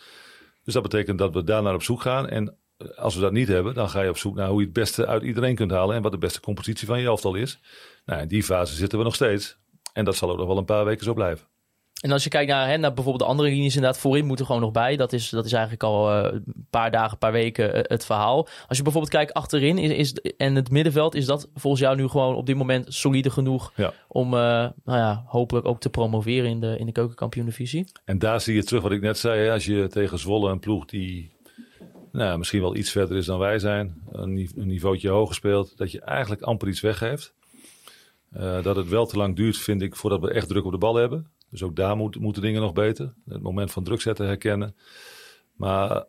Dus 0.64 0.74
dat 0.74 0.82
betekent 0.82 1.18
dat 1.18 1.34
we 1.34 1.44
daar 1.44 1.62
naar 1.62 1.74
op 1.74 1.82
zoek 1.82 2.00
gaan. 2.00 2.28
En 2.28 2.56
als 2.96 3.14
we 3.14 3.20
dat 3.20 3.32
niet 3.32 3.48
hebben, 3.48 3.74
dan 3.74 3.88
ga 3.90 4.02
je 4.02 4.08
op 4.08 4.18
zoek 4.18 4.34
naar 4.34 4.48
hoe 4.48 4.58
je 4.58 4.64
het 4.64 4.74
beste 4.74 5.06
uit 5.06 5.22
iedereen 5.22 5.54
kunt 5.54 5.70
halen. 5.70 5.96
En 5.96 6.02
wat 6.02 6.12
de 6.12 6.18
beste 6.18 6.40
compositie 6.40 6.86
van 6.86 7.00
je 7.00 7.06
elftal 7.06 7.34
is. 7.34 7.60
Nou, 8.04 8.20
in 8.20 8.28
die 8.28 8.42
fase 8.42 8.74
zitten 8.74 8.98
we 8.98 9.04
nog 9.04 9.14
steeds. 9.14 9.56
En 9.92 10.04
dat 10.04 10.16
zal 10.16 10.30
ook 10.30 10.38
nog 10.38 10.46
wel 10.46 10.58
een 10.58 10.64
paar 10.64 10.84
weken 10.84 11.04
zo 11.04 11.14
blijven. 11.14 11.46
En 12.00 12.10
als 12.12 12.24
je 12.24 12.30
kijkt 12.30 12.50
naar, 12.50 12.68
hè, 12.68 12.76
naar 12.76 12.92
bijvoorbeeld 12.92 13.24
de 13.24 13.30
andere 13.30 13.48
linies, 13.48 13.74
inderdaad, 13.74 14.00
voorin 14.00 14.26
moeten 14.26 14.46
gewoon 14.46 14.60
nog 14.60 14.70
bij. 14.72 14.96
Dat 14.96 15.12
is, 15.12 15.28
dat 15.28 15.44
is 15.44 15.52
eigenlijk 15.52 15.82
al 15.82 16.10
eh, 16.10 16.32
een 16.32 16.66
paar 16.70 16.90
dagen, 16.90 17.12
een 17.12 17.18
paar 17.18 17.32
weken 17.32 17.74
eh, 17.74 17.80
het 17.82 18.04
verhaal. 18.04 18.48
Als 18.68 18.76
je 18.76 18.82
bijvoorbeeld 18.82 19.12
kijkt 19.12 19.32
achterin 19.34 19.78
is, 19.78 19.90
is, 19.90 20.32
en 20.36 20.54
het 20.54 20.70
middenveld, 20.70 21.14
is 21.14 21.26
dat 21.26 21.48
volgens 21.54 21.82
jou 21.82 21.96
nu 21.96 22.08
gewoon 22.08 22.34
op 22.34 22.46
dit 22.46 22.56
moment 22.56 22.94
solide 22.94 23.30
genoeg 23.30 23.72
Ja. 23.76 23.92
om, 24.08 24.26
eh, 24.34 24.40
nou 24.84 24.98
ja, 24.98 25.22
hopelijk 25.26 25.66
ook 25.66 25.80
te 25.80 25.90
promoveren 25.90 26.50
in 26.50 26.60
de, 26.60 26.76
in 26.78 26.86
de 26.86 26.92
keukenkampioen-divisie? 26.92 27.86
En 28.04 28.18
daar 28.18 28.40
zie 28.40 28.54
je 28.54 28.64
terug 28.64 28.82
wat 28.82 28.92
ik 28.92 29.00
net 29.00 29.18
zei. 29.18 29.40
hè. 29.40 29.52
Als 29.52 29.64
je 29.64 29.86
tegen 29.88 30.18
Zwolle 30.18 30.50
een 30.50 30.60
ploeg 30.60 30.84
die 30.84 31.30
nou, 32.12 32.38
misschien 32.38 32.60
wel 32.60 32.76
iets 32.76 32.90
verder 32.90 33.16
is 33.16 33.26
dan 33.26 33.38
wij 33.38 33.58
zijn, 33.58 34.02
een, 34.12 34.32
ni- 34.32 34.50
een 34.56 34.66
niveautje 34.66 35.08
hoger 35.08 35.34
speelt, 35.34 35.76
dat 35.76 35.90
je 35.92 36.00
eigenlijk 36.00 36.42
amper 36.42 36.68
iets 36.68 36.80
weggeeft. 36.80 37.34
Dat 38.62 38.76
het 38.76 38.88
wel 38.88 39.06
te 39.06 39.16
lang 39.16 39.36
duurt, 39.36 39.56
vind 39.58 39.82
ik, 39.82 39.96
voordat 39.96 40.20
we 40.20 40.30
echt 40.30 40.48
druk 40.48 40.64
op 40.64 40.72
de 40.72 40.78
bal 40.78 40.94
hebben. 40.94 41.30
Dus 41.52 41.62
ook 41.62 41.76
daar 41.76 41.96
moet, 41.96 42.20
moeten 42.20 42.42
dingen 42.42 42.60
nog 42.60 42.72
beter. 42.72 43.14
Het 43.24 43.42
moment 43.42 43.70
van 43.70 43.84
druk 43.84 44.00
zetten 44.00 44.26
herkennen. 44.26 44.76
Maar 45.52 46.04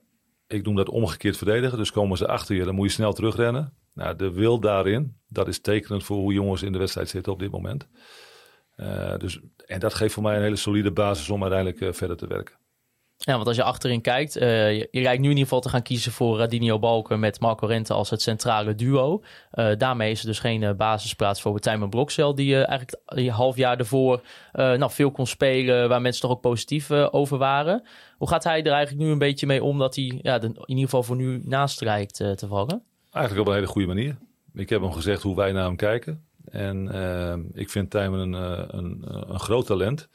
ik 0.48 0.66
noem 0.66 0.76
dat 0.76 0.89
omgekeerd 0.89 1.38
verdedigen. 1.38 1.78
Dus 1.78 1.91
komen 1.91 2.18
ze 2.18 2.28
achter 2.28 2.56
je, 2.56 2.64
dan 2.64 2.76
moet 2.76 2.88
je 2.88 2.94
snel 2.94 3.14
terugrennen. 3.14 3.74
Nou, 3.94 4.16
de 4.16 4.32
wil 4.32 4.60
daarin, 4.60 5.18
dat 5.28 5.48
is 5.48 5.62
tekenend 5.62 6.04
voor 6.04 6.18
hoe 6.18 6.34
jongens 6.34 6.62
in 6.62 6.72
de 6.72 6.78
wedstrijd 6.78 7.10
zitten 7.10 7.34
op 7.34 7.39
dit 7.39 7.52
moment. 7.52 7.88
Eh, 8.76 9.18
dus, 9.18 9.39
en 9.66 9.80
dat 9.80 9.94
geeft 9.94 10.14
voor 10.14 10.24
mij 10.24 10.36
een 10.36 10.41
hele 10.41 10.56
solide 10.56 10.91
basis 10.91 11.30
om 11.30 11.41
uiteindelijk 11.41 11.82
eh, 11.82 11.94
verder 11.94 12.18
te 12.18 12.28
werken. 12.28 12.56
Ja, 13.26 13.36
want 13.36 13.47
als 13.47 13.55
je 13.55 13.63
achterin 13.63 14.01
kijkt, 14.01 14.36
eh, 14.36 14.78
je, 14.78 14.88
je 14.91 15.01
lijkt 15.01 15.19
nu 15.19 15.26
in 15.26 15.30
ieder 15.30 15.43
geval 15.43 15.61
te 15.61 15.69
gaan 15.69 15.82
kiezen 15.82 16.11
voor 16.11 16.38
Radinho 16.38 16.80
Balken 16.80 17.19
met 17.19 17.39
Marco 17.39 17.65
Rente 17.65 17.93
als 17.93 18.09
het 18.09 18.21
centrale 18.21 18.76
duo. 18.76 19.24
Eh, 19.51 19.69
daarmee 19.78 20.11
is 20.11 20.19
er 20.19 20.26
dus 20.26 20.39
geen 20.39 20.63
eh, 20.63 20.74
basisplaats 20.74 21.41
voor 21.41 21.59
Tijmen 21.59 21.89
Blokcel, 21.89 22.36
die 22.36 22.53
eh, 22.53 22.69
eigenlijk 22.69 23.01
een 23.05 23.30
half 23.30 23.55
jaar 23.55 23.78
ervoor 23.78 24.21
eh, 24.51 24.71
nou, 24.74 24.91
veel 24.91 25.11
kon 25.11 25.28
spelen, 25.28 25.89
waar 25.89 26.01
mensen 26.01 26.21
toch 26.21 26.32
ook 26.32 26.41
positief 26.41 26.89
eh, 26.89 27.07
over 27.11 27.38
waren. 27.38 27.84
Hoe 28.17 28.28
gaat 28.28 28.43
hij 28.43 28.63
er 28.63 28.71
eigenlijk 28.71 29.05
nu 29.05 29.11
een 29.11 29.17
beetje 29.17 29.47
mee 29.47 29.63
om 29.63 29.80
dat 29.80 29.95
hij 29.95 30.19
ja, 30.21 30.41
in 30.41 30.55
ieder 30.65 30.84
geval 30.84 31.03
voor 31.03 31.15
nu 31.15 31.41
naast 31.43 31.82
lijkt 31.82 32.19
eh, 32.19 32.32
te 32.32 32.47
vallen? 32.47 32.84
Eigenlijk 33.11 33.45
op 33.47 33.53
een 33.53 33.59
hele 33.59 33.71
goede 33.71 33.88
manier. 33.88 34.17
Ik 34.53 34.69
heb 34.69 34.82
hem 34.82 34.91
gezegd 34.91 35.21
hoe 35.21 35.36
wij 35.36 35.51
naar 35.51 35.65
hem 35.65 35.76
kijken. 35.76 36.26
En 36.45 36.91
eh, 36.91 37.61
ik 37.61 37.69
vind 37.69 37.89
Tijmen 37.89 38.19
een, 38.19 38.34
eh, 38.34 38.63
een, 38.67 39.05
eh, 39.07 39.21
een 39.28 39.39
groot 39.39 39.65
talent. 39.65 40.09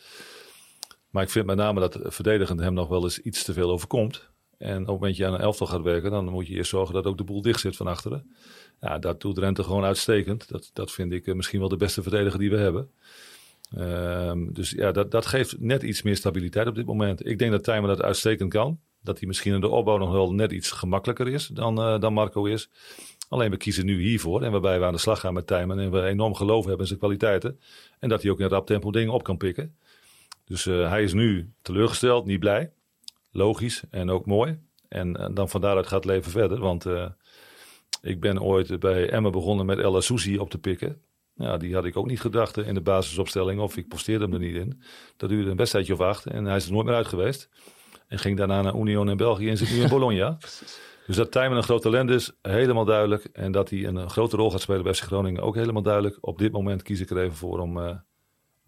Maar 1.18 1.26
ik 1.26 1.32
vind 1.32 1.46
met 1.46 1.56
name 1.56 1.80
dat 1.80 1.98
verdedigend 2.02 2.60
hem 2.60 2.74
nog 2.74 2.88
wel 2.88 3.02
eens 3.02 3.20
iets 3.20 3.44
te 3.44 3.52
veel 3.52 3.70
overkomt. 3.70 4.28
En 4.58 4.80
op 4.80 4.86
het 4.86 4.86
moment 4.86 5.16
je 5.16 5.26
aan 5.26 5.34
een 5.34 5.40
elftal 5.40 5.66
gaat 5.66 5.82
werken, 5.82 6.10
dan 6.10 6.24
moet 6.28 6.46
je 6.46 6.54
eerst 6.54 6.70
zorgen 6.70 6.94
dat 6.94 7.06
ook 7.06 7.18
de 7.18 7.24
boel 7.24 7.42
dicht 7.42 7.60
zit 7.60 7.76
van 7.76 7.86
achteren. 7.86 8.34
Ja, 8.80 8.98
dat 8.98 9.20
doet 9.20 9.38
Rente 9.38 9.62
gewoon 9.62 9.84
uitstekend. 9.84 10.48
Dat, 10.48 10.70
dat 10.72 10.92
vind 10.92 11.12
ik 11.12 11.26
eh, 11.26 11.34
misschien 11.34 11.60
wel 11.60 11.68
de 11.68 11.76
beste 11.76 12.02
verdediger 12.02 12.38
die 12.38 12.50
we 12.50 12.56
hebben. 12.56 12.90
Ehm, 13.76 14.52
dus 14.52 14.70
ja, 14.70 14.92
dat, 14.92 15.10
dat 15.10 15.26
geeft 15.26 15.60
net 15.60 15.82
iets 15.82 16.02
meer 16.02 16.16
stabiliteit 16.16 16.66
op 16.66 16.74
dit 16.74 16.86
moment. 16.86 17.26
Ik 17.26 17.38
denk 17.38 17.50
dat 17.50 17.64
Tijmen 17.64 17.88
dat 17.88 18.02
uitstekend 18.02 18.50
kan. 18.50 18.80
Dat 19.02 19.18
hij 19.18 19.28
misschien 19.28 19.54
in 19.54 19.60
de 19.60 19.68
opbouw 19.68 19.98
nog 19.98 20.12
wel 20.12 20.32
net 20.32 20.52
iets 20.52 20.70
gemakkelijker 20.70 21.28
is 21.28 21.46
dan, 21.46 21.78
eh, 21.78 22.00
dan 22.00 22.12
Marco 22.12 22.44
is. 22.44 22.70
Alleen 23.28 23.50
we 23.50 23.56
kiezen 23.56 23.86
nu 23.86 24.00
hiervoor. 24.00 24.42
En 24.42 24.50
waarbij 24.50 24.78
we 24.78 24.84
aan 24.84 24.92
de 24.92 24.98
slag 24.98 25.20
gaan 25.20 25.34
met 25.34 25.46
Tijmen. 25.46 25.78
En 25.78 25.90
we 25.90 26.02
enorm 26.02 26.34
geloof 26.34 26.62
hebben 26.62 26.80
in 26.80 26.86
zijn 26.86 26.98
kwaliteiten. 26.98 27.60
En 27.98 28.08
dat 28.08 28.22
hij 28.22 28.30
ook 28.30 28.40
in 28.40 28.48
rap 28.48 28.66
tempo 28.66 28.90
dingen 28.90 29.12
op 29.12 29.22
kan 29.22 29.36
pikken. 29.36 29.76
Dus 30.48 30.66
eh, 30.66 30.88
hij 30.88 31.02
is 31.02 31.12
nu 31.12 31.52
teleurgesteld, 31.62 32.26
niet 32.26 32.40
blij. 32.40 32.72
Logisch 33.30 33.82
en 33.90 34.10
ook 34.10 34.26
mooi. 34.26 34.58
En, 34.88 35.16
eh, 35.16 35.28
dan 35.34 35.48
van 35.48 35.60
daaruit 35.60 35.86
gaat 35.86 36.04
het 36.04 36.12
leven 36.12 36.30
verder. 36.30 36.58
Want 36.58 36.86
eh, 36.86 37.06
ik 38.02 38.20
ben 38.20 38.42
ooit 38.42 38.80
bij 38.80 39.10
Emma 39.10 39.30
begonnen 39.30 39.66
met 39.66 39.78
El 39.78 40.00
Sousi 40.00 40.38
op 40.38 40.50
te 40.50 40.58
pikken. 40.58 41.00
Ja, 41.34 41.56
die 41.56 41.74
had 41.74 41.84
ik 41.84 41.96
ook 41.96 42.06
niet 42.06 42.20
gedacht 42.20 42.56
in 42.56 42.74
de 42.74 42.80
basisopstelling. 42.80 43.60
Of 43.60 43.76
ik 43.76 43.88
posteerde 43.88 44.24
hem 44.24 44.32
er 44.32 44.38
niet 44.38 44.54
in. 44.54 44.82
Dat 45.16 45.28
duurde 45.28 45.50
een 45.50 45.56
wedstrijdje 45.56 45.92
of 45.92 46.00
acht. 46.00 46.26
En 46.26 46.44
hij 46.44 46.56
is 46.56 46.66
er 46.66 46.72
nooit 46.72 46.86
meer 46.86 46.94
uit 46.94 47.06
geweest. 47.06 47.48
En 48.06 48.18
ging 48.18 48.36
daarna 48.36 48.62
naar 48.62 48.74
Union 48.74 49.10
in 49.10 49.16
België 49.16 49.48
en 49.48 49.56
zit 49.56 49.70
nu 49.70 49.82
in 49.82 49.88
Bologna. 49.98 50.38
Dus 51.06 51.16
dat 51.16 51.32
Tijmen 51.32 51.56
een 51.56 51.62
groot 51.62 51.82
talent 51.82 52.10
is, 52.10 52.32
helemaal 52.42 52.84
duidelijk. 52.84 53.24
En 53.24 53.52
dat 53.52 53.70
hij 53.70 53.84
een, 53.84 54.10
grote 54.10 54.36
rol 54.36 54.50
gaat 54.50 54.60
spelen 54.60 54.82
bij 54.82 54.94
FC 54.94 55.02
Groningen, 55.02 55.42
ook 55.42 55.54
helemaal 55.54 55.82
duidelijk. 55.82 56.18
Op 56.20 56.38
dit 56.38 56.52
moment 56.52 56.82
kies 56.82 57.00
ik 57.00 57.10
er 57.10 57.18
even 57.18 57.36
voor 57.36 57.58
om, 57.58 58.02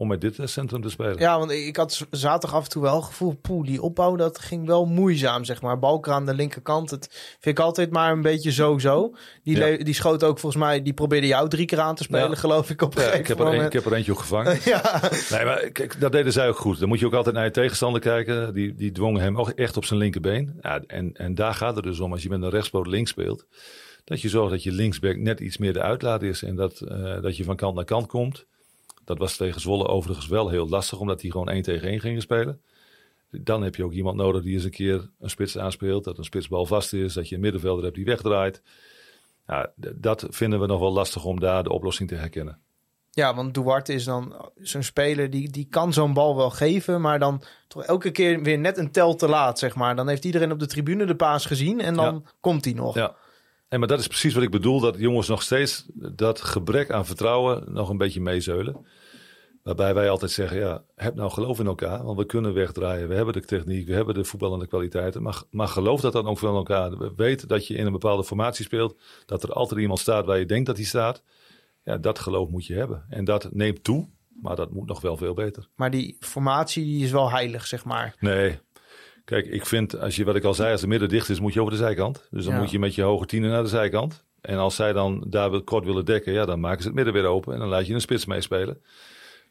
om 0.01 0.09
met 0.09 0.21
dit 0.21 0.39
centrum 0.45 0.83
te 0.83 0.91
spelen. 0.91 1.19
Ja, 1.19 1.39
want 1.39 1.51
ik 1.51 1.77
had 1.77 2.07
zaterdag 2.11 2.59
af 2.59 2.65
en 2.65 2.71
toe 2.71 2.83
wel 2.83 2.97
het 2.97 3.05
gevoel, 3.05 3.35
poeh, 3.41 3.67
die 3.67 3.83
opbouw 3.83 4.17
dat 4.17 4.39
ging 4.39 4.67
wel 4.67 4.87
moeizaam, 4.87 5.45
zeg 5.45 5.63
maar. 5.63 5.79
Balker 5.79 6.13
aan 6.13 6.27
de 6.27 6.35
linkerkant, 6.35 6.91
het 6.91 7.09
vind 7.41 7.59
ik 7.59 7.65
altijd 7.65 7.91
maar 7.91 8.13
een 8.13 8.23
beetje 8.23 8.53
zo-zo. 8.53 9.15
Die, 9.43 9.57
Ja. 9.57 9.77
die 9.85 9.95
schoot 9.95 10.25
ook 10.25 10.39
volgens 10.39 10.63
mij, 10.63 10.83
die 10.83 10.93
probeerde 10.93 11.27
jou 11.27 11.49
drie 11.49 11.67
keer 11.67 11.81
aan 11.81 11.95
te 11.95 12.03
spelen, 12.03 12.31
Ja. 12.31 12.35
geloof 12.37 12.71
ik, 12.71 12.83
op 12.83 12.97
een 12.97 13.03
Ja, 13.03 13.13
ik, 13.13 13.27
heb 13.27 13.39
er 13.39 13.45
een, 13.45 13.51
moment. 13.53 13.75
ik 13.75 13.83
heb 13.83 13.93
er 13.93 13.97
eentje 13.99 14.13
ook 14.13 14.19
gevangen. 14.19 14.59
ja, 14.65 15.01
Nee, 15.31 15.45
maar 15.45 15.69
kijk, 15.71 16.01
dat 16.01 16.13
deden 16.13 16.33
zij 16.33 16.49
ook 16.49 16.59
goed. 16.59 16.79
Dan 16.79 16.89
moet 16.89 16.99
je 17.01 17.07
ook 17.07 17.15
altijd 17.15 17.35
naar 17.35 17.45
je 17.45 17.51
tegenstander 17.51 18.01
kijken. 18.01 18.55
Die, 18.55 18.75
die 18.75 18.93
dwongen 18.93 19.23
hem 19.23 19.39
ook 19.39 19.49
echt 19.51 19.77
op 19.77 19.85
zijn 19.85 19.99
linkerbeen. 19.99 20.59
Ja, 20.61 20.83
en, 20.87 21.13
en 21.15 21.35
daar 21.35 21.55
gaat 21.55 21.75
het 21.77 21.85
dus 21.85 22.01
om, 22.01 22.13
als 22.13 22.23
je 22.23 22.29
met 22.29 22.43
een 22.43 22.51
rechtspoot 22.51 22.87
links 22.87 23.11
speelt. 23.11 23.47
Dat 24.05 24.21
je 24.21 24.29
zorgt 24.29 24.51
dat 24.51 24.63
je 24.63 24.73
linksback 24.73 25.17
net 25.17 25.41
iets 25.41 25.59
meer 25.59 25.73
de 25.73 25.83
uitlaat 25.83 26.23
is. 26.23 26.43
En 26.43 26.57
dat, 26.57 26.81
eh, 26.81 27.23
dat 27.23 27.37
je 27.37 27.45
van 27.45 27.57
kant 27.57 27.75
naar 27.75 27.85
kant 27.85 28.07
komt. 28.07 28.47
Dat 29.05 29.19
was 29.19 29.37
tegen 29.37 29.61
Zwolle 29.61 29.87
overigens 29.87 30.27
wel 30.27 30.49
heel 30.49 30.69
lastig, 30.69 30.99
omdat 30.99 31.21
die 31.21 31.31
gewoon 31.31 31.49
één 31.49 31.63
tegen 31.63 31.89
één 31.89 32.01
gingen 32.01 32.21
spelen. 32.21 32.61
Dan 33.31 33.63
heb 33.63 33.75
je 33.75 33.85
ook 33.85 33.93
iemand 33.93 34.17
nodig 34.17 34.43
die 34.43 34.55
eens 34.55 34.65
een 34.65 34.71
keer 34.71 35.11
een 35.21 35.31
spits 35.31 35.59
aanspeelt. 35.59 36.05
Dat 36.05 36.19
een 36.19 36.25
spitsbal 36.25 36.67
vast 36.67 36.93
is. 36.93 37.13
Dat 37.13 37.29
je 37.29 37.35
een 37.35 37.41
middenvelder 37.41 37.85
hebt 37.85 37.97
die 37.97 38.05
wegdraait. 38.05 38.63
Ja, 39.47 39.73
dat 39.77 40.27
vinden 40.29 40.61
we 40.61 40.67
nog 40.67 40.81
wel 40.81 40.93
lastig 40.93 41.25
om 41.25 41.41
daar 41.41 41.63
de 41.63 41.73
oplossing 41.73 42.09
te 42.09 42.15
herkennen. 42.15 42.59
ja, 43.11 43.35
want 43.35 43.55
Duarte 43.55 43.93
is 43.93 44.05
dan 44.05 44.51
zo'n 44.61 44.83
speler, 44.83 45.31
die, 45.31 45.51
die 45.51 45.67
kan 45.71 45.93
zo'n 45.93 46.13
bal 46.13 46.37
wel 46.37 46.51
geven, 46.51 47.01
maar 47.01 47.19
dan 47.19 47.43
toch 47.69 47.85
elke 47.85 48.11
keer 48.11 48.43
weer 48.43 48.59
net 48.59 48.79
een 48.79 48.91
tel 48.91 49.15
te 49.15 49.29
laat, 49.29 49.59
zeg 49.59 49.75
maar. 49.75 49.97
Dan 49.97 50.09
heeft 50.09 50.25
iedereen 50.25 50.53
op 50.53 50.59
de 50.59 50.67
tribune 50.67 51.05
de 51.05 51.17
paas 51.17 51.47
gezien 51.47 51.81
en 51.81 51.95
dan 51.95 52.27
komt 52.41 52.65
hij 52.65 52.75
nog. 52.75 52.95
Ja. 52.95 53.17
En 53.71 53.79
maar 53.79 53.89
dat 53.89 53.99
is 53.99 54.07
precies 54.07 54.35
wat 54.35 54.43
ik 54.43 54.51
bedoel. 54.51 54.81
Dat 54.81 54.99
jongens 54.99 55.29
nog 55.29 55.43
steeds 55.43 55.87
dat 55.95 56.41
gebrek 56.41 56.91
aan 56.91 57.07
vertrouwen 57.07 57.73
nog 57.73 57.89
een 57.89 57.99
beetje 57.99 58.21
meezeulen. 58.21 58.87
Waarbij 59.63 59.95
wij 59.95 60.11
altijd 60.11 60.31
zeggen, 60.31 60.59
ja, 60.59 60.85
heb 60.95 61.15
nou 61.15 61.31
geloof 61.31 61.59
in 61.59 61.67
elkaar. 61.67 62.05
Want 62.05 62.19
we 62.19 62.27
kunnen 62.27 62.55
wegdraaien. 62.55 63.09
We 63.09 63.15
hebben 63.15 63.35
de 63.35 63.41
techniek, 63.41 63.87
we 63.87 63.95
hebben 63.95 64.15
de 64.15 64.25
voetballende 64.25 64.67
kwaliteiten. 64.67 65.23
Maar, 65.23 65.43
maar 65.51 65.69
geloof 65.69 66.01
dat 66.01 66.13
dan 66.13 66.27
ook 66.27 66.43
in 66.43 66.49
elkaar. 66.49 66.99
We 66.99 67.13
weten 67.17 67.49
dat 67.49 67.67
je 67.67 67.75
in 67.75 67.87
een 67.87 67.93
bepaalde 67.93 68.25
formatie 68.25 68.65
speelt. 68.65 69.01
Dat 69.27 69.43
er 69.43 69.53
altijd 69.53 69.81
iemand 69.81 69.99
staat 69.99 70.27
waar 70.27 70.39
je 70.39 70.47
denkt 70.47 70.67
dat 70.67 70.77
hij 70.77 70.87
staat. 70.87 71.23
Ja, 71.85 71.97
dat 71.97 72.19
geloof 72.19 72.49
moet 72.49 72.67
je 72.67 72.75
hebben. 72.75 73.05
En 73.09 73.25
dat 73.25 73.53
neemt 73.53 73.85
toe. 73.85 74.09
Maar 74.43 74.57
dat 74.57 74.71
moet 74.71 74.89
nog 74.89 75.01
wel 75.01 75.17
veel 75.17 75.35
beter. 75.35 75.69
Maar 75.75 75.91
die 75.91 76.17
formatie 76.21 76.85
die 76.85 77.05
is 77.05 77.11
wel 77.11 77.31
heilig, 77.31 77.67
zeg 77.67 77.85
maar. 77.85 78.17
Nee. 78.21 78.59
Kijk, 79.31 79.47
ik 79.47 79.67
vind, 79.67 79.99
als 80.01 80.17
je 80.17 80.25
wat 80.25 80.37
ik 80.37 80.45
al 80.45 80.55
zei, 80.55 80.73
als 80.73 80.81
de 80.81 80.87
midden 80.87 81.09
dicht 81.09 81.29
is, 81.29 81.41
moet 81.41 81.53
je 81.53 81.61
over 81.61 81.73
de 81.73 81.79
zijkant. 81.79 82.29
Dus 82.31 82.45
dan 82.45 82.55
Ja. 82.55 82.61
moet 82.61 82.71
je 82.71 82.79
met 82.79 82.95
je 82.95 83.03
hoge 83.03 83.27
tienen 83.27 83.51
naar 83.51 83.63
de 83.63 83.69
zijkant. 83.69 84.25
En 84.41 84.57
als 84.57 84.75
zij 84.77 84.93
dan 84.93 85.25
daar 85.29 85.61
kort 85.61 85.85
willen 85.85 86.05
dekken, 86.05 86.33
ja, 86.33 86.45
dan 86.45 86.61
maken 86.61 86.81
ze 86.81 86.87
het 86.87 86.97
midden 86.97 87.15
weer 87.15 87.25
open. 87.25 87.53
En 87.55 87.59
dan 87.59 87.69
laat 87.69 87.87
je 87.87 87.95
een 87.95 88.01
spits 88.01 88.25
meespelen. 88.27 88.83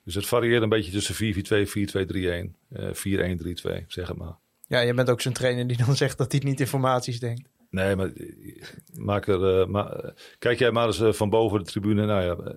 Dus 0.03 0.15
het 0.15 0.25
varieert 0.25 0.63
een 0.63 0.69
beetje 0.69 0.91
tussen 0.91 1.15
4-4-2, 1.15 1.67
4-2-3-1, 1.67 2.55
eh 2.69 2.93
4-1-3-2, 2.93 3.85
zeg 3.87 4.07
het 4.07 4.17
maar. 4.17 4.35
Ja, 4.67 4.79
je 4.79 4.93
bent 4.93 5.09
ook 5.09 5.21
zo'n 5.21 5.33
trainer 5.33 5.67
die 5.67 5.77
dan 5.85 5.95
zegt 6.03 6.17
dat 6.17 6.31
hij 6.31 6.41
niet 6.43 6.59
in 6.59 6.67
formaties 6.67 7.19
denkt. 7.19 7.49
Nee, 7.69 7.95
maar 7.95 8.07
eh, 8.07 8.63
maak 8.95 9.27
er, 9.27 9.59
eh, 9.61 9.67
ma- 9.67 9.89
eh, 9.93 10.09
kijk 10.39 10.59
jij 10.59 10.71
maar 10.71 10.85
eens 10.87 11.01
van 11.17 11.29
boven 11.29 11.59
de 11.59 11.65
tribune. 11.65 12.05
Nou 12.05 12.23
ja, 12.23 12.53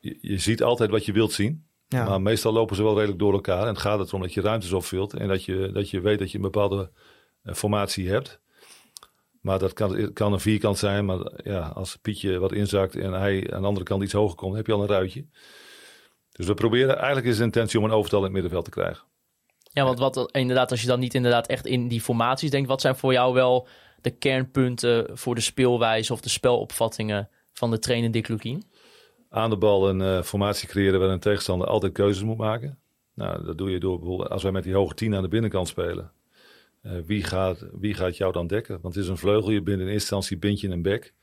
je, 0.00 0.18
je 0.20 0.38
ziet 0.38 0.62
altijd 0.62 0.90
wat 0.90 1.04
je 1.04 1.12
wilt 1.12 1.32
zien. 1.32 1.64
Ja. 1.88 2.04
Maar 2.04 2.22
meestal 2.22 2.52
lopen 2.52 2.76
ze 2.76 2.82
wel 2.82 2.94
redelijk 2.94 3.18
door 3.18 3.32
elkaar. 3.32 3.60
En 3.60 3.66
het 3.66 3.78
gaat 3.78 4.08
erom 4.08 4.20
dat 4.20 4.34
je 4.34 4.40
ruimtes 4.40 4.72
opvult. 4.72 5.14
En 5.14 5.28
dat 5.28 5.44
je, 5.44 5.70
dat 5.72 5.90
je 5.90 6.00
weet 6.00 6.18
dat 6.18 6.30
je 6.30 6.36
een 6.36 6.42
bepaalde 6.42 6.90
eh, 7.42 7.54
formatie 7.54 8.08
hebt. 8.08 8.40
Maar 9.40 9.58
dat 9.58 9.72
kan, 9.72 10.12
kan 10.12 10.32
een 10.32 10.40
vierkant 10.40 10.78
zijn. 10.78 11.04
Maar 11.04 11.30
ja, 11.44 11.60
als 11.60 11.96
Pietje 11.96 12.38
wat 12.38 12.52
inzakt 12.52 12.96
en 12.96 13.12
hij 13.12 13.52
aan 13.52 13.60
de 13.60 13.66
andere 13.66 13.84
kant 13.84 14.02
iets 14.02 14.12
hoger 14.12 14.36
komt, 14.36 14.56
heb 14.56 14.66
je 14.66 14.72
al 14.72 14.80
een 14.80 14.88
ruitje. 14.88 15.26
Dus 16.32 16.46
we 16.46 16.54
proberen, 16.54 16.96
eigenlijk 16.96 17.26
is 17.26 17.36
de 17.36 17.42
intentie 17.42 17.78
om 17.78 17.84
een 17.84 17.90
overtal 17.90 18.18
in 18.18 18.24
het 18.24 18.32
middenveld 18.32 18.64
te 18.64 18.70
krijgen. 18.70 19.06
Ja, 19.72 19.84
want 19.84 19.98
wat 19.98 20.28
inderdaad, 20.32 20.70
als 20.70 20.80
je 20.80 20.86
dan 20.86 21.00
niet 21.00 21.14
inderdaad 21.14 21.46
echt 21.46 21.66
in 21.66 21.88
die 21.88 22.00
formaties 22.00 22.50
denkt, 22.50 22.68
wat 22.68 22.80
zijn 22.80 22.96
voor 22.96 23.12
jou 23.12 23.34
wel 23.34 23.68
de 24.00 24.10
kernpunten 24.10 25.18
voor 25.18 25.34
de 25.34 25.40
speelwijze 25.40 26.12
of 26.12 26.20
de 26.20 26.28
spelopvattingen 26.28 27.28
van 27.52 27.70
de 27.70 27.78
trainer 27.78 28.10
Dick 28.10 28.28
Lukien? 28.28 28.64
Aan 29.28 29.50
de 29.50 29.56
bal 29.56 29.88
een 29.88 30.00
eh, 30.00 30.22
formatie 30.22 30.68
creëren 30.68 31.00
waar 31.00 31.08
een 31.08 31.18
tegenstander 31.18 31.68
altijd 31.68 31.92
keuzes 31.92 32.22
moet 32.22 32.36
maken. 32.36 32.78
Nou, 33.14 33.44
dat 33.44 33.58
doe 33.58 33.70
je 33.70 33.80
door 33.80 33.98
bijvoorbeeld 33.98 34.30
als 34.30 34.42
wij 34.42 34.52
met 34.52 34.64
die 34.64 34.74
hoge 34.74 34.94
10 34.94 35.14
aan 35.14 35.22
de 35.22 35.28
binnenkant 35.28 35.68
spelen. 35.68 36.12
Eh, 36.82 36.92
wie, 37.06 37.22
gaat, 37.22 37.66
wie 37.72 37.94
gaat 37.94 38.16
jou 38.16 38.32
dan 38.32 38.46
dekken? 38.46 38.78
Want 38.82 38.94
het 38.94 39.04
is 39.04 39.10
een 39.10 39.18
vleugel, 39.18 39.50
je 39.50 39.62
bindt 39.62 39.80
in 39.80 39.86
eerste 39.86 39.92
instantie 40.00 40.36
bind 40.36 40.60
je 40.60 40.68
een 40.68 40.82
bek. 40.82 41.14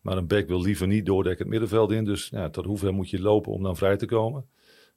Maar 0.00 0.16
een 0.16 0.26
bek 0.26 0.48
wil 0.48 0.60
liever 0.60 0.86
niet 0.86 1.06
doordekken 1.06 1.42
het 1.42 1.50
middenveld 1.50 1.92
in. 1.92 2.04
Dus 2.04 2.28
ja, 2.28 2.50
tot 2.50 2.64
hoever 2.64 2.94
moet 2.94 3.10
je 3.10 3.20
lopen 3.20 3.52
om 3.52 3.62
dan 3.62 3.76
vrij 3.76 3.96
te 3.96 4.06
komen? 4.06 4.46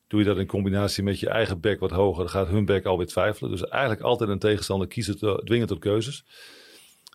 Doe 0.08 0.20
je 0.20 0.26
dat 0.26 0.38
in 0.38 0.46
combinatie 0.46 1.04
met 1.04 1.20
je 1.20 1.30
eigen 1.30 1.60
bek 1.60 1.80
wat 1.80 1.92
hoger, 1.92 2.20
dan 2.20 2.30
gaat 2.30 2.48
hun 2.48 2.66
bek 2.66 2.86
alweer 2.86 3.08
twijfelen. 3.08 3.52
Dus 3.52 3.68
eigenlijk 3.68 4.02
altijd 4.02 4.30
een 4.30 4.40
tegenstander 4.40 4.88
kiezen, 4.88 5.18
te, 5.18 5.42
dwingen 5.44 5.68
tot 5.68 5.80
keuzes. 5.80 6.26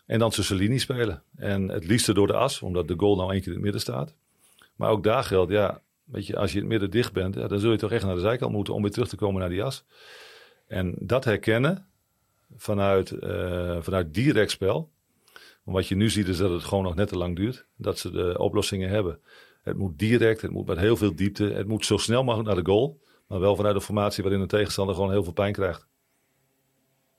En 0.05 0.19
dan 0.19 0.29
tussen 0.29 0.55
linie 0.55 0.79
spelen. 0.79 1.23
En 1.35 1.67
het 1.67 1.85
liefste 1.85 2.13
door 2.13 2.27
de 2.27 2.33
as, 2.33 2.61
omdat 2.61 2.87
de 2.87 2.93
goal 2.97 3.15
nou 3.15 3.31
één 3.31 3.39
keer 3.39 3.47
in 3.47 3.53
het 3.53 3.63
midden 3.63 3.81
staat. 3.81 4.15
Maar 4.77 4.89
ook 4.89 5.03
daar 5.03 5.23
geldt, 5.23 5.51
ja, 5.51 5.81
weet 6.03 6.27
je, 6.27 6.37
als 6.37 6.51
je 6.51 6.59
het 6.59 6.67
midden 6.67 6.91
dicht 6.91 7.13
bent, 7.13 7.35
ja, 7.35 7.47
dan 7.47 7.59
zul 7.59 7.71
je 7.71 7.77
toch 7.77 7.91
echt 7.91 8.05
naar 8.05 8.15
de 8.15 8.21
zijkant 8.21 8.51
moeten 8.51 8.73
om 8.73 8.81
weer 8.81 8.91
terug 8.91 9.07
te 9.07 9.15
komen 9.15 9.39
naar 9.39 9.49
die 9.49 9.63
as. 9.63 9.85
En 10.67 10.95
dat 10.99 11.23
herkennen 11.23 11.87
vanuit, 12.55 13.11
eh, 13.11 13.77
vanuit 13.81 14.13
direct 14.13 14.51
spel. 14.51 14.91
Want 15.63 15.77
wat 15.77 15.87
je 15.87 15.95
nu 15.95 16.09
ziet 16.09 16.27
is 16.27 16.37
dat 16.37 16.51
het 16.51 16.63
gewoon 16.63 16.83
nog 16.83 16.95
net 16.95 17.07
te 17.07 17.17
lang 17.17 17.35
duurt. 17.35 17.65
Dat 17.75 17.99
ze 17.99 18.11
de 18.11 18.37
oplossingen 18.37 18.89
hebben. 18.89 19.19
Het 19.61 19.77
moet 19.77 19.99
direct, 19.99 20.41
het 20.41 20.51
moet 20.51 20.67
met 20.67 20.77
heel 20.77 20.97
veel 20.97 21.15
diepte. 21.15 21.43
Het 21.43 21.67
moet 21.67 21.85
zo 21.85 21.97
snel 21.97 22.23
mogelijk 22.23 22.47
naar 22.47 22.63
de 22.63 22.71
goal. 22.71 23.01
Maar 23.27 23.39
wel 23.39 23.55
vanuit 23.55 23.75
een 23.75 23.81
formatie 23.81 24.23
waarin 24.23 24.41
de 24.41 24.47
tegenstander 24.47 24.95
gewoon 24.95 25.11
heel 25.11 25.23
veel 25.23 25.33
pijn 25.33 25.53
krijgt. 25.53 25.87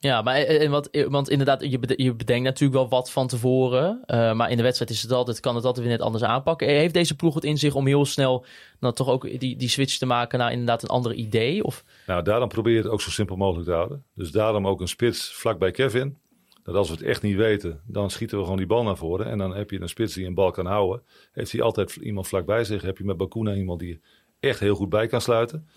Ja, 0.01 0.23
maar 0.23 0.35
eh, 0.35 0.63
en 0.65 0.71
wat, 0.71 0.87
eh, 0.87 1.07
want 1.07 1.29
inderdaad, 1.31 1.65
je, 1.71 1.79
bede- 1.79 2.03
je 2.03 2.15
bedenkt 2.15 2.45
natuurlijk 2.45 2.79
wel 2.81 2.89
wat 2.89 3.11
van 3.11 3.27
tevoren. 3.29 4.01
eh, 4.07 4.33
maar 4.33 4.51
in 4.51 4.57
de 4.57 4.63
wedstrijd 4.63 4.91
is 4.91 5.03
het 5.03 5.13
altijd, 5.13 5.41
kan 5.41 5.55
het 5.55 5.65
altijd 5.65 5.87
weer 5.87 5.97
net 5.97 6.05
anders 6.05 6.25
aanpakken. 6.25 6.67
Eh, 6.69 6.77
Heeft 6.77 6.95
deze 6.95 7.17
ploeg 7.17 7.35
het 7.35 7.45
in 7.45 7.59
zich 7.59 7.75
om 7.75 7.87
heel 7.87 8.05
snel 8.05 8.45
nou, 8.81 8.95
toch 8.95 9.09
ook 9.09 9.41
die, 9.41 9.57
die 9.57 9.69
switch 9.69 9.97
te 9.99 10.07
maken 10.07 10.39
naar 10.39 10.51
inderdaad 10.53 10.83
een 10.83 10.89
ander 10.89 11.13
idee? 11.13 11.65
Of, 11.65 11.85
Nou, 12.07 12.23
daarom 12.23 12.49
probeer 12.49 12.73
je 12.73 12.79
het 12.83 12.89
ook 12.91 13.01
zo 13.01 13.11
simpel 13.11 13.37
mogelijk 13.37 13.67
te 13.69 13.75
houden. 13.75 14.05
Dus 14.15 14.31
daarom 14.31 14.67
ook 14.67 14.81
een 14.81 14.89
spits 14.89 15.33
vlak 15.35 15.59
bij 15.59 15.71
Kevin. 15.71 16.17
Dat 16.63 16.75
als 16.77 16.89
we 16.89 16.95
het 16.95 17.03
echt 17.05 17.23
niet 17.23 17.37
weten, 17.37 17.81
dan 17.87 18.11
schieten 18.11 18.37
we 18.37 18.43
gewoon 18.43 18.59
die 18.59 18.67
bal 18.67 18.83
naar 18.83 18.97
voren. 18.97 19.27
En 19.27 19.39
dan 19.39 19.55
heb 19.57 19.71
je 19.71 19.81
een 19.81 19.89
spits 19.89 20.15
die 20.15 20.27
een 20.27 20.35
bal 20.35 20.51
kan 20.51 20.67
houden. 20.67 21.03
Heeft 21.33 21.53
hij 21.53 21.63
altijd 21.63 21.97
iemand 21.97 22.29
vlak 22.29 22.47
bij 22.47 22.65
zich. 22.65 22.83
Heb 22.83 22.99
je 22.99 23.05
met 23.05 23.17
Bakuna 23.17 23.55
iemand 23.55 23.81
die 23.81 24.01
echt 24.41 24.61
heel 24.61 24.75
goed 24.75 24.89
bij 24.89 25.07
kan 25.07 25.21
sluiten. 25.21 25.69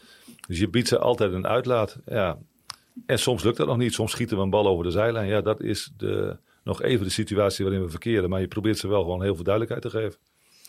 Dus 0.48 0.60
je 0.60 0.70
biedt 0.70 0.88
ze 0.88 1.00
altijd 1.00 1.34
een 1.34 1.48
uitlaat. 1.48 2.00
Ja. 2.06 2.38
En 3.06 3.20
soms 3.20 3.44
lukt 3.44 3.58
dat 3.58 3.68
nog 3.68 3.78
niet. 3.78 3.94
Soms 3.94 4.12
schieten 4.12 4.38
we 4.38 4.44
een 4.44 4.50
bal 4.50 4.68
over 4.68 4.84
de 4.84 4.92
zijlijn. 4.92 5.28
Ja, 5.28 5.42
dat 5.42 5.62
is 5.62 5.92
de, 5.98 6.38
nog 6.64 6.82
even 6.82 7.06
de 7.06 7.12
situatie 7.12 7.66
waarin 7.66 7.84
we 7.84 7.90
verkeren. 7.90 8.30
Maar 8.30 8.40
je 8.42 8.48
probeert 8.48 8.78
ze 8.78 8.88
wel 8.88 9.02
gewoon 9.02 9.22
heel 9.24 9.36
veel 9.36 9.44
duidelijkheid 9.44 9.94
te 9.94 10.00
geven. 10.00 10.20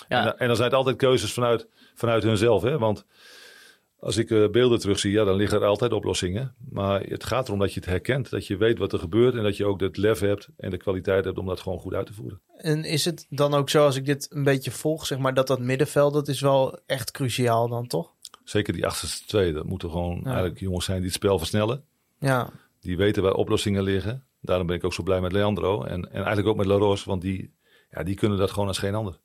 Ja. 0.09 0.27
En, 0.27 0.39
en 0.39 0.47
dan 0.47 0.57
zijn 0.57 0.69
het 0.69 0.79
altijd 0.79 0.97
keuzes 0.97 1.33
vanuit, 1.33 1.67
vanuit 1.95 2.23
hunzelf. 2.23 2.63
Hè? 2.63 2.79
Want 2.79 3.05
als 3.99 4.17
ik 4.17 4.31
eh, 4.31 4.49
beelden 4.49 4.79
terugzie, 4.79 5.13
ja, 5.13 5.25
dan 5.25 5.37
liggen 5.37 5.61
er 5.61 5.67
altijd 5.67 5.93
oplossingen. 5.93 6.55
Maar 6.71 7.01
het 7.03 7.25
gaat 7.25 7.47
erom 7.47 7.59
dat 7.59 7.73
je 7.75 7.81
het 7.81 7.89
herkent. 7.89 8.31
Dat 8.31 8.47
je 8.47 8.57
weet 8.57 8.79
wat 8.79 8.93
er 8.93 8.99
gebeurt. 8.99 9.35
En 9.35 9.43
dat 9.43 9.57
je 9.57 9.65
ook 9.67 9.81
het 9.81 9.97
lef 9.97 10.21
hebt 10.21 10.49
en 10.57 10.71
de 10.71 10.77
kwaliteit 10.77 11.25
hebt 11.25 11.39
om 11.39 11.47
dat 11.47 11.61
gewoon 11.61 11.79
goed 11.79 11.95
uit 11.95 12.07
te 12.07 12.13
voeren. 12.13 12.41
En 12.57 12.85
is 12.85 13.05
het 13.05 13.27
dan 13.31 13.55
ook 13.55 13.71
zo, 13.71 13.85
als 13.85 13.97
ik 13.97 14.07
dit 14.07 14.29
een 14.31 14.45
beetje 14.45 14.71
volg, 14.71 15.07
zeg 15.07 15.19
maar, 15.19 15.35
dat 15.35 15.47
dat 15.47 15.61
middenveld, 15.61 16.13
dat 16.13 16.29
is 16.29 16.41
wel 16.41 16.79
echt 16.87 17.11
cruciaal 17.11 17.69
dan, 17.69 17.87
toch? 17.87 18.13
Zeker 18.45 18.73
die 18.73 18.87
achterste 18.87 19.27
twee. 19.27 19.53
Dat 19.53 19.65
moeten 19.65 19.91
gewoon 19.91 20.17
Ja. 20.19 20.25
eigenlijk 20.31 20.61
jongens 20.61 20.85
zijn 20.85 20.97
die 20.97 21.07
het 21.07 21.17
spel 21.17 21.39
versnellen. 21.39 21.85
Ja, 22.23 22.51
Die 22.81 22.97
weten 22.97 23.23
waar 23.23 23.35
oplossingen 23.35 23.83
liggen. 23.83 24.27
Daarom 24.41 24.67
ben 24.67 24.77
ik 24.77 24.85
ook 24.85 24.93
zo 24.95 25.03
blij 25.03 25.21
met 25.21 25.33
Leandro. 25.33 25.83
En, 25.85 26.05
en 26.11 26.15
eigenlijk 26.15 26.47
ook 26.49 26.57
met 26.57 26.67
Laros. 26.67 27.05
Want 27.05 27.23
die, 27.23 27.55
ja, 27.91 28.03
die 28.03 28.15
kunnen 28.15 28.39
dat 28.39 28.51
gewoon 28.51 28.69
als 28.69 28.79
geen 28.79 28.95
ander. 28.95 29.21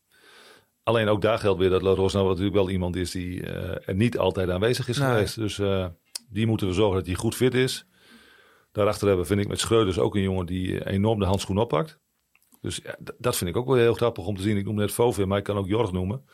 Alleen 0.83 1.07
ook 1.07 1.21
daar 1.21 1.39
geldt 1.39 1.59
weer 1.59 1.69
dat 1.69 1.81
Laros 1.81 2.13
nou 2.13 2.27
natuurlijk 2.27 2.55
wel 2.55 2.69
iemand 2.69 2.95
is 2.95 3.11
die 3.11 3.43
eh, 3.43 3.87
er 3.87 3.95
niet 3.95 4.17
altijd 4.17 4.49
aanwezig 4.49 4.87
is 4.87 4.97
Nee. 4.97 5.07
geweest. 5.07 5.35
Dus 5.35 5.59
eh, 5.59 5.85
die 6.29 6.47
moeten 6.47 6.67
we 6.67 6.73
zorgen 6.73 6.97
dat 6.97 7.05
hij 7.05 7.15
goed 7.15 7.35
fit 7.35 7.53
is. 7.53 7.85
Daarachter 8.71 9.07
hebben 9.07 9.25
vind 9.25 9.39
ik 9.39 9.47
met 9.47 9.59
Schreuders 9.59 9.99
ook 9.99 10.15
een 10.15 10.21
jongen 10.21 10.45
die 10.45 10.85
enorm 10.89 11.19
de 11.19 11.25
handschoen 11.25 11.57
oppakt. 11.57 11.99
Dus 12.61 12.79
ja, 12.83 12.95
dat 13.17 13.37
vind 13.37 13.49
ik 13.49 13.57
ook 13.57 13.67
wel 13.67 13.75
heel 13.75 13.93
grappig 13.93 14.25
om 14.25 14.35
te 14.35 14.41
zien. 14.41 14.57
Ik 14.57 14.65
noem 14.65 14.75
net 14.75 14.91
Vovin, 14.91 15.27
maar 15.27 15.37
ik 15.37 15.43
kan 15.43 15.57
ook 15.57 15.67
Jorg 15.67 15.91
noemen. 15.91 16.25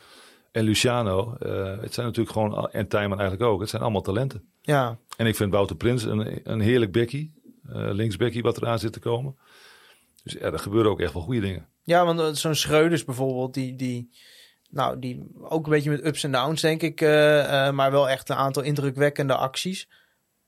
En 0.54 0.64
Luciano. 0.64 1.36
eh, 1.38 1.80
het 1.80 1.94
zijn 1.94 2.06
natuurlijk 2.06 2.32
gewoon, 2.36 2.70
en 2.70 2.88
Tijman 2.88 3.18
eigenlijk 3.20 3.50
ook. 3.50 3.60
Het 3.60 3.68
zijn 3.70 3.82
allemaal 3.82 4.02
talenten. 4.02 4.44
ja. 4.62 4.98
En 5.16 5.26
ik 5.26 5.36
vind 5.36 5.52
Wouter 5.52 5.76
Prins 5.76 6.02
een, 6.02 6.40
een 6.44 6.60
heerlijk 6.60 6.92
bekkie. 6.92 7.32
eh 7.68 7.88
linksbekkie 7.90 8.42
wat 8.42 8.56
eraan 8.56 8.78
zit 8.78 8.92
te 8.92 8.98
komen. 9.00 9.36
Dus 10.22 10.32
ja, 10.32 10.40
er 10.40 10.58
gebeuren 10.58 10.90
ook 10.90 11.00
echt 11.00 11.12
wel 11.12 11.22
goede 11.22 11.40
dingen. 11.40 11.68
Ja, 11.82 12.04
want 12.04 12.20
eh, 12.20 12.28
zo'n 12.32 12.54
Schreuders 12.54 13.04
bijvoorbeeld, 13.04 13.54
die, 13.54 13.76
die, 13.76 14.10
nou, 14.70 14.98
die 14.98 15.26
ook 15.42 15.64
een 15.64 15.72
beetje 15.72 15.90
met 15.90 16.04
ups 16.06 16.24
en 16.24 16.32
downs, 16.32 16.60
denk 16.60 16.82
ik, 16.82 17.00
maar 17.72 17.90
wel 17.90 18.08
echt 18.08 18.28
een 18.28 18.36
aantal 18.36 18.62
indrukwekkende 18.62 19.34
acties. 19.34 19.88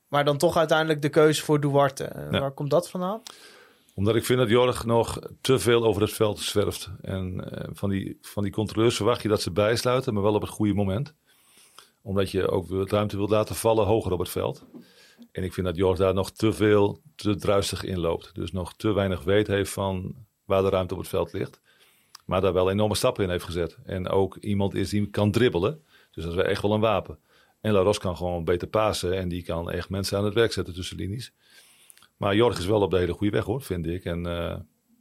Maar 0.07 0.25
dan 0.25 0.37
toch 0.37 0.57
uiteindelijk 0.57 1.01
de 1.01 1.09
keuze 1.09 1.43
voor 1.43 1.59
Duarte. 1.59 2.11
Ja. 2.31 2.39
Waar 2.39 2.51
komt 2.51 2.69
dat 2.69 2.89
vandaan? 2.89 3.21
Omdat 3.97 4.15
ik 4.15 4.25
vind 4.25 4.39
dat 4.39 4.49
Jorg 4.49 4.85
nog 4.85 5.19
te 5.41 5.59
veel 5.59 5.83
over 5.83 6.01
het 6.01 6.13
veld 6.13 6.39
zwerft. 6.39 6.89
En 7.01 7.51
eh, 7.51 7.69
van, 7.73 7.89
die, 7.89 8.17
van 8.21 8.43
die 8.43 8.51
controleurs 8.51 8.95
verwacht 8.95 9.21
je 9.21 9.27
dat 9.27 9.41
ze 9.41 9.51
bijsluiten, 9.51 10.13
maar 10.13 10.23
wel 10.23 10.33
op 10.33 10.41
het 10.41 10.49
goede 10.49 10.73
moment. 10.73 11.13
Omdat 12.01 12.31
je 12.31 12.49
ook 12.49 12.89
ruimte 12.89 13.17
wilt 13.17 13.29
laten 13.29 13.55
vallen 13.55 13.85
hoger 13.85 14.11
op 14.11 14.19
het 14.19 14.29
veld. 14.29 14.65
En 15.31 15.43
ik 15.43 15.53
vind 15.53 15.67
dat 15.67 15.75
Jorg 15.75 15.97
daar 15.97 16.13
nog 16.13 16.31
te 16.31 16.53
veel, 16.53 17.01
te 17.15 17.35
druistig 17.35 17.83
in 17.83 17.99
loopt. 17.99 18.35
Dus 18.35 18.51
nog 18.51 18.73
te 18.75 18.91
weinig 18.91 19.23
weet 19.23 19.47
heeft 19.47 19.71
van 19.71 20.15
waar 20.45 20.61
de 20.61 20.69
ruimte 20.69 20.93
op 20.93 20.99
het 20.99 21.09
veld 21.09 21.33
ligt. 21.33 21.61
Maar 22.25 22.41
daar 22.41 22.53
wel 22.53 22.71
enorme 22.71 22.95
stappen 22.95 23.23
in 23.23 23.29
heeft 23.29 23.45
gezet. 23.45 23.77
En 23.85 24.09
ook 24.09 24.35
iemand 24.35 24.75
is 24.75 24.89
die 24.89 25.09
kan 25.09 25.31
dribbelen. 25.31 25.83
Dus 26.11 26.23
dat 26.23 26.33
is 26.33 26.43
echt 26.43 26.61
wel 26.61 26.73
een 26.73 26.79
wapen. 26.79 27.19
En 27.61 27.73
Laros 27.73 27.97
kan 27.97 28.17
gewoon 28.17 28.43
beter 28.43 28.67
pasen. 28.67 29.17
En 29.17 29.29
die 29.29 29.43
kan 29.43 29.71
echt 29.71 29.89
mensen 29.89 30.17
aan 30.17 30.25
het 30.25 30.33
werk 30.33 30.51
zetten 30.51 30.73
tussen 30.73 30.97
linies. 30.97 31.33
Maar 32.17 32.35
Jorg 32.35 32.57
is 32.57 32.65
wel 32.65 32.81
op 32.81 32.91
de 32.91 32.97
hele 32.97 33.13
goede 33.13 33.35
weg 33.35 33.45
hoor, 33.45 33.61
vind 33.61 33.87
ik. 33.87 34.03
En 34.05 34.25
eh 34.25 34.55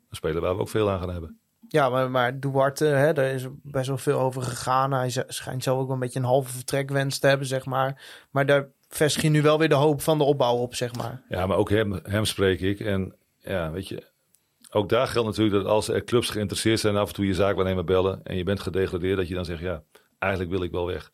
een 0.08 0.16
speler 0.16 0.40
waar 0.40 0.54
we 0.54 0.60
ook 0.60 0.68
veel 0.68 0.90
aan 0.90 0.98
gaan 0.98 1.10
hebben. 1.10 1.38
Ja, 1.68 1.88
maar, 1.88 2.10
maar 2.10 2.40
Duarte, 2.40 2.84
hè, 2.84 3.12
daar 3.12 3.30
is 3.30 3.46
best 3.62 3.88
wel 3.88 3.98
veel 3.98 4.18
over 4.20 4.42
gegaan. 4.42 4.92
Hij 4.92 5.24
schijnt 5.26 5.62
zelf 5.62 5.78
ook 5.78 5.86
wel 5.86 5.94
een 5.94 6.00
beetje 6.00 6.18
een 6.18 6.24
halve 6.24 6.52
vertrekwens 6.52 7.18
te 7.18 7.26
hebben, 7.26 7.46
zeg 7.46 7.64
maar. 7.64 8.02
Maar 8.30 8.46
daar 8.46 8.68
vestig 8.88 9.22
je 9.22 9.28
nu 9.28 9.42
wel 9.42 9.58
weer 9.58 9.68
de 9.68 9.74
hoop 9.74 10.02
van 10.02 10.18
de 10.18 10.24
opbouw 10.24 10.56
op, 10.56 10.74
zeg 10.74 10.94
maar. 10.94 11.22
Ja, 11.28 11.46
maar 11.46 11.56
ook 11.56 11.70
hem, 11.70 12.00
hem 12.02 12.24
spreek 12.24 12.60
ik. 12.60 12.80
En 12.80 13.14
ja, 13.38 13.70
weet 13.70 13.88
je, 13.88 14.02
ook 14.70 14.88
daar 14.88 15.06
geldt 15.06 15.28
natuurlijk 15.28 15.56
dat 15.56 15.72
als 15.72 15.88
er 15.88 16.04
clubs 16.04 16.30
geïnteresseerd 16.30 16.80
zijn, 16.80 16.96
af 16.96 17.08
en 17.08 17.14
toe 17.14 17.26
je 17.26 17.34
zaakwaarnemer 17.34 17.84
bellen 17.84 18.20
en 18.24 18.36
je 18.36 18.44
bent 18.44 18.60
gedegradeerd, 18.60 19.16
dat 19.16 19.28
je 19.28 19.34
dan 19.34 19.44
zegt, 19.44 19.60
ja, 19.60 19.82
eigenlijk 20.18 20.52
wil 20.52 20.62
ik 20.62 20.70
wel 20.70 20.86
weg. 20.86 21.12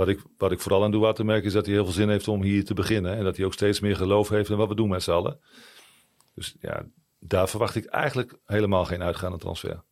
Wat 0.00 0.08
ik, 0.08 0.22
wat 0.36 0.52
ik 0.52 0.60
vooral 0.60 0.84
aan 0.84 0.90
Duarte 0.90 1.24
merk 1.24 1.44
is 1.44 1.52
dat 1.52 1.64
hij 1.66 1.74
heel 1.74 1.84
veel 1.84 1.92
zin 1.92 2.08
heeft 2.08 2.28
om 2.28 2.42
hier 2.42 2.64
te 2.64 2.74
beginnen. 2.74 3.16
En 3.16 3.24
dat 3.24 3.36
hij 3.36 3.46
ook 3.46 3.52
steeds 3.52 3.80
meer 3.80 3.96
geloof 3.96 4.28
heeft 4.28 4.50
in 4.50 4.56
wat 4.56 4.68
we 4.68 4.74
doen 4.74 4.88
met 4.88 5.02
z'n 5.02 5.10
allen. 5.10 5.40
Dus 6.34 6.54
ja, 6.60 6.82
daar 7.18 7.48
verwacht 7.48 7.74
ik 7.74 7.84
eigenlijk 7.84 8.38
helemaal 8.44 8.84
geen 8.84 9.02
uitgaande 9.02 9.38
transfer. 9.38 9.82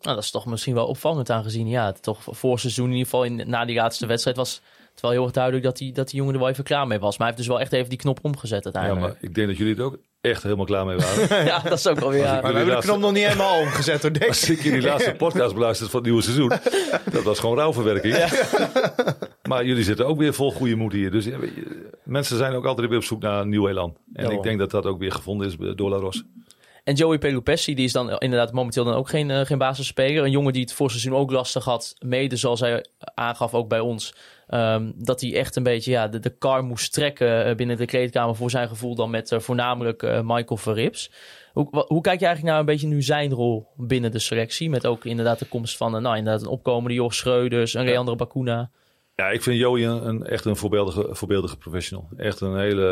nou, 0.00 0.14
dat 0.14 0.18
is 0.18 0.30
toch 0.30 0.46
misschien 0.46 0.74
wel 0.74 0.86
opvallend 0.86 1.30
aangezien, 1.30 1.68
ja, 1.68 1.86
het 1.86 2.02
toch 2.02 2.22
voor 2.22 2.58
seizoen 2.58 2.84
in 2.84 2.90
ieder 2.90 3.04
geval 3.04 3.24
in, 3.24 3.50
na 3.50 3.64
die 3.64 3.76
laatste 3.76 4.06
wedstrijd 4.06 4.36
was 4.36 4.62
het 4.90 5.00
wel 5.00 5.10
heel 5.10 5.22
erg 5.22 5.32
duidelijk 5.32 5.64
dat 5.64 5.76
die, 5.76 5.92
dat 5.92 6.08
die 6.08 6.16
jongen 6.16 6.34
er 6.34 6.40
wel 6.40 6.48
even 6.48 6.64
klaar 6.64 6.86
mee 6.86 6.98
was. 6.98 7.18
Maar 7.18 7.26
hij 7.26 7.36
heeft 7.36 7.38
dus 7.38 7.56
wel 7.56 7.60
echt 7.60 7.72
even 7.72 7.88
die 7.88 7.98
knop 7.98 8.18
omgezet 8.22 8.64
Ja, 8.64 8.70
uiteindelijk. 8.72 9.14
maar 9.14 9.22
ik 9.22 9.34
denk 9.34 9.48
dat 9.48 9.56
jullie 9.56 9.76
er 9.76 9.82
ook 9.82 9.98
echt 10.24 10.42
helemaal 10.42 10.64
klaar 10.64 10.86
mee 10.86 10.96
waren. 10.96 11.46
Ja, 11.46 11.58
dat 11.58 11.78
is 11.78 11.86
ook 11.86 12.00
wel 12.00 12.10
weer... 12.10 12.22
ja. 12.22 12.40
Maar 12.40 12.52
we 12.52 12.58
hebben 12.58 12.76
de 12.76 12.82
knop 12.82 12.98
nog 12.98 13.12
niet 13.12 13.24
helemaal 13.24 13.60
omgezet, 13.60 14.02
hoor, 14.02 14.12
denk 14.12 14.28
Als 14.28 14.50
ik. 14.50 14.62
jullie 14.62 14.82
laatste 14.90 15.14
podcast 15.14 15.54
beluisterd 15.54 15.90
van 15.90 15.98
het 15.98 16.08
nieuwe 16.08 16.22
seizoen, 16.22 16.48
dat 17.12 17.22
was 17.22 17.38
gewoon 17.38 17.56
rouwverwerking. 17.56 18.16
Maar 19.48 19.64
jullie 19.64 19.84
zitten 19.84 20.06
ook 20.06 20.18
weer 20.18 20.34
vol 20.34 20.52
goede 20.52 20.74
moed 20.74 20.92
hier. 20.92 21.10
Dus 21.10 21.24
je, 21.24 21.52
mensen 22.02 22.36
zijn 22.36 22.54
ook 22.54 22.64
altijd 22.64 22.88
weer 22.88 22.98
op 22.98 23.04
zoek 23.04 23.22
naar 23.22 23.40
een 23.40 23.48
nieuw 23.48 23.68
elan. 23.68 23.96
En 24.12 24.30
ik 24.30 24.42
denk 24.42 24.58
dat 24.58 24.70
dat 24.70 24.86
ook 24.86 24.98
weer 24.98 25.12
gevonden 25.12 25.46
is 25.46 25.56
door 25.76 25.90
La 25.90 25.96
Ros. 25.96 26.24
En 26.84 26.94
Joey 26.94 27.18
Pelupessi, 27.18 27.74
die 27.74 27.84
is 27.84 27.92
dan 27.92 28.18
inderdaad 28.18 28.52
momenteel 28.52 28.84
dan 28.84 28.94
ook 28.94 29.08
geen, 29.08 29.30
eh, 29.30 29.40
geen 29.40 29.58
basisspeler. 29.58 30.24
Een 30.24 30.30
jongen 30.30 30.52
die 30.52 30.62
het 30.62 30.72
voorseizoen 30.72 31.14
ook 31.14 31.30
lastig 31.30 31.64
had, 31.64 31.94
mede 31.98 32.36
zoals 32.36 32.60
hij 32.60 32.84
aangaf 33.14 33.54
ook 33.54 33.68
bij 33.68 33.80
ons. 33.80 34.14
Ehm, 34.46 34.92
dat 34.96 35.20
hij 35.20 35.34
echt 35.34 35.56
een 35.56 35.62
beetje 35.62 35.90
ja, 35.90 36.08
de, 36.08 36.18
de 36.18 36.36
kar 36.38 36.64
moest 36.64 36.92
trekken 36.92 37.44
eh, 37.44 37.54
binnen 37.54 37.76
de 37.76 37.86
kleedkamer 37.86 38.34
voor 38.36 38.50
zijn 38.50 38.68
gevoel 38.68 38.94
dan 38.94 39.10
met 39.10 39.32
eh, 39.32 39.38
voornamelijk 39.40 40.02
eh, 40.02 40.20
Michael 40.24 40.56
Verrips. 40.56 41.10
Hoe, 41.52 41.68
hoe 41.86 42.00
kijk 42.00 42.20
je 42.20 42.26
eigenlijk 42.26 42.42
naar 42.54 42.58
een 42.58 42.66
beetje 42.72 42.86
nu 42.86 43.02
zijn 43.02 43.32
rol 43.32 43.66
binnen 43.76 44.12
de 44.12 44.18
selectie? 44.18 44.70
Met 44.70 44.86
ook 44.86 45.04
inderdaad 45.04 45.38
de 45.38 45.44
komst 45.48 45.76
van 45.76 46.02
nou, 46.02 46.16
inderdaad 46.16 46.42
een 46.42 46.48
opkomende 46.48 46.94
Jorg 46.94 47.14
Schreuders, 47.14 47.74
een 47.74 47.84
Leandro 47.84 48.14
Bakuna. 48.16 48.70
Ja, 49.16 49.28
ik 49.30 49.42
vind 49.42 49.58
Joey 49.58 49.84
een, 49.86 50.06
een- 50.08 50.22
echt 50.26 50.44
een 50.44 50.56
voorbeeldige, 50.56 51.08
voorbeeldige 51.10 51.56
professional. 51.56 52.08
Echt 52.16 52.40
een 52.40 52.58
hele 52.58 52.84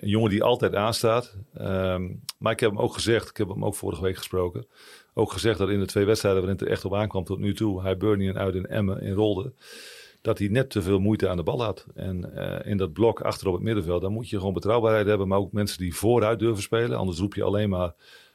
een 0.00 0.08
jongen 0.08 0.30
die 0.30 0.42
altijd 0.42 0.74
aanstaat. 0.74 1.36
Ehm, 1.54 2.08
maar 2.38 2.52
ik 2.52 2.60
heb 2.60 2.70
hem 2.70 2.78
ook 2.80 2.94
gezegd, 2.94 3.28
ik 3.28 3.36
heb 3.36 3.48
hem 3.48 3.64
ook 3.64 3.74
vorige 3.74 4.02
week 4.02 4.16
gesproken. 4.16 4.66
Ook 5.14 5.32
gezegd 5.32 5.58
dat 5.58 5.68
in 5.68 5.80
de 5.80 5.86
twee 5.86 6.04
wedstrijden 6.04 6.40
waarin 6.40 6.58
het 6.58 6.66
er 6.68 6.72
echt 6.74 6.84
op 6.84 6.94
aankwam 6.94 7.24
tot 7.24 7.38
nu 7.38 7.54
toe, 7.54 7.82
hij 7.82 7.96
Burnley 7.96 8.28
en 8.28 8.38
uit 8.38 8.54
in 8.54 8.66
Emmen 8.66 9.00
in 9.02 9.12
rolde, 9.14 9.52
dat 10.20 10.38
hij 10.38 10.48
net 10.48 10.70
te 10.70 10.82
veel 10.82 10.98
moeite 10.98 11.28
aan 11.28 11.36
de 11.36 11.42
bal 11.42 11.62
had. 11.62 11.86
En 11.94 12.36
eh, 12.36 12.70
in 12.70 12.76
dat 12.76 12.92
blok 12.92 13.20
achter 13.20 13.46
op 13.46 13.54
het 13.54 13.62
middenveld, 13.62 14.02
dan 14.02 14.12
moet 14.12 14.28
je 14.28 14.36
gewoon 14.36 14.54
betrouwbaarheid 14.54 15.06
hebben, 15.06 15.28
maar 15.28 15.38
ook 15.38 15.52
mensen 15.52 15.78
die 15.78 15.94
vooruit 15.94 16.38
durven 16.38 16.62
spelen. 16.62 16.98
Anders 16.98 17.18
roep 17.18 17.34
je 17.34 17.42
alleen 17.42 17.68
maar 17.68 17.94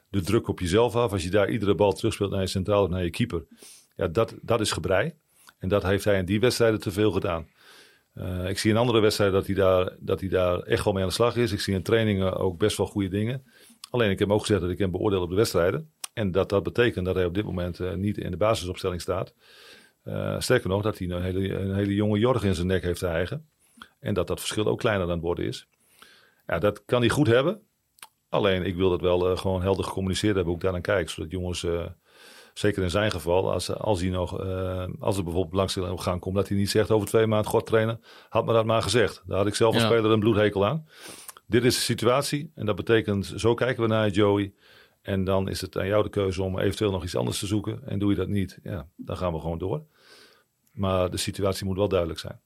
de 0.09 0.21
druk 0.21 0.47
op 0.47 0.59
jezelf 0.59 0.95
af. 0.95 1.11
Als 1.11 1.23
je 1.23 1.29
daar 1.29 1.49
iedere 1.49 1.75
bal 1.75 1.93
terugspeelt 1.93 2.31
naar 2.31 2.41
je 2.41 2.47
centraal 2.47 2.83
of 2.83 2.89
naar 2.89 3.03
je 3.03 3.09
keeper. 3.09 3.45
Ja, 3.95 4.07
dat, 4.07 4.36
dat 4.41 4.59
is 4.59 4.71
gebrei. 4.71 5.13
En 5.59 5.69
dat 5.69 5.83
heeft 5.83 6.03
hij 6.03 6.17
in 6.17 6.25
die 6.25 6.39
wedstrijden 6.39 6.79
te 6.79 6.91
veel 6.91 7.11
gedaan. 7.11 7.47
Eh, 8.13 8.49
ik 8.49 8.59
zie 8.59 8.71
in 8.71 8.77
andere 8.77 8.99
wedstrijden 8.99 9.36
dat 9.36 9.45
hij, 9.45 9.55
daar, 9.55 9.95
dat 9.99 10.19
hij 10.19 10.29
daar 10.29 10.59
echt 10.59 10.83
wel 10.83 10.93
mee 10.93 11.03
aan 11.03 11.09
de 11.09 11.15
slag 11.15 11.36
is. 11.36 11.51
Ik 11.51 11.59
zie 11.59 11.73
in 11.73 11.83
trainingen 11.83 12.38
ook 12.38 12.57
best 12.57 12.77
wel 12.77 12.88
goede 12.88 13.09
dingen. 13.09 13.43
Alleen 13.89 14.09
ik 14.09 14.19
heb 14.19 14.29
ook 14.29 14.39
gezegd 14.39 14.61
dat 14.61 14.69
ik 14.69 14.77
hem 14.77 14.91
beoordeel 14.91 15.21
op 15.21 15.29
de 15.29 15.36
wedstrijden. 15.36 15.91
En 16.13 16.31
dat 16.31 16.49
dat 16.49 16.63
betekent 16.63 17.05
dat 17.05 17.15
hij 17.15 17.25
op 17.25 17.33
dit 17.33 17.43
moment 17.43 17.79
eh, 17.79 17.93
niet 17.93 18.17
in 18.17 18.31
de 18.31 18.38
basisopstelling 18.38 19.01
staat. 19.01 19.33
Eh, 20.06 20.36
sterker 20.39 20.70
nog, 20.70 20.82
dat 20.82 20.97
hij 20.97 21.10
een 21.10 21.22
hele, 21.22 21.53
een 21.53 21.76
hele 21.76 21.93
jonge 21.93 22.20
Jorg 22.20 22.43
in 22.43 22.56
zijn 22.56 22.68
nek 22.68 22.84
heeft 22.84 22.99
te 22.99 23.08
eigen. 23.08 23.47
En 23.99 24.14
dat 24.14 24.28
dat 24.28 24.39
verschil 24.39 24.66
ook 24.66 24.80
kleiner 24.80 25.06
aan 25.06 25.12
het 25.12 25.22
worden 25.22 25.45
is. 25.45 25.68
Ja, 26.47 26.60
dat 26.60 26.86
kan 26.86 26.99
hij 27.01 27.10
goed 27.10 27.28
hebben. 27.28 27.62
Alleen 28.30 28.66
ik 28.66 28.76
wil 28.76 28.89
dat 28.89 29.01
wel 29.01 29.30
eh, 29.32 29.38
gewoon 29.38 29.62
helder 29.62 29.86
gecommuniceerd 29.86 30.36
hebben 30.36 30.53
hoe 30.53 30.56
ik 30.56 30.62
daar 30.62 30.72
naar 30.72 30.82
kijk. 30.82 31.10
Zodat 31.10 31.32
jongens, 31.32 31.64
eh, 31.64 31.86
zeker 32.53 32.84
in 32.84 32.89
zijn 32.89 33.12
geval, 33.12 33.51
als, 33.51 33.74
als, 33.74 34.01
hij 34.01 34.10
nog, 34.10 34.39
als 34.99 35.18
er 35.18 35.24
bijvoorbeeld 35.24 35.49
belangstelling 35.49 35.91
op 35.91 35.99
gang 35.99 36.20
komt, 36.22 36.36
dat 36.36 36.47
hij 36.47 36.58
niet 36.58 36.70
zegt 36.70 36.91
over 36.91 37.08
twee 37.08 37.28
maanden, 37.28 37.51
god 37.51 37.66
trainen, 37.66 38.01
had 38.30 38.45
me 38.45 38.53
dat 38.53 38.66
maar 38.66 38.82
gezegd. 38.82 39.24
Daar 39.26 39.38
had 39.38 39.47
ik 39.47 39.56
zelf 39.56 39.74
als 39.74 39.84
Ja. 39.84 39.89
speler 39.89 40.12
een 40.12 40.20
bloedhekel 40.20 40.66
aan. 40.66 40.88
Dit 41.47 41.64
is 41.64 41.76
de 41.76 41.82
situatie 41.82 42.51
en 42.56 42.66
dat 42.66 42.76
betekent, 42.76 43.34
zo 43.36 43.53
kijken 43.53 43.84
we 43.84 43.89
naar 43.89 44.10
Joey. 44.10 44.53
En 45.01 45.24
dan 45.24 45.49
is 45.49 45.62
het 45.62 45.78
aan 45.78 45.88
jou 45.88 46.03
de 46.03 46.10
keuze 46.10 46.43
om 46.43 46.60
eventueel 46.60 46.91
nog 46.91 47.03
iets 47.03 47.16
anders 47.16 47.39
te 47.39 47.47
zoeken. 47.47 47.82
En 47.88 47.99
doe 47.99 48.10
je 48.10 48.16
dat 48.16 48.28
niet, 48.28 48.60
ja, 48.64 48.88
dan 48.95 49.18
gaan 49.18 49.34
we 49.34 49.39
gewoon 49.39 49.58
door. 49.58 49.84
Maar 50.76 51.09
de 51.09 51.17
situatie 51.17 51.65
moet 51.65 51.78
wel 51.78 51.88
duidelijk 51.88 52.19
zijn. 52.19 52.39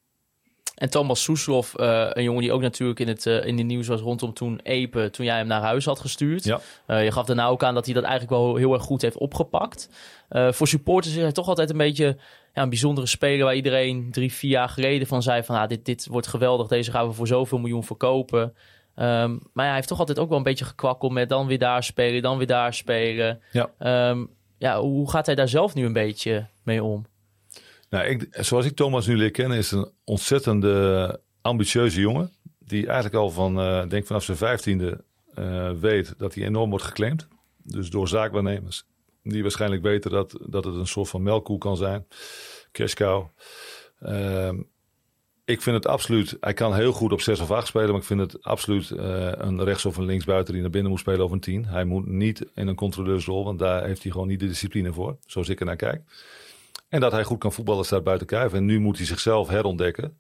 En 0.80 0.90
Thomas 0.90 1.24
Soeslof, 1.24 1.76
eh, 1.76 2.08
een 2.10 2.24
jongen 2.24 2.42
die 2.42 2.52
ook 2.52 2.62
natuurlijk 2.62 3.00
in 3.00 3.08
het, 3.08 3.26
eh, 3.26 3.46
in 3.46 3.56
de 3.56 3.64
nieuws 3.64 3.88
was 3.88 4.02
rondom 4.02 4.34
toen 4.34 4.60
Epe, 4.64 5.10
toen 5.10 5.26
jij 5.26 5.38
hem 5.38 5.48
naar 5.48 5.62
huis 5.62 5.86
had 5.86 6.00
gestuurd. 6.00 6.44
Ja. 6.44 6.60
Eh, 6.86 7.04
je 7.04 7.12
gaf 7.12 7.26
daarna 7.26 7.48
ook 7.48 7.64
aan 7.64 7.74
dat 7.74 7.86
hij 7.86 7.94
dat 7.94 8.04
eigenlijk 8.04 8.32
wel 8.32 8.56
heel 8.56 8.74
erg 8.74 8.84
goed 8.84 9.02
heeft 9.02 9.18
opgepakt. 9.18 9.90
Voor 10.30 10.68
supporters 10.68 11.16
is 11.16 11.22
hij 11.22 11.32
toch 11.32 11.48
altijd 11.48 11.70
een 11.70 11.78
beetje 11.78 12.18
ja, 12.54 12.62
een 12.62 12.70
bijzondere 12.70 13.08
speler 13.08 13.46
waar 13.46 13.56
iedereen 13.56 14.12
drie, 14.12 14.34
vier 14.34 14.52
jaar 14.52 14.70
geleden 14.70 15.08
van 15.08 15.22
zei 15.22 15.44
van 15.44 15.56
ah, 15.56 15.68
dit, 15.68 15.86
dit 15.86 16.08
wordt 16.08 16.28
geweldig, 16.28 16.68
deze 16.68 16.92
gaan 16.92 17.08
we 17.08 17.14
voor 17.14 17.28
zoveel 17.28 17.58
miljoen 17.58 17.84
verkopen. 17.84 18.54
Ehm, 18.96 19.32
maar 19.32 19.40
ja, 19.54 19.64
hij 19.64 19.76
heeft 19.76 19.88
toch 19.88 20.00
altijd 20.00 20.20
ook 20.20 20.30
wel 20.30 20.38
een 20.38 20.44
beetje 20.44 20.66
gekwakkeld 20.66 21.12
met 21.12 21.30
dan 21.30 21.48
weer 21.48 21.60
daar 21.60 21.84
spelen, 21.84 22.22
dan 22.22 22.38
weer 22.38 22.48
daar 22.48 22.74
spelen. 22.74 23.42
Ja. 23.52 23.70
Ehm, 23.80 24.26
ja, 24.58 24.80
hoe 24.80 25.10
gaat 25.10 25.26
hij 25.26 25.36
daar 25.36 25.48
zelf 25.48 25.74
nu 25.74 25.86
een 25.86 25.94
beetje 25.94 26.48
mee 26.64 26.84
om? 26.84 27.06
Nou, 27.90 28.06
ik, 28.06 28.28
zoals 28.32 28.66
ik 28.66 28.76
Thomas 28.76 29.08
nu 29.08 29.18
leer 29.18 29.32
kennen, 29.32 29.58
is 29.58 29.72
een 29.72 29.92
ontzettende 30.04 31.20
ambitieuze 31.42 32.00
jongen. 32.00 32.32
Die 32.60 32.86
eigenlijk 32.86 33.16
al 33.16 33.30
van, 33.30 33.60
eh 33.60 33.88
denk 33.88 34.06
vanaf 34.06 34.24
zijn 34.24 34.38
vijftiende 34.38 35.04
eh, 35.34 35.72
weet 35.72 36.14
dat 36.18 36.36
hij 36.36 36.46
enorm 36.46 36.70
wordt 36.70 36.86
geclaimd. 36.86 37.28
Dus 37.64 37.90
door 37.90 38.08
zaakwaarnemers. 38.08 38.84
Die 39.24 39.42
waarschijnlijk 39.42 39.82
weten 39.82 40.12
dat, 40.12 40.38
dat 40.48 40.66
het 40.66 40.76
een 40.76 40.88
soort 40.88 41.10
van 41.10 41.24
melkkoe 41.24 41.58
kan 41.58 41.78
zijn. 41.78 42.08
Cash. 42.72 42.94
Ehm, 44.00 44.62
ik 45.46 45.62
vind 45.62 45.76
het 45.76 45.88
absoluut, 45.88 46.38
hij 46.40 46.54
kan 46.54 46.76
heel 46.76 46.92
goed 46.92 47.12
op 47.12 47.22
6 47.22 47.40
of 47.40 47.52
8 47.52 47.68
spelen, 47.68 47.90
maar 47.90 48.00
ik 48.00 48.06
vind 48.06 48.20
het 48.20 48.44
absoluut 48.44 48.92
eh, 48.92 49.32
een 49.32 49.64
rechts- 49.64 49.86
of 49.86 49.98
een 49.98 50.06
linksbuiten 50.06 50.54
die 50.54 50.62
naar 50.62 50.72
binnen 50.72 50.92
moet 50.92 51.00
spelen 51.00 51.20
over 51.20 51.36
een 51.36 51.42
10. 51.42 51.66
Hij 51.66 51.86
moet 51.86 52.06
niet 52.06 52.46
in 52.56 52.68
een 52.68 52.76
controleursrol, 52.76 53.44
want 53.44 53.60
daar 53.60 53.86
heeft 53.86 54.04
hij 54.04 54.12
gewoon 54.12 54.28
niet 54.28 54.40
de 54.40 54.48
discipline 54.48 54.94
voor, 54.94 55.18
zoals 55.26 55.50
ik 55.50 55.60
er 55.60 55.66
naar 55.66 55.76
kijk. 55.76 56.02
En 56.90 57.00
dat 57.00 57.12
hij 57.12 57.24
goed 57.24 57.40
kan 57.40 57.54
voetballen 57.54 57.86
staat 57.86 58.04
buiten 58.04 58.28
kijf. 58.28 58.54
En 58.54 58.66
nu 58.66 58.80
moet 58.80 58.98
hij 58.98 59.06
zichzelf 59.06 59.48
herontdekken. 59.48 60.20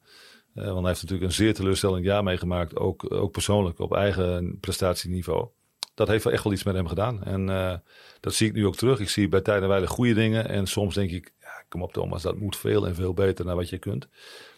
Eh, 0.54 0.64
want 0.64 0.78
hij 0.78 0.88
heeft 0.88 1.02
natuurlijk 1.02 1.30
een 1.30 1.36
zeer 1.36 1.54
teleurstellend 1.54 2.04
jaar 2.04 2.24
meegemaakt, 2.24 2.76
ook, 2.76 3.12
ook 3.14 3.32
persoonlijk 3.32 3.80
op 3.80 3.94
eigen 3.94 4.58
prestatieniveau. 4.60 5.48
Dat 5.94 6.08
heeft 6.08 6.24
wel 6.24 6.34
echt 6.34 6.44
wel 6.44 6.54
iets 6.54 6.64
met 6.64 6.76
hem 6.76 6.88
gedaan. 6.88 7.24
En 7.24 7.50
eh, 7.50 7.76
dat 8.20 8.34
zie 8.34 8.48
ik 8.48 8.54
nu 8.54 8.66
ook 8.66 8.76
terug. 8.76 9.00
Ik 9.00 9.10
zie 9.10 9.28
bij 9.28 9.42
tijden 9.42 9.70
wijle 9.70 9.88
goede 9.88 10.14
dingen. 10.14 10.50
En 10.50 10.68
soms 10.68 10.96
denk 10.96 11.12
ik, 11.12 11.34
ja, 11.40 11.64
kom 11.70 11.82
op 11.82 11.94
Thomas, 11.94 12.22
dat 12.22 12.38
moet 12.38 12.58
veel 12.58 12.88
en 12.88 12.96
veel 12.96 13.14
beter 13.14 13.46
naar 13.46 13.56
wat 13.56 13.70
je 13.70 13.78
kunt. 13.78 14.08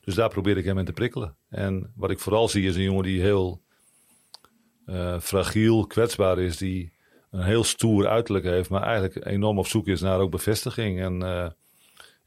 Dus 0.01 0.15
daar 0.15 0.29
probeer 0.29 0.57
ik 0.57 0.65
hem 0.65 0.77
in 0.77 0.85
te 0.85 0.93
prikkelen. 0.93 1.35
En 1.49 1.91
wat 1.95 2.11
ik 2.11 2.19
vooral 2.19 2.47
zie 2.47 2.67
is 2.67 2.75
een 2.75 2.81
jongen 2.81 3.03
die 3.03 3.21
heel 3.21 3.61
eh, 4.85 5.19
fragiel, 5.19 5.87
kwetsbaar 5.87 6.39
is. 6.39 6.57
Die 6.57 6.93
een 7.31 7.43
heel 7.43 7.63
stoer 7.63 8.07
uiterlijk 8.07 8.45
heeft, 8.45 8.69
maar 8.69 8.83
eigenlijk 8.83 9.25
enorm 9.25 9.59
op 9.59 9.67
zoek 9.67 9.87
is 9.87 10.01
naar 10.01 10.19
ook 10.19 10.31
bevestiging. 10.31 11.01
En 11.01 11.21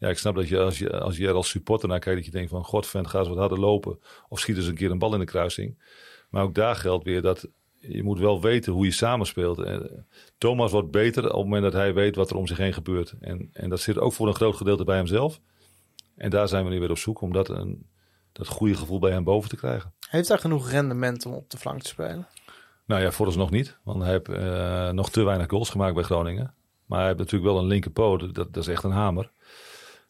ja, 0.05 0.11
ik 0.11 0.19
snap 0.19 0.35
dat 0.35 0.49
je 0.49 0.61
als, 0.61 0.79
je 0.79 1.01
als 1.01 1.17
je 1.17 1.27
er 1.27 1.35
als 1.35 1.49
supporter 1.49 1.89
naar 1.89 1.99
kijkt, 1.99 2.19
dat 2.19 2.27
je 2.27 2.33
denkt 2.33 2.51
van 2.51 2.65
god, 2.65 2.87
vent, 2.87 3.07
ga 3.07 3.19
eens 3.19 3.29
wat 3.29 3.39
harder 3.39 3.61
lopen. 3.61 3.99
Of 4.29 4.41
schiet 4.41 4.57
eens 4.57 4.67
een 4.67 4.75
keer 4.75 4.91
een 4.91 4.99
bal 4.99 5.13
in 5.13 5.19
de 5.19 5.25
kruising. 5.25 5.83
Maar 6.31 6.43
ook 6.43 6.55
daar 6.55 6.77
geldt 6.77 7.05
weer 7.05 7.23
dat 7.23 7.49
je 7.79 8.03
moet 8.03 8.19
wel 8.19 8.41
weten 8.41 8.73
hoe 8.73 8.85
je 8.85 8.91
samenspeelt. 8.91 9.59
En 9.59 10.07
Thomas 10.39 10.71
wordt 10.71 10.91
beter 10.91 11.25
op 11.25 11.31
het 11.31 11.43
moment 11.43 11.63
dat 11.63 11.73
hij 11.73 11.95
weet 11.95 12.17
wat 12.17 12.31
er 12.31 12.37
om 12.37 12.47
zich 12.47 12.57
heen 12.57 12.73
gebeurt. 12.73 13.15
En, 13.21 13.51
en 13.53 13.71
dat 13.71 13.81
zit 13.81 13.99
ook 13.99 14.13
voor 14.13 14.29
een 14.29 14.35
groot 14.35 14.57
gedeelte 14.57 14.85
bij 14.85 14.97
hemzelf. 14.97 15.41
En 16.17 16.31
daar 16.31 16.49
zijn 16.49 16.65
we 16.65 16.71
nu 16.71 16.81
weer 16.81 16.91
op 16.91 16.99
zoek 16.99 17.21
om 17.21 17.33
dat, 17.33 17.49
een, 17.49 17.87
dat 18.33 18.47
goede 18.47 18.75
gevoel 18.75 18.99
bij 18.99 19.11
hem 19.11 19.25
boven 19.25 19.49
te 19.49 19.57
krijgen. 19.57 19.93
Heeft 20.09 20.29
hij 20.29 20.39
genoeg 20.39 20.71
rendement 20.71 21.27
om 21.27 21.33
op 21.33 21.51
de 21.51 21.59
flank 21.59 21.83
te 21.83 21.89
spelen? 21.89 22.27
Nou 22.87 23.03
ja, 23.03 23.11
vooralsnog 23.11 23.51
niet. 23.51 23.79
Want 23.83 24.03
hij 24.03 24.11
heeft 24.11 24.29
eh, 24.29 24.91
nog 24.91 25.11
te 25.11 25.23
weinig 25.23 25.49
goals 25.51 25.71
gemaakt 25.71 25.95
bij 25.95 26.03
Groningen. 26.03 26.55
Maar 26.87 26.99
hij 26.99 27.07
heeft 27.07 27.19
natuurlijk 27.19 27.53
wel 27.53 27.61
een 27.61 27.67
linkerpoot. 27.67 28.21
Dat, 28.21 28.35
dat 28.35 28.57
is 28.57 28.69
echt 28.69 28.85
een 28.85 28.91
hamer. 28.91 29.31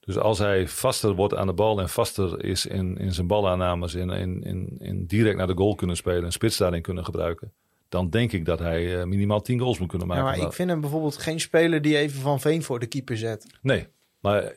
Dus 0.04 0.18
als 0.18 0.38
hij 0.38 0.68
vaster 0.68 1.14
wordt 1.14 1.34
aan 1.34 1.46
de 1.46 1.52
bal 1.52 1.80
en 1.80 1.88
vaster 1.88 2.44
is 2.44 2.66
in, 2.66 2.96
in 2.96 3.12
zijn 3.12 3.26
balaannames... 3.26 3.94
In, 3.94 4.10
in, 4.10 4.42
in, 4.42 4.76
in 4.78 5.06
direct 5.06 5.36
naar 5.36 5.46
de 5.46 5.56
goal 5.56 5.74
kunnen 5.74 5.96
spelen 5.96 6.24
en 6.24 6.32
spits 6.32 6.56
daarin 6.56 6.82
kunnen 6.82 7.04
gebruiken... 7.04 7.52
dan 7.88 8.10
denk 8.10 8.32
ik 8.32 8.44
dat 8.44 8.58
hij 8.58 9.00
eh, 9.00 9.06
minimaal 9.06 9.40
10 9.40 9.58
goals 9.60 9.78
moet 9.78 9.88
kunnen 9.88 10.08
Ja, 10.08 10.14
maken. 10.14 10.38
maar 10.38 10.46
ik 10.46 10.52
vind 10.52 10.70
hem 10.70 10.80
bijvoorbeeld 10.80 11.16
geen 11.16 11.40
speler 11.40 11.82
die 11.82 11.96
even 11.96 12.20
Van 12.20 12.40
Veen 12.40 12.62
voor 12.62 12.78
de 12.78 12.86
keeper 12.86 13.16
zet. 13.16 13.46
Nee, 13.62 13.86
maar 14.20 14.52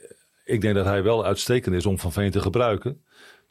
ik 0.46 0.62
denk 0.62 0.76
dat 0.76 0.86
hij 0.86 1.04
wel 1.04 1.26
uitstekend 1.26 1.76
is 1.76 1.86
om 1.86 2.00
Van 2.00 2.12
Veen 2.12 2.32
te 2.32 2.42
gebruiken. 2.42 3.02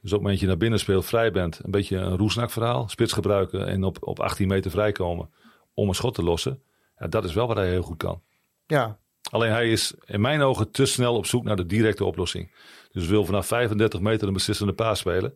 Dus 0.01 0.15
op 0.15 0.21
het 0.21 0.21
moment 0.21 0.31
dat 0.31 0.41
je 0.41 0.47
naar 0.47 0.57
binnen 0.57 0.79
speelt, 0.79 1.05
vrij 1.07 1.31
bent, 1.31 1.61
een 1.65 1.71
beetje 1.71 1.97
een 1.97 2.17
roesnak 2.17 2.51
verhaal. 2.51 2.89
Spits 2.89 3.13
gebruiken 3.13 3.67
en 3.67 3.85
op, 3.85 3.97
op 4.01 4.21
18 4.21 4.49
meter 4.49 4.71
vrijkomen 4.71 5.31
om 5.75 5.89
een 5.89 5.95
schot 5.95 6.15
te 6.15 6.23
lossen. 6.23 6.63
Ja, 6.99 7.07
dat 7.07 7.25
is 7.25 7.35
wel 7.35 7.47
wat 7.47 7.57
hij 7.57 7.69
heel 7.71 7.83
goed 7.83 7.97
kan. 7.97 8.23
Ja, 8.67 8.99
Alleen 9.31 9.51
hij 9.51 9.71
is 9.71 9.95
in 10.05 10.21
mijn 10.21 10.43
ogen 10.43 10.71
te 10.71 10.87
snel 10.87 11.15
op 11.15 11.27
zoek 11.27 11.45
naar 11.45 11.57
de 11.57 11.67
directe 11.67 12.05
oplossing. 12.05 12.53
Dus 12.93 13.07
wil 13.07 13.25
vanaf 13.25 13.47
35 13.47 14.01
meter 14.01 14.27
een 14.27 14.35
beslissende 14.35 14.73
paas 14.73 14.99
spelen. 14.99 15.35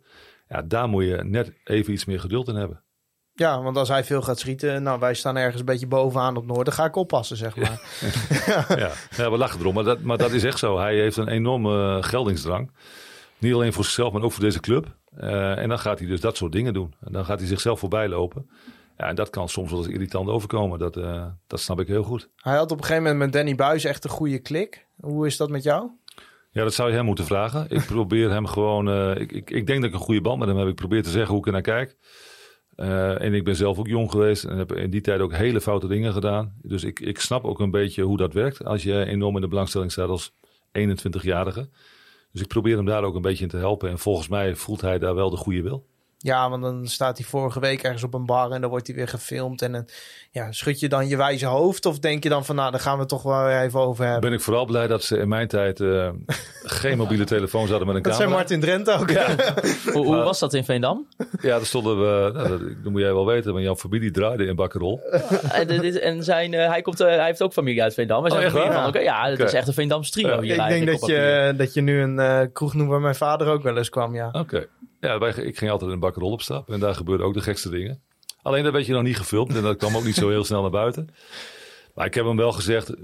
Ja, 0.49 0.62
daar 0.62 0.88
moet 0.88 1.05
je 1.05 1.24
net 1.24 1.53
even 1.64 1.93
iets 1.93 2.05
meer 2.05 2.20
geduld 2.20 2.49
in 2.49 2.55
hebben. 2.55 2.82
ja, 3.32 3.62
want 3.62 3.76
als 3.76 3.88
hij 3.88 4.05
veel 4.05 4.22
gaat 4.22 4.38
schieten, 4.38 4.82
nou 4.82 5.01
wij 5.01 5.14
staan 5.14 5.36
ergens 5.36 5.61
een 5.61 5.64
beetje 5.64 5.86
bovenaan 5.86 6.36
op 6.36 6.47
Noord, 6.47 6.64
dan 6.64 6.74
ga 6.74 6.84
ik 6.84 6.97
oppassen, 6.97 7.36
zeg 7.36 7.57
maar. 7.57 7.80
ja. 8.78 8.91
ja, 9.16 9.30
we 9.30 9.36
lachen 9.36 9.61
erom, 9.61 9.74
maar 9.74 9.84
dat, 9.84 10.01
maar 10.01 10.18
dat 10.18 10.32
is 10.32 10.45
echt 10.45 10.59
zo. 10.59 10.78
Hij 10.78 10.95
heeft 10.95 11.16
een 11.16 11.28
enorme 11.28 12.03
geldingsdrang. 12.03 12.70
Niet 13.38 13.55
alleen 13.55 13.72
voor 13.72 13.84
zichzelf, 13.84 14.12
maar 14.12 14.22
ook 14.22 14.32
voor 14.32 14.45
deze 14.45 14.61
club. 14.61 14.86
Eh, 15.16 15.59
en 15.59 15.68
dan 15.68 15.78
gaat 15.78 15.99
hij 15.99 16.09
dus 16.09 16.20
dat 16.20 16.36
soort 16.36 16.53
dingen 16.53 16.72
doen. 16.72 16.95
En 17.01 17.12
dan 17.12 17.24
gaat 17.24 17.38
hij 17.38 17.49
zichzelf 17.49 17.78
voorbij 17.78 18.09
lopen. 18.09 18.51
Ja, 19.01 19.07
en 19.07 19.14
dat 19.14 19.30
kan 19.30 19.48
soms 19.48 19.70
wel 19.70 19.78
eens 19.78 19.88
irritant 19.88 20.28
overkomen. 20.28 20.78
Dat, 20.78 20.96
eh, 20.96 21.26
dat 21.46 21.61
snap 21.61 21.80
ik 21.80 21.86
heel 21.86 22.03
goed. 22.03 22.28
Hij 22.36 22.57
had 22.57 22.70
op 22.70 22.78
een 22.78 22.84
gegeven 22.84 23.03
moment 23.03 23.20
met 23.20 23.32
Danny 23.32 23.55
Buis 23.55 23.84
echt 23.84 24.05
een 24.05 24.11
goede 24.11 24.38
klik. 24.38 24.86
Hoe 25.01 25.26
is 25.26 25.36
dat 25.36 25.51
met 25.51 25.62
jou? 25.62 25.90
Ja, 26.51 26.62
dat 26.62 26.74
zou 26.74 26.90
je 26.90 26.96
hem 26.96 27.05
moeten 27.05 27.24
vragen. 27.24 27.66
Ik 27.68 27.86
probeer 27.94 28.30
hem 28.30 28.46
gewoon. 28.46 28.88
eh, 28.88 29.20
ik, 29.20 29.32
ik, 29.32 29.51
ik 29.51 29.66
denk 29.66 29.80
dat 29.80 29.88
ik 29.88 29.94
een 29.96 30.05
goede 30.05 30.20
band 30.20 30.38
met 30.38 30.48
hem 30.48 30.57
heb. 30.57 30.68
Ik 30.68 30.74
probeer 30.74 31.03
te 31.03 31.11
zeggen 31.11 31.30
hoe 31.30 31.38
ik 31.38 31.46
er 31.46 31.53
naar 31.53 31.62
kijk. 31.62 31.96
Eh, 32.76 33.22
en 33.22 33.34
ik 33.34 33.44
ben 33.44 33.57
zelf 33.57 33.78
ook 33.78 33.86
jong 33.88 34.11
geweest 34.11 34.44
en 34.44 34.57
heb 34.59 34.72
in 34.72 34.90
die 34.90 35.01
tijd 35.01 35.20
ook 35.20 35.32
hele 35.34 35.61
foute 35.61 35.86
dingen 35.86 36.12
gedaan. 36.12 36.55
Dus 36.62 36.84
ik, 36.84 37.01
ik 37.01 37.20
snap 37.20 37.44
ook 37.44 37.61
een 37.61 37.70
beetje 37.70 38.03
hoe 38.03 38.16
dat 38.16 38.32
werkt 38.32 38.64
als 38.64 38.82
je 38.82 39.05
enorm 39.05 39.34
in 39.34 39.40
de 39.40 39.48
belangstelling 39.48 39.92
staat 39.92 40.09
als 40.09 40.32
21-jarige. 40.78 41.68
Dus 42.32 42.40
ik 42.42 42.48
probeer 42.48 42.76
hem 42.76 42.86
daar 42.86 43.05
ook 43.05 43.14
een 43.14 43.22
beetje 43.22 43.44
in 43.44 43.51
te 43.51 43.57
helpen. 43.57 43.90
En 43.90 43.98
volgens 43.98 44.28
mij 44.28 44.55
voelt 44.55 44.80
hij 44.80 44.98
daar 44.98 45.14
wel 45.14 45.30
de 45.30 45.36
goede 45.36 45.62
wil. 45.62 45.86
Ja, 46.22 46.50
want 46.50 46.62
dan 46.62 46.86
staat 46.86 47.18
hij 47.18 47.26
vorige 47.26 47.60
week 47.60 47.82
ergens 47.82 48.02
op 48.02 48.14
een 48.14 48.26
bar 48.26 48.50
en 48.50 48.60
dan 48.60 48.70
wordt 48.70 48.86
hij 48.86 48.96
weer 48.96 49.08
gefilmd. 49.08 49.62
En 49.62 49.72
dan 49.72 49.88
ja, 50.30 50.52
schud 50.52 50.80
je 50.80 50.88
dan 50.88 51.08
je 51.08 51.16
wijze 51.16 51.46
hoofd 51.46 51.86
of 51.86 51.98
denk 51.98 52.22
je 52.22 52.28
dan 52.28 52.44
van 52.44 52.56
nou, 52.56 52.70
daar 52.70 52.80
gaan 52.80 52.98
we 52.98 53.06
toch 53.06 53.22
wel 53.22 53.48
even 53.48 53.80
over 53.80 54.04
hebben. 54.04 54.20
Ben 54.20 54.32
ik 54.32 54.40
vooral 54.44 54.64
blij 54.64 54.86
dat 54.86 55.02
ze 55.02 55.18
in 55.18 55.28
mijn 55.28 55.48
tijd 55.48 55.80
eh, 55.80 56.08
geen 56.80 56.96
mobiele 56.98 57.24
telefoons 57.24 57.68
hadden 57.70 57.86
met 57.86 57.96
een 57.96 58.02
Dat 58.02 58.14
zei 58.16 58.28
camera. 58.28 58.42
Martin 58.48 58.60
Drent 58.60 58.90
ook. 58.90 59.10
Hoe, 59.92 60.04
hoe 60.04 60.16
Maar- 60.16 60.24
was 60.24 60.38
dat 60.38 60.54
in 60.54 60.64
Veendam? 60.64 61.06
Ja, 61.40 61.56
daar 61.56 61.66
stonden 61.66 61.98
we. 62.00 62.32
Nou, 62.32 62.48
dat, 62.48 62.60
dat 62.82 62.92
moet 62.92 63.00
jij 63.00 63.12
wel 63.12 63.26
weten, 63.26 63.52
want 63.52 63.64
jouw 63.64 63.76
familie 63.76 64.10
draaide 64.10 64.44
in 64.44 64.56
Bakkerol. 64.56 65.00
en 65.52 66.00
en 66.00 66.24
zijn, 66.24 66.54
eh, 66.54 66.68
hij, 66.68 66.82
komt, 66.82 67.00
eh, 67.00 67.06
hij 67.06 67.26
heeft 67.26 67.42
ook 67.42 67.52
familie 67.52 67.82
uit 67.82 67.94
Veendam. 67.94 68.28
Zijn 68.28 68.38
Oh, 68.38 68.44
echt 68.44 68.54
waar? 68.54 68.92
van. 68.92 69.02
Ja, 69.02 69.24
het 69.24 69.32
Oké. 69.38 69.44
is 69.48 69.52
echt 69.54 69.68
een 69.68 69.74
Veendams 69.74 70.10
trio 70.10 70.42
Ja. 70.42 70.68
Ik 70.68 70.86
denk 70.86 71.00
dat 71.00 71.06
je, 71.10 71.54
dat 71.56 71.74
je 71.74 71.80
nu 71.80 72.02
een 72.02 72.52
kroeg 72.52 72.74
noemt 72.74 72.88
waar 72.90 73.00
mijn 73.00 73.14
vader 73.14 73.48
ook 73.48 73.62
wel 73.62 73.76
eens 73.76 73.88
kwam, 73.88 74.14
ja. 74.14 74.28
Oké. 74.32 74.66
Ja, 75.01 75.18
wij, 75.18 75.34
ik 75.34 75.59
ging 75.59 75.70
altijd 75.70 75.90
in 75.90 75.98
Bakkerol 75.98 76.30
op 76.30 76.42
stap 76.42 76.70
en 76.70 76.80
daar 76.80 76.94
gebeurden 76.94 77.26
ook 77.26 77.34
de 77.34 77.40
gekste 77.40 77.70
dingen. 77.70 78.03
Alleen 78.42 78.64
dat 78.64 78.72
werd 78.72 78.86
je 78.86 78.92
nog 78.92 79.03
niet 79.03 79.16
gefilmd 79.16 79.55
en 79.55 79.62
dat 79.62 79.76
kwam 79.76 79.96
ook 79.96 80.05
niet 80.05 80.14
zo 80.14 80.28
heel 80.28 80.44
snel 80.44 80.61
naar 80.61 80.70
buiten. 80.70 81.09
Maar 81.94 82.07
ik 82.07 82.14
heb 82.14 82.24
hem 82.24 82.36
wel 82.36 82.53
gezegd, 82.53 82.94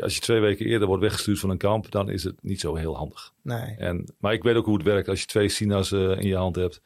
als 0.00 0.14
je 0.14 0.20
twee 0.20 0.40
weken 0.40 0.66
eerder 0.66 0.88
wordt 0.88 1.02
weggestuurd 1.02 1.38
van 1.38 1.50
een 1.50 1.58
kamp, 1.58 1.90
dan 1.90 2.10
is 2.10 2.24
het 2.24 2.42
niet 2.42 2.60
zo 2.60 2.74
heel 2.74 2.96
handig. 2.96 3.32
Nee. 3.42 3.76
En, 3.78 4.14
maar 4.18 4.32
ik 4.32 4.42
weet 4.42 4.56
ook 4.56 4.64
hoe 4.64 4.76
het 4.76 4.86
werkt. 4.86 5.08
Als 5.08 5.20
je 5.20 5.26
twee 5.26 5.48
Sina's 5.48 5.92
eh, 5.92 6.00
in 6.00 6.26
je 6.26 6.36
hand 6.36 6.56
hebt, 6.56 6.80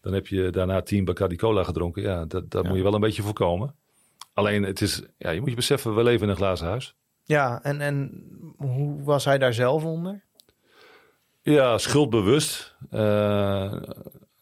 dan 0.00 0.12
heb 0.12 0.26
je 0.26 0.50
daarna 0.50 0.82
tien 0.82 1.04
Bacardi 1.04 1.36
Cola 1.36 1.64
gedronken. 1.64 2.02
Ja, 2.02 2.24
dat, 2.24 2.50
dat 2.50 2.64
moet 2.64 2.76
je 2.76 2.82
wel 2.82 2.94
een 2.94 3.00
beetje 3.00 3.22
voorkomen. 3.22 3.74
Alleen, 4.32 4.62
het 4.62 4.80
is, 4.80 5.02
ja, 5.18 5.30
je 5.30 5.40
moet 5.40 5.50
je 5.50 5.56
beseffen, 5.56 5.94
we 5.94 6.02
leven 6.02 6.22
in 6.22 6.28
een 6.28 6.36
glazen 6.36 6.66
huis. 6.66 6.94
Ja, 7.24 7.62
en, 7.62 7.80
en 7.80 8.24
hoe 8.56 9.02
was 9.02 9.24
hij 9.24 9.38
daar 9.38 9.54
zelf 9.54 9.84
onder? 9.84 10.24
Ja, 11.54 11.78
schuldbewust. 11.78 12.74
eh 12.90 13.72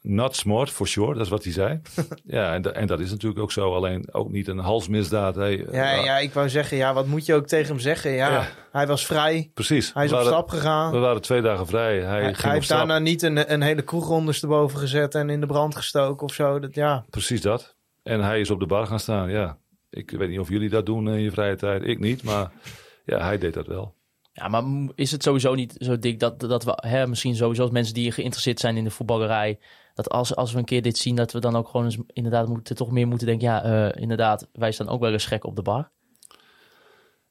not 0.01 0.37
smart, 0.37 0.71
for 0.71 0.87
sure. 0.89 1.13
Dat 1.15 1.23
is 1.23 1.29
wat 1.29 1.45
hij 1.45 1.53
zei. 1.53 1.81
ja, 2.25 2.55
en, 2.55 2.63
da- 2.63 2.71
en 2.71 2.87
dat 2.87 3.01
is 3.01 3.11
natuurlijk 3.11 3.41
ook 3.41 3.53
zo. 3.53 3.75
Alleen 3.75 4.09
ook 4.13 4.31
niet 4.31 4.49
een 4.49 4.59
halsmisdaad. 4.59 5.35
Hey, 5.35 5.67
eh, 5.67 5.73
Ja, 5.75 6.05
ja, 6.05 6.19
ik 6.19 6.33
wou 6.33 6.49
zeggen, 6.49 6.77
ja, 6.77 6.95
wat 6.95 7.07
moet 7.07 7.27
je 7.27 7.35
ook 7.35 7.47
tegen 7.47 7.69
hem 7.69 7.79
zeggen? 7.79 8.11
Ja, 8.11 8.31
Ja. 8.31 8.47
hij 8.73 8.87
was 8.87 9.07
vrij. 9.07 9.51
Precies. 9.55 9.95
Hij 9.95 10.05
is 10.05 10.13
op 10.13 10.21
stap 10.21 10.49
gegaan. 10.49 10.93
We 10.93 10.99
waren 10.99 11.23
twee 11.23 11.41
dagen 11.43 11.67
vrij. 11.67 12.01
Hij, 12.01 12.21
hij 12.21 12.25
ging 12.25 12.37
hij 12.43 12.53
heeft 12.53 12.69
daarna 12.69 12.99
niet 12.99 13.23
een, 13.23 13.53
een 13.53 13.63
hele 13.63 13.83
kroeg 13.83 14.09
ondersteboven 14.11 14.79
gezet 14.79 15.15
en 15.15 15.31
in 15.31 15.41
de 15.41 15.47
brand 15.47 15.77
gestoken 15.77 16.27
of 16.27 16.33
zo. 16.35 16.59
Dat, 16.59 16.75
ja, 16.75 17.05
Precies 17.11 17.41
dat. 17.41 17.77
En 18.03 18.21
hij 18.21 18.41
is 18.41 18.51
op 18.51 18.61
de 18.61 18.67
bar 18.67 18.87
gaan 18.87 19.01
staan. 19.01 19.31
Ja, 19.31 19.57
ik 19.91 20.11
weet 20.11 20.29
niet 20.29 20.39
of 20.39 20.49
jullie 20.49 20.71
dat 20.71 20.87
doen 20.87 21.09
in 21.09 21.21
je 21.21 21.31
vrije 21.31 21.57
tijd. 21.57 21.85
Ik 21.85 21.99
niet, 22.01 22.23
maar 22.23 22.51
ja, 23.05 23.19
hij 23.25 23.39
deed 23.39 23.55
dat 23.55 23.67
wel. 23.67 23.94
Ja, 24.37 24.49
maar 24.49 24.65
is 24.95 25.11
het 25.11 25.23
sowieso 25.23 25.55
niet 25.55 25.75
zo 25.79 25.99
dik 25.99 26.21
dat, 26.21 26.41
dat 26.41 26.65
we 26.65 26.79
hè, 26.87 27.07
misschien 27.07 27.37
sowieso 27.37 27.63
als 27.63 27.71
mensen 27.71 27.95
die 27.95 28.13
geïnteresseerd 28.13 28.61
zijn 28.61 28.77
in 28.77 28.85
de 28.85 28.91
voetballerij, 28.91 29.59
dat 29.95 30.09
als, 30.09 30.37
als 30.37 30.53
we 30.53 30.59
een 30.59 30.65
keer 30.65 30.83
dit 30.83 30.99
zien, 30.99 31.17
dat 31.17 31.33
we 31.33 31.39
dan 31.39 31.57
ook 31.57 31.69
gewoon 31.69 31.87
eens 31.87 31.99
inderdaad 32.13 32.49
moeten, 32.49 32.77
toch 32.77 32.91
meer 32.91 33.07
moeten 33.07 33.27
denken, 33.27 33.47
ja, 33.47 33.63
eh, 33.63 34.03
inderdaad, 34.03 34.49
wij 34.53 34.73
staan 34.73 34.89
ook 34.89 35.01
wel 35.01 35.13
eens 35.13 35.27
gek 35.27 35.45
op 35.45 35.57
de 35.57 35.63
bar. 35.63 35.91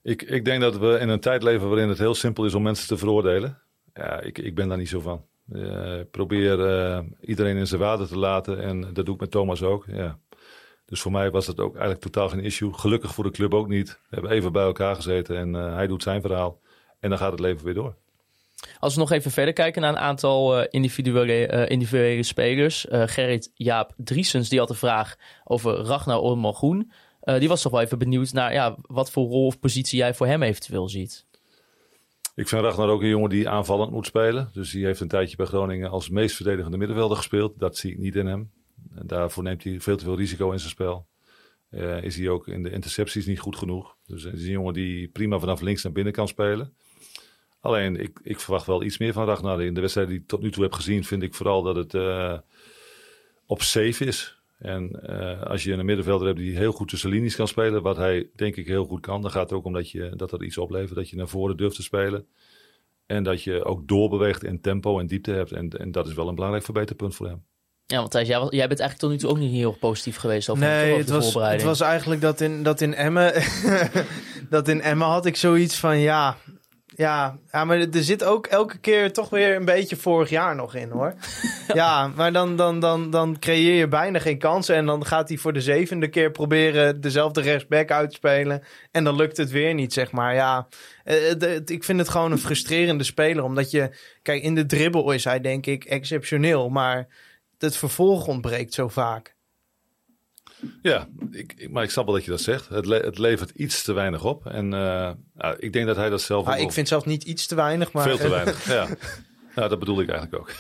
Ik, 0.01 0.21
ik 0.21 0.45
denk 0.45 0.61
dat 0.61 0.77
we 0.77 0.97
in 0.99 1.09
een 1.09 1.19
tijd 1.19 1.43
leven 1.43 1.69
waarin 1.69 1.89
het 1.89 1.97
heel 1.97 2.15
simpel 2.15 2.45
is 2.45 2.53
om 2.53 2.61
mensen 2.61 2.87
te 2.87 2.97
veroordelen. 2.97 3.61
Ja, 3.93 4.21
ik, 4.21 4.37
ik 4.37 4.55
ben 4.55 4.67
daar 4.67 4.77
niet 4.77 4.89
zo 4.89 4.99
van. 4.99 5.25
Eh, 5.51 5.99
probeer 6.11 6.65
eh, 6.67 6.99
iedereen 7.21 7.57
in 7.57 7.67
zijn 7.67 7.81
waarde 7.81 8.07
te 8.07 8.17
laten. 8.17 8.61
En 8.61 8.93
dat 8.93 9.05
doe 9.05 9.15
ik 9.15 9.21
met 9.21 9.31
Thomas 9.31 9.63
ook. 9.63 9.85
Ja. 9.87 10.19
Dus 10.85 11.01
voor 11.01 11.11
mij 11.11 11.31
was 11.31 11.47
het 11.47 11.59
ook 11.59 11.71
eigenlijk 11.71 12.01
totaal 12.03 12.29
geen 12.29 12.43
issue. 12.43 12.73
Gelukkig 12.73 13.13
voor 13.13 13.23
de 13.23 13.31
club 13.31 13.53
ook 13.53 13.67
niet. 13.67 13.89
We 13.89 14.15
hebben 14.15 14.31
even 14.31 14.51
bij 14.51 14.63
elkaar 14.63 14.95
gezeten 14.95 15.37
en 15.37 15.53
hij 15.53 15.87
doet 15.87 16.03
zijn 16.03 16.21
verhaal. 16.21 16.61
En 17.03 17.09
dan 17.09 17.17
gaat 17.17 17.31
het 17.31 17.39
leven 17.39 17.65
weer 17.65 17.73
door. 17.73 17.95
Als 18.79 18.93
we 18.93 18.99
nog 18.99 19.11
even 19.11 19.31
verder 19.31 19.53
kijken 19.53 19.81
naar 19.81 19.91
een 19.91 19.97
aantal 19.97 20.57
eh, 20.57 20.67
individuele, 20.69 21.47
eh, 21.47 21.69
individuele 21.69 22.23
spelers. 22.23 22.87
Eh, 22.87 23.03
Gerrit 23.05 23.51
Jaap 23.53 23.93
Driesens, 23.97 24.49
die 24.49 24.59
had 24.59 24.69
een 24.69 24.75
vraag 24.75 25.15
over 25.43 25.75
Ragnar 25.75 26.19
Ormalgroen. 26.19 26.91
Eh 27.19 27.39
die 27.39 27.47
was 27.47 27.61
toch 27.61 27.71
wel 27.71 27.81
even 27.81 27.97
benieuwd 27.97 28.33
naar 28.33 28.53
ja, 28.53 28.75
wat 28.81 29.11
voor 29.11 29.27
rol 29.27 29.45
of 29.45 29.59
positie 29.59 29.97
jij 29.97 30.13
voor 30.13 30.27
hem 30.27 30.43
eventueel 30.43 30.89
ziet. 30.89 31.25
Ik 32.35 32.47
vind 32.47 32.61
Ragnar 32.61 32.89
ook 32.89 33.01
een 33.01 33.07
jongen 33.07 33.29
die 33.29 33.49
aanvallend 33.49 33.91
moet 33.91 34.05
spelen. 34.05 34.49
Dus 34.53 34.71
die 34.71 34.85
heeft 34.85 34.99
een 34.99 35.07
tijdje 35.07 35.35
bij 35.35 35.45
Groningen 35.45 35.89
als 35.89 36.09
meest 36.09 36.35
verdedigende 36.35 36.77
middenvelder 36.77 37.17
gespeeld. 37.17 37.59
Dat 37.59 37.77
zie 37.77 37.91
ik 37.91 37.97
niet 37.97 38.15
in 38.15 38.25
hem. 38.25 38.51
En 38.95 39.07
daarvoor 39.07 39.43
neemt 39.43 39.63
hij 39.63 39.79
veel 39.79 39.97
te 39.97 40.03
veel 40.03 40.17
risico 40.17 40.51
in 40.51 40.59
zijn 40.59 40.71
spel. 40.71 41.07
Is 42.01 42.17
hij 42.17 42.29
ook 42.29 42.47
in 42.47 42.63
de 42.63 42.71
intercepties 42.71 43.25
niet 43.25 43.39
goed 43.39 43.55
genoeg. 43.55 43.95
Dus 44.05 44.23
het 44.23 44.33
is 44.33 44.45
een 44.45 44.51
jongen 44.51 44.73
die 44.73 45.07
prima 45.07 45.39
vanaf 45.39 45.61
links 45.61 45.83
naar 45.83 45.91
binnen 45.91 46.13
kan 46.13 46.27
spelen. 46.27 46.73
Alleen, 47.63 47.95
ik, 47.99 48.19
ik 48.23 48.39
verwacht 48.39 48.65
wel 48.65 48.83
iets 48.83 48.97
meer 48.97 49.13
van 49.13 49.25
Ragnar. 49.25 49.63
In 49.63 49.73
de 49.73 49.79
wedstrijd 49.81 50.07
die 50.07 50.17
ik 50.19 50.27
tot 50.27 50.41
nu 50.41 50.51
toe 50.51 50.63
heb 50.63 50.73
gezien, 50.73 51.03
vind 51.03 51.23
ik 51.23 51.33
vooral 51.33 51.63
dat 51.63 51.75
het 51.75 51.93
eh, 51.93 52.37
op 53.45 53.61
safe 53.61 54.05
is. 54.05 54.37
En 54.57 54.89
eh, 55.07 55.41
als 55.41 55.63
je 55.63 55.73
een 55.73 55.85
middenvelder 55.85 56.27
hebt 56.27 56.39
die 56.39 56.57
heel 56.57 56.71
goed 56.71 56.89
tussen 56.89 57.09
linies 57.09 57.35
kan 57.35 57.47
spelen, 57.47 57.81
wat 57.81 57.97
hij 57.97 58.29
denk 58.35 58.55
ik 58.55 58.67
heel 58.67 58.85
goed 58.85 59.01
kan, 59.01 59.21
dan 59.21 59.31
gaat 59.31 59.49
het 59.49 59.59
ook 59.59 59.65
om 59.65 59.73
dat, 59.73 59.89
je, 59.91 60.11
dat 60.15 60.31
er 60.31 60.43
iets 60.43 60.57
oplevert. 60.57 60.95
Dat 60.95 61.09
je 61.09 61.15
naar 61.15 61.27
voren 61.27 61.57
durft 61.57 61.75
te 61.75 61.83
spelen. 61.83 62.25
En 63.05 63.23
dat 63.23 63.43
je 63.43 63.63
ook 63.65 63.87
doorbeweegt 63.87 64.43
in 64.43 64.61
tempo 64.61 64.99
en 64.99 65.07
diepte 65.07 65.31
hebt. 65.31 65.51
En, 65.51 65.69
en 65.69 65.91
dat 65.91 66.07
is 66.07 66.13
wel 66.13 66.27
een 66.27 66.35
belangrijk 66.35 66.63
verbeterpunt 66.65 67.15
voor 67.15 67.27
hem. 67.27 67.43
Ja, 67.85 67.97
want 67.97 68.11
Thijs, 68.11 68.27
jij, 68.27 68.39
was- 68.39 68.51
jij 68.51 68.67
bent 68.67 68.79
eigenlijk 68.79 68.99
tot 68.99 69.09
nu 69.09 69.17
toe 69.17 69.29
ook 69.29 69.43
niet 69.49 69.51
heel 69.57 69.77
positief 69.79 70.15
geweest 70.17 70.49
over, 70.49 70.63
Nee, 70.63 70.85
over 70.85 70.97
het 70.97 71.07
de 71.07 71.13
was, 71.13 71.23
het 71.23 71.31
voorbereiding. 71.33 71.69
was 71.69 71.81
eigenlijk 71.81 72.21
dat 72.21 72.41
in, 72.41 72.63
dat 72.63 72.81
in 72.81 72.93
Emmen... 72.93 73.33
dat 74.49 74.67
in 74.67 74.81
Emmen 74.81 75.07
had 75.07 75.25
ik 75.25 75.35
zoiets 75.35 75.75
van, 75.79 75.97
ja... 75.99 76.37
Ja, 76.95 77.37
ja, 77.51 77.65
maar 77.65 77.77
er 77.79 78.03
zit 78.03 78.23
ook 78.23 78.47
elke 78.47 78.77
keer 78.77 79.13
toch 79.13 79.29
weer 79.29 79.55
een 79.55 79.65
beetje 79.65 79.95
vorig 79.95 80.29
jaar 80.29 80.55
nog 80.55 80.75
in, 80.75 80.89
hoor. 80.89 81.13
ja, 81.73 82.07
maar 82.07 82.33
dan, 82.33 82.55
dan, 82.55 82.79
dan, 82.79 83.09
dan 83.09 83.39
creëer 83.39 83.75
je 83.75 83.87
bijna 83.87 84.19
geen 84.19 84.37
kansen. 84.37 84.75
En 84.75 84.85
dan 84.85 85.05
gaat 85.05 85.29
hij 85.29 85.37
voor 85.37 85.53
de 85.53 85.61
zevende 85.61 86.07
keer 86.07 86.31
proberen 86.31 87.01
dezelfde 87.01 87.41
rechtsback 87.41 87.91
uit 87.91 88.09
te 88.09 88.15
spelen. 88.15 88.63
En 88.91 89.03
dan 89.03 89.15
lukt 89.15 89.37
het 89.37 89.51
weer 89.51 89.73
niet, 89.73 89.93
zeg 89.93 90.11
maar. 90.11 90.33
Ja, 90.35 90.67
eh, 91.03 91.27
het- 91.27 91.41
het- 91.41 91.69
ik 91.69 91.83
vind 91.83 91.99
het 91.99 92.09
gewoon 92.09 92.31
een 92.31 92.37
frustrerende 92.39 93.03
speler. 93.03 93.43
Omdat 93.43 93.71
je... 93.71 93.89
Kijk, 94.21 94.43
in 94.43 94.55
de 94.55 94.65
dribbel 94.65 95.11
is 95.11 95.23
hij 95.23 95.39
denk 95.41 95.65
ik 95.65 95.83
exceptioneel. 95.83 96.69
Maar 96.69 97.07
het 97.57 97.77
vervolg 97.77 98.27
ontbreekt 98.27 98.73
zo 98.73 98.87
vaak. 98.87 99.32
Ja, 100.81 101.07
ik, 101.31 101.53
ik- 101.57 101.71
maar 101.71 101.83
ik 101.83 101.89
snap 101.89 102.05
wel 102.05 102.13
dat 102.13 102.23
je 102.25 102.31
dat 102.31 102.41
zegt. 102.41 102.69
Het, 102.69 102.85
le- 102.85 102.99
het 103.03 103.17
levert 103.17 103.49
iets 103.49 103.83
te 103.83 103.93
weinig 103.93 104.23
op. 104.23 104.45
En 104.45 104.73
eh, 104.73 105.11
nou, 105.33 105.55
ik 105.59 105.73
denk 105.73 105.87
dat 105.87 105.95
hij 105.95 106.09
dat 106.09 106.21
zelf 106.21 106.45
Ah, 106.47 106.53
ook 106.53 106.59
ik 106.59 106.71
vind 106.71 106.87
zelf 106.87 107.05
niet 107.05 107.23
iets 107.23 107.47
te 107.47 107.55
weinig, 107.55 107.91
maar... 107.91 108.03
Veel 108.03 108.17
te 108.17 108.29
weinig, 108.39 108.65
ja. 108.67 108.87
Nou, 109.55 109.69
dat 109.69 109.79
bedoel 109.79 110.01
ik 110.01 110.09
eigenlijk 110.09 110.41
ook. 110.41 110.51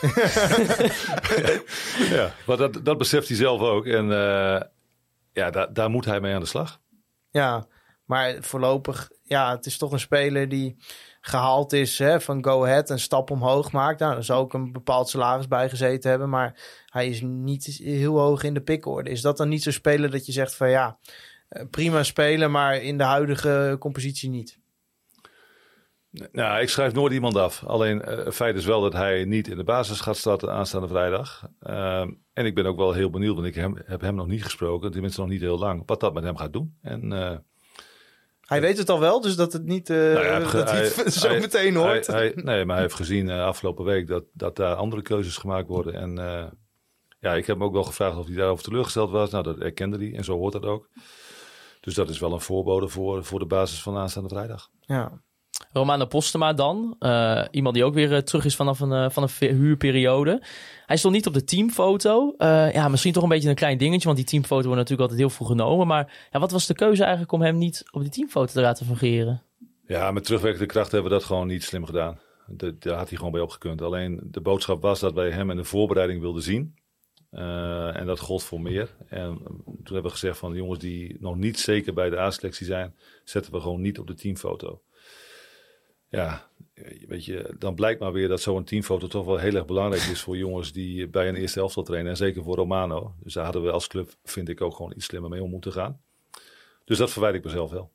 ja, 2.17 2.33
maar 2.45 2.57
dat, 2.57 2.79
dat 2.85 2.97
beseft 2.97 3.27
hij 3.27 3.37
zelf 3.37 3.61
ook. 3.61 3.85
En 3.85 4.11
eh, 4.11 4.61
ja, 5.33 5.49
daar, 5.49 5.73
daar 5.73 5.89
moet 5.89 6.05
hij 6.05 6.19
mee 6.19 6.33
aan 6.33 6.39
de 6.41 6.45
slag. 6.47 6.81
Ja, 7.29 7.67
maar 8.05 8.35
voorlopig, 8.41 9.09
ja, 9.23 9.51
het 9.55 9.65
is 9.65 9.77
toch 9.77 9.91
een 9.91 9.99
speler 9.99 10.49
die 10.49 10.75
gehaald 11.25 11.73
is 11.73 11.99
hè, 11.99 12.21
van 12.21 12.43
Go 12.43 12.63
Ahead, 12.63 12.89
een 12.89 12.99
stap 12.99 13.31
omhoog 13.31 13.71
maakt. 13.71 13.99
Nou, 13.99 14.15
er 14.15 14.23
zal 14.23 14.39
ook 14.39 14.53
een 14.53 14.71
bepaald 14.71 15.09
salaris 15.09 15.47
bij 15.47 15.69
gezeten 15.69 16.09
hebben, 16.09 16.29
maar 16.29 16.59
hij 16.85 17.07
is 17.07 17.21
niet 17.21 17.65
heel 17.83 18.19
hoog 18.19 18.43
in 18.43 18.53
de 18.53 18.61
pikorde. 18.61 19.09
Is 19.09 19.21
dat 19.21 19.37
dan 19.37 19.49
niet 19.49 19.63
zo'n 19.63 19.71
speler 19.71 20.11
dat 20.11 20.25
je 20.25 20.31
zegt 20.31 20.55
van 20.55 20.69
ja, 20.69 20.97
eh, 21.47 21.63
prima 21.69 22.03
spelen, 22.03 22.51
maar 22.51 22.81
in 22.81 22.97
de 22.97 23.03
huidige 23.03 23.75
compositie 23.79 24.29
niet? 24.29 24.59
Nou, 26.31 26.61
ik 26.61 26.69
schrijf 26.69 26.93
nooit 26.93 27.13
iemand 27.13 27.35
af. 27.35 27.63
Alleen 27.63 28.01
eh, 28.01 28.25
het 28.25 28.35
feit 28.35 28.55
is 28.55 28.65
wel 28.65 28.81
dat 28.81 28.93
hij 28.93 29.25
niet 29.25 29.47
in 29.47 29.57
de 29.57 29.63
basis 29.63 29.99
gaat 29.99 30.17
starten 30.17 30.51
aanstaande 30.51 30.87
vrijdag. 30.87 31.47
Ehm, 31.59 32.11
en 32.33 32.45
ik 32.45 32.55
ben 32.55 32.65
ook 32.65 32.77
wel 32.77 32.93
heel 32.93 33.09
benieuwd, 33.09 33.35
want 33.35 33.47
ik 33.47 33.55
heb 33.85 34.01
hem 34.01 34.15
nog 34.15 34.27
niet 34.27 34.43
gesproken, 34.43 34.91
tenminste 34.91 35.21
nog 35.21 35.29
niet 35.29 35.41
heel 35.41 35.59
lang, 35.59 35.83
wat 35.85 35.99
dat 35.99 36.13
met 36.13 36.23
hem 36.23 36.37
gaat 36.37 36.53
doen. 36.53 36.77
En 36.81 37.13
eh, 37.13 37.37
Hij 38.53 38.61
weet 38.61 38.77
het 38.77 38.89
al 38.89 38.99
wel, 38.99 39.21
dus 39.21 39.35
dat 39.35 39.53
het 39.53 39.65
niet 39.65 39.87
Nou 39.87 40.25
ja, 40.25 40.39
dat 40.39 40.69
hij 40.69 40.87
hij- 40.95 41.09
zo 41.11 41.27
hij- 41.27 41.39
meteen 41.39 41.75
hoort. 41.75 42.07
Hij, 42.07 42.31
nee, 42.35 42.65
maar 42.65 42.75
hij 42.75 42.83
heeft 42.85 42.95
gezien 42.97 43.29
eh, 43.29 43.45
afgelopen 43.45 43.85
week 43.85 44.07
dat, 44.07 44.23
dat 44.33 44.55
daar 44.55 44.75
andere 44.75 45.01
keuzes 45.01 45.37
gemaakt 45.37 45.67
worden. 45.67 45.93
En 45.93 46.17
eh, 46.17 46.45
ja, 47.19 47.33
ik 47.33 47.45
heb 47.45 47.55
hem 47.57 47.65
ook 47.65 47.73
wel 47.73 47.83
gevraagd 47.83 48.17
of 48.17 48.25
hij 48.27 48.35
daarover 48.35 48.63
teleurgesteld 48.63 49.11
was. 49.11 49.29
Nou, 49.31 49.43
dat 49.43 49.57
erkende 49.57 49.97
hij 49.97 50.13
en 50.15 50.23
zo 50.23 50.37
hoort 50.37 50.53
dat 50.53 50.65
ook. 50.65 50.89
Dus 51.79 51.93
dat 51.93 52.09
is 52.09 52.19
wel 52.19 52.33
een 52.33 52.41
voorbode 52.41 52.87
voor, 52.87 53.23
voor 53.23 53.39
de 53.39 53.45
basis 53.45 53.81
van 53.81 53.97
aanstaande 53.97 54.29
vrijdag. 54.29 54.69
ja. 54.81 55.22
Romano 55.73 56.05
Postema 56.05 56.53
dan. 56.53 56.95
Eh, 56.99 57.43
iemand 57.51 57.75
die 57.75 57.83
ook 57.83 57.93
weer 57.93 58.13
eh, 58.13 58.19
terug 58.19 58.45
is 58.45 58.55
vanaf 58.55 58.79
een, 58.79 58.91
eh, 58.91 59.09
van 59.09 59.23
een 59.23 59.55
huurperiode. 59.55 60.41
Hij 60.85 60.97
stond 60.97 61.13
niet 61.13 61.27
op 61.27 61.33
de 61.33 61.43
teamfoto. 61.43 62.33
Ja, 62.37 62.87
misschien 62.87 63.13
toch 63.13 63.23
een 63.23 63.29
beetje 63.29 63.49
een 63.49 63.55
klein 63.55 63.77
dingetje. 63.77 64.05
Want 64.05 64.17
die 64.17 64.25
teamfoto 64.25 64.63
wordt 64.63 64.75
natuurlijk 64.77 65.01
altijd 65.01 65.19
heel 65.19 65.29
vroeg 65.29 65.47
genomen. 65.47 65.87
Maar 65.87 66.27
ja, 66.31 66.39
wat 66.39 66.51
was 66.51 66.67
de 66.67 66.73
keuze 66.73 67.01
eigenlijk 67.01 67.31
om 67.31 67.41
hem 67.41 67.57
niet 67.57 67.83
op 67.91 68.01
die 68.01 68.09
teamfoto 68.09 68.51
te 68.51 68.61
laten 68.61 68.85
fungeren? 68.85 69.41
Ja, 69.87 70.11
met 70.11 70.23
terugwerkende 70.23 70.65
kracht 70.65 70.91
hebben 70.91 71.11
we 71.11 71.17
dat 71.17 71.25
gewoon 71.25 71.47
niet 71.47 71.63
slim 71.63 71.85
gedaan. 71.85 72.19
Daar 72.47 72.97
had 72.97 73.09
hij 73.09 73.17
gewoon 73.17 73.31
bij 73.31 73.41
opgekund. 73.41 73.81
Alleen 73.81 74.19
de 74.23 74.41
boodschap 74.41 74.81
was 74.81 74.99
dat 74.99 75.13
wij 75.13 75.29
hem 75.29 75.49
in 75.49 75.57
de 75.57 75.63
voorbereiding 75.63 76.21
wilden 76.21 76.41
zien. 76.41 76.75
En 77.93 78.05
dat 78.05 78.19
gold 78.19 78.43
voor 78.43 78.61
meer. 78.61 78.95
En 79.07 79.37
toen 79.65 79.93
hebben 79.93 80.03
we 80.03 80.09
gezegd 80.09 80.37
van 80.37 80.53
jongens 80.53 80.79
die 80.79 81.17
nog 81.19 81.35
niet 81.35 81.59
zeker 81.59 81.93
bij 81.93 82.09
de 82.09 82.19
A-selectie 82.19 82.65
zijn, 82.65 82.95
zetten 83.23 83.51
we 83.51 83.59
gewoon 83.59 83.81
niet 83.81 83.99
op 83.99 84.07
de 84.07 84.15
teamfoto. 84.15 84.81
Ja, 86.13 86.47
weet 87.07 87.25
je, 87.25 87.55
dan 87.59 87.75
blijkt 87.75 87.99
maar 87.99 88.11
weer 88.11 88.27
dat 88.27 88.41
zo'n 88.41 88.63
teamfoto 88.63 89.07
toch 89.07 89.25
wel 89.25 89.37
heel 89.37 89.55
erg 89.55 89.65
belangrijk 89.65 90.03
is 90.03 90.21
voor 90.21 90.37
jongens 90.37 90.71
die 90.71 91.07
bij 91.07 91.27
een 91.27 91.35
eerste 91.35 91.59
elftal 91.59 91.83
trainen. 91.83 92.11
En 92.11 92.17
zeker 92.17 92.43
voor 92.43 92.55
Romano. 92.55 93.13
Dus 93.19 93.33
daar 93.33 93.43
hadden 93.43 93.63
we 93.63 93.71
als 93.71 93.87
club, 93.87 94.11
vind 94.23 94.49
ik, 94.49 94.61
ook 94.61 94.75
gewoon 94.75 94.93
iets 94.95 95.05
slimmer 95.05 95.29
mee 95.29 95.43
om 95.43 95.49
moeten 95.49 95.71
gaan. 95.71 96.01
Dus 96.85 96.97
dat 96.97 97.11
verwijt 97.11 97.35
ik 97.35 97.43
mezelf 97.43 97.71
wel. 97.71 97.91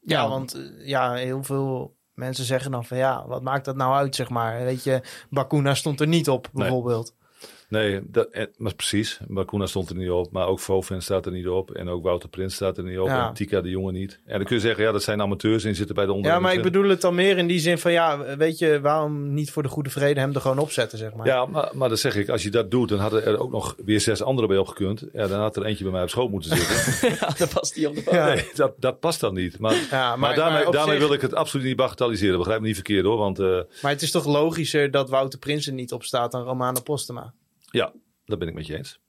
Ja, 0.00 0.28
want 0.28 0.54
eh, 0.54 0.86
ja, 0.86 1.14
heel 1.14 1.42
veel 1.42 1.96
mensen 2.14 2.44
zeggen 2.44 2.70
dan 2.70 2.84
van 2.84 2.96
ja, 2.96 3.26
wat 3.26 3.42
maakt 3.42 3.64
dat 3.64 3.76
nou 3.76 3.94
uit, 3.94 4.14
zeg 4.14 4.28
maar. 4.28 4.64
Weet 4.64 4.84
je, 4.84 5.00
Bakuna 5.30 5.74
stond 5.74 6.00
er 6.00 6.06
niet 6.06 6.28
op, 6.28 6.48
bijvoorbeeld. 6.52 7.14
Nee, 7.18 7.25
dat, 7.68 8.28
eh, 8.30 8.44
maar 8.56 8.74
precies. 8.74 9.18
Bakuna 9.28 9.66
stond 9.66 9.90
er 9.90 9.96
niet 9.96 10.10
op. 10.10 10.32
Maar 10.32 10.46
ook 10.46 10.60
Foven 10.60 11.02
staat 11.02 11.26
er 11.26 11.32
niet 11.32 11.48
op. 11.48 11.70
En 11.70 11.88
ook 11.88 12.02
Wouter 12.02 12.28
Prins 12.28 12.54
staat 12.54 12.78
er 12.78 12.84
niet 12.84 12.98
op. 12.98 13.06
Ja. 13.06 13.28
En 13.28 13.34
Tika 13.34 13.60
de 13.60 13.68
Jonge 13.68 13.92
niet. 13.92 14.20
En 14.26 14.36
dan 14.36 14.46
kun 14.46 14.56
je 14.56 14.62
zeggen, 14.62 14.84
ja, 14.84 14.92
dat 14.92 15.02
zijn 15.02 15.20
amateurs 15.20 15.64
en 15.64 15.74
zitten 15.74 15.94
bij 15.94 16.06
de 16.06 16.12
onder. 16.12 16.30
Ja, 16.30 16.38
maar 16.40 16.52
ik 16.54 16.62
bedoel 16.62 16.88
het 16.88 17.00
dan 17.00 17.14
meer 17.14 17.38
in 17.38 17.46
die 17.46 17.58
zin 17.58 17.78
van 17.78 17.92
ja, 17.92 18.36
weet 18.36 18.58
je, 18.58 18.80
waarom 18.80 19.34
niet 19.34 19.50
voor 19.50 19.62
de 19.62 19.68
goede 19.68 19.90
vrede 19.90 20.20
hem 20.20 20.34
er 20.34 20.40
gewoon 20.40 20.58
opzetten, 20.58 20.98
zeg 20.98 21.14
maar. 21.14 21.26
Ja, 21.26 21.46
maar, 21.46 21.70
maar 21.72 21.88
dan 21.88 21.98
zeg 21.98 22.16
ik, 22.16 22.28
als 22.28 22.42
je 22.42 22.50
dat 22.50 22.70
doet, 22.70 22.88
dan 22.88 22.98
hadden 22.98 23.24
er 23.24 23.38
ook 23.38 23.50
nog 23.50 23.74
weer 23.84 24.00
zes 24.00 24.22
anderen 24.22 24.48
bij 24.48 24.58
opgekund. 24.58 25.04
Ja, 25.12 25.26
dan 25.26 25.40
had 25.40 25.56
er 25.56 25.64
eentje 25.64 25.84
bij 25.84 25.92
mij 25.92 26.02
op 26.02 26.08
schoot 26.10 26.30
moeten 26.30 26.56
zitten. 26.56 27.08
ja, 27.20 27.34
dat 27.38 27.52
past 27.52 27.74
die 27.74 27.88
op 27.88 27.94
de. 27.94 28.02
Ja. 28.10 28.24
Nee, 28.34 28.48
dat, 28.54 28.72
dat 28.78 29.00
past 29.00 29.20
dan 29.20 29.34
niet. 29.34 29.58
Maar, 29.58 29.74
Ja, 29.74 29.80
maar, 29.90 30.18
maar, 30.18 30.34
daarmee, 30.34 30.62
maar 30.62 30.72
daarmee 30.72 30.96
zich- 30.98 31.04
wil 31.06 31.14
ik 31.14 31.20
het 31.20 31.34
absoluut 31.34 31.66
niet 31.66 31.76
bagatelliseren. 31.76 32.38
Begrijp 32.38 32.60
me 32.60 32.66
niet 32.66 32.74
verkeerd 32.74 33.04
hoor. 33.04 33.18
Want 33.18 33.38
eh, 33.38 33.60
Maar 33.82 33.92
het 33.92 34.02
is 34.02 34.10
toch 34.10 34.26
logischer 34.26 34.90
dat 34.90 35.08
Wouter 35.10 35.38
Prins 35.38 35.66
er 35.66 35.72
niet 35.72 35.92
op 35.92 36.02
staat 36.04 36.32
dan 36.32 36.42
Romano 36.42 36.80
Postema. 36.80 37.32
Ja, 37.70 37.92
dat 38.24 38.38
ben 38.38 38.48
ik 38.48 38.54
met 38.54 38.66
je 38.66 38.76
eens. 38.76 39.00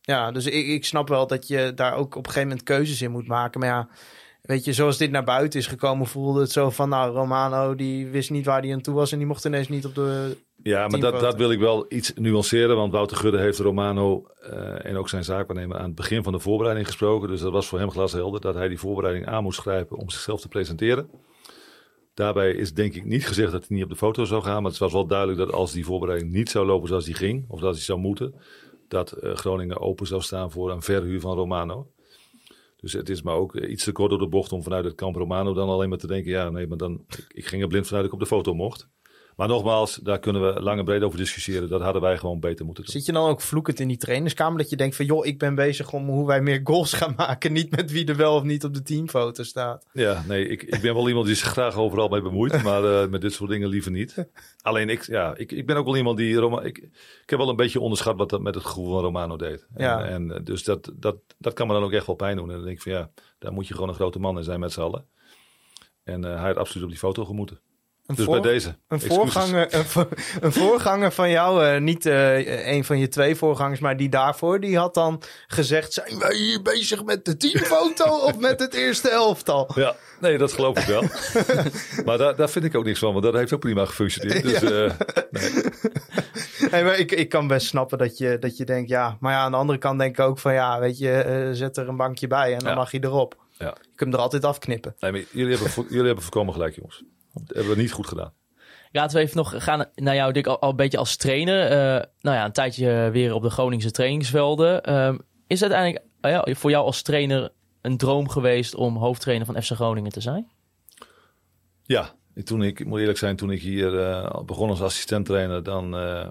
Ja, 0.00 0.32
dus 0.32 0.46
ik, 0.46 0.66
ik 0.66 0.84
snap 0.84 1.08
wel 1.08 1.26
dat 1.26 1.48
je 1.48 1.72
daar 1.74 1.94
ook 1.94 2.14
op 2.14 2.26
een 2.26 2.32
gegeven 2.32 2.48
moment 2.48 2.66
keuzes 2.66 3.02
in 3.02 3.10
moet 3.10 3.26
maken. 3.26 3.60
Maar 3.60 3.68
ja, 3.68 3.88
weet 4.42 4.64
je, 4.64 4.72
zoals 4.72 4.96
dit 4.96 5.10
naar 5.10 5.24
buiten 5.24 5.60
is 5.60 5.66
gekomen, 5.66 6.06
voelde 6.06 6.40
het 6.40 6.52
zo 6.52 6.70
van, 6.70 6.88
nou, 6.88 7.14
Romano, 7.14 7.74
die 7.74 8.06
wist 8.06 8.30
niet 8.30 8.44
waar 8.44 8.62
hij 8.62 8.72
aan 8.72 8.80
toe 8.80 8.94
was 8.94 9.12
en 9.12 9.18
die 9.18 9.26
mocht 9.26 9.44
ineens 9.44 9.68
niet 9.68 9.84
op 9.84 9.94
de... 9.94 10.36
Ja, 10.62 10.88
maar 10.88 11.00
dat, 11.00 11.20
dat 11.20 11.36
wil 11.36 11.50
ik 11.50 11.58
wel 11.58 11.86
iets 11.88 12.12
nuanceren. 12.14 12.76
Want 12.76 12.92
Wouter 12.92 13.16
Gudde 13.16 13.38
heeft 13.38 13.58
Romano 13.58 14.26
eh, 14.40 14.84
en 14.84 14.96
ook 14.96 15.08
zijn 15.08 15.24
zaakwaarnemer 15.24 15.78
aan 15.78 15.84
het 15.84 15.94
begin 15.94 16.22
van 16.22 16.32
de 16.32 16.38
voorbereiding 16.38 16.86
gesproken. 16.86 17.28
Dus 17.28 17.40
dat 17.40 17.52
was 17.52 17.66
voor 17.66 17.78
hem 17.78 17.90
glashelder 17.90 18.40
dat 18.40 18.54
hij 18.54 18.68
die 18.68 18.78
voorbereiding 18.78 19.26
aan 19.26 19.42
moest 19.42 19.60
grijpen 19.60 19.96
om 19.96 20.10
zichzelf 20.10 20.40
te 20.40 20.48
presenteren. 20.48 21.10
Daarbij 22.14 22.52
is 22.52 22.72
denk 22.72 22.94
ik 22.94 23.04
niet 23.04 23.26
gezegd 23.26 23.52
dat 23.52 23.66
hij 23.66 23.76
niet 23.76 23.84
op 23.84 23.90
de 23.90 23.96
foto 23.96 24.24
zou 24.24 24.42
gaan. 24.42 24.62
Maar 24.62 24.70
het 24.70 24.80
was 24.80 24.92
wel 24.92 25.06
duidelijk 25.06 25.38
dat 25.38 25.52
als 25.52 25.72
die 25.72 25.84
voorbereiding 25.84 26.32
niet 26.32 26.50
zou 26.50 26.66
lopen 26.66 26.88
zoals 26.88 27.04
die 27.04 27.14
ging, 27.14 27.44
of 27.48 27.60
dat 27.60 27.74
hij 27.74 27.82
zou 27.82 27.98
moeten, 27.98 28.34
dat 28.88 29.12
eh, 29.12 29.34
Groningen 29.34 29.80
open 29.80 30.06
zou 30.06 30.22
staan 30.22 30.50
voor 30.50 30.70
een 30.70 30.82
verhuur 30.82 31.20
van 31.20 31.36
Romano. 31.36 31.90
Dus 32.76 32.92
het 32.92 33.08
is 33.08 33.22
maar 33.22 33.34
ook 33.34 33.56
eh, 33.56 33.70
iets 33.70 33.84
te 33.84 33.92
kort 33.92 34.10
door 34.10 34.18
de 34.18 34.28
bocht 34.28 34.52
om 34.52 34.62
vanuit 34.62 34.84
het 34.84 34.94
kamp 34.94 35.16
Romano 35.16 35.54
dan 35.54 35.68
alleen 35.68 35.88
maar 35.88 35.98
te 35.98 36.06
denken, 36.06 36.30
ja 36.30 36.50
nee, 36.50 36.66
maar 36.66 36.78
dan, 36.78 37.04
ik, 37.08 37.26
ik 37.28 37.46
ging 37.46 37.62
er 37.62 37.68
blind 37.68 37.86
vanuit 37.86 38.04
dat 38.04 38.14
ik 38.14 38.20
op 38.20 38.28
de 38.28 38.34
foto 38.34 38.54
mocht. 38.54 38.88
Maar 39.36 39.48
nogmaals, 39.48 39.96
daar 40.02 40.18
kunnen 40.18 40.54
we 40.54 40.60
lang 40.60 40.78
en 40.78 40.84
breed 40.84 41.02
over 41.02 41.18
discussiëren. 41.18 41.68
Dat 41.68 41.80
hadden 41.80 42.02
wij 42.02 42.18
gewoon 42.18 42.40
beter 42.40 42.64
moeten 42.64 42.84
doen. 42.84 42.92
Zit 42.92 43.06
je 43.06 43.12
dan 43.12 43.28
ook 43.28 43.40
vloekend 43.40 43.80
in 43.80 43.88
die 43.88 43.96
trainerskamer 43.96 44.58
dat 44.58 44.70
je 44.70 44.76
denkt 44.76 44.96
van... 44.96 45.04
joh, 45.04 45.26
ik 45.26 45.38
ben 45.38 45.54
bezig 45.54 45.92
om 45.92 46.08
hoe 46.08 46.26
wij 46.26 46.40
meer 46.40 46.60
goals 46.64 46.92
gaan 46.92 47.14
maken. 47.16 47.52
Niet 47.52 47.70
met 47.76 47.90
wie 47.90 48.06
er 48.06 48.16
wel 48.16 48.34
of 48.34 48.42
niet 48.42 48.64
op 48.64 48.74
de 48.74 48.82
teamfoto 48.82 49.42
staat. 49.42 49.86
Ja, 49.92 50.24
nee, 50.28 50.48
ik, 50.48 50.62
ik 50.62 50.80
ben 50.80 50.94
wel 50.94 51.08
iemand 51.08 51.26
die 51.26 51.34
zich 51.34 51.48
graag 51.48 51.76
overal 51.76 52.08
mee 52.08 52.22
bemoeit. 52.22 52.62
Maar 52.62 52.84
eh, 52.84 53.08
met 53.08 53.20
dit 53.20 53.32
soort 53.32 53.50
dingen 53.50 53.68
liever 53.68 53.90
niet. 53.90 54.28
Alleen 54.62 54.88
ik, 54.88 55.02
ja, 55.06 55.36
ik, 55.36 55.52
ik 55.52 55.66
ben 55.66 55.76
ook 55.76 55.84
wel 55.84 55.96
iemand 55.96 56.16
die... 56.16 56.34
Roma, 56.34 56.62
ik, 56.62 56.78
ik 57.22 57.30
heb 57.30 57.38
wel 57.38 57.48
een 57.48 57.56
beetje 57.56 57.80
onderschat 57.80 58.16
wat 58.16 58.30
dat 58.30 58.40
met 58.40 58.54
het 58.54 58.64
gevoel 58.64 58.92
van 58.92 59.02
Romano 59.02 59.36
deed. 59.36 59.66
Ja. 59.76 60.04
En, 60.04 60.12
en 60.12 60.36
eh, 60.36 60.44
dus 60.44 60.64
dat, 60.64 60.92
dat, 60.94 61.16
dat 61.38 61.52
kan 61.52 61.66
me 61.66 61.72
dan 61.72 61.82
ook 61.82 61.92
echt 61.92 62.06
wel 62.06 62.16
pijn 62.16 62.36
doen. 62.36 62.48
En 62.48 62.54
dan 62.54 62.64
denk 62.64 62.76
ik 62.76 62.82
van 62.82 62.92
ja, 62.92 63.10
daar 63.38 63.52
moet 63.52 63.68
je 63.68 63.74
gewoon 63.74 63.88
een 63.88 63.94
grote 63.94 64.18
man 64.18 64.38
in 64.38 64.44
zijn 64.44 64.60
met 64.60 64.72
z'n 64.72 64.80
allen. 64.80 65.06
En 66.04 66.24
eh, 66.24 66.38
hij 66.38 66.46
had 66.46 66.56
absoluut 66.56 66.84
op 66.84 66.90
die 66.90 66.98
foto 66.98 67.24
gemoeten. 67.24 67.60
Een, 68.06 68.14
Dus 68.14 68.24
voor- 68.24 68.40
bij 68.40 68.50
deze. 68.52 68.68
een, 68.68 68.74
excuses. 68.88 69.16
voorganger, 69.16 69.74
een, 69.74 69.84
voor- 69.84 70.08
een 70.40 70.52
voorganger 70.52 71.12
van 71.12 71.30
jou, 71.30 71.64
eh, 71.64 71.80
niet 71.80 72.06
eh, 72.06 72.72
een 72.72 72.84
van 72.84 72.98
je 72.98 73.08
twee 73.08 73.34
voorgangers, 73.36 73.80
maar 73.80 73.96
die 73.96 74.08
daarvoor, 74.08 74.60
die 74.60 74.78
had 74.78 74.94
dan 74.94 75.22
gezegd: 75.46 75.92
zijn 75.92 76.18
wij 76.18 76.36
hier 76.36 76.62
bezig 76.62 77.04
met 77.04 77.24
de 77.24 77.36
teamfoto 77.36 78.04
of 78.26 78.38
met 78.38 78.60
het 78.60 78.74
eerste 78.74 79.10
elftal? 79.10 79.70
Ja, 79.74 79.96
nee, 80.20 80.38
dat 80.38 80.52
geloof 80.52 80.78
ik 80.78 80.84
wel. 80.86 81.02
maar 82.06 82.18
daar, 82.18 82.36
daar 82.36 82.50
vind 82.50 82.64
ik 82.64 82.74
ook 82.74 82.84
niks 82.84 82.98
van, 82.98 83.12
want 83.12 83.24
dat 83.24 83.34
heeft 83.34 83.52
ook 83.52 83.60
prima 83.60 83.84
gefunctioneerd. 83.84 84.42
Dus 84.42 84.62
eh, 84.62 84.90
Hey, 86.70 86.84
maar 86.84 86.98
ik, 86.98 87.12
ik 87.12 87.28
kan 87.28 87.46
best 87.46 87.66
snappen 87.66 87.98
dat 87.98 88.18
je, 88.18 88.38
dat 88.38 88.56
je 88.56 88.64
denkt, 88.64 88.88
ja. 88.88 89.16
Maar 89.20 89.32
ja, 89.32 89.38
aan 89.38 89.50
de 89.50 89.56
andere 89.56 89.78
kant 89.78 89.98
denk 89.98 90.18
ik 90.18 90.24
ook 90.24 90.38
van, 90.38 90.52
ja, 90.52 90.80
weet 90.80 90.98
je, 90.98 91.50
zet 91.52 91.76
er 91.76 91.88
een 91.88 91.96
bankje 91.96 92.26
bij 92.26 92.52
en 92.52 92.58
dan 92.58 92.68
Ja. 92.68 92.74
mag 92.74 92.90
hij 92.90 93.00
erop. 93.00 93.36
Ja. 93.58 93.66
Je 93.66 93.72
kunt 93.94 94.10
hem 94.10 94.12
er 94.12 94.18
altijd 94.18 94.44
afknippen. 94.44 94.94
nee, 95.00 95.12
maar 95.12 95.20
jullie, 95.30 95.56
hebben, 95.56 95.84
jullie 95.88 96.06
hebben 96.06 96.22
voorkomen 96.22 96.52
gelijk, 96.54 96.74
jongens. 96.74 97.02
Dat 97.34 97.56
hebben 97.56 97.74
we 97.74 97.80
niet 97.80 97.92
goed 97.92 98.06
gedaan. 98.06 98.32
Laten 98.92 99.16
we 99.16 99.22
even 99.22 99.36
nog 99.36 99.64
gaan 99.64 99.84
naar 99.94 100.14
jou, 100.14 100.32
Dick, 100.32 100.46
al, 100.46 100.60
al 100.60 100.70
een 100.70 100.76
beetje 100.76 100.98
als 100.98 101.16
trainer. 101.16 101.66
Eh, 101.66 102.04
nou 102.20 102.36
ja, 102.36 102.44
een 102.44 102.52
tijdje 102.52 103.08
weer 103.12 103.34
op 103.34 103.42
de 103.42 103.50
Groningse 103.50 103.90
trainingsvelden. 103.90 104.82
Ehm, 104.82 105.18
is 105.46 105.60
het 105.60 105.72
uiteindelijk 105.72 106.04
eh, 106.20 106.30
ja, 106.30 106.54
voor 106.54 106.70
jou 106.70 106.84
als 106.84 107.02
trainer 107.02 107.52
een 107.80 107.96
droom 107.96 108.28
geweest 108.28 108.74
om 108.74 108.96
hoofdtrainer 108.96 109.46
van 109.46 109.62
FC 109.62 109.70
Groningen 109.72 110.10
te 110.12 110.20
zijn? 110.20 110.50
Ja, 111.82 112.10
toen 112.44 112.62
ik, 112.62 112.80
ik 112.80 112.86
moet 112.86 113.00
eerlijk 113.00 113.18
zijn, 113.18 113.36
toen 113.36 113.50
ik 113.50 113.60
hier 113.62 113.98
eh, 114.00 114.40
begon 114.44 114.68
als 114.70 114.80
assistent-trainer, 114.82 115.62
dan, 115.62 115.96
eh, 115.96 116.28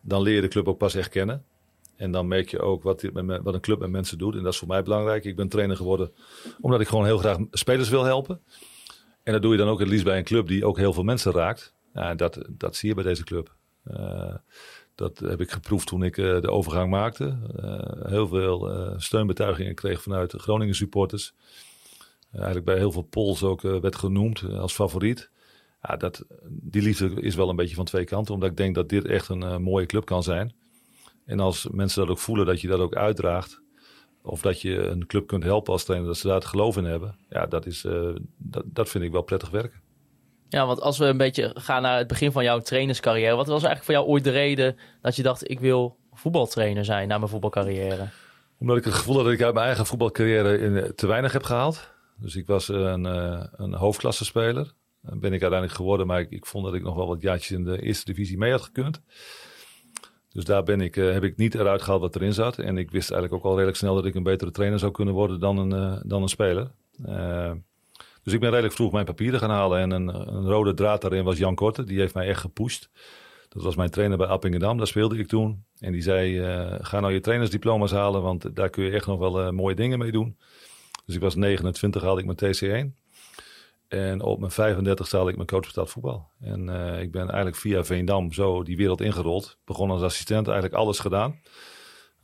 dan 0.00 0.22
leer 0.22 0.34
je 0.34 0.40
de 0.40 0.48
club 0.48 0.68
ook 0.68 0.78
pas 0.78 0.94
echt 0.94 1.08
kennen. 1.08 1.44
En 1.96 2.10
dan 2.10 2.28
merk 2.28 2.48
je 2.48 2.60
ook 2.60 2.82
wat, 2.82 3.02
met 3.12 3.24
me- 3.24 3.42
wat 3.42 3.54
een 3.54 3.60
club 3.60 3.78
met 3.78 3.90
mensen 3.90 4.18
doet. 4.18 4.34
En 4.36 4.42
dat 4.42 4.52
is 4.52 4.58
voor 4.58 4.68
mij 4.68 4.82
belangrijk. 4.82 5.24
Ik 5.24 5.36
ben 5.36 5.48
trainer 5.48 5.76
geworden 5.76 6.12
omdat 6.60 6.80
ik 6.80 6.88
gewoon 6.88 7.04
heel 7.04 7.18
graag 7.18 7.38
spelers 7.50 7.88
wil 7.88 8.04
helpen. 8.04 8.40
En 9.24 9.32
dat 9.32 9.42
doe 9.42 9.52
je 9.52 9.58
dan 9.58 9.68
ook 9.68 9.78
het 9.78 9.88
liefst 9.88 10.04
bij 10.04 10.18
een 10.18 10.24
club 10.24 10.46
die 10.46 10.66
ook 10.66 10.76
heel 10.76 10.92
veel 10.92 11.02
mensen 11.02 11.32
raakt. 11.32 11.74
Dat, 12.16 12.38
dat 12.48 12.76
zie 12.76 12.88
je 12.88 12.94
bij 12.94 13.04
deze 13.04 13.24
club. 13.24 13.54
Eh, 13.84 14.34
dat 14.94 15.18
heb 15.18 15.40
ik 15.40 15.50
geproefd 15.50 15.86
toen 15.86 16.02
ik 16.02 16.18
eh, 16.18 16.40
de 16.40 16.50
overgang 16.50 16.90
maakte. 16.90 17.38
Eh, 17.56 18.10
heel 18.10 18.28
veel 18.28 18.92
steunbetuigingen 18.96 19.74
kreeg 19.74 20.02
vanuit 20.02 20.30
de 20.30 20.38
Groningen 20.38 20.74
supporters. 20.74 21.34
Eigenlijk 22.32 22.64
bij 22.64 22.76
heel 22.76 22.92
veel 22.92 23.02
polls 23.02 23.42
ook 23.42 23.60
werd 23.60 23.96
genoemd 23.96 24.42
als 24.44 24.72
favoriet. 24.72 25.30
Ja, 25.82 25.96
dat, 25.96 26.24
die 26.48 26.82
liefde 26.82 27.20
is 27.20 27.34
wel 27.34 27.48
een 27.48 27.56
beetje 27.56 27.74
van 27.74 27.84
twee 27.84 28.04
kanten. 28.04 28.34
Omdat 28.34 28.50
ik 28.50 28.56
denk 28.56 28.74
dat 28.74 28.88
dit 28.88 29.04
echt 29.04 29.28
een 29.28 29.62
mooie 29.62 29.86
club 29.86 30.04
kan 30.04 30.22
zijn. 30.22 30.54
En 31.24 31.40
als 31.40 31.68
mensen 31.70 32.00
dat 32.00 32.10
ook 32.10 32.18
voelen, 32.18 32.46
dat 32.46 32.60
je 32.60 32.68
dat 32.68 32.80
ook 32.80 32.94
uitdraagt. 32.94 33.60
Of 34.26 34.40
dat 34.40 34.60
je 34.60 34.76
een 34.76 35.06
club 35.06 35.26
kunt 35.26 35.42
helpen 35.42 35.72
als 35.72 35.84
trainer, 35.84 36.08
dat 36.08 36.18
ze 36.18 36.26
daar 36.26 36.36
het 36.36 36.44
geloof 36.44 36.76
in 36.76 36.84
hebben. 36.84 37.16
Ja, 37.28 37.46
dat, 37.46 37.66
is, 37.66 37.84
eh, 37.84 38.08
dat, 38.36 38.62
dat 38.66 38.88
vind 38.88 39.04
ik 39.04 39.12
wel 39.12 39.22
prettig 39.22 39.50
werken. 39.50 39.80
Ja, 40.48 40.66
want 40.66 40.80
als 40.80 40.98
we 40.98 41.04
een 41.04 41.16
beetje 41.16 41.50
gaan 41.54 41.82
naar 41.82 41.98
het 41.98 42.06
begin 42.06 42.32
van 42.32 42.44
jouw 42.44 42.58
trainerscarrière. 42.58 43.36
Wat 43.36 43.46
was 43.46 43.62
eigenlijk 43.62 43.84
voor 43.84 43.94
jou 43.94 44.06
ooit 44.06 44.24
de 44.24 44.30
reden 44.30 44.76
dat 45.00 45.16
je 45.16 45.22
dacht, 45.22 45.50
ik 45.50 45.60
wil 45.60 45.96
voetbaltrainer 46.12 46.84
zijn 46.84 47.08
na 47.08 47.18
mijn 47.18 47.30
voetbalcarrière? 47.30 48.08
Omdat 48.58 48.76
ik 48.76 48.84
het 48.84 48.94
gevoel 48.94 49.14
had 49.14 49.24
dat 49.24 49.32
ik 49.32 49.42
uit 49.42 49.54
mijn 49.54 49.66
eigen 49.66 49.86
voetbalcarrière 49.86 50.58
in, 50.58 50.76
eh, 50.76 50.88
te 50.88 51.06
weinig 51.06 51.32
heb 51.32 51.42
gehaald. 51.42 51.92
Dus 52.16 52.36
ik 52.36 52.46
was 52.46 52.68
een, 52.68 53.06
eh 53.06 53.44
een 53.52 53.74
hoofdklassespeler. 53.74 54.72
Dat 55.02 55.20
ben 55.20 55.32
ik 55.32 55.40
uiteindelijk 55.40 55.72
geworden, 55.72 56.06
maar 56.06 56.20
ik, 56.20 56.30
ik 56.30 56.46
vond 56.46 56.64
dat 56.64 56.74
ik 56.74 56.82
nog 56.82 56.94
wel 56.94 57.06
wat 57.06 57.20
jaartjes 57.20 57.50
in 57.50 57.64
de 57.64 57.82
eerste 57.82 58.04
divisie 58.04 58.38
mee 58.38 58.50
had 58.50 58.62
gekund. 58.62 59.00
Dus 60.34 60.44
daar 60.44 60.62
ben 60.62 60.80
ik, 60.80 60.96
eh, 60.96 61.12
heb 61.12 61.24
ik 61.24 61.36
niet 61.36 61.54
eruit 61.54 61.82
gehaald 61.82 62.00
wat 62.00 62.16
erin 62.16 62.32
zat. 62.32 62.58
En 62.58 62.78
ik 62.78 62.90
wist 62.90 63.10
eigenlijk 63.10 63.42
ook 63.42 63.50
al 63.50 63.56
redelijk 63.56 63.78
snel 63.78 63.94
dat 63.94 64.04
ik 64.04 64.14
een 64.14 64.22
betere 64.22 64.50
trainer 64.50 64.78
zou 64.78 64.92
kunnen 64.92 65.14
worden 65.14 65.40
dan 65.40 65.58
een, 65.58 65.72
eh, 65.72 66.00
dan 66.02 66.22
een 66.22 66.28
speler. 66.28 66.70
Eh, 67.04 67.52
dus 68.22 68.32
ik 68.32 68.40
ben 68.40 68.50
redelijk 68.50 68.74
vroeg 68.74 68.92
mijn 68.92 69.04
papieren 69.04 69.40
gaan 69.40 69.50
halen. 69.50 69.78
En 69.78 69.90
een, 69.90 70.08
een 70.08 70.46
rode 70.46 70.74
draad 70.74 71.00
daarin 71.00 71.24
was 71.24 71.38
Jan 71.38 71.54
Korte. 71.54 71.84
Die 71.84 71.98
heeft 71.98 72.14
mij 72.14 72.28
echt 72.28 72.40
gepusht. 72.40 72.90
Dat 73.48 73.62
was 73.62 73.76
mijn 73.76 73.90
trainer 73.90 74.18
bij 74.18 74.26
Appingedam. 74.26 74.76
Daar 74.76 74.86
speelde 74.86 75.18
ik 75.18 75.26
toen. 75.26 75.64
En 75.78 75.92
die 75.92 76.02
zei, 76.02 76.40
ga 76.80 77.00
nou 77.00 77.12
je 77.12 77.20
trainersdiploma's 77.20 77.90
halen. 77.90 78.22
Want 78.22 78.56
daar 78.56 78.70
kun 78.70 78.84
je 78.84 78.90
echt 78.90 79.06
nog 79.06 79.18
wel 79.18 79.52
mooie 79.52 79.74
dingen 79.74 79.98
mee 79.98 80.12
doen. 80.12 80.36
Dus 81.06 81.14
ik 81.14 81.20
was 81.20 81.34
29, 81.34 82.02
haalde 82.02 82.22
ik 82.22 82.26
mijn 82.26 82.54
TC1. 82.54 83.03
En 83.88 84.22
op 84.22 84.38
mijn 84.38 84.50
35 84.50 85.10
haalde 85.10 85.30
ik 85.30 85.36
mijn 85.36 85.48
coach 85.48 85.66
betaald 85.66 85.90
voetbal. 85.90 86.28
En 86.40 86.68
eh, 86.68 87.02
ik 87.02 87.12
ben 87.12 87.26
eigenlijk 87.26 87.56
via 87.56 87.84
Veendam 87.84 88.32
zo 88.32 88.62
die 88.62 88.76
wereld 88.76 89.00
ingerold. 89.00 89.58
Begon 89.64 89.90
als 89.90 90.02
assistent, 90.02 90.46
eigenlijk 90.46 90.76
alles 90.76 90.98
gedaan. 90.98 91.40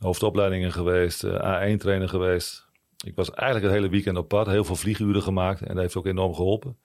Hoofdopleidingen 0.01 0.71
geweest, 0.71 1.23
eh, 1.23 1.33
A1-trainer 1.33 2.09
geweest. 2.09 2.67
Ik 3.05 3.15
was 3.15 3.31
eigenlijk 3.31 3.65
het 3.65 3.75
hele 3.75 3.91
weekend 3.91 4.17
op 4.17 4.27
pad. 4.27 4.47
Heel 4.47 4.63
veel 4.63 4.75
vlieguren 4.75 5.21
gemaakt. 5.21 5.61
En 5.61 5.67
dat 5.67 5.77
heeft 5.77 5.95
ook 5.95 6.05
enorm 6.05 6.33
geholpen. 6.33 6.77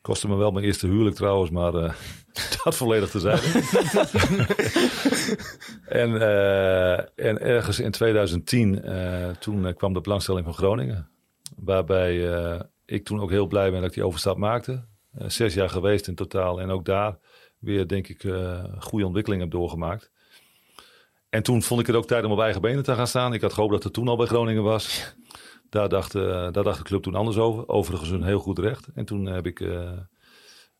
Kostte 0.00 0.28
me 0.28 0.36
wel 0.36 0.50
mijn 0.50 0.64
eerste 0.64 0.86
huwelijk 0.86 1.16
trouwens, 1.16 1.50
maar 1.50 1.74
eh, 1.74 1.94
dat 2.64 2.76
volledig 2.76 3.10
te 3.10 3.20
zijn. 3.20 3.38
en, 6.04 6.20
en 7.16 7.40
ergens 7.40 7.80
in 7.80 7.90
2010, 7.90 8.82
eh, 8.82 9.30
toen 9.30 9.74
kwam 9.74 9.92
de 9.92 10.00
belangstelling 10.00 10.44
van 10.44 10.54
Groningen. 10.54 11.08
Waarbij 11.56 12.28
ik 12.86 13.04
toen 13.04 13.20
ook 13.20 13.30
heel 13.30 13.46
blij 13.46 13.70
ben 13.70 13.80
dat 13.80 13.88
ik 13.88 13.94
die 13.94 14.06
overstap 14.06 14.36
maakte. 14.36 14.84
Eh, 15.12 15.28
zes 15.28 15.54
jaar 15.54 15.70
geweest 15.70 16.08
in 16.08 16.14
totaal 16.14 16.60
en 16.60 16.70
ook 16.70 16.84
daar 16.84 17.18
weer 17.58 17.88
denk 17.88 18.08
ik 18.08 18.24
eh 18.24 18.64
goede 18.78 19.04
ontwikkeling 19.04 19.42
heb 19.42 19.50
doorgemaakt. 19.50 20.10
En 21.28 21.42
toen 21.42 21.62
vond 21.62 21.80
ik 21.80 21.86
het 21.86 21.96
ook 21.96 22.06
tijd 22.06 22.24
om 22.24 22.32
op 22.32 22.40
eigen 22.40 22.60
benen 22.60 22.82
te 22.82 22.94
gaan 22.94 23.06
staan. 23.06 23.32
Ik 23.32 23.40
had 23.40 23.52
gehoopt 23.52 23.72
dat 23.72 23.82
het 23.82 23.92
toen 23.92 24.08
al 24.08 24.16
bij 24.16 24.26
Groningen 24.26 24.62
was. 24.62 25.14
Daar 25.70 25.88
dacht, 25.88 26.14
eh, 26.14 26.22
daar 26.22 26.62
dacht 26.62 26.78
de 26.78 26.84
club 26.84 27.02
toen 27.02 27.14
anders 27.14 27.36
over. 27.36 27.68
Overigens 27.68 28.10
een 28.10 28.22
heel 28.22 28.38
goed 28.38 28.58
recht. 28.58 28.88
En 28.94 29.04
toen 29.04 29.26
heb 29.26 29.46
ik, 29.46 29.60
eh, 29.60 29.92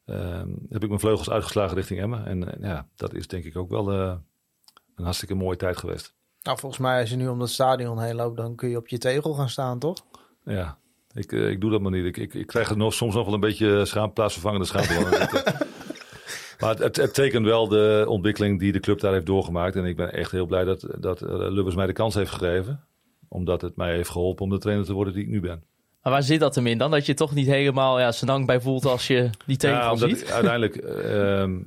ehm, 0.05 0.49
heb 0.69 0.83
ik 0.83 0.89
mijn 0.89 1.01
vleugels 1.01 1.31
uitgeslagen 1.31 1.77
richting 1.77 2.01
Emmen. 2.01 2.27
En 2.27 2.59
ja, 2.61 2.89
dat 2.97 3.15
is 3.15 3.27
denk 3.27 3.45
ik 3.45 3.57
ook 3.57 3.71
wel 3.71 3.93
een 3.93 5.05
hartstikke 5.05 5.35
mooie 5.35 5.57
tijd 5.57 5.77
geweest. 5.77 6.15
Nou, 6.43 6.59
volgens 6.59 6.81
mij 6.81 7.01
als 7.01 7.11
je 7.11 7.17
nu 7.17 7.29
om 7.29 7.39
dat 7.39 7.51
stadion 7.51 8.01
heen 8.01 8.15
loopt, 8.15 8.37
dan 8.37 8.55
kun 8.55 8.69
je 8.69 8.77
op 8.77 8.89
je 8.89 8.99
tegel 8.99 9.35
gaan 9.35 9.49
staan, 9.49 9.79
toch? 9.79 10.05
Ja, 10.45 10.79
ik, 11.15 11.33
eh, 11.33 11.51
ik 11.51 11.61
doe 11.61 11.71
dat 11.71 11.81
maar 11.81 11.91
niet. 11.91 12.05
Ik, 12.05 12.17
ik, 12.17 12.35
ik 12.35 12.47
krijg 12.47 12.71
er 12.71 12.77
nog, 12.77 12.95
soms 12.95 13.15
nog 13.15 13.25
wel 13.25 13.35
een 13.35 13.41
beetje 13.41 13.85
schaam, 13.85 14.13
plaatsvervangende 14.13 14.67
schaamte 14.67 14.93
van. 14.93 15.11
maar 16.61 16.71
het, 16.71 16.79
het, 16.79 16.97
het 16.97 17.15
tekent 17.15 17.45
wel 17.45 17.69
de 17.69 18.05
ontwikkeling 18.09 18.59
die 18.59 18.73
de 18.73 18.81
club 18.81 19.01
daar 19.01 19.13
heeft 19.13 19.27
doorgemaakt. 19.27 19.77
En 19.77 19.85
ik 19.85 19.97
ben 19.97 20.13
echt 20.13 20.31
heel 20.31 20.47
blij 20.47 20.65
dat, 20.65 20.87
dat 20.99 21.23
eh, 21.23 21.31
Lubbers 21.31 21.75
mij 21.77 21.87
de 21.87 21.93
kans 21.93 22.15
heeft 22.15 22.31
gegeven. 22.31 22.85
Omdat 23.29 23.61
het 23.61 23.77
mij 23.77 23.95
heeft 23.95 24.11
geholpen 24.11 24.45
om 24.45 24.51
de 24.51 24.59
trainer 24.59 24.87
te 24.87 24.93
worden 24.93 25.15
die 25.15 25.23
ik 25.23 25.29
nu 25.29 25.41
ben. 25.41 25.65
Maar 26.03 26.13
waar 26.13 26.23
zit 26.23 26.41
dat 26.41 26.55
hem 26.55 26.67
in 26.67 26.79
dan? 26.79 26.91
Dat 26.91 27.07
je 27.07 27.15
toch 27.15 27.35
niet 27.35 27.47
helemaal 27.47 28.01
ja, 28.01 28.13
dank 28.21 28.47
bij 28.47 28.61
voelt 28.61 28.85
als 28.85 29.07
je 29.07 29.31
die 29.47 29.57
tegel 29.57 29.77
Ja, 29.77 29.93
omdat 29.93 30.09
ziet? 30.09 30.31
uiteindelijk, 30.31 30.77
eh, 30.77 31.41
ehm, 31.41 31.59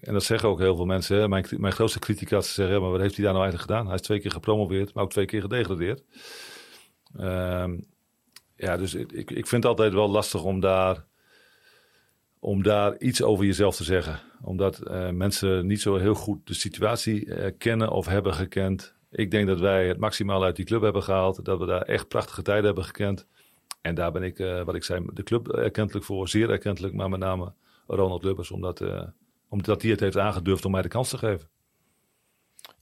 en 0.00 0.12
dat 0.12 0.24
zeggen 0.24 0.48
ook 0.48 0.58
heel 0.58 0.76
veel 0.76 0.84
mensen, 0.84 1.18
hè, 1.18 1.28
mijn, 1.28 1.46
mijn 1.50 1.72
grootste 1.72 1.98
criticas 1.98 2.54
zeggen, 2.54 2.80
maar 2.80 2.90
wat 2.90 3.00
heeft 3.00 3.14
hij 3.14 3.24
daar 3.24 3.34
nou 3.34 3.44
eigenlijk 3.44 3.72
gedaan? 3.72 3.86
Hij 3.86 3.94
is 3.94 4.00
twee 4.00 4.20
keer 4.20 4.30
gepromoveerd, 4.30 4.94
maar 4.94 5.04
ook 5.04 5.10
twee 5.10 5.24
keer 5.24 5.40
gedegradeerd. 5.40 6.02
Ehm, 7.18 7.76
ja, 8.56 8.76
dus 8.76 8.94
ik, 8.94 9.12
ik 9.12 9.46
vind 9.46 9.62
het 9.62 9.64
altijd 9.64 9.92
wel 9.92 10.08
lastig 10.08 10.44
om 10.44 10.60
daar, 10.60 11.04
om 12.38 12.62
daar 12.62 12.98
iets 12.98 13.22
over 13.22 13.44
jezelf 13.44 13.76
te 13.76 13.84
zeggen. 13.84 14.20
Omdat 14.42 14.78
eh, 14.78 15.10
mensen 15.10 15.66
niet 15.66 15.80
zo 15.80 15.96
heel 15.96 16.14
goed 16.14 16.46
de 16.46 16.54
situatie 16.54 17.34
eh, 17.34 17.52
kennen 17.58 17.90
of 17.90 18.06
hebben 18.06 18.34
gekend. 18.34 18.94
Ik 19.10 19.30
denk 19.30 19.46
dat 19.46 19.60
wij 19.60 19.88
het 19.88 19.98
maximaal 19.98 20.44
uit 20.44 20.56
die 20.56 20.64
club 20.64 20.82
hebben 20.82 21.02
gehaald. 21.02 21.44
Dat 21.44 21.58
we 21.58 21.66
daar 21.66 21.82
echt 21.82 22.08
prachtige 22.08 22.42
tijden 22.42 22.64
hebben 22.64 22.84
gekend. 22.84 23.26
En 23.80 23.94
daar 23.94 24.12
ben 24.12 24.22
ik, 24.22 24.38
eh, 24.38 24.62
wat 24.62 24.74
ik 24.74 24.84
zei, 24.84 25.06
de 25.12 25.22
club 25.22 25.48
erkentelijk 25.48 26.04
voor. 26.04 26.28
Zeer 26.28 26.50
erkentelijk, 26.50 26.94
maar 26.94 27.08
met 27.08 27.20
name 27.20 27.52
Ronald 27.86 28.24
Lubbers. 28.24 28.50
Omdat, 28.50 28.84
omdat 29.48 29.82
hij 29.82 29.90
het 29.90 30.00
heeft 30.00 30.18
aangedurfd 30.18 30.64
om 30.64 30.70
mij 30.70 30.82
de 30.82 30.88
kans 30.88 31.08
te 31.08 31.18
geven. 31.18 31.48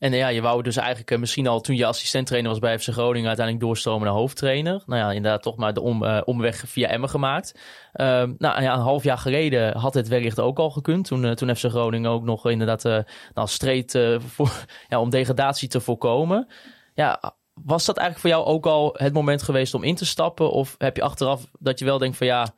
En 0.03 0.13
eh, 0.13 0.19
ja, 0.19 0.29
je 0.29 0.41
wou 0.41 0.63
dus 0.63 0.77
eigenlijk 0.77 1.11
eh, 1.11 1.19
misschien 1.19 1.47
al 1.47 1.61
toen 1.61 1.77
je 1.77 1.87
assistenttrainer 1.87 2.51
was 2.51 2.59
bij 2.59 2.79
FC 2.79 2.89
Groningen 2.89 3.27
uiteindelijk 3.27 3.67
doorstromen 3.67 4.07
naar 4.07 4.17
hoofdtrainer. 4.17 4.83
Nou 4.87 5.01
ja, 5.01 5.13
inderdaad 5.13 5.43
toch 5.43 5.57
maar 5.57 5.75
de 5.75 5.81
om, 5.81 6.05
eh, 6.05 6.21
omweg 6.25 6.65
via 6.67 6.89
Emmen 6.89 7.09
gemaakt. 7.09 7.59
Ehm, 7.93 8.33
nou 8.39 8.63
ja, 8.63 8.75
een 8.75 8.81
half 8.81 9.05
jaar 9.05 9.19
geleden 9.19 9.77
had 9.77 9.95
het 9.95 10.09
wellicht 10.09 10.41
ook 10.41 10.59
al 10.59 10.71
gekund. 10.71 11.07
Toen, 11.07 11.35
toen 11.35 11.57
FC 11.57 11.65
Groningen 11.65 12.11
ook 12.11 12.23
nog 12.23 12.51
inderdaad 12.51 12.83
nou, 13.35 13.49
streed 13.49 13.93
ja, 14.89 15.01
om 15.01 15.11
degradatie 15.11 15.69
te 15.69 15.81
voorkomen. 15.81 16.49
Ja, 16.95 17.35
was 17.55 17.85
dat 17.85 17.97
eigenlijk 17.97 18.29
voor 18.29 18.43
jou 18.43 18.55
ook 18.57 18.67
al 18.67 18.95
het 18.99 19.13
moment 19.13 19.43
geweest 19.43 19.75
om 19.75 19.83
in 19.83 19.95
te 19.95 20.07
stappen? 20.07 20.51
Of 20.51 20.75
heb 20.79 20.97
je 20.97 21.03
achteraf 21.03 21.47
dat 21.59 21.79
je 21.79 21.85
wel 21.85 21.99
denkt 21.99 22.17
van 22.17 22.27
ja, 22.27 22.55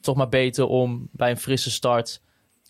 toch 0.00 0.16
maar 0.16 0.28
beter 0.28 0.66
om 0.66 1.08
bij 1.12 1.30
een 1.30 1.36
frisse 1.36 1.70
start 1.70 2.22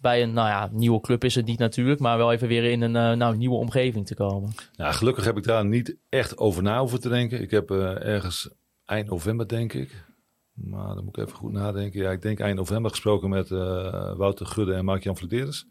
bij 0.05 0.23
een 0.23 0.33
nou 0.33 0.49
ja, 0.49 0.69
nieuwe 0.73 1.01
club 1.01 1.25
is 1.25 1.35
het 1.35 1.47
niet 1.47 1.59
natuurlijk, 1.59 2.01
maar 2.01 2.17
wel 2.17 2.33
even 2.33 2.49
weer 2.49 2.65
in 2.65 2.81
een 2.83 2.97
eh, 2.97 3.17
nou, 3.17 3.37
nieuwe 3.37 3.57
omgeving 3.57 4.07
te 4.07 4.15
komen. 4.15 4.55
Ja, 4.73 4.93
gelukkig 4.93 5.25
heb 5.25 5.37
ik 5.37 5.45
daar 5.45 5.65
niet 5.65 5.97
echt 6.09 6.39
over 6.39 6.63
na 6.63 6.79
hoeven 6.81 7.01
te 7.01 7.09
denken. 7.09 7.41
Ik 7.41 7.51
heb 7.51 7.71
eh, 7.71 8.07
ergens 8.07 8.51
eind 8.85 9.09
november, 9.09 9.49
denk 9.49 9.73
ik. 9.73 10.05
Maar 10.53 10.95
dan 10.95 11.05
moet 11.05 11.17
ik 11.17 11.25
even 11.25 11.37
goed 11.37 11.53
nadenken. 11.53 12.01
Ja, 12.01 12.11
ik 12.11 12.23
denk 12.23 12.41
eind 12.41 12.57
november 12.57 12.91
gesproken 12.91 13.29
met 13.29 13.51
eh, 13.51 14.17
Wouter 14.17 14.47
Gudde 14.47 14.75
en 14.75 14.85
Mark-Jan 14.85 15.17
Vlederis. 15.17 15.67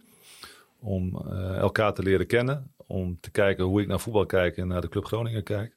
Om 0.80 1.18
elkaar 1.58 1.94
te 1.94 2.04
leren 2.04 2.28
kennen. 2.28 2.72
Om 2.88 3.18
te 3.20 3.32
kijken 3.32 3.64
hoe 3.64 3.82
ik 3.82 3.88
naar 3.88 4.00
voetbal 4.00 4.26
kijk 4.26 4.58
en 4.58 4.68
naar 4.68 4.82
de 4.82 4.90
Club 4.90 5.06
Groningen 5.06 5.44
kijk. 5.44 5.76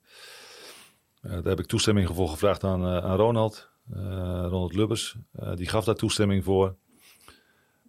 Daar 1.21 1.43
heb 1.43 1.59
ik 1.59 1.67
toestemming 1.67 2.09
voor 2.09 2.29
gevraagd 2.29 2.65
aan, 2.65 2.87
aan 2.87 3.17
Ronald. 3.17 3.71
Ronald 4.43 4.75
Lubbers. 4.75 5.17
Die 5.55 5.69
gaf 5.69 5.85
daar 5.85 5.95
toestemming 5.95 6.45
voor. 6.45 6.77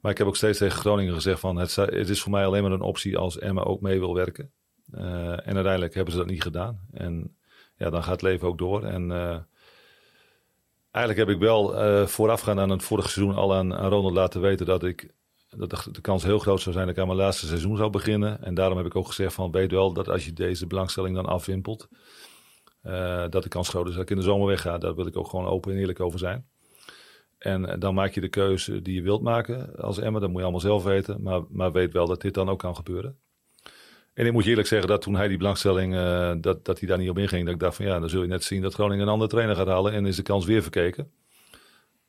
Maar 0.08 0.16
ik 0.16 0.22
heb 0.22 0.32
ook 0.32 0.41
steeds 0.41 0.58
tegen 0.58 0.80
Groningen 0.80 1.14
gezegd 1.14 1.39
van 1.39 1.55
het, 1.55 1.76
het 1.76 2.10
is 2.10 2.22
voor 2.22 2.32
mij 2.32 2.45
alleen 2.45 2.64
maar 2.64 2.72
een 2.72 2.82
optie 2.82 3.18
als 3.18 3.39
Emma 3.39 3.62
ook 3.62 3.82
mee 3.82 3.99
wil 3.99 4.14
werken. 4.14 4.51
Eh, 4.91 5.47
en 5.47 5.55
uiteindelijk 5.55 5.93
hebben 5.93 6.14
ze 6.14 6.20
dat 6.20 6.30
niet 6.30 6.41
gedaan. 6.41 6.80
En 6.91 7.38
ja, 7.78 7.89
dan 7.89 8.03
gaat 8.03 8.12
het 8.12 8.22
leven 8.22 8.47
ook 8.47 8.58
door. 8.58 8.84
En 8.84 9.12
eh, 9.12 9.38
eigenlijk 10.91 11.28
heb 11.28 11.36
ik 11.36 11.41
wel 11.41 11.78
eh 11.78 12.05
voorafgaand 12.05 12.60
aan 12.60 12.70
het 12.70 12.84
vorige 12.84 13.10
seizoen 13.10 13.36
al 13.36 13.55
aan, 13.55 13.74
Ronald 13.74 14.14
laten 14.14 14.41
weten 14.41 14.66
dat 14.66 14.84
ik 14.84 15.14
dat 15.49 15.89
de, 15.91 16.01
kans 16.01 16.24
heel 16.24 16.39
groot 16.39 16.62
zou 16.62 16.76
zijn 16.76 16.88
dat 16.88 16.95
ik 16.95 17.01
aan 17.01 17.08
mijn 17.08 17.20
laatste 17.20 17.47
seizoen 17.47 17.78
zou 17.78 17.89
beginnen. 17.89 18.43
En 18.43 18.53
daarom 18.53 18.78
heb 18.78 18.86
ik 18.86 18.95
ook 18.95 19.08
gezegd 19.08 19.34
van 19.34 19.51
weet 19.51 19.72
wel 19.72 19.93
dat 19.93 20.10
als 20.10 20.26
je 20.26 20.34
deze 20.34 20.68
belangstelling 20.68 21.16
dan 21.16 21.26
afwimpelt, 21.26 21.88
dat 23.30 23.43
de 23.43 23.49
kans 23.49 23.70
groot 23.70 23.88
is 23.88 23.93
dat 23.93 24.03
ik 24.03 24.10
in 24.10 24.16
de 24.16 24.22
zomer 24.22 24.47
wegga. 24.47 24.78
Daar 24.78 24.95
wil 24.95 25.08
ik 25.08 25.18
ook 25.18 25.30
gewoon 25.30 25.45
open 25.45 25.72
en 25.72 25.78
eerlijk 25.78 25.99
over 25.99 26.20
zijn. 26.20 26.47
En 27.38 27.65
eh, 27.65 27.79
dan 27.79 27.93
maak 27.93 28.11
je 28.11 28.21
de 28.21 28.29
keuze 28.29 28.81
die 28.81 28.95
je 28.95 29.01
wilt 29.01 29.21
maken 29.21 29.75
als 29.75 29.99
Emma. 29.99 30.19
Dat 30.19 30.29
moet 30.29 30.38
je 30.38 30.43
allemaal 30.43 30.61
zelf 30.61 30.83
weten. 30.83 31.21
Maar, 31.21 31.41
maar 31.49 31.71
weet 31.71 31.93
wel 31.93 32.07
dat 32.07 32.21
dit 32.21 32.33
dan 32.33 32.49
ook 32.49 32.59
kan 32.59 32.75
gebeuren. 32.75 33.17
En 34.13 34.25
ik 34.25 34.31
moet 34.31 34.43
je 34.43 34.49
eerlijk 34.49 34.67
zeggen 34.67 34.88
dat 34.88 35.01
toen 35.01 35.15
hij 35.15 35.27
die 35.27 35.38
belangstelling, 35.38 35.95
eh, 35.95 36.31
dat, 36.41 36.65
dat 36.65 36.79
hij 36.79 36.88
daar 36.88 36.97
niet 36.97 37.09
op 37.09 37.17
inging. 37.17 37.45
Dat 37.45 37.53
ik 37.53 37.59
dacht 37.59 37.75
van 37.75 37.85
ja, 37.85 37.99
dan 37.99 38.09
zul 38.09 38.21
je 38.21 38.27
net 38.27 38.43
zien 38.43 38.61
dat 38.61 38.73
Groningen 38.73 39.05
een 39.05 39.11
andere 39.11 39.29
trainer 39.29 39.55
gaat 39.55 39.67
halen. 39.67 39.93
En 39.93 40.05
is 40.05 40.15
de 40.15 40.21
kans 40.21 40.45
weer 40.45 40.61
verkeken. 40.61 41.11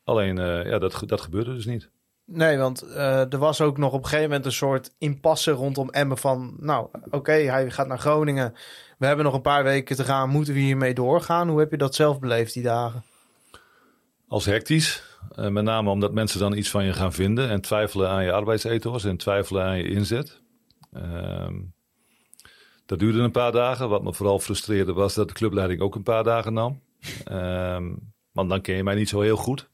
Alleen, 0.05 0.39
eh, 0.39 0.71
ja, 0.71 0.79
dat, 0.79 1.03
dat 1.07 1.21
gebeurde 1.21 1.55
dus 1.55 1.67
niet. 1.67 1.91
Nee, 2.25 2.59
want 2.59 2.83
er 2.97 3.39
was 3.39 3.61
ook 3.61 3.79
nog 3.79 3.93
op 3.93 3.99
een 3.99 4.05
gegeven 4.05 4.29
moment 4.29 4.47
een 4.47 4.53
soort 4.53 4.95
impasse 4.99 5.51
rondom 5.51 5.91
Emmen 5.91 6.19
van... 6.19 6.57
Nou, 6.61 6.89
oké, 7.11 7.33
hij 7.33 7.71
gaat 7.71 7.87
naar 7.87 7.99
Groningen. 7.99 8.55
We 8.99 9.07
hebben 9.07 9.25
nog 9.25 9.35
een 9.35 9.41
paar 9.41 9.65
weken 9.65 9.97
te 9.97 10.05
gaan. 10.05 10.29
Moeten 10.29 10.55
we 10.55 10.61
hiermee 10.61 10.95
doorgaan? 10.95 11.49
Hoe 11.49 11.59
heb 11.59 11.71
je 11.71 11.77
dat 11.77 11.95
zelf 11.95 12.19
beleefd 12.19 12.55
die 12.55 12.63
dagen? 12.63 13.05
Als 14.29 14.45
hectisch. 14.45 15.08
Eh, 15.31 15.49
met 15.49 15.65
name 15.65 15.91
omdat 15.91 16.13
mensen 16.13 16.41
dan 16.41 16.57
iets 16.57 16.71
van 16.71 16.85
je 16.85 16.93
gaan 16.93 17.13
vinden. 17.13 17.49
En 17.49 17.61
twijfelen 17.61 18.09
aan 18.09 18.25
je 18.25 18.33
arbeidsethos 18.33 19.05
en 19.05 19.17
twijfelen 19.17 19.65
aan 19.65 19.79
je 19.79 19.89
inzet. 19.89 20.41
Ehm, 20.93 21.55
dat 22.87 22.99
duurde 22.99 23.19
een 23.19 23.31
paar 23.31 23.53
dagen. 23.53 23.89
Wat 23.89 24.03
me 24.03 24.15
vooral 24.15 24.39
frustreerde 24.39 24.93
was 24.93 25.15
dat 25.15 25.29
de 25.29 25.35
clubleiding 25.35 25.81
ook 25.81 25.95
een 25.95 26.03
paar 26.03 26.25
dagen 26.25 26.53
nam. 26.53 26.81
Ehm, 27.25 27.95
want 28.33 28.49
dan 28.49 28.61
ken 28.61 28.77
je 28.77 28.83
mij 28.83 28.95
niet 28.95 29.09
zo 29.09 29.21
heel 29.21 29.37
goed. 29.37 29.71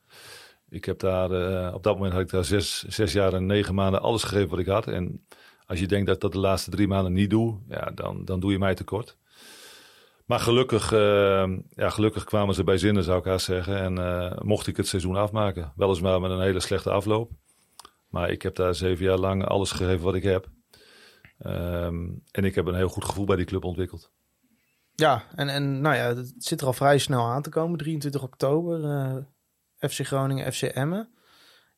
Ik 0.69 0.85
heb 0.85 0.99
daar, 0.99 1.31
eh, 1.31 1.75
op 1.75 1.83
dat 1.83 1.95
moment 1.95 2.13
had 2.13 2.23
ik 2.23 2.31
daar 2.31 2.45
zes, 2.45 2.83
zes 2.83 3.13
jaar 3.13 3.33
en 3.33 3.47
negen 3.47 3.75
maanden 3.75 4.03
alles 4.03 4.23
gegeven 4.23 4.49
wat 4.49 4.59
ik 4.59 4.67
had. 4.67 4.87
En 4.87 5.27
als 5.67 5.79
je 5.79 5.87
denkt 5.87 6.07
dat 6.07 6.15
ik 6.15 6.21
dat 6.21 6.33
de 6.33 6.39
laatste 6.39 6.71
drie 6.71 6.89
maanden 6.89 7.13
niet 7.13 7.31
doe, 7.31 7.59
ja, 7.69 7.91
dan, 7.95 8.25
dan 8.25 8.41
doe 8.41 8.53
je 8.53 8.59
mij 8.59 8.75
tekort. 8.75 9.17
Maar 10.25 10.41
gelukkig, 10.41 10.93
eh, 10.93 11.57
ja, 11.69 11.91
gelukkig 11.91 12.25
kwamen 12.25 12.55
ze 12.55 12.65
bij 12.65 12.79
zinnen, 12.79 13.05
zou 13.05 13.19
ik 13.19 13.25
haast 13.25 13.45
zeggen. 13.47 13.77
En 13.79 13.99
eh, 13.99 14.39
mocht 14.43 14.67
ik 14.67 14.77
het 14.77 14.87
seizoen 14.87 15.17
afmaken. 15.17 15.73
Weliswaar 15.77 16.21
met 16.21 16.31
een 16.31 16.41
hele 16.41 16.61
slechte 16.61 16.91
afloop. 16.91 17.31
Maar 18.09 18.31
ik 18.31 18.43
heb 18.43 18.55
daar 18.55 18.75
zeven 18.75 19.05
jaar 19.05 19.19
lang 19.19 19.45
alles 19.45 19.71
gegeven 19.73 20.05
wat 20.05 20.15
ik 20.15 20.23
heb. 20.23 20.49
Ehm, 21.39 22.09
en 22.31 22.45
ik 22.45 22.55
heb 22.55 22.67
een 22.67 22.75
heel 22.75 22.89
goed 22.89 23.05
gevoel 23.05 23.25
bij 23.25 23.37
die 23.37 23.45
club 23.45 23.65
ontwikkeld. 23.65 24.13
Ja, 24.95 25.23
en, 25.35 25.49
en 25.49 25.81
nou 25.81 25.95
ja, 25.97 26.15
het 26.15 26.35
zit 26.39 26.61
er 26.61 26.67
al 26.67 26.73
vrij 26.73 26.99
snel 26.99 27.25
aan 27.25 27.43
te 27.43 27.51
komen. 27.51 27.79
23 27.79 28.23
oktober, 28.23 28.85
eh, 28.85 29.17
FC 29.91 30.07
Groningen, 30.07 30.53
FC 30.53 30.63
Emmen. 30.63 31.09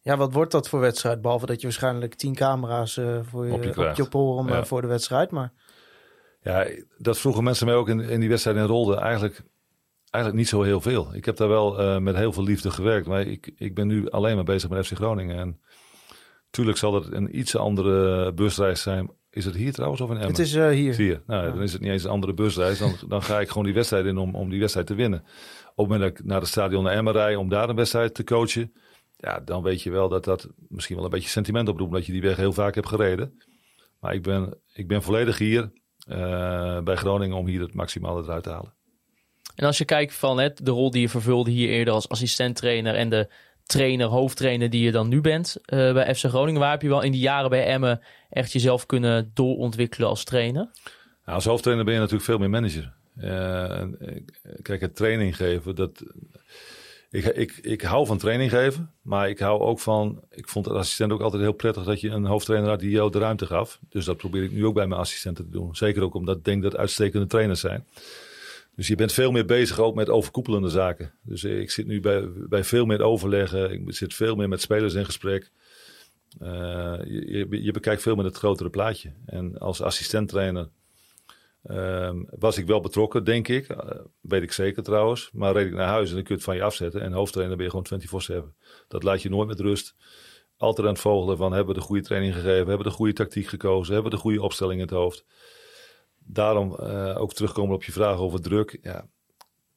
Ja, 0.01 0.17
wat 0.17 0.33
wordt 0.33 0.53
dat 0.53 0.69
voor 0.69 0.81
wedstrijd? 0.81 1.21
Behalve 1.21 1.47
dat 1.47 1.57
je 1.61 1.67
waarschijnlijk 1.67 2.15
tien 2.15 2.35
camera's 2.35 2.97
eh, 2.97 3.19
voor 3.23 3.47
je, 3.47 3.53
Op 3.53 3.63
je 3.63 3.69
op 3.69 3.75
krijgt. 3.75 3.97
je 3.97 4.09
porum 4.09 4.49
Ja. 4.49 4.65
voor 4.65 4.81
de 4.81 4.87
wedstrijd. 4.87 5.31
Maar 5.31 5.53
Ja, 6.47 6.67
dat 6.99 7.19
vroegen 7.19 7.45
mensen 7.45 7.67
mij 7.67 7.75
ook 7.75 7.89
in, 7.89 8.01
in 8.01 8.21
die 8.21 8.29
wedstrijd 8.29 8.57
in 8.57 8.63
Rolde. 8.63 8.97
Eigenlijk, 8.97 9.43
eigenlijk 10.11 10.45
niet 10.45 10.49
zo 10.49 10.63
heel 10.63 10.81
veel. 10.81 11.15
Ik 11.15 11.25
heb 11.25 11.37
daar 11.37 11.49
wel 11.49 11.79
eh, 11.79 11.99
met 11.99 12.17
heel 12.17 12.33
veel 12.33 12.43
liefde 12.43 12.71
gewerkt. 12.71 13.07
Maar 13.07 13.21
ik, 13.21 13.53
ik 13.57 13.75
ben 13.75 13.87
nu 13.87 14.11
alleen 14.11 14.35
maar 14.35 14.45
bezig 14.45 14.71
met 14.71 14.87
FC 14.87 14.97
Groningen. 14.97 15.37
En 15.37 15.61
tuurlijk 16.51 16.79
zal 16.79 16.95
het 16.95 17.13
een 17.13 17.39
iets 17.39 17.57
andere 17.57 18.33
busreis 18.33 18.83
zijn. 18.83 19.11
Is 19.31 19.45
het 19.45 19.55
hier 19.55 19.73
trouwens 19.73 20.01
of 20.01 20.09
in 20.09 20.15
Emmen? 20.15 20.31
het 20.31 20.39
is 20.39 20.55
eh, 20.55 20.69
hier. 20.69 20.95
Zie 20.95 21.07
je, 21.07 21.21
nou, 21.27 21.53
dan 21.53 21.63
is 21.63 21.73
het 21.73 21.81
niet 21.81 21.91
eens 21.91 22.05
een 22.05 22.11
andere 22.11 22.35
busreis. 22.35 22.79
Dan, 22.79 22.95
dan 23.09 23.23
ga 23.23 23.41
ik 23.41 23.49
gewoon 23.49 23.65
die 23.65 23.75
wedstrijd 23.75 24.05
in 24.07 24.17
om, 24.17 24.35
om 24.35 24.51
die 24.51 24.61
wedstrijd 24.61 24.87
te 24.87 24.95
winnen. 24.95 25.21
Op 25.21 25.27
het 25.77 25.89
moment 25.89 26.01
dat 26.01 26.11
ik 26.19 26.25
naar 26.25 26.41
het 26.41 26.49
stadion 26.49 26.85
naar 26.85 26.95
Emmen 26.95 27.13
rij 27.13 27.37
om 27.37 27.49
daar 27.49 27.69
een 27.69 27.77
wedstrijd 27.77 28.15
te 28.15 28.25
coachen. 28.25 28.73
Ja, 29.17 29.41
dan 29.41 29.63
weet 29.63 29.83
je 29.83 29.91
wel 29.91 30.09
dat 30.09 30.25
dat 30.25 30.49
misschien 30.69 30.97
wel 30.97 31.05
een 31.05 31.11
beetje 31.11 31.29
sentiment 31.29 31.69
oproept. 31.69 31.93
Dat 31.93 32.07
je 32.07 32.13
die 32.13 32.23
weg 32.23 32.37
heel 32.37 32.53
vaak 32.53 32.75
hebt 32.75 32.89
gereden. 32.89 33.43
Maar 34.01 34.15
ik 34.15 34.23
ben, 34.23 34.59
ik 34.73 34.89
ben 34.89 35.03
volledig 35.03 35.39
hier 35.39 35.71
bij 36.85 36.97
Groningen 36.97 37.37
om 37.37 37.47
hier 37.47 37.61
het 37.61 37.75
maximale 37.75 38.23
eruit 38.23 38.43
te 38.43 38.51
halen. 38.51 38.75
En 39.57 39.67
als 39.67 39.79
je 39.79 39.85
kijkt 39.85 40.15
van 40.15 40.39
hè, 40.39 40.49
de 40.55 40.71
rol 40.71 40.91
die 40.91 41.01
je 41.01 41.09
vervulde 41.09 41.51
hier 41.51 41.69
eerder 41.69 41.95
als 41.95 42.09
assistent-trainer 42.09 42.95
en 42.95 43.09
de 43.09 43.29
trainer, 43.67 44.07
hoofdtrainer 44.07 44.71
die 44.71 44.85
je 44.85 44.93
dan 44.93 45.09
nu 45.09 45.21
bent 45.21 45.57
eh, 45.65 45.93
bij 45.93 46.15
FC 46.15 46.25
Groningen, 46.25 46.61
waar 46.61 46.71
heb 46.71 46.83
je 46.83 46.89
wel 46.89 47.03
in 47.03 47.13
die 47.13 47.21
jaren 47.21 47.51
bij 47.51 47.67
Emmen 47.67 48.01
echt 48.31 48.53
jezelf 48.53 48.87
kunnen 48.87 49.31
doorontwikkelen 49.35 50.09
als 50.09 50.25
trainer? 50.25 50.71
Nou, 51.25 51.37
als 51.37 51.45
hoofdtrainer 51.45 51.85
ben 51.85 51.95
je 51.95 52.01
natuurlijk 52.01 52.27
veel 52.27 52.39
meer 52.39 52.51
manager. 52.51 52.95
Eh, 53.17 53.81
eh, 53.81 53.89
kijk, 54.63 54.81
het 54.81 54.97
training 54.97 55.37
geven, 55.37 55.75
dat, 55.75 56.03
ik, 57.17 57.25
ik, 57.25 57.59
ik 57.63 57.83
hou 57.83 58.07
van 58.07 58.19
training 58.19 58.51
geven, 58.51 58.91
maar 59.03 59.29
ik 59.29 59.39
hou 59.39 59.61
ook 59.61 59.79
van, 59.79 60.23
ik 60.31 60.49
vond 60.49 60.67
het 60.67 60.75
assistent 60.75 61.13
ook 61.13 61.21
altijd 61.21 61.43
heel 61.43 61.53
prettig 61.53 61.85
dat 61.85 62.01
je 62.01 62.11
een 62.11 62.25
hoofdtrainer 62.25 62.71
had 62.71 62.81
die 62.81 62.91
jou 62.91 63.11
de 63.11 63.19
ruimte 63.19 63.47
gaf. 63.47 63.79
Dus 63.89 64.05
dat 64.05 64.17
probeer 64.17 64.43
ik 64.43 64.53
nu 64.53 64.67
ook 64.67 64.75
bij 64.75 64.87
mijn 64.87 65.01
assistenten 65.01 65.45
te 65.45 65.51
doen. 65.51 65.77
Zeker 65.77 66.03
ook 66.03 66.15
omdat 66.15 66.37
ik 66.37 66.45
denk 66.45 66.63
dat 66.63 66.77
uitstekende 66.77 67.27
trainers 67.27 67.61
zijn. 67.61 67.87
Dus 68.75 68.87
je 68.87 68.95
bent 68.95 69.13
veel 69.13 69.31
meer 69.31 69.45
bezig 69.45 69.79
ook 69.79 69.95
met 69.95 70.09
overkoepelende 70.09 70.69
zaken. 70.69 71.13
Dus 71.23 71.45
ik 71.45 71.71
zit 71.71 71.87
nu 71.87 72.01
bij, 72.01 72.29
bij 72.49 72.65
veel 72.65 72.87
meer 72.87 73.03
overleggen. 73.03 73.73
Ik 73.73 73.95
zit 73.95 74.15
veel 74.15 74.37
meer 74.37 74.49
met 74.49 74.61
spelers 74.61 74.95
in 74.95 75.05
gesprek. 75.05 75.51
Eh, 76.39 76.49
je, 77.05 77.47
je 77.51 77.71
bekijkt 77.71 78.03
veel 78.03 78.15
meer 78.15 78.25
het 78.25 78.37
grotere 78.37 78.71
plaatje. 78.71 79.13
En 79.27 79.59
als 79.59 79.83
assistent-trainer 79.83 80.69
ehm, 81.67 82.25
was 82.39 82.59
ik 82.59 82.67
wel 82.67 82.81
betrokken, 82.81 83.25
denk 83.25 83.49
ik. 83.49 83.69
Eh, 83.69 84.01
weet 84.21 84.43
ik 84.43 84.53
zeker 84.53 84.83
trouwens. 84.83 85.31
Maar 85.33 85.53
reed 85.53 85.67
ik 85.67 85.75
naar 85.75 85.89
huis 85.89 86.09
en 86.09 86.15
dan 86.15 86.25
kun 86.25 86.35
je 86.35 86.41
het 86.41 86.51
van 86.51 86.57
je 86.57 86.63
afzetten. 86.63 87.01
En 87.01 87.13
hoofdtrainer 87.13 87.57
ben 87.57 87.65
je 87.65 87.71
gewoon 87.71 87.87
24-7. 87.87 88.55
Dat 88.89 89.03
laat 89.03 89.23
je 89.23 89.31
nooit 89.31 89.49
met 89.49 89.61
rust. 89.61 89.95
Altijd 90.57 90.87
aan 90.87 90.93
het 90.93 91.03
vogelen 91.03 91.37
van 91.37 91.53
hebben 91.53 91.75
we 91.75 91.81
de 91.81 91.87
goede 91.87 92.03
training 92.03 92.35
gegeven? 92.35 92.57
Hebben 92.57 92.79
we 92.79 92.83
de 92.83 92.91
goede 92.91 93.13
tactiek 93.13 93.47
gekozen? 93.47 93.95
Hebben 93.95 94.11
we 94.11 94.17
de 94.17 94.23
goede 94.23 94.43
opstelling 94.43 94.81
in 94.81 94.87
het 94.87 94.95
hoofd? 94.95 95.25
Daarom 96.19 96.75
eh, 96.75 97.21
ook 97.21 97.33
terugkomen 97.33 97.75
op 97.75 97.85
je 97.85 97.93
vraag 97.93 98.19
over 98.19 98.41
druk. 98.41 98.79
Ja, 98.83 99.09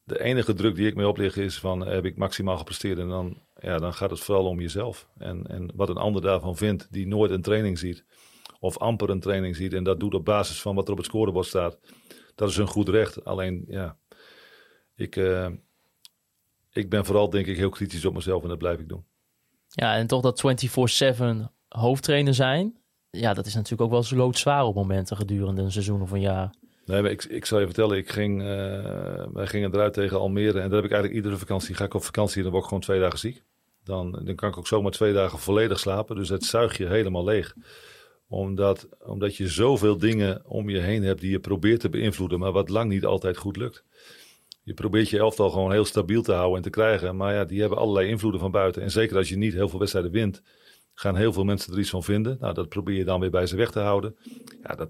de 0.04 0.22
enige 0.22 0.54
druk 0.54 0.76
die 0.76 0.88
ik 0.88 0.96
mee 0.96 1.08
oplig 1.08 1.38
is 1.38 1.60
van 1.60 1.88
heb 1.88 2.06
ik 2.06 2.18
maximaal 2.18 2.58
gepresteerd. 2.58 2.98
En 3.00 3.10
dan, 3.10 3.42
ja, 3.60 3.78
dan 3.78 3.94
gaat 3.94 4.10
het 4.10 4.20
vooral 4.20 4.46
om 4.46 4.60
jezelf. 4.60 5.08
En, 5.18 5.48
en 5.48 5.72
wat 5.76 5.90
een 5.90 5.98
ander 5.98 6.22
daarvan 6.22 6.58
vindt 6.58 6.88
die 6.92 7.08
nooit 7.08 7.32
een 7.32 7.42
training 7.42 7.80
ziet. 7.80 8.06
Of 8.60 8.78
amper 8.78 9.10
een 9.10 9.20
training 9.20 9.55
ziet. 9.55 9.74
En 9.74 9.84
dat 9.84 9.99
doet 9.99 10.14
op 10.14 10.26
basis 10.26 10.62
van 10.62 10.76
wat 10.76 10.86
er 10.86 10.91
op 10.91 10.97
het 10.97 11.07
scorebord 11.07 11.47
staat. 11.47 11.80
Dat 12.36 12.49
is 12.49 12.57
een 12.57 12.68
goed 12.68 12.89
recht. 12.89 13.26
Alleen 13.26 13.66
ja, 13.68 13.97
ik, 14.95 15.16
eh, 15.16 15.47
ik 16.72 16.89
ben 16.89 17.05
vooral 17.05 17.30
denk 17.30 17.47
ik 17.47 17.57
heel 17.57 17.70
kritisch 17.70 18.05
op 18.05 18.14
mezelf 18.14 18.43
en 18.43 18.49
dat 18.49 18.57
blijf 18.57 18.80
ik 18.80 18.89
doen. 18.89 19.05
Ja, 19.68 19.95
en 19.95 20.07
toch 20.07 20.22
dat 20.22 20.39
24-7 20.39 21.51
hoofdtrainer 21.68 22.34
zijn, 22.34 22.78
ja, 23.10 23.34
dat 23.34 23.45
is 23.45 23.53
natuurlijk 23.53 23.82
ook 23.82 23.89
wel 23.89 23.99
eens 23.99 24.12
loodzwaar 24.12 24.64
op 24.64 24.76
momenten 24.76 25.18
gedurende 25.18 25.62
een 25.62 25.72
seizoen 25.72 26.01
of 26.01 26.12
een 26.12 26.22
jaar. 26.22 26.53
Nee, 26.86 27.01
maar 27.01 27.12
ik, 27.12 27.24
ik 27.24 27.45
zal 27.45 27.60
je 27.60 27.66
vertellen, 27.66 27.97
ik 27.97 28.10
ging, 28.10 28.41
eh, 28.41 28.47
wij 29.34 29.47
gingen 29.47 29.74
eruit 29.74 29.93
tegen 29.93 30.20
Almere. 30.20 30.60
En 30.60 30.70
daar 30.70 30.82
heb 30.82 30.86
ik 30.86 30.91
eigenlijk 30.91 31.14
iedere 31.14 31.38
vakantie, 31.38 31.76
ga 31.76 31.84
ik 31.84 31.93
op 31.93 32.03
vakantie 32.03 32.38
en 32.38 32.41
dan 32.43 32.51
word 32.51 32.64
ik 32.64 32.70
gewoon 32.70 32.84
twee 32.84 32.99
dagen 32.99 33.20
ziek. 33.20 33.43
Dan, 33.84 34.12
dan 34.12 34.36
kan 34.36 34.49
ik 34.49 34.57
ook 34.57 34.68
zomaar 34.68 34.91
twee 34.91 35.14
dagen 35.14 35.39
volledig 35.39 35.80
slapen. 35.80 36.16
Dus 36.16 36.30
het 36.30 36.44
zuig 36.44 36.77
je 36.77 36.88
helemaal 36.88 37.23
leeg. 37.23 37.56
Omdat, 38.30 38.88
omdat 39.06 39.35
je 39.35 39.47
zoveel 39.47 39.97
dingen 39.97 40.41
om 40.45 40.69
je 40.69 40.80
heen 40.80 41.03
hebt 41.03 41.22
die 41.22 41.31
je 41.31 41.39
probeert 41.39 41.80
te 41.80 41.89
beïnvloeden, 41.89 42.39
maar 42.39 42.51
wat 42.51 42.69
lang 42.69 42.89
niet 42.89 43.06
altijd 43.06 43.38
goed 43.38 43.57
lukt. 43.57 43.84
Je 44.64 44.73
probeert 44.73 45.10
je 45.10 45.18
elftal 45.18 45.49
gewoon 45.49 45.72
heel 45.72 45.85
stabiel 45.85 46.22
te 46.22 46.34
houden 46.34 46.57
en 46.57 46.64
te 46.64 46.69
krijgen. 46.69 47.15
Maar 47.15 47.34
ja, 47.34 47.45
die 47.45 47.60
hebben 47.60 47.77
allerlei 47.77 48.07
invloeden 48.07 48.39
van 48.39 48.51
buiten. 48.51 48.81
En 48.81 48.91
zeker 48.91 49.18
als 49.18 49.30
je 49.30 49.38
niet 49.38 49.53
heel 49.53 49.69
veel 49.69 49.80
wedstrijden 49.80 50.11
wint, 50.11 50.41
gaan 50.93 51.15
heel 51.15 51.34
veel 51.34 51.43
mensen 51.43 51.73
er 51.73 51.80
iets 51.80 51.89
van 51.89 52.03
vinden. 52.03 52.38
Nou, 52.39 52.53
dat 52.53 52.69
probeer 52.69 52.95
je 52.95 53.03
dan 53.03 53.19
weer 53.19 53.30
bij 53.30 53.45
ze 53.45 53.56
weg 53.56 53.72
te 53.72 53.80
houden. 53.80 54.15
Ja, 54.64 54.76
dat, 54.76 54.89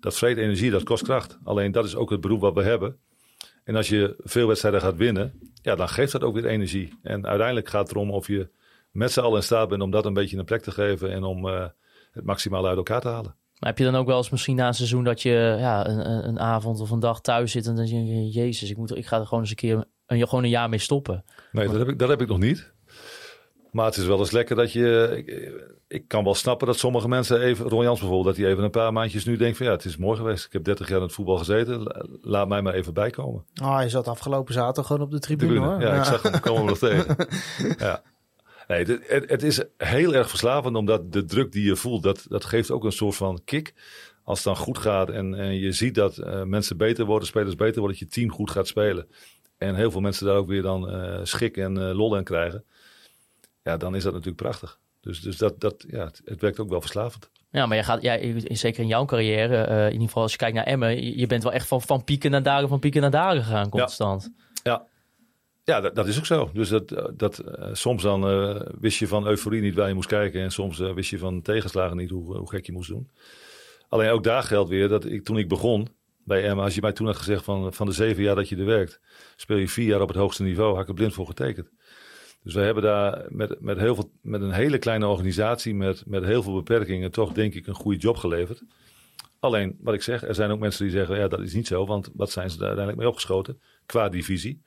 dat 0.00 0.16
vreet 0.16 0.36
energie, 0.36 0.70
dat 0.70 0.82
kost 0.82 1.02
kracht. 1.02 1.38
Alleen 1.44 1.72
dat 1.72 1.84
is 1.84 1.96
ook 1.96 2.10
het 2.10 2.20
beroep 2.20 2.40
wat 2.40 2.54
we 2.54 2.62
hebben. 2.62 2.98
En 3.64 3.76
als 3.76 3.88
je 3.88 4.14
veel 4.18 4.46
wedstrijden 4.46 4.80
gaat 4.80 4.96
winnen, 4.96 5.40
ja, 5.62 5.74
dan 5.74 5.88
geeft 5.88 6.12
dat 6.12 6.22
ook 6.22 6.34
weer 6.34 6.46
energie. 6.46 6.98
En 7.02 7.26
uiteindelijk 7.26 7.68
gaat 7.68 7.88
het 7.88 7.96
erom 7.96 8.10
of 8.10 8.26
je 8.26 8.48
met 8.90 9.12
z'n 9.12 9.20
allen 9.20 9.36
in 9.36 9.42
staat 9.42 9.68
bent 9.68 9.82
om 9.82 9.90
dat 9.90 10.04
een 10.04 10.14
beetje 10.14 10.38
een 10.38 10.44
plek 10.44 10.62
te 10.62 10.70
geven. 10.70 11.10
En 11.10 11.24
om, 11.24 11.48
eh, 11.48 11.66
het 12.16 12.24
maximale 12.24 12.68
uit 12.68 12.76
elkaar 12.76 13.00
te 13.00 13.08
halen. 13.08 13.34
Maar 13.58 13.68
heb 13.70 13.78
je 13.78 13.84
dan 13.84 13.96
ook 13.96 14.06
wel 14.06 14.16
eens 14.16 14.30
misschien 14.30 14.56
na 14.56 14.66
een 14.66 14.74
seizoen 14.74 15.04
dat 15.04 15.22
je 15.22 15.56
ja, 15.58 15.88
een, 15.88 16.10
een, 16.10 16.28
een 16.28 16.40
avond 16.40 16.80
of 16.80 16.90
een 16.90 17.00
dag 17.00 17.20
thuis 17.20 17.52
zit 17.52 17.66
en 17.66 17.74
dan 17.76 17.86
denk 17.86 18.06
je, 18.06 18.28
jezus, 18.28 18.70
ik, 18.70 18.76
moet, 18.76 18.96
ik 18.96 19.06
ga 19.06 19.18
er 19.18 19.24
gewoon 19.26 19.40
eens 19.40 19.50
een 19.50 19.56
keer 19.56 19.84
een, 20.06 20.28
gewoon 20.28 20.44
een 20.44 20.50
jaar 20.50 20.68
mee 20.68 20.78
stoppen. 20.78 21.24
Nee, 21.52 21.66
dat 21.68 21.78
heb, 21.78 21.88
ik, 21.88 21.98
dat 21.98 22.08
heb 22.08 22.20
ik 22.20 22.28
nog 22.28 22.38
niet. 22.38 22.74
Maar 23.70 23.86
het 23.86 23.96
is 23.96 24.06
wel 24.06 24.18
eens 24.18 24.30
lekker 24.30 24.56
dat 24.56 24.72
je... 24.72 25.12
Ik, 25.16 25.52
ik 25.88 26.08
kan 26.08 26.24
wel 26.24 26.34
snappen 26.34 26.66
dat 26.66 26.78
sommige 26.78 27.08
mensen 27.08 27.40
even... 27.40 27.68
Ron 27.68 27.82
Jans 27.82 27.98
bijvoorbeeld, 28.00 28.34
dat 28.36 28.44
hij 28.44 28.52
even 28.52 28.64
een 28.64 28.70
paar 28.70 28.92
maandjes 28.92 29.24
nu 29.24 29.36
denkt 29.36 29.56
van... 29.56 29.66
Ja, 29.66 29.72
het 29.72 29.84
is 29.84 29.96
mooi 29.96 30.16
geweest. 30.16 30.44
Ik 30.46 30.52
heb 30.52 30.64
30 30.64 30.88
jaar 30.88 30.96
in 30.96 31.02
het 31.02 31.12
voetbal 31.12 31.36
gezeten. 31.36 31.82
La- 31.82 32.06
Laat 32.20 32.48
mij 32.48 32.62
maar 32.62 32.74
even 32.74 32.94
bijkomen. 32.94 33.44
Ah, 33.54 33.74
hij 33.74 33.88
zat 33.88 34.08
afgelopen 34.08 34.54
zaterdag 34.54 34.86
gewoon 34.86 35.02
op 35.02 35.10
de 35.10 35.18
tribune, 35.18 35.50
Tribune. 35.50 35.72
hoor. 35.72 35.80
Ja, 35.80 35.94
ik 35.98 36.04
zag 36.04 36.22
hem 36.22 36.40
komen 36.40 36.64
nog 36.66 36.78
tegen. 36.78 37.16
Ja. 37.86 38.02
Nee, 38.68 38.84
het, 38.84 39.30
het, 39.30 39.42
is 39.42 39.64
heel 39.76 40.14
erg 40.14 40.28
verslavend, 40.28 40.76
omdat 40.76 41.12
de 41.12 41.24
druk 41.24 41.52
die 41.52 41.64
je 41.64 41.76
voelt, 41.76 42.02
dat, 42.02 42.26
dat 42.28 42.44
geeft 42.44 42.70
ook 42.70 42.84
een 42.84 42.92
soort 42.92 43.16
van 43.16 43.40
kick. 43.44 43.74
Als 44.24 44.44
het 44.44 44.46
dan 44.46 44.64
goed 44.64 44.78
gaat 44.78 45.10
en, 45.10 45.34
en 45.34 45.54
je 45.58 45.72
ziet 45.72 45.94
dat 45.94 46.18
eh, 46.18 46.42
mensen 46.42 46.76
beter 46.76 47.04
worden, 47.04 47.28
spelers 47.28 47.54
beter 47.54 47.80
worden, 47.80 47.98
dat 47.98 48.08
je 48.08 48.14
team 48.14 48.32
goed 48.32 48.50
gaat 48.50 48.66
spelen. 48.66 49.08
En 49.58 49.74
heel 49.74 49.90
veel 49.90 50.00
mensen 50.00 50.26
daar 50.26 50.36
ook 50.36 50.48
weer 50.48 50.62
dan 50.62 50.90
eh, 50.90 51.20
schik 51.22 51.56
en 51.56 51.88
eh, 51.88 51.94
lol 51.94 52.16
aan 52.16 52.24
krijgen. 52.24 52.64
Ja, 53.62 53.76
dan 53.76 53.94
is 53.94 54.02
dat 54.02 54.12
natuurlijk 54.12 54.42
prachtig. 54.42 54.78
Dus, 55.00 55.20
dus 55.20 55.36
dat, 55.36 55.60
dat, 55.60 55.84
ja, 55.88 56.04
het, 56.04 56.22
het 56.24 56.40
werkt 56.40 56.58
ook 56.58 56.68
wel 56.68 56.80
verslavend. 56.80 57.30
Ja, 57.50 57.66
maar 57.66 57.76
je 57.76 57.82
gaat, 57.82 58.02
ja, 58.02 58.18
zeker 58.48 58.82
in 58.82 58.88
jouw 58.88 59.04
carrière, 59.04 59.86
in 59.86 59.92
ieder 59.92 60.06
geval 60.06 60.22
als 60.22 60.32
je 60.32 60.38
kijkt 60.38 60.54
naar 60.54 60.64
Emmen, 60.64 61.04
je, 61.04 61.18
je 61.18 61.26
bent 61.26 61.42
wel 61.42 61.52
echt 61.52 61.66
van, 61.66 61.82
van 61.82 62.04
pieken 62.04 62.30
naar 62.30 62.42
dagen, 62.42 62.68
van 62.68 62.78
pieken 62.78 63.00
naar 63.00 63.10
dagen 63.10 63.42
gegaan 63.42 63.68
constant. 63.68 64.22
Ja, 64.36 64.45
dat, 65.66 65.94
dat 65.94 66.06
is 66.06 66.18
ook 66.18 66.26
zo. 66.26 66.50
Dus 66.52 66.68
dat, 66.68 66.92
eh, 66.92 67.04
dat, 67.16 67.38
eh, 67.38 67.68
soms 67.72 68.02
dan 68.02 68.28
eh, 68.28 68.60
wist 68.80 68.98
je 68.98 69.08
van 69.08 69.26
euforie 69.26 69.62
niet 69.62 69.74
waar 69.74 69.88
je 69.88 69.94
moest 69.94 70.08
kijken. 70.08 70.42
En 70.42 70.50
soms 70.50 70.78
wist 70.78 71.10
je 71.10 71.18
van 71.18 71.42
tegenslagen 71.42 71.96
niet 71.96 72.10
hoe, 72.10 72.36
hoe 72.36 72.50
gek 72.50 72.66
je 72.66 72.72
moest 72.72 72.88
doen. 72.88 73.10
Alleen 73.88 74.10
ook 74.10 74.24
daar 74.24 74.42
geldt 74.42 74.70
weer 74.70 74.88
dat 74.88 75.04
ik, 75.04 75.24
toen 75.24 75.38
ik 75.38 75.48
begon 75.48 75.88
bij 76.24 76.44
Emma, 76.44 76.62
als 76.62 76.74
je 76.74 76.80
mij 76.80 76.92
toen 76.92 77.06
had 77.06 77.16
gezegd 77.16 77.44
van, 77.44 77.72
van 77.72 77.86
de 77.86 77.92
zeven 77.92 78.22
jaar 78.22 78.34
dat 78.34 78.48
je 78.48 78.56
er 78.56 78.64
werkt, 78.64 79.00
speel 79.36 79.56
je 79.56 79.68
vier 79.68 79.86
jaar 79.86 80.00
op 80.00 80.08
het 80.08 80.16
hoogste 80.16 80.42
niveau, 80.42 80.72
had 80.72 80.82
ik 80.82 80.88
er 80.88 80.94
blind 80.94 81.14
voor 81.14 81.26
getekend. 81.26 81.70
Dus 82.42 82.54
we 82.54 82.60
hebben 82.60 82.82
daar 82.82 83.26
met, 83.28 83.60
met, 83.60 83.78
heel 83.78 83.94
veel, 83.94 84.10
met 84.22 84.40
een 84.40 84.52
hele 84.52 84.78
kleine 84.78 85.06
organisatie, 85.06 85.74
met, 85.74 86.02
met 86.06 86.24
heel 86.24 86.42
veel 86.42 86.54
beperkingen, 86.54 87.10
toch 87.10 87.32
denk 87.32 87.54
ik 87.54 87.66
een 87.66 87.74
goede 87.74 87.98
job 87.98 88.16
geleverd. 88.16 88.62
Alleen, 89.38 89.76
wat 89.80 89.94
ik 89.94 90.02
zeg, 90.02 90.22
er 90.22 90.34
zijn 90.34 90.50
ook 90.50 90.58
mensen 90.58 90.84
die 90.84 90.92
zeggen, 90.92 91.16
ja 91.18 91.28
dat 91.28 91.40
is 91.40 91.54
niet 91.54 91.66
zo, 91.66 91.86
want 91.86 92.10
wat 92.14 92.30
zijn 92.30 92.50
ze 92.50 92.56
daar 92.56 92.66
uiteindelijk 92.66 93.04
mee 93.04 93.12
opgeschoten? 93.12 93.60
Qua 93.86 94.08
divisie. 94.08 94.62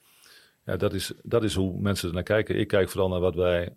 Ja, 0.69 0.77
dat 0.77 0.93
is, 0.93 1.11
dat 1.23 1.43
is 1.43 1.55
hoe 1.55 1.79
mensen 1.79 2.07
er 2.07 2.13
naar 2.13 2.23
kijken. 2.23 2.59
Ik 2.59 2.67
kijk 2.67 2.89
vooral 2.89 3.09
naar 3.09 3.19
wat 3.19 3.35
wij 3.35 3.75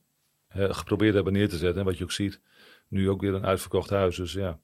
hè, 0.48 0.74
geprobeerd 0.74 1.14
hebben 1.14 1.32
neer 1.32 1.48
te 1.48 1.56
zetten. 1.56 1.78
En 1.78 1.86
wat 1.86 1.98
je 1.98 2.04
ook 2.04 2.12
ziet, 2.12 2.40
nu 2.88 3.10
ook 3.10 3.20
weer 3.20 3.34
een 3.34 3.46
uitverkocht 3.46 3.90
huis. 3.90 4.16
Dus 4.16 4.32
ja. 4.32 4.58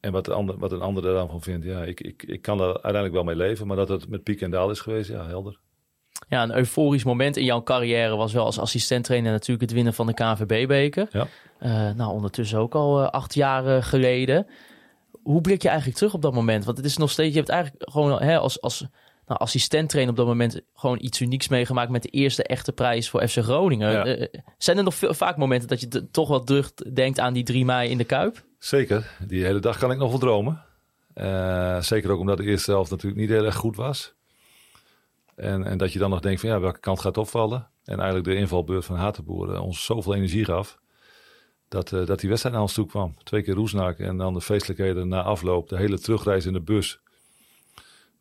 En 0.00 0.12
wat, 0.12 0.24
de 0.24 0.32
ander, 0.32 0.58
wat 0.58 0.72
een 0.72 0.80
ander 0.80 1.06
er 1.06 1.14
dan 1.14 1.28
van 1.28 1.42
vindt, 1.42 1.66
ja, 1.66 1.84
ik, 1.84 2.00
ik, 2.00 2.22
ik 2.22 2.42
kan 2.42 2.58
daar 2.58 2.72
uiteindelijk 2.72 3.12
wel 3.12 3.24
mee 3.24 3.36
leven. 3.36 3.66
Maar 3.66 3.76
dat 3.76 3.88
het 3.88 4.08
met 4.08 4.22
piek 4.22 4.40
en 4.40 4.50
daal 4.50 4.70
is 4.70 4.80
geweest, 4.80 5.10
ja, 5.10 5.26
helder. 5.26 5.58
Ja, 6.28 6.42
een 6.42 6.56
euforisch 6.56 7.04
moment 7.04 7.36
in 7.36 7.44
jouw 7.44 7.62
carrière 7.62 8.16
was 8.16 8.32
wel 8.32 8.44
als 8.44 8.58
assistenttrainer 8.58 9.32
natuurlijk 9.32 9.60
het 9.60 9.72
winnen 9.72 9.94
van 9.94 10.06
de 10.06 10.14
KNVB-beker. 10.14 11.08
Ja. 11.10 11.26
Eh, 11.58 11.90
nou, 11.96 12.12
ondertussen 12.12 12.58
ook 12.58 12.74
al 12.74 13.02
eh, 13.02 13.10
acht 13.10 13.34
jaar 13.34 13.66
eh, 13.66 13.82
geleden. 13.82 14.46
Hoe 15.22 15.40
blik 15.40 15.62
je 15.62 15.68
eigenlijk 15.68 15.98
terug 15.98 16.14
op 16.14 16.22
dat 16.22 16.34
moment? 16.34 16.64
Want 16.64 16.76
het 16.76 16.86
is 16.86 16.96
nog 16.96 17.10
steeds, 17.10 17.32
je 17.32 17.38
hebt 17.38 17.50
eigenlijk 17.50 17.90
gewoon 17.90 18.22
hè, 18.22 18.38
als, 18.38 18.60
als 18.60 18.86
nou, 19.26 19.40
assistent-trainer 19.40 20.12
op 20.12 20.18
dat 20.18 20.26
moment 20.26 20.60
gewoon 20.74 20.98
iets 21.00 21.20
unieks 21.20 21.48
meegemaakt 21.48 21.90
met 21.90 22.02
de 22.02 22.08
eerste 22.08 22.42
echte 22.42 22.72
prijs 22.72 23.10
voor 23.10 23.28
FC 23.28 23.38
Groningen. 23.38 23.90
Ja. 23.90 24.04
Eh, 24.04 24.40
zijn 24.58 24.76
er 24.78 24.84
nog 24.84 24.94
veel, 24.94 25.14
vaak 25.14 25.36
momenten 25.36 25.68
dat 25.68 25.80
je 25.80 26.10
toch 26.10 26.28
wat 26.28 26.46
terugdenkt 26.46 27.18
aan 27.18 27.32
die 27.32 27.44
3 27.44 27.64
mei 27.64 27.90
in 27.90 27.98
de 27.98 28.04
Kuip? 28.04 28.44
Zeker, 28.58 29.16
die 29.26 29.44
hele 29.44 29.60
dag 29.60 29.78
kan 29.78 29.90
ik 29.90 29.98
nog 29.98 30.10
wel 30.10 30.18
dromen. 30.18 30.64
Eh, 31.14 31.80
zeker 31.80 32.10
ook 32.10 32.20
omdat 32.20 32.36
de 32.36 32.44
eerste 32.44 32.70
helft 32.70 32.90
natuurlijk 32.90 33.20
niet 33.20 33.30
heel 33.30 33.44
erg 33.44 33.54
goed 33.54 33.76
was. 33.76 34.14
En, 35.34 35.64
en 35.64 35.78
dat 35.78 35.92
je 35.92 35.98
dan 35.98 36.10
nog 36.10 36.20
denkt 36.20 36.40
van 36.40 36.50
ja, 36.50 36.60
welke 36.60 36.80
kant 36.80 37.00
gaat 37.00 37.16
opvallen? 37.16 37.68
En 37.84 37.96
eigenlijk 37.96 38.24
de 38.24 38.34
invalbeurt 38.34 38.84
van 38.84 38.96
Hatenboer 38.96 39.54
eh, 39.54 39.62
ons 39.62 39.84
zoveel 39.84 40.14
energie 40.14 40.44
gaf. 40.44 40.78
Dat, 41.68 41.92
eh, 41.92 42.06
dat 42.06 42.20
die 42.20 42.28
wedstrijd 42.28 42.54
naar 42.54 42.64
ons 42.64 42.74
toe 42.74 42.86
kwam. 42.86 43.14
Twee 43.22 43.42
keer 43.42 43.54
Roesnak 43.54 43.98
en 43.98 44.16
dan 44.16 44.34
de 44.34 44.40
feestelijkheden 44.40 45.08
na 45.08 45.22
afloop. 45.22 45.68
De 45.68 45.76
hele 45.76 45.98
terugreis 45.98 46.46
in 46.46 46.52
de 46.52 46.60
bus. 46.60 47.00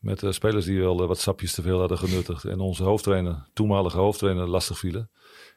Met 0.04 0.24
eh, 0.24 0.32
spelers 0.32 0.66
die 0.66 0.80
wel 0.80 1.02
eh, 1.02 1.08
wat 1.08 1.20
sapjes 1.20 1.54
te 1.54 1.62
veel 1.62 1.80
hadden 1.80 1.98
genuttigd. 1.98 2.46
En 2.46 2.60
onze 2.60 2.84
hoofdtrainer, 2.84 3.46
toenmalige 3.54 3.98
hoofdtrainer, 3.98 4.48
lastig 4.48 4.78
vielen. 4.80 5.10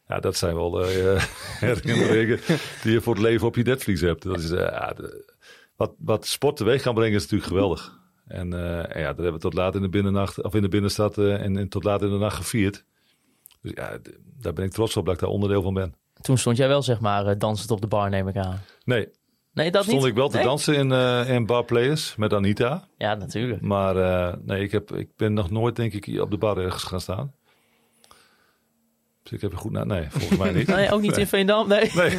Ja, 0.09 0.21
dat 0.21 0.37
zijn 0.37 0.55
wel 0.55 0.85
eh, 0.85 1.23
herinneringen 1.69 2.41
die 2.83 2.93
je 2.93 3.01
voor 3.01 3.15
het 3.15 3.23
leven 3.23 3.47
op 3.47 3.57
je 3.57 3.63
netvlies 3.63 4.01
hebt. 4.01 4.23
Dat 4.23 4.39
is, 4.39 4.51
wat, 5.77 5.95
wat 5.99 6.27
sport 6.27 6.57
teweeg 6.57 6.83
kan 6.83 6.95
brengen 6.95 7.15
is 7.15 7.23
natuurlijk 7.23 7.51
geweldig. 7.51 7.99
En, 8.27 8.53
en 8.93 9.01
ja, 9.01 9.07
dat 9.07 9.17
hebben 9.17 9.33
we 9.33 9.39
tot 9.39 9.55
laat 9.55 9.75
in 9.75 9.83
de 9.83 9.89
binnennacht, 9.89 10.43
of 10.43 10.55
in 10.55 10.63
de 10.63 10.69
binnenstad 10.69 11.19
en, 11.19 11.57
en 11.57 11.69
tot 11.69 11.85
laat 11.85 12.03
in 12.03 12.11
de 12.11 12.19
nacht 12.19 12.37
gevierd. 12.37 12.85
Dus 13.63 13.73
ja, 13.75 13.99
daar 14.41 14.53
ben 14.53 14.65
ik 14.65 14.71
trots 14.71 14.97
op 14.97 15.05
dat 15.05 15.15
ik 15.15 15.21
daar 15.21 15.31
onderdeel 15.31 15.63
van 15.63 15.75
ben. 15.75 15.95
Toen 16.21 16.39
stond 16.39 16.57
jij 16.57 16.69
wel, 16.69 16.83
zeg 16.83 17.01
maar, 17.01 17.39
dansend 17.39 17.71
op 17.71 17.81
de 17.81 17.87
bar, 17.87 18.11
neem 18.11 18.29
ik 18.29 18.37
aan. 18.37 18.61
Nee, 18.85 19.09
Nee, 19.57 19.71
dat 19.71 19.83
stond 19.85 19.99
niet? 20.01 20.09
ik 20.11 20.15
wel 20.15 20.29
te 20.29 20.37
Nee? 20.37 20.45
dansen 20.47 20.75
in, 20.75 20.93
eh 20.93 21.31
in 21.35 21.47
Bar 21.47 21.65
Players 21.65 22.17
met 22.17 22.33
Anita. 22.33 22.89
Ja, 22.99 23.15
natuurlijk. 23.15 23.61
Maar 23.61 23.97
eh, 23.97 24.35
nee, 24.45 24.63
ik, 24.63 24.73
heb, 24.73 24.93
ik 24.93 25.09
ben 25.17 25.33
nog 25.33 25.51
nooit, 25.51 25.77
denk 25.77 25.93
ik, 25.93 26.05
hier 26.05 26.23
op 26.23 26.31
de 26.31 26.37
bar 26.37 26.59
ergens 26.59 26.83
gaan 26.83 27.01
staan. 27.01 27.33
Dus 29.23 29.33
ik 29.33 29.41
heb 29.41 29.53
er 29.53 29.59
goed 29.59 29.73
naar. 29.73 29.87
Nee, 29.87 30.07
volgens 30.09 30.39
mij 30.39 30.53
niet. 30.53 30.67
Nee, 30.77 30.91
ook 30.93 31.01
niet 31.01 31.17
in 31.17 31.27
Veendam? 31.27 31.69
Nee. 31.69 31.91
Nee. 31.95 32.11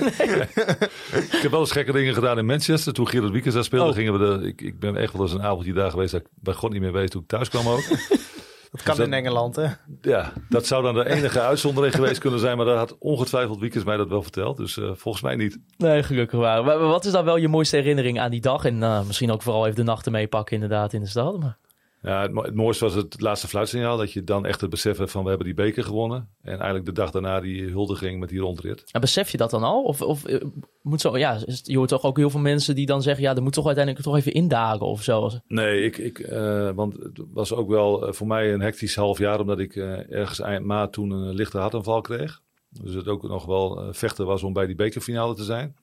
ik 1.12 1.40
heb 1.42 1.52
wel 1.52 1.60
eens 1.60 1.72
gekke 1.72 1.92
dingen 1.92 2.14
gedaan 2.14 2.38
in 2.38 2.46
Manchester. 2.46 2.94
Toen 2.94 3.08
Gerard 3.08 3.32
Wiekers 3.32 3.54
daar 3.54 3.64
speelde, 3.64 3.90
Oh. 3.90 3.96
gingen 3.96 4.20
we 4.20 4.40
de, 4.40 4.48
ik, 4.48 4.62
ik 4.62 4.80
ben 4.80 4.96
echt 4.96 5.14
wel 5.14 5.22
eens 5.22 5.34
een 5.34 5.42
avondje 5.44 5.74
daar 5.74 5.92
geweest 5.92 6.12
dat 6.12 6.22
ik 6.22 6.28
bij 6.34 6.54
God 6.54 6.72
niet 6.72 6.82
meer 6.82 6.92
weet 6.94 7.14
hoe 7.14 7.22
ik 7.22 7.28
thuis 7.28 7.50
kwam 7.50 7.68
ook. 7.68 7.84
Dat 8.72 8.84
kan 8.84 8.96
Dus 8.96 9.06
in 9.06 9.12
dat- 9.12 9.20
Engeland, 9.20 9.56
hè? 9.56 9.66
ja, 10.02 10.34
dat 10.50 10.66
zou 10.66 10.84
dan 10.84 10.94
de 10.94 11.10
enige 11.16 11.42
uitzondering 11.42 11.96
geweest 11.96 12.20
kunnen 12.20 12.40
zijn. 12.40 12.58
Maar 12.58 12.66
daar 12.66 12.78
had 12.78 12.96
ongetwijfeld 13.00 13.60
Wiekers 13.60 13.84
mij 13.84 13.98
dat 13.98 14.08
wel 14.08 14.22
verteld. 14.22 14.58
Dus 14.58 14.78
eh, 14.78 14.92
volgens 14.96 15.24
mij 15.24 15.36
niet. 15.36 15.60
Nee, 15.78 16.04
gelukkig 16.04 16.40
waar. 16.40 16.64
Maar 16.64 16.80
Wat 16.80 17.06
is 17.06 17.12
dan 17.12 17.26
wel 17.26 17.38
je 17.38 17.48
mooiste 17.48 17.76
herinnering 17.76 18.20
aan 18.20 18.32
die 18.32 18.42
dag? 18.42 18.66
En 18.66 18.84
eh, 18.84 19.02
misschien 19.06 19.32
ook 19.32 19.42
vooral 19.42 19.64
even 19.66 19.76
de 19.78 19.84
nachten 19.84 20.12
meepakken 20.12 20.54
inderdaad 20.54 20.94
in 20.94 21.02
de 21.02 21.08
stad. 21.08 21.40
Maar... 21.40 21.58
Ja, 22.02 22.22
het, 22.22 22.32
mo- 22.32 22.44
het 22.44 22.56
mooiste 22.56 22.84
was 22.84 22.94
het 22.94 23.22
laatste 23.22 23.48
fluitsignaal. 23.48 23.98
Dat 23.98 24.12
je 24.12 24.24
dan 24.24 24.46
echt 24.46 24.62
het 24.62 24.70
besef 24.70 24.98
hebt 24.98 25.12
van 25.12 25.24
we 25.24 25.30
hebben 25.30 25.46
die 25.48 25.56
beker 25.56 25.84
gewonnen. 25.84 26.30
En 26.42 26.54
eigenlijk 26.54 26.86
de 26.86 26.92
dag 26.92 27.12
daarna 27.12 27.40
die 27.40 27.70
huldiging 27.70 28.20
met 28.20 28.30
die 28.30 28.40
rondrit. 28.40 28.82
Ja, 28.86 29.00
besef 29.00 29.30
je 29.30 29.38
dat 29.38 29.50
dan 29.50 29.64
al? 29.64 29.84
Of, 29.84 30.02
of 30.02 30.26
eh, 30.26 30.42
moet 30.82 31.02
zo, 31.02 31.18
ja, 31.18 31.40
je 31.64 31.78
hoort 31.78 31.90
toch 31.90 32.04
ook 32.04 32.18
heel 32.18 32.30
veel 32.30 32.40
mensen 32.40 32.76
die 32.76 32.86
dan 32.86 33.02
zeggen... 33.02 33.24
ja, 33.24 33.36
er 33.36 33.44
moet 33.44 33.54
toch 33.54 33.66
uiteindelijk 33.66 34.06
toch 34.06 34.16
even 34.16 34.34
indagen 34.34 34.86
of 34.86 35.04
zo. 35.04 35.30
Nee, 35.48 35.84
ik, 35.84 35.98
ik, 35.98 36.20
eh, 36.20 36.70
want 36.76 36.94
het 36.94 37.22
was 37.34 37.54
ook 37.54 37.70
wel 37.70 38.08
eh, 38.08 38.14
voor 38.14 38.28
mij 38.28 38.54
een 38.54 38.62
hectisch 38.62 38.96
half 38.96 39.18
jaar. 39.18 39.40
Omdat 39.40 39.60
ik 39.60 39.76
ergens 39.76 40.40
eind 40.40 40.66
maart 40.66 40.94
toen 40.94 41.12
een 41.12 41.34
lichte 41.36 41.58
hartaanval 41.58 42.02
kreeg. 42.02 42.42
Dus 42.70 42.94
het 42.94 43.08
ook 43.08 43.24
nog 43.24 43.46
wel 43.46 43.88
vechten 43.94 44.26
was 44.26 44.44
om 44.44 44.54
bij 44.54 44.66
die 44.66 44.76
bekerfinale 44.76 45.36
te 45.36 45.44
zijn. 45.44 45.76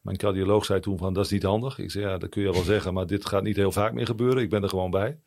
Mijn 0.00 0.16
cardioloog 0.16 0.64
zei 0.64 0.80
toen 0.80 0.98
van 0.98 1.12
dat 1.12 1.24
is 1.24 1.30
niet 1.30 1.42
handig. 1.42 1.78
Ik 1.78 1.90
zei 1.90 2.04
ja, 2.04 2.18
dat 2.18 2.28
kun 2.28 2.42
je 2.42 2.52
wel 2.52 2.62
zeggen, 2.62 2.94
maar 2.94 3.06
dit 3.06 3.26
gaat 3.26 3.42
niet 3.42 3.56
heel 3.56 3.72
vaak 3.72 3.92
meer 3.92 4.06
gebeuren. 4.06 4.42
Ik 4.42 4.50
ben 4.50 4.62
er 4.62 4.68
gewoon 4.68 4.90
bij. 4.90 5.18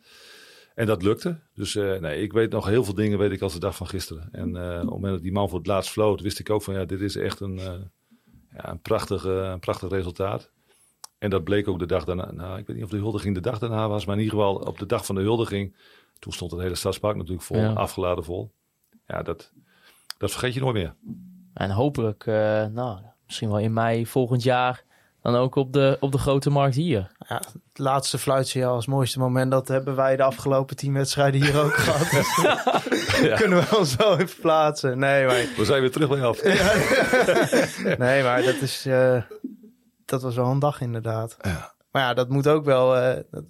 En 0.76 0.86
dat 0.86 1.04
lukte. 1.04 1.40
Dus 1.54 1.76
eh, 1.76 2.00
nee, 2.00 2.22
ik 2.22 2.34
weet 2.34 2.52
nog 2.52 2.66
heel 2.66 2.84
veel 2.84 2.94
dingen 2.94 3.18
weet 3.18 3.32
ik 3.32 3.42
als 3.42 3.54
de 3.54 3.60
dag 3.60 3.76
van 3.76 3.88
gisteren. 3.88 4.30
En 4.32 4.56
eh, 4.56 4.72
op 4.72 4.80
het 4.82 4.90
moment 4.90 5.14
dat 5.14 5.22
die 5.22 5.32
man 5.32 5.50
voor 5.50 5.58
het 5.58 5.68
laatst 5.68 5.92
floot, 5.92 6.22
wist 6.22 6.40
ik 6.40 6.50
ook 6.50 6.64
van 6.64 6.74
ja, 6.74 6.86
dit 6.86 7.02
is 7.02 7.16
echt 7.16 7.40
een, 7.40 7.60
eh, 7.60 7.74
ja, 8.56 8.70
een, 8.70 8.82
prachtig, 8.82 9.24
een 9.24 9.60
prachtig 9.60 9.90
resultaat. 9.90 10.52
En 11.18 11.30
dat 11.30 11.44
bleek 11.44 11.68
ook 11.68 11.80
de 11.80 11.86
dag 11.86 12.04
daarna. 12.06 12.32
Nou, 12.32 12.60
ik 12.60 12.68
weet 12.68 12.76
niet 12.76 12.86
of 12.86 12.92
de 12.92 12.98
huldiging 12.98 13.36
de 13.36 13.42
dag 13.42 13.60
daarna 13.60 13.88
was, 13.88 14.06
maar 14.06 14.16
in 14.16 14.22
ieder 14.24 14.38
geval 14.38 14.56
op 14.56 14.78
de 14.78 14.86
dag 14.86 15.06
van 15.06 15.16
de 15.16 15.22
huldiging. 15.22 15.76
Toen 16.20 16.34
stond 16.34 16.52
het 16.52 16.60
hele 16.62 16.76
stadspark 16.76 17.16
natuurlijk 17.16 17.44
vol, 17.44 17.58
Ja. 17.58 17.74
afgeladen 17.74 18.24
vol. 18.24 18.52
Ja, 19.08 19.22
dat, 19.22 19.52
dat 20.18 20.32
vergeet 20.32 20.54
je 20.54 20.60
nooit 20.60 20.74
meer. 20.74 20.96
En 21.54 21.70
hopelijk, 21.70 22.26
nou, 22.26 23.00
misschien 23.34 23.50
wel 23.50 23.60
in 23.60 23.74
mei 23.74 24.06
volgend 24.08 24.44
jaar... 24.44 24.84
dan 25.22 25.36
ook 25.36 25.56
op 25.56 25.74
de, 25.74 25.98
op 26.00 26.12
de 26.12 26.18
grote 26.18 26.50
markt 26.50 26.76
hier. 26.76 27.12
Ja, 27.28 27.36
het 27.36 27.78
laatste 27.80 28.18
fluitsignaal 28.18 28.74
als 28.76 28.86
mooiste 28.88 29.20
moment. 29.20 29.52
Dat 29.52 29.68
hebben 29.68 29.96
wij 29.96 30.16
de 30.16 30.24
afgelopen 30.24 30.76
tien 30.76 30.94
wedstrijden 30.94 31.42
hier 31.42 31.62
ook 31.64 31.74
gehad. 31.86 32.10
Dus 32.10 33.20
Ja. 33.22 33.36
kunnen 33.36 33.60
we 33.60 33.78
ons 33.78 33.96
wel 33.96 34.20
even 34.20 34.42
plaatsen. 34.42 35.00
Nee, 35.00 35.26
maar, 35.26 35.46
We 35.58 35.66
zijn 35.66 35.82
weer 35.82 35.92
terug 35.92 36.10
bij 36.10 36.24
af. 36.24 36.44
nee, 37.98 38.24
maar 38.24 38.44
dat, 38.44 38.56
is, 38.62 38.86
eh, 38.86 39.22
dat 40.06 40.22
was 40.22 40.36
wel 40.36 40.46
een 40.52 40.60
dag 40.60 40.82
inderdaad. 40.82 41.38
Maar 41.92 42.02
ja, 42.02 42.14
dat 42.14 42.30
moet 42.30 42.48
ook 42.48 42.66
wel... 42.66 42.96
eh, 42.98 43.24
dat- 43.32 43.44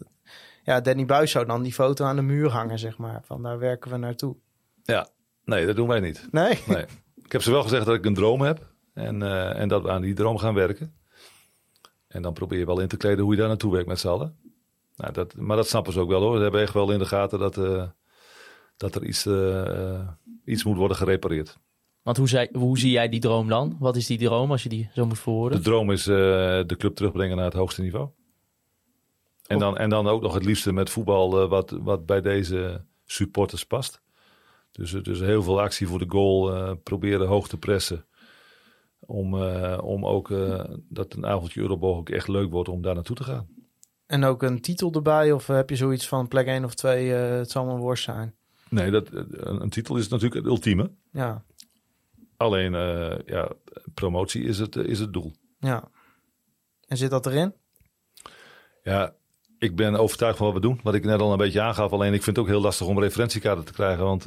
ja, 0.64 0.82
Danny 0.82 1.06
Buis 1.06 1.32
zou 1.32 1.46
dan 1.46 1.62
die 1.64 1.74
foto 1.74 2.06
aan 2.06 2.16
de 2.16 2.22
muur 2.22 2.50
hangen, 2.50 2.80
zeg 2.80 2.98
maar. 2.98 3.22
Van 3.26 3.44
daar 3.44 3.60
werken 3.60 3.92
we 3.92 3.98
naartoe. 3.98 4.36
Ja, 4.84 5.08
nee, 5.46 5.66
dat 5.66 5.76
doen 5.76 5.88
wij 5.88 6.00
niet. 6.00 6.28
Nee? 6.32 6.60
Nee. 6.66 6.86
Ik 7.24 7.32
heb 7.32 7.42
ze 7.42 7.52
wel 7.52 7.64
gezegd 7.64 7.86
dat 7.86 7.96
ik 7.96 8.06
een 8.06 8.14
droom 8.14 8.42
heb. 8.42 8.72
En, 8.94 9.22
eh, 9.22 9.60
en 9.60 9.68
dat 9.68 9.82
we 9.82 9.92
aan 9.92 10.02
die 10.02 10.14
droom 10.14 10.38
gaan 10.38 10.54
werken. 10.54 10.94
En 12.08 12.22
dan 12.22 12.34
probeer 12.34 12.60
je 12.60 12.66
wel 12.66 12.80
in 12.80 12.88
te 12.88 12.98
kleden 12.98 13.24
hoe 13.24 13.34
je 13.34 13.40
daar 13.40 13.48
naartoe 13.48 13.72
werkt 13.72 13.88
met 13.88 14.00
z'n 14.00 14.08
allen. 14.08 14.38
Nou, 14.96 15.14
dat, 15.14 15.36
maar 15.36 15.58
dat 15.58 15.68
snappen 15.68 15.94
ze 15.94 16.00
ook 16.00 16.10
wel 16.10 16.22
hoor. 16.22 16.36
Ze 16.36 16.42
hebben 16.42 16.62
echt 16.62 16.74
wel 16.74 16.92
in 16.92 17.00
de 17.00 17.06
gaten 17.06 17.40
dat, 17.40 17.58
eh, 17.58 17.84
dat 18.78 18.96
er 18.96 19.04
iets, 19.04 19.26
eh, 19.26 20.08
iets 20.46 20.64
moet 20.64 20.78
worden 20.78 20.98
gerepareerd. 20.98 21.58
Want 22.02 22.18
hoe, 22.18 22.28
zei, 22.28 22.50
hoe 22.52 22.80
zie 22.80 22.92
jij 22.92 23.10
die 23.10 23.20
droom 23.20 23.48
dan? 23.48 23.76
Wat 23.80 23.96
is 23.96 24.08
die 24.08 24.18
droom 24.18 24.52
als 24.52 24.64
je 24.64 24.70
die 24.70 24.90
zo 24.94 25.06
moet 25.06 25.20
verwoorden? 25.20 25.58
De 25.58 25.64
droom 25.64 25.92
is 25.92 26.04
de 26.04 26.76
club 26.78 26.96
terugbrengen 26.96 27.36
naar 27.36 27.46
het 27.46 27.54
hoogste 27.54 27.82
niveau. 27.82 28.10
En 29.48 29.60
dan, 29.60 29.78
en 29.78 29.90
dan 29.90 30.08
ook 30.08 30.22
nog 30.22 30.34
het 30.34 30.46
liefste 30.46 30.72
met 30.72 30.90
voetbal 30.90 31.48
wat, 31.48 31.72
wat 31.72 32.06
bij 32.06 32.22
deze 32.22 32.86
supporters 33.06 33.66
past. 33.66 34.02
Dus, 34.72 34.92
dus 34.92 35.20
heel 35.20 35.44
veel 35.44 35.62
actie 35.62 35.88
voor 35.88 36.00
de 36.00 36.10
goal. 36.10 36.76
proberen 36.76 37.28
hoog 37.28 37.48
te 37.48 37.58
pressen. 37.58 38.06
Om, 39.06 39.42
eh, 39.42 39.80
om 39.84 40.06
ook 40.06 40.32
eh, 40.32 40.64
dat 40.90 41.14
een 41.14 41.26
avondje 41.26 41.62
Euroborg 41.62 41.98
ook 41.98 42.10
echt 42.10 42.28
leuk 42.28 42.52
wordt 42.52 42.70
om 42.70 42.82
daar 42.82 42.96
naartoe 42.96 43.16
te 43.16 43.24
gaan. 43.24 43.48
En 44.06 44.24
ook 44.24 44.44
een 44.44 44.62
titel 44.62 44.92
erbij? 44.92 45.32
Of 45.32 45.48
heb 45.48 45.70
je 45.70 45.76
zoiets 45.76 46.08
van 46.08 46.28
plek 46.28 46.48
1 46.48 46.64
of 46.64 46.74
2, 46.74 47.16
eh, 47.16 47.38
het 47.38 47.52
zal 47.52 47.66
maar 47.66 47.78
worst 47.78 48.04
zijn? 48.04 48.36
Nee, 48.70 48.92
dat, 48.92 49.08
een, 49.12 49.62
een 49.62 49.70
titel 49.70 49.98
is 49.98 50.08
natuurlijk 50.08 50.42
het 50.42 50.46
ultieme. 50.46 50.92
Ja, 51.12 51.44
Alleen 52.38 52.72
ja, 53.26 53.52
promotie 53.94 54.44
is 54.44 54.60
het, 54.60 54.76
is 54.76 55.00
het 55.00 55.14
doel. 55.14 55.34
ja. 55.60 55.92
En 56.88 56.98
zit 56.98 57.10
dat 57.10 57.26
erin? 57.26 57.54
Ja, 58.84 59.14
ik 59.58 59.76
ben 59.76 59.96
overtuigd 59.96 60.38
van 60.38 60.46
wat 60.46 60.56
we 60.56 60.62
doen. 60.62 60.80
Wat 60.84 60.94
ik 60.94 61.04
net 61.04 61.20
al 61.20 61.32
een 61.32 61.38
beetje 61.38 61.62
aangaf. 61.62 61.92
Alleen 61.92 62.14
ik 62.14 62.24
vind 62.24 62.36
het 62.36 62.46
ook 62.46 62.52
heel 62.52 62.62
lastig 62.62 62.88
om 62.88 63.00
referentiekaarten 63.00 63.66
te 63.66 63.74
krijgen. 63.74 64.04
Want 64.04 64.26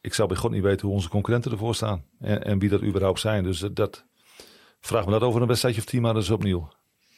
ik 0.00 0.14
zou 0.14 0.28
bij 0.28 0.36
God 0.36 0.50
niet 0.50 0.62
weten 0.62 0.86
hoe 0.86 0.96
onze 0.96 1.08
concurrenten 1.08 1.50
ervoor 1.52 1.74
staan. 1.74 2.04
En, 2.20 2.44
en 2.44 2.58
wie 2.58 2.68
dat 2.68 2.82
überhaupt 2.82 3.20
zijn. 3.20 3.44
Dus 3.44 3.58
dat- 3.58 3.76
dat, 3.76 4.04
vraag 4.80 5.04
me 5.04 5.10
dat 5.10 5.22
over 5.22 5.40
een 5.40 5.46
wedstrijdje 5.48 5.80
of 5.80 5.86
tien 5.86 6.02
maar 6.02 6.16
eens 6.16 6.30
opnieuw. 6.30 6.68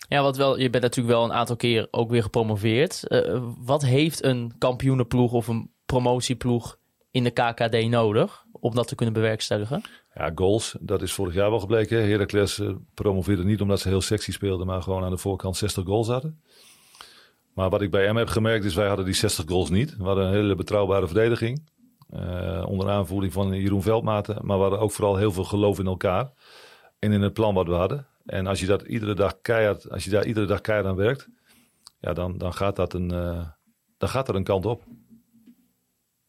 Ja, 0.08 0.22
wat 0.22 0.36
wel, 0.36 0.58
je 0.58 0.70
bent 0.70 0.82
natuurlijk 0.82 1.14
wel 1.16 1.24
een 1.24 1.32
aantal 1.32 1.56
keer 1.56 1.88
ook 1.90 2.10
weer 2.10 2.22
gepromoveerd. 2.22 3.06
Eh, 3.08 3.42
wat 3.58 3.82
heeft 3.82 4.24
een 4.24 4.52
kampioenenploeg 4.58 5.32
of 5.32 5.48
een 5.48 5.70
promotieploeg 5.86 6.78
in 7.10 7.24
de 7.24 7.30
KKD 7.30 7.88
nodig 7.88 8.44
om 8.52 8.74
dat 8.74 8.88
te 8.88 8.94
kunnen 8.94 9.14
bewerkstelligen? 9.14 9.82
Ja, 10.14 10.32
goals, 10.34 10.76
dat 10.80 11.02
is 11.02 11.12
vorig 11.12 11.34
jaar 11.34 11.50
wel 11.50 11.60
gebleken. 11.60 12.08
Heracles 12.08 12.58
eh, 12.58 12.70
promoveerde 12.94 13.44
niet 13.44 13.60
omdat 13.60 13.80
ze 13.80 13.88
heel 13.88 14.00
sexy 14.00 14.32
speelden. 14.32 14.66
Maar 14.66 14.82
gewoon 14.82 15.04
aan 15.04 15.10
de 15.10 15.16
voorkant 15.18 15.56
60 15.56 15.84
goals 15.84 16.08
hadden. 16.08 16.40
Maar 17.54 17.70
wat 17.70 17.82
ik 17.82 17.90
bij 17.90 18.04
hem 18.04 18.16
heb 18.16 18.28
gemerkt 18.28 18.64
is, 18.64 18.74
wij 18.74 18.86
hadden 18.86 19.04
die 19.04 19.14
60 19.14 19.44
goals 19.48 19.70
niet. 19.70 19.96
We 19.96 20.04
hadden 20.04 20.26
een 20.26 20.32
hele 20.32 20.54
betrouwbare 20.54 21.06
verdediging. 21.06 21.68
Eh, 22.10 22.64
onder 22.66 22.90
aanvoering 22.90 23.32
van 23.32 23.52
Jeroen 23.52 23.82
Veldmaten. 23.82 24.46
Maar 24.46 24.56
we 24.56 24.62
hadden 24.62 24.80
ook 24.80 24.92
vooral 24.92 25.16
heel 25.16 25.32
veel 25.32 25.44
geloof 25.44 25.78
in 25.78 25.86
elkaar. 25.86 26.32
En 26.98 27.12
in 27.12 27.22
het 27.22 27.32
plan 27.32 27.54
wat 27.54 27.66
we 27.66 27.74
hadden. 27.74 28.06
En 28.24 28.46
als 28.46 28.60
je, 28.60 28.66
dat 28.66 28.82
iedere 28.82 29.14
dag 29.14 29.40
keihard, 29.40 29.90
als 29.90 30.04
je 30.04 30.10
daar 30.10 30.26
iedere 30.26 30.46
dag 30.46 30.60
keihard 30.60 30.88
aan 30.88 30.96
werkt. 30.96 31.28
Ja, 32.00 32.12
dan, 32.12 32.38
dan, 32.38 32.54
gaat, 32.54 32.76
dat 32.76 32.92
een, 32.92 33.10
eh, 33.10 33.48
dan 33.98 34.08
gaat 34.08 34.28
er 34.28 34.34
een 34.34 34.44
kant 34.44 34.66
op. 34.66 34.82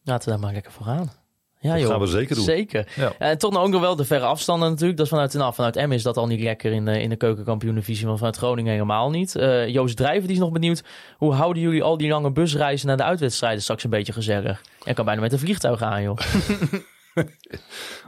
Laten 0.02 0.24
we 0.24 0.30
daar 0.30 0.40
maar 0.40 0.52
lekker 0.52 0.72
voor 0.72 0.86
gaan. 0.86 1.21
Ja, 1.62 1.72
Dat 1.72 1.80
joh. 1.80 1.90
gaan 1.90 2.00
we 2.00 2.06
zeker 2.06 2.34
doen. 2.34 2.44
Zeker. 2.44 2.88
Ja. 2.96 3.12
En 3.18 3.38
toch 3.38 3.52
nog 3.52 3.62
ook 3.62 3.68
nog 3.70 3.80
wel 3.80 3.96
de 3.96 4.04
verre 4.04 4.24
afstanden 4.24 4.68
natuurlijk. 4.70 4.96
Dat 4.96 5.06
is 5.06 5.12
vanuit, 5.12 5.32
nou, 5.34 5.54
vanuit 5.54 5.74
M 5.86 5.92
is 5.92 6.02
dat 6.02 6.16
al 6.16 6.26
niet 6.26 6.40
lekker 6.40 6.72
in 6.72 6.84
de, 6.84 7.00
in 7.02 7.08
de 7.08 7.16
keukenkampioen-divisie. 7.16 8.06
Maar 8.06 8.16
vanuit 8.16 8.36
Groningen 8.36 8.72
helemaal 8.72 9.10
niet. 9.10 9.36
Eh, 9.36 9.68
Joost 9.68 9.96
Drijven 9.96 10.22
die 10.26 10.36
is 10.36 10.42
nog 10.42 10.52
benieuwd. 10.52 10.82
Hoe 11.16 11.32
houden 11.34 11.62
jullie 11.62 11.82
al 11.82 11.96
die 11.96 12.08
lange 12.08 12.30
busreizen 12.32 12.86
naar 12.88 12.96
de 12.96 13.02
uitwedstrijden 13.02 13.62
straks 13.62 13.84
een 13.84 13.90
beetje 13.90 14.12
gezellig? 14.12 14.60
En 14.84 14.94
kan 14.94 15.04
bijna 15.04 15.20
met 15.20 15.32
een 15.32 15.38
vliegtuig 15.38 15.82
aan, 15.82 16.02
joh. 16.02 16.16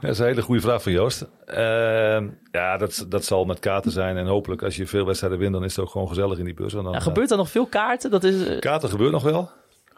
Dat 0.01 0.11
is 0.11 0.19
een 0.19 0.25
hele 0.25 0.41
goede 0.41 0.61
vraag 0.61 0.83
van 0.83 0.91
Joost. 0.91 1.25
Ehm, 1.45 2.27
ja, 2.51 2.77
dat, 2.77 3.05
dat 3.09 3.25
zal 3.25 3.45
met 3.45 3.59
kaarten 3.59 3.91
zijn. 3.91 4.17
En 4.17 4.25
hopelijk 4.27 4.63
als 4.63 4.75
je 4.75 4.87
veel 4.87 5.05
wedstrijden 5.05 5.39
wint, 5.39 5.53
dan 5.53 5.63
is 5.63 5.75
het 5.75 5.85
ook 5.85 5.91
gewoon 5.91 6.07
gezellig 6.07 6.37
in 6.37 6.45
die 6.45 6.53
bus. 6.53 6.73
En 6.73 6.83
dan, 6.83 6.93
Ja, 6.93 6.99
gebeurt 6.99 7.31
er 7.31 7.37
nog 7.37 7.49
veel 7.49 7.65
kaarten? 7.65 8.11
Dat 8.11 8.23
is, 8.23 8.45
eh, 8.45 8.53
eh, 8.53 8.59
kaarten 8.59 8.89
gebeurt 8.89 9.11
nog 9.11 9.23
wel. 9.23 9.49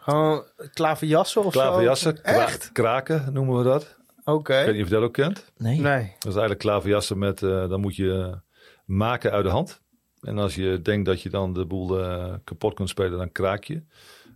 Gewoon 0.08 0.44
klaverjassen 0.72 1.44
of 1.44 1.52
zo? 1.52 1.60
Klaverjassen, 1.60 2.22
kra- 2.22 2.42
Echt? 2.42 2.72
kraken 2.72 3.32
noemen 3.32 3.58
we 3.58 3.64
dat. 3.64 3.96
Oké. 4.24 4.58
Ik 4.58 4.64
weet 4.64 4.74
niet 4.74 4.82
of 4.82 4.88
je 4.88 4.94
dat 4.94 5.02
ook 5.04 5.12
kent. 5.12 5.52
nee. 5.56 5.80
Nee. 5.80 6.02
Dat 6.02 6.14
is 6.18 6.38
eigenlijk 6.38 6.58
klaverjassen 6.58 7.18
met, 7.18 7.42
eh, 7.42 7.68
dan 7.68 7.80
moet 7.80 7.96
je 7.96 8.40
maken 8.84 9.30
uit 9.30 9.44
de 9.44 9.50
hand. 9.50 9.82
En 10.20 10.38
als 10.38 10.54
je 10.54 10.80
denkt 10.82 11.06
dat 11.06 11.22
je 11.22 11.30
dan 11.30 11.52
de 11.52 11.66
boel 11.66 12.00
eh, 12.00 12.34
kapot 12.44 12.74
kunt 12.74 12.88
spelen, 12.88 13.18
dan 13.18 13.32
kraak 13.32 13.64
je. 13.64 13.74
En 13.74 13.84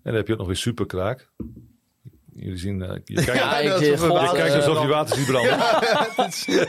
dan 0.02 0.14
heb 0.14 0.26
je 0.26 0.32
ook 0.32 0.38
nog 0.38 0.46
weer 0.46 0.56
superkraak. 0.56 1.30
Jullie 2.36 2.58
zien, 2.58 2.82
eh, 2.82 2.88
je 3.04 3.14
kijkt, 3.24 3.32
Ja, 3.34 3.34
Ja, 3.34 3.58
ik, 3.74 3.80
is 3.80 3.88
je 3.88 3.96
kijkt 4.34 4.54
eh, 4.54 4.54
alsof 4.54 4.82
je 4.82 4.88
water 4.88 5.16
ziet 5.16 5.26
branden. 5.26 5.58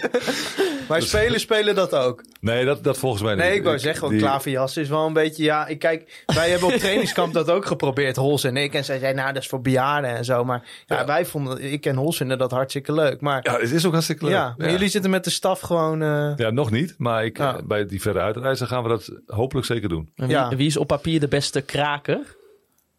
Maar 0.88 1.02
spelers 1.02 1.41
spelen 1.41 1.76
dat 1.76 1.94
ook. 1.95 2.23
Nee, 2.41 2.65
dat, 2.65 2.84
dat 2.84 2.98
volgens 2.98 3.22
mij 3.23 3.35
niet. 3.35 3.44
Nee, 3.44 3.56
ik 3.56 3.64
wou 3.64 3.80
zeggen, 3.80 4.02
want 4.02 4.14
die- 4.14 4.22
klaverjas 4.22 4.77
is 4.77 4.90
wel 4.90 5.06
een 5.06 5.14
beetje... 5.14 5.44
Ja, 5.44 5.68
ik 5.68 5.80
kijk, 5.80 6.23
wij 6.26 6.49
hebben 6.49 6.68
op 6.68 6.73
trainingskamp 6.76 7.34
dat 7.34 7.49
ook 7.52 7.65
geprobeerd, 7.65 8.15
Hols 8.15 8.44
en 8.44 8.57
ik. 8.57 8.73
En 8.73 8.84
zij 8.85 8.99
zei, 8.99 9.14
nou, 9.14 9.34
dat 9.34 9.41
is 9.41 9.48
voor 9.49 9.61
bejaarden 9.61 10.15
en 10.15 10.26
zo. 10.26 10.44
Maar 10.45 10.84
ja, 10.85 10.99
Ja. 10.99 11.06
wij 11.06 11.26
vonden, 11.26 11.72
ik 11.72 11.85
en 11.85 11.95
Hols 11.95 12.18
vinden 12.18 12.38
dat 12.38 12.52
hartstikke 12.52 12.94
leuk. 12.94 13.22
Maar 13.22 13.40
ja, 13.44 13.52
Ja, 13.53 13.60
het 13.60 13.72
is 13.72 13.85
ook 13.85 13.91
hartstikke 13.91 14.26
leuk. 14.26 14.34
maar 14.57 14.72
jullie 14.72 14.90
zitten 14.90 15.10
met 15.11 15.23
de 15.23 15.30
staf 15.30 15.60
gewoon... 15.60 16.02
eh, 16.02 16.31
Ja, 16.35 16.49
nog 16.49 16.72
niet. 16.72 16.95
Maar 16.98 17.26
ik, 17.26 17.38
Ja. 17.38 17.56
eh, 17.57 17.64
bij 17.64 17.85
die 17.85 18.02
verre 18.02 18.19
uitreizen 18.19 18.68
gaan 18.68 18.84
we 18.84 18.90
dat 18.90 19.11
hopelijk 19.26 19.65
zeker 19.68 19.90
doen. 19.90 20.10
En 20.15 20.27
wie, 20.27 20.35
Ja. 20.35 20.56
wie 20.56 20.68
is 20.68 20.77
op 20.77 20.88
papier 20.88 21.19
de 21.19 21.27
beste 21.27 21.61
kraker? 21.61 22.19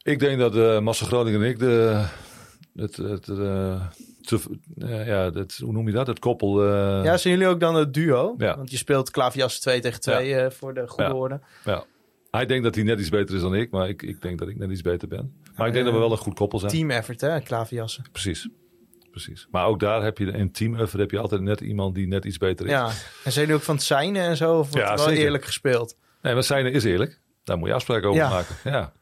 Ik 0.02 0.18
denk 0.18 0.38
dat 0.38 0.56
uh, 0.56 0.78
Massa 0.78 1.06
Groningen 1.06 1.42
en 1.42 1.48
ik 1.48 1.58
de... 1.58 2.02
Het, 2.74 2.96
het, 2.96 3.28
eh, 3.28 3.80
te- 4.20 4.58
eh, 4.78 5.06
ja, 5.06 5.30
het, 5.32 5.56
hoe 5.62 5.72
noem 5.72 5.86
je 5.86 5.92
dat? 5.92 6.06
Het 6.06 6.18
koppel... 6.18 6.62
eh, 6.62 7.04
ja, 7.04 7.16
zijn 7.16 7.34
jullie 7.34 7.48
ook 7.48 7.60
dan 7.60 7.74
het 7.74 7.94
duo? 7.94 8.34
Ja. 8.38 8.56
Want 8.56 8.70
je 8.70 8.76
speelt 8.76 9.10
klaverjas 9.10 9.60
2 9.60 9.80
tegen 9.80 10.00
2 10.00 10.34
eh, 10.34 10.50
voor 10.50 10.74
de 10.74 10.86
goede 10.88 11.10
Ja. 11.10 11.14
orde. 11.16 11.40
ja. 11.64 11.84
Hij 12.30 12.46
denkt 12.46 12.64
dat 12.64 12.74
hij 12.74 12.84
net 12.84 13.00
iets 13.00 13.08
beter 13.08 13.34
is 13.34 13.40
dan 13.40 13.54
ik. 13.54 13.70
Maar 13.70 13.88
ik, 13.88 14.02
ik 14.02 14.22
denk 14.22 14.38
dat 14.38 14.48
ik 14.48 14.56
net 14.58 14.70
iets 14.70 14.80
beter 14.82 15.08
ben. 15.08 15.32
Maar 15.56 15.66
ik 15.66 15.72
denk 15.72 15.84
dat 15.84 15.94
we 15.94 16.00
wel 16.00 16.10
een 16.10 16.16
goed 16.16 16.34
koppel 16.34 16.58
zijn. 16.58 16.72
Team 16.72 16.90
effort, 16.90 17.20
hè, 17.20 17.40
klaverjassen. 17.40 18.04
Precies. 18.12 18.48
Precies. 19.10 19.46
Maar 19.50 19.66
ook 19.66 19.80
daar 19.80 20.02
heb 20.02 20.18
je 20.18 20.26
in 20.26 20.52
team 20.52 20.74
effort 20.74 21.00
heb 21.02 21.10
je 21.10 21.18
altijd 21.18 21.40
net 21.40 21.60
iemand 21.60 21.94
die 21.94 22.06
net 22.06 22.24
iets 22.24 22.38
beter 22.38 22.66
is. 22.66 22.70
Ja. 22.72 22.86
En 23.24 23.32
zijn 23.32 23.34
jullie 23.44 23.54
ook 23.54 23.62
van 23.66 23.74
het 23.74 23.84
zijne 23.84 24.18
en 24.18 24.36
zo? 24.36 24.58
Of 24.58 24.70
wordt 24.72 24.88
wel 24.88 24.98
zeker. 24.98 25.24
eerlijk 25.24 25.44
gespeeld? 25.44 25.96
Nee, 26.22 26.34
maar 26.34 26.42
zijn 26.42 26.66
is 26.66 26.84
eerlijk. 26.84 27.20
Daar 27.44 27.58
moet 27.58 27.68
je 27.68 27.74
afspraken 27.74 28.08
over 28.08 28.22
maken. 28.22 28.56
Ja. 28.64 28.92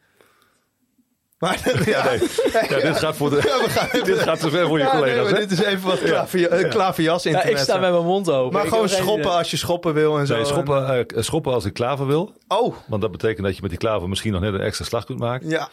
Maar, 1.42 1.60
Ja, 1.84 2.04
nee. 2.04 2.18
ja, 2.68 2.80
dit 2.80 2.96
gaat 2.98 3.16
voor 3.16 3.30
de. 3.30 3.36
dit 4.04 4.18
gaat 4.18 4.40
te 4.40 4.50
ver 4.50 4.66
voor 4.66 4.78
je 4.78 4.84
Ja, 4.84 4.92
nee, 4.92 5.02
collega's. 5.02 5.30
hè? 5.30 5.36
dit 5.46 5.50
is 5.50 5.62
even 5.62 5.88
wat 5.88 6.02
klaverja- 6.02 6.48
eh, 6.48 6.70
klaverjas 6.70 7.22
Ja, 7.22 7.30
internet. 7.30 7.58
ik 7.58 7.64
sta 7.64 7.78
met 7.78 7.90
mijn 7.92 8.04
mond 8.04 8.30
open. 8.30 8.52
Maar 8.52 8.62
Ik 8.64 8.68
gewoon 8.68 8.88
schoppen 8.88 9.30
als 9.32 9.50
je 9.50 9.56
schoppen 9.56 9.94
wil 9.94 10.18
en 10.18 10.26
zo. 10.26 10.34
Nee, 10.36 10.44
schoppen, 10.44 11.06
eh, 11.08 11.22
schoppen 11.22 11.52
als 11.52 11.64
ik 11.64 11.72
klaver 11.72 12.06
wil. 12.06 12.34
Oh, 12.48 12.74
Want 12.86 13.02
dat 13.02 13.10
betekent 13.10 13.46
dat 13.46 13.54
je 13.54 13.60
met 13.62 13.70
die 13.70 13.78
klaver 13.78 14.08
misschien 14.08 14.32
nog 14.32 14.40
net 14.40 14.54
een 14.54 14.60
extra 14.60 14.84
slag 14.84 15.04
kunt 15.04 15.18
maken. 15.18 15.48
ja. 15.48 15.68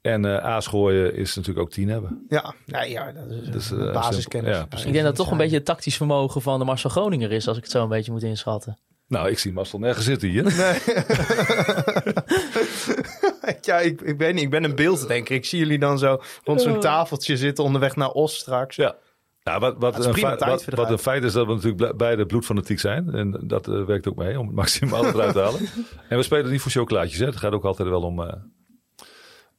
En 0.00 0.24
eh 0.24 0.36
aas 0.44 0.66
gooien 0.66 1.14
is 1.14 1.34
natuurlijk 1.36 1.66
ook 1.66 1.72
tien 1.72 1.88
hebben. 1.88 2.24
Ja, 2.28 2.54
nee, 2.66 2.90
ja 2.90 3.12
dat 3.12 3.30
is 3.42 3.48
Dus, 3.50 3.70
een 3.70 3.86
eh, 3.86 3.92
basiskennis. 3.92 4.56
Ja. 4.56 4.62
Ik 4.70 4.82
denk 4.82 4.94
dat 4.94 5.04
het 5.04 5.16
toch 5.16 5.30
een 5.30 5.36
beetje 5.36 5.56
het 5.56 5.64
tactisch 5.64 5.96
vermogen 5.96 6.42
van 6.42 6.58
de 6.58 6.64
Marcel 6.64 6.90
Groninger 6.90 7.32
is, 7.32 7.48
als 7.48 7.56
ik 7.56 7.62
het 7.62 7.72
zo 7.72 7.82
een 7.82 7.88
beetje 7.88 8.12
moet 8.12 8.22
inschatten. 8.22 8.78
Nou, 9.08 9.28
ik 9.28 9.38
zie 9.38 9.52
Marcel 9.52 9.78
nergens 9.78 10.04
zitten 10.04 10.28
hier. 10.28 10.44
Ja, 13.70 13.78
ik, 13.78 14.00
ik 14.00 14.18
weet 14.18 14.34
niet. 14.34 14.42
Ik 14.42 14.50
ben 14.50 14.64
een 14.64 14.74
beelddenker. 14.74 15.34
Ik 15.34 15.44
zie 15.44 15.58
jullie 15.58 15.78
dan 15.78 15.98
zo 15.98 16.20
rond 16.44 16.62
zo'n 16.62 16.80
tafeltje 16.80 17.36
zitten 17.36 17.64
onderweg 17.64 17.96
naar 17.96 18.10
Os 18.10 18.36
straks. 18.36 18.76
Ja. 18.76 18.96
Nou, 19.42 19.60
wat, 19.60 19.74
wat, 19.78 20.04
een 20.04 20.14
feit, 20.14 20.64
wat, 20.74 20.90
een 20.90 20.98
feit 20.98 21.24
is 21.24 21.32
dat 21.32 21.46
we 21.46 21.54
natuurlijk 21.54 21.96
beide 21.96 22.26
bloedfanatiek 22.26 22.80
zijn. 22.80 23.14
En 23.14 23.40
dat 23.42 23.68
eh, 23.68 23.84
werkt 23.84 24.08
ook 24.08 24.16
mee 24.16 24.38
om 24.38 24.46
het 24.46 24.54
maximaal 24.54 25.06
eruit 25.06 25.32
te 25.32 25.40
halen. 25.40 25.60
En 26.08 26.16
we 26.16 26.22
spelen 26.22 26.50
niet 26.50 26.60
voor 26.60 26.70
chocolaatjes. 26.70 27.18
Hè. 27.18 27.26
Het 27.26 27.36
gaat 27.36 27.52
ook 27.52 27.64
altijd 27.64 27.88
wel 27.88 28.02
om, 28.02 28.22
eh, 28.22 28.32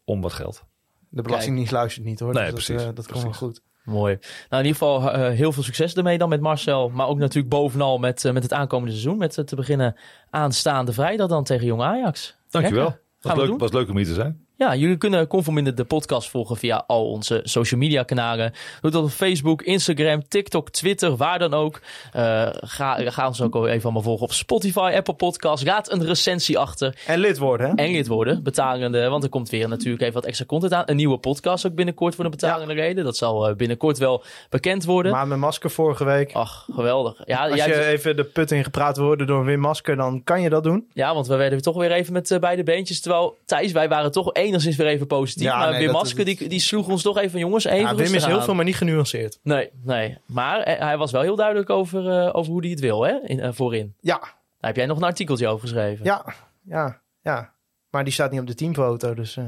om 0.03 0.21
wat 0.21 0.33
geld. 0.33 0.63
De 1.09 1.21
Belastingdienst 1.21 1.71
luistert 1.71 2.05
niet 2.05 2.19
hoor. 2.19 2.33
Nee, 2.33 2.43
dus 2.43 2.53
precies, 2.53 2.75
Dat, 2.75 2.89
eh, 2.89 2.95
dat 2.95 3.07
komt 3.11 3.23
wel 3.23 3.33
goed. 3.33 3.61
Mooi. 3.83 4.17
Nou, 4.49 4.63
in 4.63 4.67
ieder 4.67 4.81
geval 4.81 5.15
heel 5.29 5.51
veel 5.51 5.63
succes 5.63 5.93
ermee 5.93 6.17
dan 6.17 6.29
met 6.29 6.41
Marcel. 6.41 6.89
Maar 6.89 7.07
ook 7.07 7.17
natuurlijk 7.17 7.49
bovenal 7.53 7.97
met, 7.97 8.23
met 8.33 8.43
het 8.43 8.53
aankomende 8.53 8.91
seizoen. 8.91 9.17
Met 9.17 9.47
te 9.47 9.55
beginnen 9.55 9.95
aanstaande 10.29 10.93
vrijdag 10.93 11.27
dan 11.27 11.43
tegen 11.43 11.65
Jong 11.65 11.81
Ajax. 11.81 12.37
Dankjewel. 12.49 12.99
Was 13.21 13.35
leuk, 13.37 13.47
doen. 13.47 13.57
was 13.57 13.71
leuk 13.71 13.89
om 13.89 13.97
hier 13.97 14.05
te 14.05 14.13
zijn. 14.13 14.45
Ja, 14.61 14.75
jullie 14.75 14.97
kunnen 14.97 15.27
Conforminder 15.27 15.75
de 15.75 15.83
podcast 15.83 16.29
volgen 16.29 16.57
via 16.57 16.83
al 16.87 17.09
onze 17.09 17.41
social 17.43 17.79
media 17.79 18.03
kanalen. 18.03 18.53
Doe 18.81 18.91
dat 18.91 19.03
op 19.03 19.09
Facebook, 19.09 19.61
Instagram, 19.61 20.27
TikTok, 20.27 20.69
Twitter, 20.69 21.15
waar 21.15 21.39
dan 21.39 21.53
ook. 21.53 21.81
Eh, 22.11 22.47
ga, 22.51 23.11
ga 23.11 23.27
ons 23.27 23.41
ook 23.41 23.55
even 23.55 23.83
allemaal 23.83 24.01
volgen 24.01 24.23
op 24.23 24.33
Spotify, 24.33 24.91
Apple 24.95 25.13
Podcasts. 25.13 25.65
Laat 25.65 25.91
een 25.91 26.05
recensie 26.05 26.57
achter. 26.57 26.95
En 27.05 27.19
lid 27.19 27.37
worden, 27.37 27.69
hè? 27.69 27.75
En 27.75 27.91
lid 27.91 28.07
worden, 28.07 28.43
betalende, 28.43 29.07
want 29.09 29.23
er 29.23 29.29
komt 29.29 29.49
weer 29.49 29.67
natuurlijk 29.67 30.01
even 30.01 30.13
wat 30.13 30.25
extra 30.25 30.45
content 30.45 30.73
aan. 30.73 30.83
Een 30.85 30.95
nieuwe 30.95 31.17
podcast 31.17 31.67
ook 31.67 31.75
binnenkort 31.75 32.15
voor 32.15 32.23
de 32.23 32.29
betalende 32.29 32.73
reden. 32.73 33.03
Dat 33.03 33.17
zal 33.17 33.47
eh, 33.47 33.55
binnenkort 33.55 33.97
wel 33.97 34.23
bekend 34.49 34.85
worden. 34.85 35.11
Maar 35.11 35.27
met 35.27 35.37
masker 35.37 35.69
vorige 35.69 36.03
week. 36.03 36.33
Ach, 36.33 36.67
geweldig. 36.73 37.21
Ja, 37.25 37.47
Als 37.47 37.55
jij, 37.55 37.67
je 37.67 37.85
even 37.85 38.15
de 38.15 38.23
put 38.23 38.51
in 38.51 38.63
gepraat 38.63 38.97
worden 38.97 39.27
door 39.27 39.45
Wim 39.45 39.59
Masker, 39.59 39.95
dan 39.95 40.23
kan 40.23 40.41
je 40.41 40.49
dat 40.49 40.63
doen. 40.63 40.87
ja, 40.93 41.13
want 41.13 41.27
we 41.27 41.35
werden 41.35 41.61
toch 41.61 41.77
weer 41.77 41.91
even 41.91 42.13
met 42.13 42.31
eh, 42.31 42.39
beide 42.39 42.63
beentjes. 42.63 43.01
Terwijl 43.01 43.37
Thijs, 43.45 43.71
wij 43.71 43.89
waren 43.89 44.11
toch 44.11 44.33
enigszins 44.51 44.75
weer 44.75 44.87
even 44.87 45.07
positief. 45.07 45.43
Ja, 45.43 45.57
maar 45.57 45.71
nee, 45.71 45.79
Wim 45.83 45.91
Masker, 45.91 46.25
die, 46.25 46.47
die 46.49 46.59
sloeg 46.59 46.87
ons 46.87 47.01
toch 47.01 47.17
even, 47.17 47.39
jongens, 47.39 47.63
even 47.65 47.79
Ja, 47.79 47.95
Wim 47.95 48.13
is 48.13 48.25
heel 48.25 48.37
aan. 48.37 48.43
veel, 48.43 48.53
maar 48.53 48.65
niet 48.65 48.75
genuanceerd. 48.75 49.39
Nee, 49.43 49.69
nee. 49.83 50.17
Maar 50.25 50.59
eh, 50.59 50.79
hij 50.79 50.97
was 50.97 51.11
wel 51.11 51.21
heel 51.21 51.35
duidelijk 51.35 51.69
over, 51.69 52.09
eh, 52.09 52.29
over 52.35 52.51
hoe 52.51 52.61
hij 52.61 52.69
het 52.69 52.79
wil, 52.79 53.01
hè? 53.03 53.19
In, 53.23 53.39
eh, 53.39 53.49
voorin. 53.53 53.95
Ja, 53.99 54.17
Daar 54.19 54.29
heb 54.59 54.75
jij 54.75 54.85
nog 54.85 54.97
een 54.97 55.03
artikeltje 55.03 55.47
over 55.47 55.61
geschreven. 55.67 56.05
ja, 56.05 56.25
ja, 56.63 57.01
ja. 57.21 57.53
Maar 57.89 58.03
die 58.03 58.13
staat 58.13 58.31
niet 58.31 58.39
op 58.39 58.47
de 58.47 58.55
teamfoto, 58.55 59.13
dus... 59.13 59.37
eh, 59.37 59.43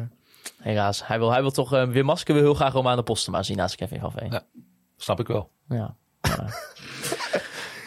Helaas. 0.59 1.07
Hij 1.07 1.19
wil, 1.19 1.31
hij 1.31 1.41
wil 1.41 1.51
toch... 1.51 1.69
Wim 1.69 2.05
Masker 2.05 2.33
wil 2.33 2.43
heel 2.43 2.53
graag 2.53 2.73
Romane 2.73 3.03
Postema 3.03 3.43
zien 3.43 3.57
naast 3.57 3.75
Kevin 3.75 3.99
van 3.99 4.11
Veen. 4.11 4.31
Ja. 4.31 4.41
Snap 4.97 5.19
ik 5.19 5.27
wel. 5.27 5.49
Ja. 5.69 5.95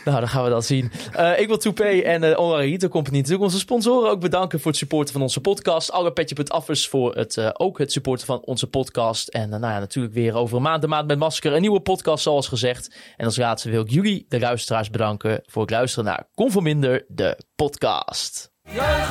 Nou, 0.07 0.21
dan 0.21 0.29
gaan 0.29 0.45
we 0.45 0.51
dat 0.51 0.65
zien. 0.65 0.93
Uh, 1.17 1.41
ik 1.41 1.47
wil 1.47 1.59
Toupé 1.59 1.85
en 1.85 2.23
uh, 2.23 2.39
Onlarito 2.39 2.89
Company 2.89 3.17
natuurlijk 3.17 3.45
onze 3.45 3.59
sponsoren 3.59 4.11
ook 4.11 4.21
bedanken 4.21 4.61
voor 4.61 4.71
het 4.71 4.81
supporten 4.81 5.13
van 5.13 5.23
onze 5.23 5.41
podcast. 5.41 5.93
Allerpetje.affers 5.93 6.89
voor 6.89 7.15
het, 7.15 7.37
uh, 7.37 7.51
ook 7.53 7.79
het 7.79 7.93
supporten 7.93 8.27
van 8.27 8.41
onze 8.45 8.67
podcast. 8.67 9.29
En 9.29 9.49
nou 9.49 9.63
ja, 9.63 9.79
natuurlijk 9.79 10.15
weer 10.15 10.35
over 10.35 10.57
een 10.57 10.63
maand 10.63 10.83
de 10.83 10.89
maand 10.89 11.07
met 11.07 11.19
masker. 11.19 11.53
Een 11.53 11.61
nieuwe 11.61 11.81
podcast 11.81 12.23
zoals 12.23 12.49
gezegd. 12.49 12.97
En 13.17 13.25
als 13.25 13.37
laatste 13.37 13.71
wil 13.71 13.83
ik 13.83 13.91
jullie, 13.91 14.27
de 14.29 14.39
luisteraars, 14.39 14.91
bedanken 14.91 15.43
voor 15.47 15.63
het 15.63 15.71
luisteren 15.71 16.05
naar 16.05 16.29
Conforminder, 16.35 17.05
de 17.09 17.39
podcast. 17.55 18.51
Wij 18.63 19.05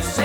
FC 0.00 0.18